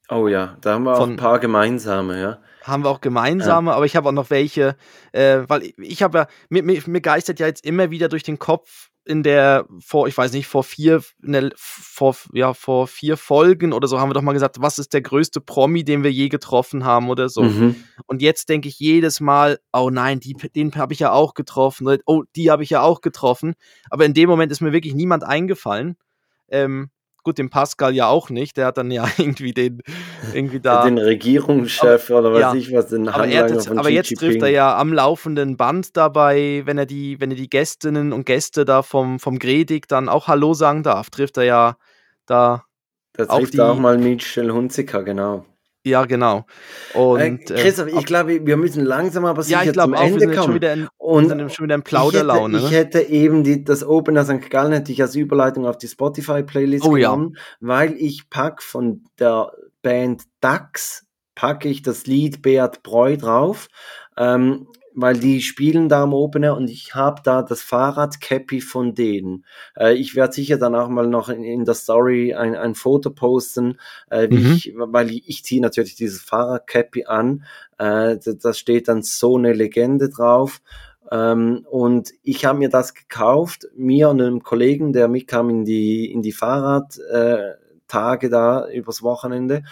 Oh 0.08 0.26
ja, 0.28 0.56
da 0.60 0.74
haben 0.74 0.84
wir 0.84 0.92
auch 0.94 0.98
Von- 0.98 1.10
ein 1.12 1.16
paar 1.16 1.38
gemeinsame, 1.38 2.20
ja. 2.20 2.38
Haben 2.62 2.84
wir 2.84 2.90
auch 2.90 3.00
gemeinsame, 3.00 3.72
aber 3.72 3.86
ich 3.86 3.96
habe 3.96 4.08
auch 4.08 4.12
noch 4.12 4.28
welche, 4.28 4.76
äh, 5.12 5.40
weil 5.46 5.62
ich, 5.62 5.78
ich 5.78 6.02
habe 6.02 6.18
ja, 6.18 6.26
mir, 6.50 6.62
mir, 6.62 6.82
mir 6.86 7.00
geistert 7.00 7.40
ja 7.40 7.46
jetzt 7.46 7.64
immer 7.64 7.90
wieder 7.90 8.08
durch 8.08 8.22
den 8.22 8.38
Kopf 8.38 8.89
in 9.04 9.22
der, 9.22 9.66
vor, 9.80 10.08
ich 10.08 10.16
weiß 10.16 10.32
nicht, 10.32 10.46
vor 10.46 10.62
vier, 10.62 11.02
der, 11.18 11.50
vor, 11.56 12.16
ja, 12.32 12.54
vor 12.54 12.86
vier 12.86 13.16
Folgen 13.16 13.72
oder 13.72 13.88
so 13.88 13.98
haben 13.98 14.10
wir 14.10 14.14
doch 14.14 14.22
mal 14.22 14.32
gesagt, 14.32 14.60
was 14.60 14.78
ist 14.78 14.92
der 14.92 15.00
größte 15.00 15.40
Promi, 15.40 15.84
den 15.84 16.02
wir 16.02 16.12
je 16.12 16.28
getroffen 16.28 16.84
haben 16.84 17.08
oder 17.08 17.28
so. 17.28 17.42
Mhm. 17.42 17.76
Und 18.06 18.22
jetzt 18.22 18.48
denke 18.48 18.68
ich 18.68 18.78
jedes 18.78 19.20
Mal, 19.20 19.58
oh 19.72 19.90
nein, 19.90 20.20
die, 20.20 20.34
den 20.34 20.74
habe 20.76 20.92
ich 20.92 21.00
ja 21.00 21.12
auch 21.12 21.34
getroffen. 21.34 21.98
Oh, 22.04 22.24
die 22.36 22.50
habe 22.50 22.62
ich 22.62 22.70
ja 22.70 22.82
auch 22.82 23.00
getroffen. 23.00 23.54
Aber 23.88 24.04
in 24.04 24.14
dem 24.14 24.28
Moment 24.28 24.52
ist 24.52 24.60
mir 24.60 24.72
wirklich 24.72 24.94
niemand 24.94 25.24
eingefallen. 25.24 25.96
Ähm, 26.48 26.90
gut, 27.22 27.38
dem 27.38 27.50
Pascal 27.50 27.94
ja 27.94 28.06
auch 28.08 28.30
nicht. 28.30 28.56
Der 28.56 28.66
hat 28.66 28.76
dann 28.78 28.90
ja 28.90 29.04
irgendwie 29.18 29.52
den, 29.52 29.82
irgendwie 30.34 30.60
da. 30.60 30.84
Den 30.84 30.98
Regierungschef 30.98 32.10
oder 32.10 32.32
weiß 32.32 32.40
ja. 32.40 32.54
ich 32.54 32.72
was, 32.72 32.88
den 32.88 33.08
aber, 33.08 33.26
er, 33.26 33.48
von 33.60 33.78
aber 33.78 33.90
jetzt 33.90 34.14
trifft 34.16 34.42
er 34.42 34.48
ja 34.50 34.76
am 34.76 34.92
laufenden 34.92 35.56
Band 35.56 35.96
dabei, 35.96 36.62
wenn 36.64 36.78
er 36.78 36.86
die, 36.86 37.20
wenn 37.20 37.30
er 37.30 37.36
die 37.36 37.50
Gästinnen 37.50 38.12
und 38.12 38.26
Gäste 38.26 38.64
da 38.64 38.82
vom, 38.82 39.18
vom 39.18 39.38
Gredig 39.38 39.88
dann 39.88 40.08
auch 40.08 40.28
Hallo 40.28 40.54
sagen 40.54 40.82
darf, 40.82 41.10
trifft 41.10 41.36
er 41.36 41.44
ja 41.44 41.76
da, 42.26 42.64
Da 43.14 43.24
auch 43.28 43.38
trifft 43.38 43.54
die- 43.54 43.60
auch 43.60 43.78
mal 43.78 43.98
Michel 43.98 44.52
Hunziker, 44.52 45.02
genau. 45.02 45.44
Ja 45.84 46.04
genau. 46.04 46.44
Und 46.94 47.50
äh, 47.50 47.54
Christoph, 47.54 47.88
ich 47.88 48.04
glaube, 48.04 48.44
wir 48.44 48.56
müssen 48.56 48.84
langsam 48.84 49.24
aber 49.24 49.42
sicher 49.42 49.62
ja, 49.62 49.66
ich 49.66 49.72
glaube 49.72 49.94
zum 49.94 49.94
auch, 49.94 50.06
wir 50.06 50.22
Ende 50.22 50.34
schon 50.34 50.36
kommen. 50.36 50.54
wieder 50.54 50.72
in, 50.72 50.88
Und 50.98 51.28
sind 51.28 51.52
schon 51.52 51.64
wieder 51.64 51.74
in 51.74 51.82
Plauderlaune. 51.82 52.58
Ich 52.58 52.64
ne? 52.64 52.70
hätte, 52.70 53.00
ich 53.00 53.08
hätte 53.08 53.12
eben 53.12 53.44
die, 53.44 53.64
das 53.64 53.84
Opener 53.86 54.24
St. 54.24 54.50
Gallen 54.50 54.72
hätte 54.72 54.92
ich 54.92 55.00
als 55.00 55.14
Überleitung 55.14 55.66
auf 55.66 55.78
die 55.78 55.88
Spotify-Playlist 55.88 56.84
Oh 56.84 56.96
ja. 56.96 57.10
genommen, 57.10 57.36
weil 57.60 57.94
ich 57.94 58.28
pack 58.30 58.62
von 58.62 59.04
der 59.18 59.52
Band 59.82 60.24
Dax 60.40 61.06
packe 61.34 61.68
ich 61.68 61.82
das 61.82 62.06
Lied 62.06 62.42
Beat 62.42 62.82
Breu 62.82 63.16
drauf, 63.16 63.68
ähm, 64.18 64.66
weil 65.00 65.18
die 65.18 65.40
spielen 65.42 65.88
da 65.88 66.02
am 66.02 66.14
Opener 66.14 66.56
und 66.56 66.68
ich 66.70 66.94
habe 66.94 67.22
da 67.24 67.42
das 67.42 67.62
Fahrradcappy 67.62 68.60
von 68.60 68.94
denen. 68.94 69.44
Äh, 69.76 69.94
ich 69.94 70.14
werde 70.14 70.32
sicher 70.32 70.58
dann 70.58 70.74
auch 70.74 70.88
mal 70.88 71.06
noch 71.06 71.28
in, 71.28 71.42
in 71.44 71.64
der 71.64 71.74
Story 71.74 72.34
ein, 72.34 72.54
ein 72.54 72.74
Foto 72.74 73.10
posten, 73.10 73.78
äh, 74.10 74.28
Mhm. 74.28 74.36
ich, 74.36 74.74
weil 74.76 75.10
ich, 75.10 75.28
ich 75.28 75.44
ziehe 75.44 75.60
natürlich 75.62 75.94
dieses 75.96 76.22
Fahrradcappy 76.22 77.04
an. 77.06 77.44
Äh, 77.78 78.18
da, 78.24 78.32
da 78.40 78.52
steht 78.52 78.88
dann 78.88 79.02
so 79.02 79.36
eine 79.36 79.52
Legende 79.52 80.08
drauf. 80.08 80.60
Ähm, 81.10 81.66
und 81.68 82.12
ich 82.22 82.44
habe 82.44 82.58
mir 82.58 82.68
das 82.68 82.94
gekauft, 82.94 83.66
mir 83.74 84.10
und 84.10 84.20
einem 84.20 84.42
Kollegen, 84.42 84.92
der 84.92 85.08
mitkam 85.08 85.50
in 85.50 85.64
die, 85.64 86.10
in 86.12 86.22
die 86.22 86.32
Fahrradtage 86.32 88.26
äh, 88.26 88.30
da 88.30 88.68
übers 88.68 89.02
Wochenende. 89.02 89.62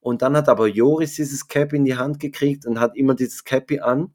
Und 0.00 0.22
dann 0.22 0.36
hat 0.36 0.48
aber 0.48 0.68
Joris 0.68 1.16
dieses 1.16 1.48
Cap 1.48 1.72
in 1.72 1.84
die 1.84 1.96
Hand 1.96 2.20
gekriegt 2.20 2.64
und 2.66 2.80
hat 2.80 2.96
immer 2.96 3.14
dieses 3.14 3.44
Cappy 3.44 3.80
an. 3.80 4.12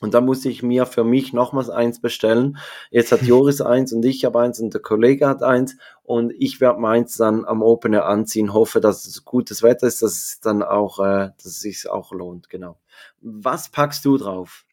Und 0.00 0.14
da 0.14 0.20
muss 0.20 0.44
ich 0.44 0.62
mir 0.62 0.86
für 0.86 1.04
mich 1.04 1.32
nochmals 1.32 1.70
eins 1.70 2.00
bestellen. 2.00 2.58
Jetzt 2.90 3.12
hat 3.12 3.22
Joris 3.22 3.60
eins 3.60 3.92
und 3.92 4.04
ich 4.04 4.24
habe 4.24 4.40
eins 4.40 4.60
und 4.60 4.74
der 4.74 4.82
Kollege 4.82 5.26
hat 5.26 5.42
eins 5.42 5.76
und 6.02 6.32
ich 6.38 6.60
werde 6.60 6.80
meins 6.80 7.16
dann 7.16 7.44
am 7.44 7.62
Open 7.62 7.92
Air 7.92 8.06
anziehen. 8.06 8.52
Hoffe, 8.52 8.80
dass 8.80 9.06
es 9.06 9.24
gutes 9.24 9.62
Wetter 9.62 9.86
ist, 9.86 10.02
dass 10.02 10.12
es 10.12 10.40
dann 10.40 10.62
auch, 10.62 10.98
äh, 11.00 11.30
dass 11.36 11.46
es 11.46 11.60
sich 11.60 11.88
auch 11.88 12.12
lohnt. 12.12 12.48
Genau. 12.48 12.78
Was 13.20 13.68
packst 13.68 14.04
du 14.04 14.16
drauf? 14.16 14.64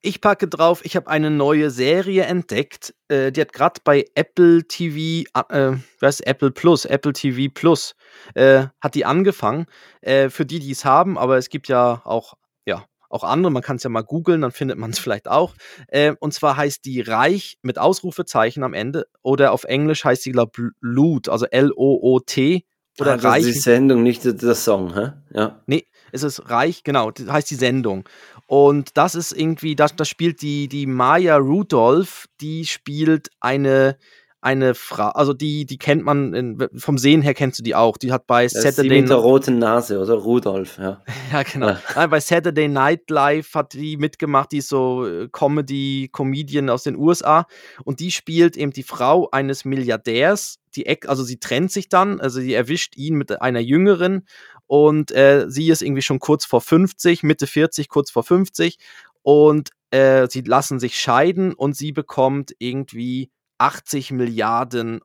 Ich 0.00 0.20
packe 0.20 0.46
drauf, 0.46 0.84
ich 0.84 0.94
habe 0.94 1.08
eine 1.08 1.28
neue 1.28 1.70
Serie 1.70 2.22
entdeckt. 2.22 2.94
Äh, 3.08 3.32
die 3.32 3.40
hat 3.40 3.52
gerade 3.52 3.80
bei 3.82 4.04
Apple 4.14 4.62
TV, 4.62 5.28
äh, 5.48 5.76
was 5.98 6.20
Apple 6.20 6.52
Plus, 6.52 6.84
Apple 6.84 7.12
TV 7.12 7.52
Plus, 7.52 7.96
äh, 8.34 8.66
hat 8.80 8.94
die 8.94 9.04
angefangen. 9.04 9.66
Äh, 10.00 10.28
für 10.28 10.46
die, 10.46 10.60
die 10.60 10.70
es 10.70 10.84
haben, 10.84 11.18
aber 11.18 11.36
es 11.36 11.48
gibt 11.48 11.66
ja 11.66 12.00
auch, 12.04 12.34
auch 13.08 13.24
andere. 13.24 13.52
Man 13.52 13.62
kann 13.62 13.76
es 13.76 13.82
ja 13.82 13.90
mal 13.90 14.02
googeln, 14.02 14.40
dann 14.40 14.52
findet 14.52 14.78
man 14.78 14.90
es 14.90 14.98
vielleicht 14.98 15.28
auch. 15.28 15.54
Äh, 15.88 16.14
und 16.20 16.34
zwar 16.34 16.56
heißt 16.56 16.84
die 16.84 17.00
Reich 17.00 17.58
mit 17.62 17.78
Ausrufezeichen 17.78 18.62
am 18.62 18.74
Ende 18.74 19.06
oder 19.22 19.52
auf 19.52 19.64
Englisch 19.64 20.04
heißt 20.04 20.22
sie, 20.22 20.32
glaube 20.32 20.52
ich, 20.56 20.64
Loot, 20.80 21.28
also 21.28 21.46
L-O-O-T 21.46 22.64
oder 23.00 23.12
ah, 23.12 23.16
das 23.16 23.24
Reich. 23.24 23.46
ist 23.46 23.54
die 23.54 23.60
Sendung, 23.60 24.02
nicht 24.02 24.24
der 24.24 24.54
Song, 24.54 24.94
hä? 24.94 25.12
Ja. 25.32 25.60
Nee, 25.66 25.86
es 26.12 26.22
ist 26.22 26.50
Reich, 26.50 26.82
genau, 26.82 27.10
das 27.10 27.28
heißt 27.28 27.50
die 27.50 27.54
Sendung. 27.54 28.08
Und 28.46 28.96
das 28.96 29.14
ist 29.14 29.32
irgendwie, 29.32 29.76
das, 29.76 29.94
das 29.94 30.08
spielt 30.08 30.42
die, 30.42 30.68
die 30.68 30.86
Maya 30.86 31.36
Rudolph, 31.36 32.26
die 32.40 32.64
spielt 32.64 33.28
eine, 33.40 33.98
eine 34.40 34.74
Frau, 34.74 35.08
also 35.08 35.32
die, 35.32 35.66
die 35.66 35.78
kennt 35.78 36.04
man, 36.04 36.32
in, 36.32 36.68
vom 36.76 36.96
Sehen 36.96 37.22
her 37.22 37.34
kennst 37.34 37.58
du 37.58 37.62
die 37.62 37.74
auch. 37.74 37.96
Die 37.96 38.12
hat 38.12 38.26
bei 38.26 38.44
Das 38.44 38.52
Saturday 38.52 38.88
die 38.88 39.00
mit 39.00 39.10
der 39.10 39.16
roten 39.16 39.58
Nase, 39.58 39.98
oder? 39.98 40.14
Rudolf, 40.14 40.78
ja. 40.78 41.02
ja, 41.32 41.42
genau. 41.42 41.68
Ja. 41.70 41.80
Nein, 41.96 42.10
bei 42.10 42.20
Saturday 42.20 42.68
Night 42.68 43.10
Live 43.10 43.54
hat 43.54 43.72
die 43.72 43.96
mitgemacht, 43.96 44.52
die 44.52 44.58
ist 44.58 44.68
so 44.68 45.06
äh, 45.06 45.28
Comedy-Comedian 45.28 46.70
aus 46.70 46.84
den 46.84 46.96
USA. 46.96 47.46
Und 47.84 48.00
die 48.00 48.12
spielt 48.12 48.56
eben 48.56 48.72
die 48.72 48.84
Frau 48.84 49.28
eines 49.30 49.64
Milliardärs. 49.64 50.58
Die 50.76 50.86
Eck, 50.86 51.08
also 51.08 51.24
sie 51.24 51.38
trennt 51.38 51.72
sich 51.72 51.88
dann, 51.88 52.20
also 52.20 52.40
sie 52.40 52.54
erwischt 52.54 52.96
ihn 52.96 53.14
mit 53.14 53.40
einer 53.40 53.60
Jüngeren 53.60 54.26
und 54.68 55.10
äh, 55.12 55.46
sie 55.48 55.70
ist 55.70 55.82
irgendwie 55.82 56.02
schon 56.02 56.18
kurz 56.20 56.44
vor 56.44 56.60
50, 56.60 57.22
Mitte 57.22 57.46
40, 57.46 57.88
kurz 57.88 58.10
vor 58.10 58.22
50. 58.22 58.76
Und 59.22 59.70
äh, 59.90 60.28
sie 60.28 60.42
lassen 60.42 60.78
sich 60.78 60.98
scheiden 60.98 61.54
und 61.54 61.74
sie 61.74 61.92
bekommt 61.92 62.54
irgendwie 62.58 63.30
80 63.58 64.12
Milliarden 64.12 65.00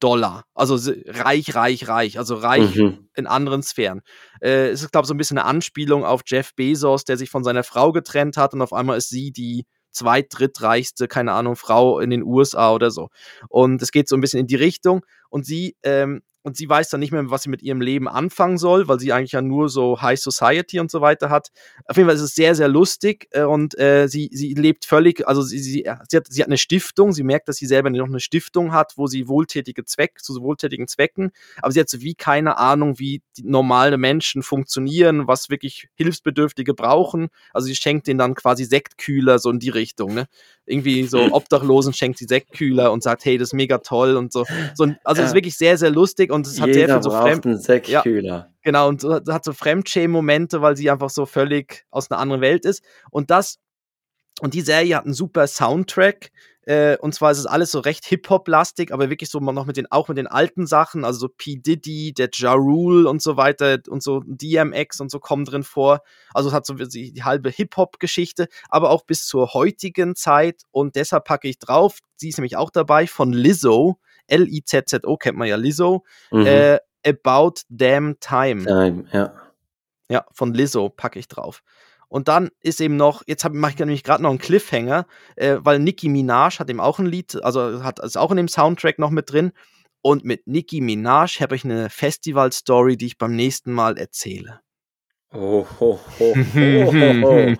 Dollar. 0.00 0.44
Also 0.54 0.78
reich, 1.06 1.54
reich, 1.54 1.86
reich. 1.86 2.18
Also 2.18 2.34
reich 2.34 2.74
Mhm. 2.76 3.08
in 3.14 3.26
anderen 3.26 3.62
Sphären. 3.62 4.00
Äh, 4.40 4.68
es 4.70 4.82
ist, 4.82 4.92
glaube 4.92 5.04
ich, 5.04 5.08
so 5.08 5.14
ein 5.14 5.18
bisschen 5.18 5.38
eine 5.38 5.46
Anspielung 5.46 6.04
auf 6.04 6.22
Jeff 6.26 6.54
Bezos, 6.54 7.04
der 7.04 7.16
sich 7.18 7.28
von 7.30 7.44
seiner 7.44 7.64
Frau 7.64 7.92
getrennt 7.92 8.36
hat 8.38 8.54
und 8.54 8.62
auf 8.62 8.72
einmal 8.72 8.96
ist 8.96 9.10
sie 9.10 9.30
die 9.30 9.66
zweit-, 9.92 10.28
drittreichste, 10.30 11.06
keine 11.08 11.32
Ahnung, 11.32 11.56
Frau 11.56 11.98
in 12.00 12.10
den 12.10 12.22
USA 12.22 12.72
oder 12.72 12.90
so. 12.90 13.08
Und 13.48 13.82
es 13.82 13.90
geht 13.92 14.08
so 14.08 14.16
ein 14.16 14.20
bisschen 14.20 14.40
in 14.40 14.46
die 14.46 14.56
Richtung 14.56 15.04
und 15.28 15.44
sie, 15.44 15.76
ähm, 15.82 16.22
und 16.42 16.56
sie 16.56 16.68
weiß 16.68 16.88
dann 16.88 17.00
nicht 17.00 17.12
mehr, 17.12 17.30
was 17.30 17.42
sie 17.42 17.50
mit 17.50 17.62
ihrem 17.62 17.80
Leben 17.80 18.08
anfangen 18.08 18.58
soll, 18.58 18.88
weil 18.88 18.98
sie 18.98 19.12
eigentlich 19.12 19.32
ja 19.32 19.42
nur 19.42 19.68
so 19.68 20.00
High 20.00 20.18
Society 20.18 20.80
und 20.80 20.90
so 20.90 21.00
weiter 21.00 21.30
hat. 21.30 21.50
Auf 21.84 21.96
jeden 21.96 22.08
Fall 22.08 22.16
ist 22.16 22.22
es 22.22 22.34
sehr, 22.34 22.54
sehr 22.54 22.68
lustig 22.68 23.28
äh, 23.30 23.42
und 23.42 23.78
äh, 23.78 24.08
sie, 24.08 24.30
sie 24.32 24.54
lebt 24.54 24.84
völlig, 24.84 25.26
also 25.28 25.42
sie, 25.42 25.58
sie, 25.58 25.84
sie, 26.08 26.16
hat, 26.16 26.26
sie 26.28 26.42
hat 26.42 26.48
eine 26.48 26.58
Stiftung, 26.58 27.12
sie 27.12 27.22
merkt, 27.22 27.48
dass 27.48 27.56
sie 27.56 27.66
selber 27.66 27.90
noch 27.90 28.06
eine 28.06 28.20
Stiftung 28.20 28.72
hat, 28.72 28.94
wo 28.96 29.06
sie 29.06 29.28
wohltätige 29.28 29.84
Zweck, 29.84 30.20
zu 30.22 30.40
wohltätigen 30.40 30.88
Zwecken, 30.88 31.32
aber 31.58 31.72
sie 31.72 31.80
hat 31.80 31.88
so 31.88 32.00
wie 32.00 32.14
keine 32.14 32.58
Ahnung, 32.58 32.98
wie 32.98 33.22
normale 33.42 33.98
Menschen 33.98 34.42
funktionieren, 34.42 35.26
was 35.26 35.50
wirklich 35.50 35.88
Hilfsbedürftige 35.94 36.74
brauchen. 36.74 37.28
Also 37.52 37.66
sie 37.66 37.76
schenkt 37.76 38.06
denen 38.06 38.18
dann 38.18 38.34
quasi 38.34 38.64
Sektkühler, 38.64 39.38
so 39.38 39.50
in 39.50 39.58
die 39.58 39.70
Richtung, 39.70 40.14
ne? 40.14 40.26
Irgendwie 40.70 41.04
so 41.04 41.18
Obdachlosen 41.32 41.92
schenkt 41.92 42.18
sie 42.18 42.26
Sektkühler 42.26 42.92
und 42.92 43.02
sagt, 43.02 43.24
hey, 43.24 43.36
das 43.38 43.48
ist 43.48 43.54
mega 43.54 43.78
toll 43.78 44.16
und 44.16 44.32
so. 44.32 44.44
so 44.74 44.84
also 45.04 45.22
es 45.22 45.28
ist 45.28 45.32
Ja. 45.32 45.34
wirklich 45.34 45.56
sehr, 45.56 45.76
sehr 45.76 45.90
lustig 45.90 46.30
und 46.32 46.46
es 46.46 46.60
hat 46.60 46.72
sehr 46.72 46.82
Jeder 46.82 46.94
viel 46.94 47.02
so 47.02 47.10
Fremd 47.10 47.62
Sektkühler. 47.62 48.50
Genau, 48.62 48.88
und 48.88 49.02
hat 49.04 49.44
so 49.44 49.52
Fremdschämen-Momente, 49.52 50.60
weil 50.62 50.76
sie 50.76 50.90
einfach 50.90 51.10
so 51.10 51.26
völlig 51.26 51.84
aus 51.90 52.10
einer 52.10 52.20
anderen 52.20 52.40
Welt 52.42 52.64
ist. 52.64 52.82
Und 53.10 53.30
das, 53.30 53.58
und 54.40 54.54
die 54.54 54.60
Serie 54.60 54.96
hat 54.96 55.04
einen 55.04 55.14
super 55.14 55.46
Soundtrack. 55.46 56.30
Äh, 56.66 56.98
und 56.98 57.14
zwar 57.14 57.30
ist 57.30 57.38
es 57.38 57.46
alles 57.46 57.70
so 57.70 57.80
recht 57.80 58.04
Hip-Hop-lastig, 58.04 58.92
aber 58.92 59.08
wirklich 59.08 59.30
so 59.30 59.40
noch 59.40 59.64
mit 59.66 59.76
den, 59.76 59.90
auch 59.90 60.08
mit 60.08 60.18
den 60.18 60.26
alten 60.26 60.66
Sachen, 60.66 61.04
also 61.04 61.20
so 61.20 61.28
P. 61.28 61.56
Diddy, 61.56 62.12
der 62.12 62.28
Ja 62.34 62.52
Rule 62.52 63.08
und 63.08 63.22
so 63.22 63.36
weiter 63.36 63.78
und 63.88 64.02
so 64.02 64.22
DMX 64.26 65.00
und 65.00 65.10
so 65.10 65.20
kommen 65.20 65.44
drin 65.46 65.62
vor. 65.62 66.00
Also 66.34 66.50
es 66.50 66.54
hat 66.54 66.66
so 66.66 66.74
die, 66.74 67.12
die 67.12 67.24
halbe 67.24 67.48
Hip-Hop-Geschichte, 67.50 68.48
aber 68.68 68.90
auch 68.90 69.04
bis 69.04 69.26
zur 69.26 69.54
heutigen 69.54 70.14
Zeit. 70.16 70.62
Und 70.70 70.96
deshalb 70.96 71.24
packe 71.24 71.48
ich 71.48 71.58
drauf, 71.58 71.98
sie 72.16 72.28
ist 72.28 72.38
nämlich 72.38 72.56
auch 72.56 72.70
dabei, 72.70 73.06
von 73.06 73.32
Lizzo, 73.32 73.98
L-I-Z-Z-O 74.26 75.16
kennt 75.16 75.38
man 75.38 75.48
ja 75.48 75.56
Lizzo, 75.56 76.04
Mhm. 76.30 76.46
äh, 76.46 76.78
About 77.06 77.62
Damn 77.70 78.20
Time. 78.20 78.64
Time, 78.66 79.04
ja. 79.12 79.32
Ja, 80.10 80.26
von 80.32 80.52
Lizzo 80.54 80.88
packe 80.90 81.18
ich 81.18 81.28
drauf. 81.28 81.62
Und 82.10 82.26
dann 82.28 82.50
ist 82.60 82.80
eben 82.80 82.96
noch, 82.96 83.22
jetzt 83.26 83.48
mache 83.48 83.72
ich 83.72 83.78
nämlich 83.78 84.02
gerade 84.02 84.22
noch 84.22 84.30
einen 84.30 84.40
Cliffhanger, 84.40 85.06
äh, 85.36 85.56
weil 85.60 85.78
Nicki 85.78 86.08
Minaj 86.08 86.58
hat 86.58 86.68
eben 86.68 86.80
auch 86.80 86.98
ein 86.98 87.06
Lied, 87.06 87.42
also 87.42 87.82
hat 87.84 88.00
ist 88.00 88.18
auch 88.18 88.32
in 88.32 88.36
dem 88.36 88.48
Soundtrack 88.48 88.98
noch 88.98 89.10
mit 89.10 89.30
drin. 89.32 89.52
Und 90.02 90.24
mit 90.24 90.46
Nicki 90.46 90.80
Minaj 90.80 91.38
habe 91.40 91.54
ich 91.54 91.64
eine 91.64 91.88
Festival-Story, 91.88 92.96
die 92.96 93.06
ich 93.06 93.18
beim 93.18 93.36
nächsten 93.36 93.72
Mal 93.72 93.96
erzähle. 93.96 94.60
Oh, 95.32 95.64
ho, 95.78 96.00
ho, 96.18 96.34
ho, 96.34 96.92
ho, 96.92 97.22
ho. 97.22 97.54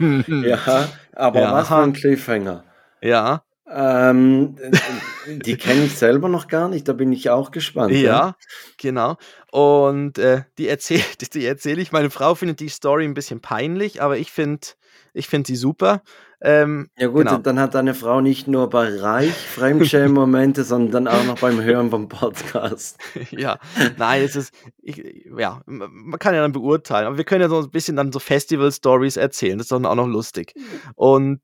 Ja, 0.44 0.88
aber 1.12 1.40
Ja. 1.40 1.53
was 1.53 1.68
für 1.68 1.76
ein 1.76 1.92
Cliffhanger. 1.92 2.64
Ja, 3.01 3.44
Ähm, 3.73 4.57
die 5.27 5.57
kenne 5.57 5.85
ich 5.85 5.97
selber 5.97 6.29
noch 6.29 6.49
gar 6.49 6.68
nicht, 6.68 6.89
da 6.89 6.93
bin 6.93 7.12
ich 7.12 7.31
auch 7.31 7.51
gespannt. 7.51 7.93
ja, 7.93 8.37
genau. 8.79 9.16
Und 9.53 10.18
äh, 10.18 10.43
die 10.59 10.68
erzähle 10.68 11.03
die 11.33 11.45
erzähl 11.47 11.79
ich. 11.79 11.93
Meine 11.93 12.11
Frau 12.11 12.35
findet 12.35 12.61
die 12.61 12.68
Story 12.68 13.05
ein 13.05 13.14
bisschen 13.14 13.41
peinlich, 13.41 14.03
aber 14.03 14.18
ich 14.18 14.33
finde 14.33 14.66
ich 15.12 15.29
find 15.29 15.47
sie 15.47 15.57
super. 15.57 16.03
Ähm, 16.43 16.89
Ja 16.97 17.09
gut, 17.09 17.27
Genau. 17.27 17.39
dann 17.39 17.59
hat 17.61 17.75
deine 17.75 17.95
Frau 17.95 18.21
nicht 18.21 18.49
nur 18.49 18.71
bei 18.71 18.89
Reich 18.99 19.35
Fremdschämen-Momente, 19.35 20.64
sondern 20.64 21.05
dann 21.05 21.14
auch 21.14 21.25
noch 21.25 21.39
beim 21.41 21.62
Hören 21.62 21.91
vom 21.91 22.09
Podcast. 22.09 22.99
ja, 23.31 23.59
nein, 23.99 24.23
es 24.23 24.37
ist, 24.37 24.55
ich, 24.81 25.27
ja, 25.37 25.61
man 25.66 26.18
kann 26.18 26.35
ja 26.35 26.41
dann 26.41 26.53
beurteilen, 26.53 27.07
aber 27.09 27.18
wir 27.18 27.25
können 27.25 27.43
ja 27.43 27.49
so 27.49 27.59
ein 27.61 27.71
bisschen 27.71 27.97
dann 27.97 28.11
so 28.12 28.18
Festival-Stories 28.21 29.16
erzählen, 29.16 29.59
das 29.59 29.66
ist 29.66 29.73
dann 29.73 29.85
auch 29.85 29.95
noch 29.97 30.07
lustig. 30.07 30.55
Und 30.95 31.43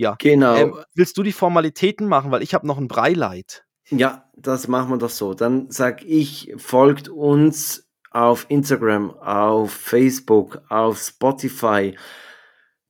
ja, 0.00 0.16
Genau. 0.18 0.54
ähm, 0.56 0.74
willst 0.94 1.18
du 1.18 1.22
die 1.22 1.32
Formalitäten 1.32 2.08
machen, 2.08 2.30
weil 2.30 2.42
ich 2.42 2.54
habe 2.54 2.66
noch 2.66 2.78
ein 2.78 2.88
Breileid. 2.88 3.64
Ja, 3.90 4.24
das 4.34 4.66
machen 4.66 4.90
wir 4.90 4.96
doch 4.96 5.10
so. 5.10 5.34
Dann 5.34 5.70
sag 5.70 6.02
ich, 6.04 6.54
folgt 6.56 7.08
uns 7.10 7.86
auf 8.10 8.46
Instagram, 8.48 9.10
auf 9.10 9.72
Facebook, 9.72 10.62
auf 10.70 10.98
Spotify. 10.98 11.96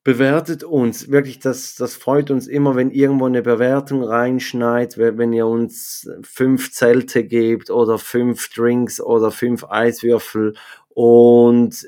Bewertet 0.04 0.62
uns. 0.62 1.11
Wirklich, 1.11 1.40
das, 1.40 1.74
das 1.74 1.94
freut 1.96 2.30
uns 2.30 2.46
immer, 2.46 2.76
wenn 2.76 2.90
irgendwo 2.90 3.26
eine 3.26 3.42
Bewertung 3.42 4.04
reinschneit, 4.04 4.96
wenn 4.96 5.32
ihr 5.32 5.46
uns 5.46 6.08
fünf 6.22 6.72
Zelte 6.72 7.24
gebt 7.24 7.70
oder 7.70 7.98
fünf 7.98 8.48
Drinks 8.50 9.00
oder 9.00 9.30
fünf 9.32 9.64
Eiswürfel 9.64 10.54
und 10.94 11.86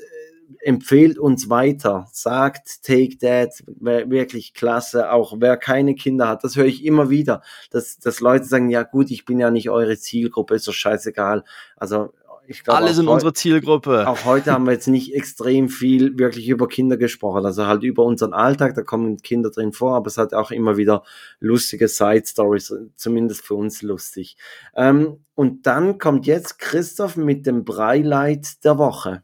empfehlt 0.63 1.19
uns 1.19 1.49
weiter. 1.49 2.07
Sagt 2.11 2.83
Take 2.83 3.17
That, 3.19 3.63
wirklich 3.65 4.53
klasse. 4.53 5.11
Auch 5.11 5.35
wer 5.39 5.57
keine 5.57 5.95
Kinder 5.95 6.27
hat, 6.27 6.43
das 6.43 6.55
höre 6.55 6.65
ich 6.65 6.85
immer 6.85 7.09
wieder 7.09 7.41
dass, 7.73 7.97
dass 7.97 8.19
Leute 8.19 8.45
sagen, 8.45 8.69
ja 8.69 8.83
gut, 8.83 9.11
ich 9.11 9.25
bin 9.25 9.39
ja 9.39 9.51
nicht 9.51 9.69
eure 9.69 9.97
Zielgruppe, 9.97 10.55
ist 10.55 10.67
doch 10.67 10.73
scheißegal. 10.73 11.43
Also 11.75 12.13
ich 12.45 12.63
glaube, 12.63 12.79
Alle 12.79 12.93
sind 12.93 13.07
unsere 13.07 13.31
Zielgruppe. 13.31 14.05
auch 14.05 14.25
heute 14.25 14.51
haben 14.51 14.65
wir 14.65 14.73
jetzt 14.73 14.87
nicht 14.87 15.15
extrem 15.15 15.69
viel 15.69 16.17
wirklich 16.19 16.49
über 16.49 16.67
Kinder 16.67 16.97
gesprochen, 16.97 17.45
also 17.45 17.67
halt 17.67 17.83
über 17.83 18.03
unseren 18.03 18.33
Alltag, 18.33 18.75
da 18.75 18.81
kommen 18.81 19.17
Kinder 19.17 19.49
drin 19.49 19.71
vor, 19.71 19.95
aber 19.95 20.07
es 20.07 20.17
hat 20.17 20.33
auch 20.33 20.51
immer 20.51 20.75
wieder 20.75 21.03
lustige 21.39 21.87
Side 21.87 22.23
Stories, 22.25 22.73
zumindest 22.95 23.45
für 23.45 23.55
uns 23.55 23.81
lustig. 23.81 24.35
Ähm, 24.75 25.23
und 25.35 25.65
dann 25.65 25.97
kommt 25.99 26.27
jetzt 26.27 26.59
Christoph 26.59 27.15
mit 27.15 27.45
dem 27.45 27.63
Breileid 27.63 28.63
der 28.65 28.77
Woche. 28.77 29.23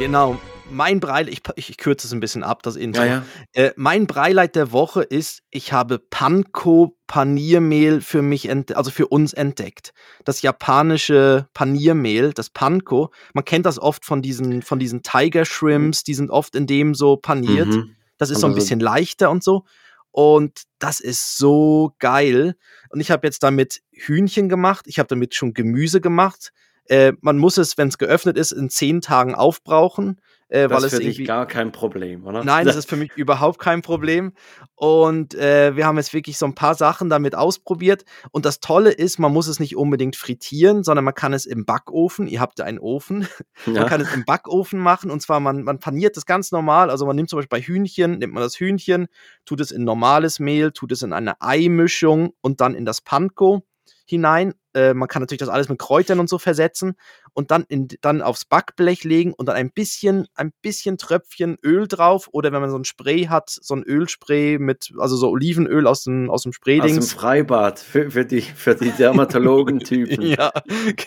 Genau. 0.00 0.40
Mein 0.70 0.98
Breileid, 0.98 1.30
ich, 1.30 1.42
ich, 1.56 1.68
ich 1.70 1.76
kürze 1.76 2.06
es 2.06 2.12
ein 2.14 2.20
bisschen 2.20 2.42
ab, 2.42 2.62
das 2.62 2.76
Intro. 2.76 3.02
Ja, 3.02 3.06
ja. 3.06 3.24
Äh, 3.52 3.72
mein 3.76 4.06
Breileid 4.06 4.56
der 4.56 4.72
Woche 4.72 5.02
ist, 5.02 5.42
ich 5.50 5.74
habe 5.74 5.98
Panko 5.98 6.96
Paniermehl 7.06 8.00
für 8.00 8.22
mich, 8.22 8.48
also 8.74 8.90
für 8.90 9.08
uns 9.08 9.34
entdeckt. 9.34 9.92
Das 10.24 10.40
japanische 10.40 11.48
Paniermehl, 11.52 12.32
das 12.32 12.48
Panko. 12.48 13.10
Man 13.34 13.44
kennt 13.44 13.66
das 13.66 13.78
oft 13.78 14.06
von 14.06 14.22
diesen, 14.22 14.62
von 14.62 14.78
diesen 14.78 15.02
Tiger 15.02 15.44
Shrimps, 15.44 16.02
die 16.02 16.14
sind 16.14 16.30
oft 16.30 16.54
in 16.56 16.66
dem 16.66 16.94
so 16.94 17.16
paniert. 17.18 17.68
Mhm. 17.68 17.96
Das 18.16 18.30
ist 18.30 18.40
so 18.40 18.46
ein 18.46 18.52
Also 18.52 18.60
so- 18.60 18.64
bisschen 18.64 18.80
leichter 18.80 19.30
und 19.30 19.44
so. 19.44 19.64
Und 20.12 20.62
das 20.78 21.00
ist 21.00 21.36
so 21.36 21.92
geil. 21.98 22.54
Und 22.88 23.00
ich 23.00 23.10
habe 23.10 23.26
jetzt 23.26 23.42
damit 23.42 23.82
Hühnchen 23.92 24.48
gemacht. 24.48 24.86
Ich 24.88 24.98
habe 24.98 25.08
damit 25.08 25.34
schon 25.34 25.52
Gemüse 25.52 26.00
gemacht. 26.00 26.52
Äh, 26.86 27.12
man 27.20 27.38
muss 27.38 27.56
es, 27.58 27.78
wenn 27.78 27.88
es 27.88 27.98
geöffnet 27.98 28.36
ist, 28.36 28.52
in 28.52 28.70
zehn 28.70 29.00
Tagen 29.00 29.34
aufbrauchen. 29.34 30.20
Äh, 30.50 30.66
Das 30.66 30.70
weil 30.70 30.86
ist 30.86 30.92
es 30.92 30.98
für 30.98 31.04
dich 31.04 31.26
gar 31.26 31.46
kein 31.46 31.70
Problem, 31.70 32.26
oder? 32.26 32.44
Nein, 32.44 32.66
das 32.66 32.76
ist 32.76 32.88
für 32.88 32.96
mich 32.96 33.12
überhaupt 33.16 33.60
kein 33.60 33.82
Problem. 33.82 34.32
Und 34.74 35.34
äh, 35.34 35.76
wir 35.76 35.86
haben 35.86 35.96
jetzt 35.96 36.12
wirklich 36.12 36.36
so 36.38 36.46
ein 36.46 36.54
paar 36.54 36.74
Sachen 36.74 37.08
damit 37.08 37.34
ausprobiert. 37.34 38.04
Und 38.32 38.44
das 38.44 38.58
Tolle 38.58 38.90
ist, 38.90 39.18
man 39.18 39.32
muss 39.32 39.46
es 39.46 39.60
nicht 39.60 39.76
unbedingt 39.76 40.16
frittieren, 40.16 40.82
sondern 40.82 41.04
man 41.04 41.14
kann 41.14 41.32
es 41.32 41.46
im 41.46 41.64
Backofen. 41.64 42.26
Ihr 42.26 42.40
habt 42.40 42.58
ja 42.58 42.64
einen 42.64 42.80
Ofen. 42.80 43.28
ja. 43.66 43.72
Man 43.72 43.86
kann 43.86 44.00
es 44.00 44.12
im 44.12 44.24
Backofen 44.24 44.80
machen. 44.80 45.10
Und 45.10 45.22
zwar, 45.22 45.38
man, 45.38 45.62
man 45.62 45.78
paniert 45.78 46.16
das 46.16 46.26
ganz 46.26 46.50
normal. 46.50 46.90
Also 46.90 47.06
man 47.06 47.14
nimmt 47.14 47.30
zum 47.30 47.38
Beispiel 47.38 47.58
bei 47.58 47.62
Hühnchen, 47.62 48.18
nimmt 48.18 48.34
man 48.34 48.42
das 48.42 48.58
Hühnchen, 48.58 49.06
tut 49.44 49.60
es 49.60 49.70
in 49.70 49.84
normales 49.84 50.40
Mehl, 50.40 50.72
tut 50.72 50.90
es 50.90 51.02
in 51.02 51.12
eine 51.12 51.40
Eimischung 51.40 52.32
und 52.40 52.60
dann 52.60 52.74
in 52.74 52.84
das 52.84 53.00
Panko 53.00 53.62
hinein. 54.10 54.54
Äh, 54.74 54.94
man 54.94 55.08
kann 55.08 55.22
natürlich 55.22 55.40
das 55.40 55.48
alles 55.48 55.68
mit 55.68 55.78
Kräutern 55.78 56.20
und 56.20 56.28
so 56.28 56.38
versetzen 56.38 56.94
und 57.32 57.50
dann, 57.50 57.64
in, 57.68 57.88
dann 58.02 58.22
aufs 58.22 58.44
Backblech 58.44 59.02
legen 59.04 59.32
und 59.32 59.46
dann 59.46 59.56
ein 59.56 59.72
bisschen, 59.72 60.26
ein 60.34 60.52
bisschen 60.62 60.98
Tröpfchen 60.98 61.56
Öl 61.64 61.88
drauf 61.88 62.28
oder 62.32 62.52
wenn 62.52 62.60
man 62.60 62.70
so 62.70 62.76
ein 62.76 62.84
Spray 62.84 63.24
hat, 63.24 63.50
so 63.50 63.74
ein 63.74 63.82
Ölspray 63.82 64.58
mit, 64.58 64.92
also 64.98 65.16
so 65.16 65.30
Olivenöl 65.30 65.86
aus 65.86 66.04
dem, 66.04 66.30
aus 66.30 66.42
dem 66.42 66.50
Aus 66.50 66.52
dem 66.52 66.52
Spraydings. 66.52 67.12
Freibad 67.14 67.78
für, 67.78 68.10
für 68.10 68.24
die, 68.24 68.42
für 68.42 68.74
die 68.74 68.90
Dermatologentypen. 68.90 70.20
Ja, 70.30 70.52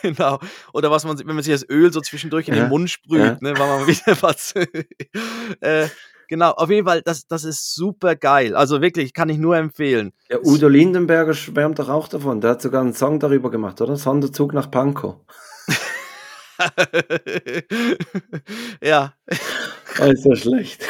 genau. 0.01 0.39
Oder 0.73 0.91
was 0.91 1.05
man, 1.05 1.17
wenn 1.19 1.27
man 1.35 1.43
sich 1.43 1.53
das 1.53 1.67
Öl 1.69 1.93
so 1.93 2.01
zwischendurch 2.01 2.47
in 2.47 2.55
Ja, 2.55 2.63
den 2.65 2.69
Mund 2.69 2.89
sprüht, 2.89 3.19
ja. 3.19 3.37
ne, 3.39 3.57
weil 3.57 3.67
man 3.67 3.87
wieder 3.87 4.21
was. 4.21 4.53
äh, 5.61 5.87
genau, 6.27 6.51
auf 6.51 6.69
jeden 6.69 6.87
Fall, 6.87 7.01
das, 7.01 7.27
das 7.27 7.43
ist 7.43 7.75
super 7.75 8.15
geil. 8.15 8.55
Also 8.55 8.81
wirklich, 8.81 9.13
kann 9.13 9.29
ich 9.29 9.37
nur 9.37 9.57
empfehlen. 9.57 10.13
Der 10.29 10.45
Udo 10.45 10.67
Lindenberger 10.67 11.33
schwärmt 11.33 11.79
doch 11.79 11.89
auch 11.89 12.07
davon. 12.07 12.41
Der 12.41 12.51
hat 12.51 12.61
sogar 12.61 12.81
einen 12.81 12.93
Song 12.93 13.19
darüber 13.19 13.49
gemacht, 13.49 13.81
oder? 13.81 13.95
Sonderzug 13.95 14.53
nach 14.53 14.69
Pankow. 14.69 15.15
ja, 18.83 19.13
ist 19.27 20.23
so 20.23 20.35
schlecht. 20.35 20.85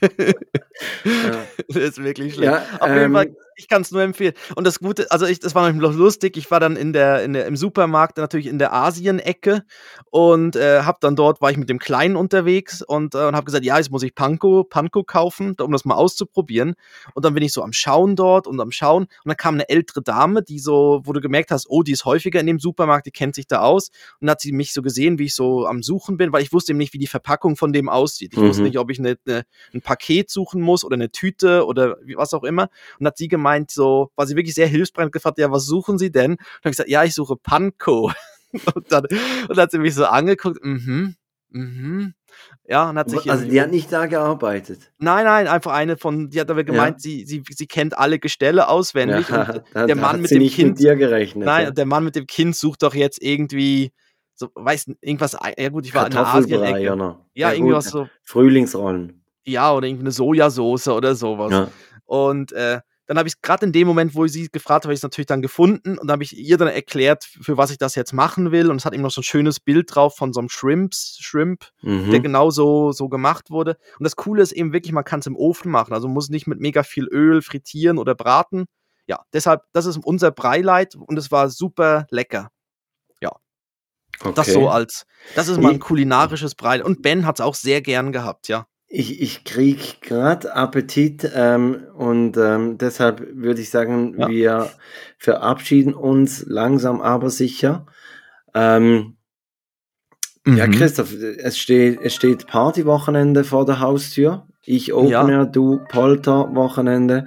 ja. 0.02 1.44
das 1.68 1.76
ist 1.76 2.02
wirklich 2.02 2.34
schlecht. 2.34 2.52
Ja, 2.52 2.64
Auf 2.80 2.90
jeden 2.90 3.12
Fall, 3.12 3.26
ähm, 3.26 3.36
ich 3.56 3.68
kann 3.68 3.82
es 3.82 3.90
nur 3.90 4.02
empfehlen. 4.02 4.34
Und 4.54 4.66
das 4.66 4.78
Gute, 4.80 5.10
also 5.10 5.26
ich, 5.26 5.40
das 5.40 5.54
war 5.54 5.70
noch 5.72 5.94
lustig, 5.94 6.36
ich 6.36 6.50
war 6.50 6.60
dann 6.60 6.76
in 6.76 6.92
der, 6.92 7.22
in 7.22 7.32
der, 7.32 7.46
im 7.46 7.56
Supermarkt 7.56 8.16
natürlich 8.18 8.46
in 8.46 8.58
der 8.58 8.72
Asien-Ecke 8.72 9.62
und 10.10 10.56
äh, 10.56 10.82
hab 10.82 11.00
dann 11.00 11.16
dort, 11.16 11.40
war 11.40 11.50
ich 11.50 11.56
mit 11.56 11.68
dem 11.68 11.78
Kleinen 11.78 12.16
unterwegs 12.16 12.82
und, 12.82 13.14
äh, 13.14 13.26
und 13.26 13.34
habe 13.36 13.44
gesagt, 13.44 13.64
ja, 13.64 13.76
jetzt 13.78 13.90
muss 13.90 14.02
ich 14.02 14.14
Panko, 14.14 14.64
Panko 14.64 15.04
kaufen, 15.04 15.54
um 15.60 15.72
das 15.72 15.84
mal 15.84 15.94
auszuprobieren. 15.94 16.74
Und 17.14 17.24
dann 17.24 17.34
bin 17.34 17.42
ich 17.42 17.52
so 17.52 17.62
am 17.62 17.72
Schauen 17.72 18.16
dort 18.16 18.46
und 18.46 18.60
am 18.60 18.70
Schauen 18.72 19.04
und 19.04 19.08
dann 19.26 19.36
kam 19.36 19.54
eine 19.54 19.68
ältere 19.68 20.02
Dame, 20.02 20.42
die 20.42 20.58
so, 20.58 21.02
wo 21.04 21.12
du 21.12 21.20
gemerkt 21.20 21.50
hast, 21.50 21.66
oh, 21.68 21.82
die 21.82 21.92
ist 21.92 22.04
häufiger 22.04 22.40
in 22.40 22.46
dem 22.46 22.58
Supermarkt, 22.58 23.06
die 23.06 23.10
kennt 23.10 23.34
sich 23.34 23.46
da 23.46 23.60
aus 23.60 23.88
und 24.20 24.26
dann 24.26 24.30
hat 24.30 24.40
sie 24.40 24.52
mich 24.52 24.72
so 24.72 24.82
gesehen, 24.82 25.18
wie 25.18 25.24
ich 25.24 25.34
so 25.34 25.66
am 25.66 25.82
Suchen 25.82 26.16
bin, 26.16 26.32
weil 26.32 26.42
ich 26.42 26.52
wusste 26.52 26.72
eben 26.72 26.78
nicht, 26.78 26.94
wie 26.94 26.98
die 26.98 27.06
Verpackung 27.06 27.56
von 27.56 27.72
dem 27.72 27.88
aussieht. 27.88 28.32
Ich 28.34 28.40
wusste 28.40 28.62
Mhm. 28.62 28.68
nicht, 28.68 28.78
ob 28.78 28.90
ich 28.90 28.98
eine, 28.98 29.16
eine, 29.26 29.44
ein 29.74 29.82
Paket 29.82 30.30
suchen 30.30 30.60
muss 30.62 30.84
oder 30.84 30.94
eine 30.94 31.10
Tüte 31.10 31.66
oder 31.66 31.96
was 32.16 32.34
auch 32.34 32.44
immer. 32.44 32.68
Und 32.98 33.06
hat 33.06 33.16
sie 33.16 33.28
gemeint, 33.28 33.41
so, 33.70 34.10
war 34.16 34.26
sie 34.26 34.36
wirklich 34.36 34.54
sehr 34.54 34.66
hilfsbereit 34.66 35.12
gefragt, 35.12 35.38
ja, 35.38 35.50
was 35.50 35.66
suchen 35.66 35.98
Sie 35.98 36.10
denn? 36.10 36.32
Und 36.32 36.38
dann 36.38 36.46
habe 36.64 36.70
ich 36.70 36.72
gesagt, 36.72 36.90
ja, 36.90 37.04
ich 37.04 37.14
suche 37.14 37.36
Panko. 37.36 38.12
und, 38.74 38.92
dann, 38.92 39.04
und 39.04 39.50
dann 39.50 39.58
hat 39.58 39.70
sie 39.70 39.78
mich 39.78 39.94
so 39.94 40.04
angeguckt, 40.06 40.62
mhm, 40.62 41.16
mhm. 41.50 42.14
Ja, 42.66 42.90
und 42.90 42.98
hat 42.98 43.10
sich 43.10 43.30
Also 43.30 43.44
die 43.44 43.60
hat 43.60 43.70
nicht 43.70 43.92
da 43.92 44.06
gearbeitet. 44.06 44.92
Nein, 44.98 45.24
nein, 45.24 45.48
einfach 45.48 45.72
eine 45.72 45.96
von, 45.96 46.30
die 46.30 46.40
hat 46.40 46.50
aber 46.50 46.64
gemeint, 46.64 47.00
sie, 47.00 47.24
sie, 47.26 47.42
sie 47.48 47.66
kennt 47.66 47.98
alle 47.98 48.18
Gestelle 48.18 48.68
auswendig. 48.68 49.28
Ja, 49.28 49.42
und 49.42 49.62
da, 49.74 49.86
der 49.86 49.96
Mann 49.96 50.14
hat 50.14 50.20
mit 50.20 50.28
sie 50.28 50.36
dem 50.36 50.42
nicht 50.42 50.56
Kind, 50.56 50.70
mit 50.70 50.78
dir 50.78 50.96
gerechnet. 50.96 51.44
nein, 51.44 51.64
ja. 51.64 51.70
der 51.70 51.86
Mann 51.86 52.04
mit 52.04 52.16
dem 52.16 52.26
Kind 52.26 52.56
sucht 52.56 52.82
doch 52.82 52.94
jetzt 52.94 53.22
irgendwie, 53.22 53.92
so, 54.34 54.48
weiß 54.54 54.92
irgendwas, 55.00 55.36
ja 55.58 55.68
gut, 55.68 55.86
ich 55.86 55.94
war 55.94 56.06
in 56.06 56.12
der 56.12 56.26
Asien-Ecke. 56.26 56.92
oder? 56.92 57.26
Ja, 57.34 57.50
gut, 57.50 57.58
irgendwas 57.58 57.86
so, 57.86 58.08
Frühlingsrollen. 58.22 59.22
ja, 59.44 59.72
oder 59.74 59.86
irgendwie 59.86 60.04
eine 60.04 60.12
Sojasauce 60.12 60.88
oder 60.88 61.14
sowas. 61.14 61.52
Ja. 61.52 61.68
Und 62.04 62.52
äh, 62.52 62.80
dann 63.12 63.18
habe 63.18 63.28
ich 63.28 63.42
gerade 63.42 63.66
in 63.66 63.72
dem 63.72 63.86
Moment, 63.86 64.14
wo 64.14 64.24
ich 64.24 64.32
sie 64.32 64.48
gefragt 64.48 64.84
habe, 64.84 64.88
habe 64.88 64.94
ich 64.94 64.98
es 65.00 65.02
natürlich 65.02 65.26
dann 65.26 65.42
gefunden 65.42 65.98
und 65.98 66.10
habe 66.10 66.22
ich 66.22 66.36
ihr 66.36 66.56
dann 66.56 66.68
erklärt, 66.68 67.24
für 67.24 67.58
was 67.58 67.70
ich 67.70 67.76
das 67.76 67.94
jetzt 67.94 68.12
machen 68.12 68.52
will. 68.52 68.70
Und 68.70 68.76
es 68.76 68.84
hat 68.84 68.94
eben 68.94 69.02
noch 69.02 69.10
so 69.10 69.20
ein 69.20 69.24
schönes 69.24 69.60
Bild 69.60 69.94
drauf 69.94 70.16
von 70.16 70.32
so 70.32 70.40
einem 70.40 70.48
Shrimps, 70.48 71.18
Shrimp, 71.20 71.66
der 71.82 71.90
Mhm. 71.90 72.22
genau 72.22 72.50
so, 72.50 72.92
so 72.92 73.08
gemacht 73.08 73.50
wurde. 73.50 73.76
Und 73.98 74.04
das 74.04 74.16
Coole 74.16 74.42
ist 74.42 74.52
eben 74.52 74.72
wirklich, 74.72 74.92
man 74.92 75.04
kann 75.04 75.20
es 75.20 75.26
im 75.26 75.36
Ofen 75.36 75.70
machen. 75.70 75.92
Also 75.92 76.08
man 76.08 76.14
muss 76.14 76.30
nicht 76.30 76.46
mit 76.46 76.60
mega 76.60 76.82
viel 76.82 77.06
Öl 77.06 77.42
frittieren 77.42 77.98
oder 77.98 78.14
braten. 78.14 78.64
Ja, 79.06 79.20
deshalb, 79.32 79.62
das 79.72 79.84
ist 79.86 79.98
unser 79.98 80.30
Breileid 80.30 80.94
und 80.94 81.18
es 81.18 81.30
war 81.30 81.50
super 81.50 82.06
lecker. 82.10 82.50
Das 84.20 84.48
Okay. 84.48 84.52
so 84.52 84.68
als, 84.68 85.04
das 85.34 85.48
ist 85.48 85.58
mal 85.60 85.70
ein 85.72 85.80
kulinarisches 85.80 86.54
Breileid. 86.54 86.86
Und 86.86 87.02
Ben 87.02 87.26
hat 87.26 87.36
es 87.36 87.40
auch 87.40 87.54
sehr 87.54 87.82
gern 87.82 88.12
gehabt, 88.12 88.48
ja. 88.48 88.66
Ich, 88.94 89.22
ich 89.22 89.44
krieg 89.44 90.02
gerade 90.02 90.54
Appetit 90.54 91.30
ähm, 91.34 91.86
und 91.96 92.36
ähm, 92.36 92.76
deshalb 92.76 93.26
würde 93.34 93.62
ich 93.62 93.70
sagen, 93.70 94.14
Ja. 94.18 94.28
wir 94.28 94.68
verabschieden 95.16 95.94
uns 95.94 96.44
langsam 96.46 97.00
aber 97.00 97.30
sicher. 97.30 97.86
Ähm, 98.54 99.16
Ja, 100.46 100.66
Mhm. 100.66 100.72
Christoph, 100.72 101.14
es 101.38 101.56
steht, 101.56 102.00
es 102.02 102.14
steht 102.14 102.46
Partywochenende 102.48 103.44
vor 103.44 103.64
der 103.64 103.80
Haustür. 103.80 104.46
Ich 104.64 104.92
Opener, 104.92 105.46
du 105.46 105.80
Polter-Wochenende. 105.88 107.26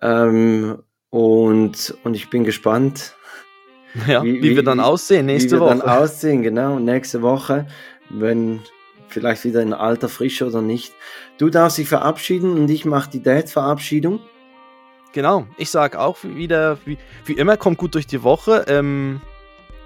Ähm, 0.00 0.78
und, 1.10 1.94
und 2.04 2.14
ich 2.14 2.30
bin 2.30 2.44
gespannt, 2.44 3.14
Ja, 4.06 4.22
Wie- 4.22 4.40
wie, 4.42 4.54
wir 4.56 4.62
dann 4.62 4.80
aussehen 4.80 5.26
nächste 5.26 5.56
wie 5.56 5.60
wir 5.60 5.60
Woche. 5.66 5.78
dann 5.78 5.80
aussehen. 5.82 6.42
Genau, 6.42 6.78
nächste 6.78 7.22
Woche, 7.22 7.66
wenn 8.08 8.60
vielleicht 9.12 9.44
wieder 9.44 9.62
in 9.62 9.72
alter 9.72 10.08
Frische 10.08 10.46
oder 10.46 10.62
nicht. 10.62 10.94
Du 11.38 11.50
darfst 11.50 11.78
dich 11.78 11.88
verabschieden 11.88 12.52
und 12.52 12.70
ich 12.70 12.84
mache 12.84 13.10
die 13.10 13.22
Date-Verabschiedung. 13.22 14.20
Genau, 15.12 15.46
ich 15.58 15.70
sage 15.70 16.00
auch 16.00 16.18
wieder, 16.22 16.78
wie, 16.84 16.98
wie 17.26 17.34
immer, 17.34 17.56
kommt 17.56 17.78
gut 17.78 17.94
durch 17.94 18.06
die 18.06 18.22
Woche. 18.22 18.64
Ähm, 18.68 19.20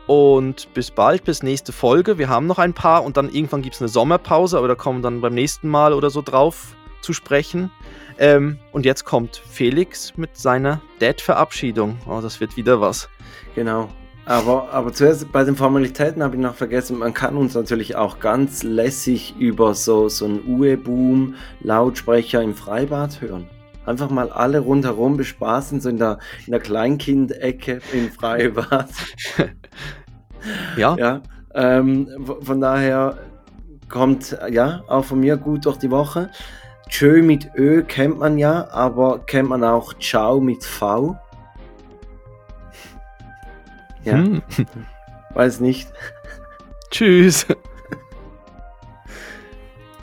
und 0.06 0.72
bis 0.72 0.92
bald, 0.92 1.24
bis 1.24 1.42
nächste 1.42 1.72
Folge. 1.72 2.16
Wir 2.16 2.28
haben 2.28 2.46
noch 2.46 2.58
ein 2.58 2.74
paar 2.74 3.04
und 3.04 3.16
dann 3.16 3.28
irgendwann 3.28 3.62
gibt 3.62 3.74
es 3.74 3.80
eine 3.80 3.88
Sommerpause, 3.88 4.56
aber 4.56 4.68
da 4.68 4.76
kommen 4.76 5.02
dann 5.02 5.20
beim 5.20 5.34
nächsten 5.34 5.68
Mal 5.68 5.92
oder 5.92 6.10
so 6.10 6.22
drauf 6.22 6.76
zu 7.00 7.12
sprechen. 7.12 7.70
Ähm, 8.18 8.58
und 8.72 8.86
jetzt 8.86 9.04
kommt 9.04 9.42
Felix 9.50 10.16
mit 10.16 10.36
seiner 10.36 10.80
Dad-Verabschiedung. 11.00 11.98
Oh, 12.08 12.20
das 12.20 12.40
wird 12.40 12.56
wieder 12.56 12.80
was. 12.80 13.08
Genau. 13.54 13.88
Aber, 14.26 14.70
aber 14.72 14.92
zuerst 14.92 15.30
bei 15.30 15.44
den 15.44 15.54
Formalitäten 15.54 16.20
habe 16.20 16.34
ich 16.34 16.42
noch 16.42 16.56
vergessen, 16.56 16.98
man 16.98 17.14
kann 17.14 17.36
uns 17.36 17.54
natürlich 17.54 17.94
auch 17.94 18.18
ganz 18.18 18.64
lässig 18.64 19.36
über 19.38 19.72
so, 19.74 20.08
so 20.08 20.24
einen 20.24 20.42
UE-Boom-Lautsprecher 20.46 22.42
im 22.42 22.54
Freibad 22.54 23.20
hören. 23.20 23.48
Einfach 23.86 24.10
mal 24.10 24.30
alle 24.30 24.58
rundherum 24.58 25.16
bespaßen, 25.16 25.80
so 25.80 25.88
in 25.88 25.98
der, 25.98 26.18
in 26.44 26.50
der 26.50 26.60
Kleinkindecke 26.60 27.80
im 27.92 28.10
Freibad. 28.10 28.90
Ja, 30.76 30.96
Ja, 30.96 31.22
ähm, 31.54 32.08
von 32.40 32.60
daher 32.60 33.18
kommt, 33.88 34.38
ja, 34.48 34.82
auch 34.86 35.04
von 35.04 35.18
mir 35.18 35.36
gut 35.36 35.66
durch 35.66 35.78
die 35.78 35.90
Woche. 35.90 36.30
Tschö 36.88 37.20
mit 37.20 37.50
Ö 37.56 37.82
kennt 37.82 38.20
man 38.20 38.38
ja, 38.38 38.68
aber 38.70 39.20
kennt 39.26 39.48
man 39.48 39.64
auch 39.64 39.94
Ciao 39.98 40.38
mit 40.38 40.62
V? 40.62 41.16
Ja, 44.06 44.14
Hm. 44.14 44.40
weiß 45.34 45.60
nicht. 45.60 45.88
Tschüss. 46.90 47.46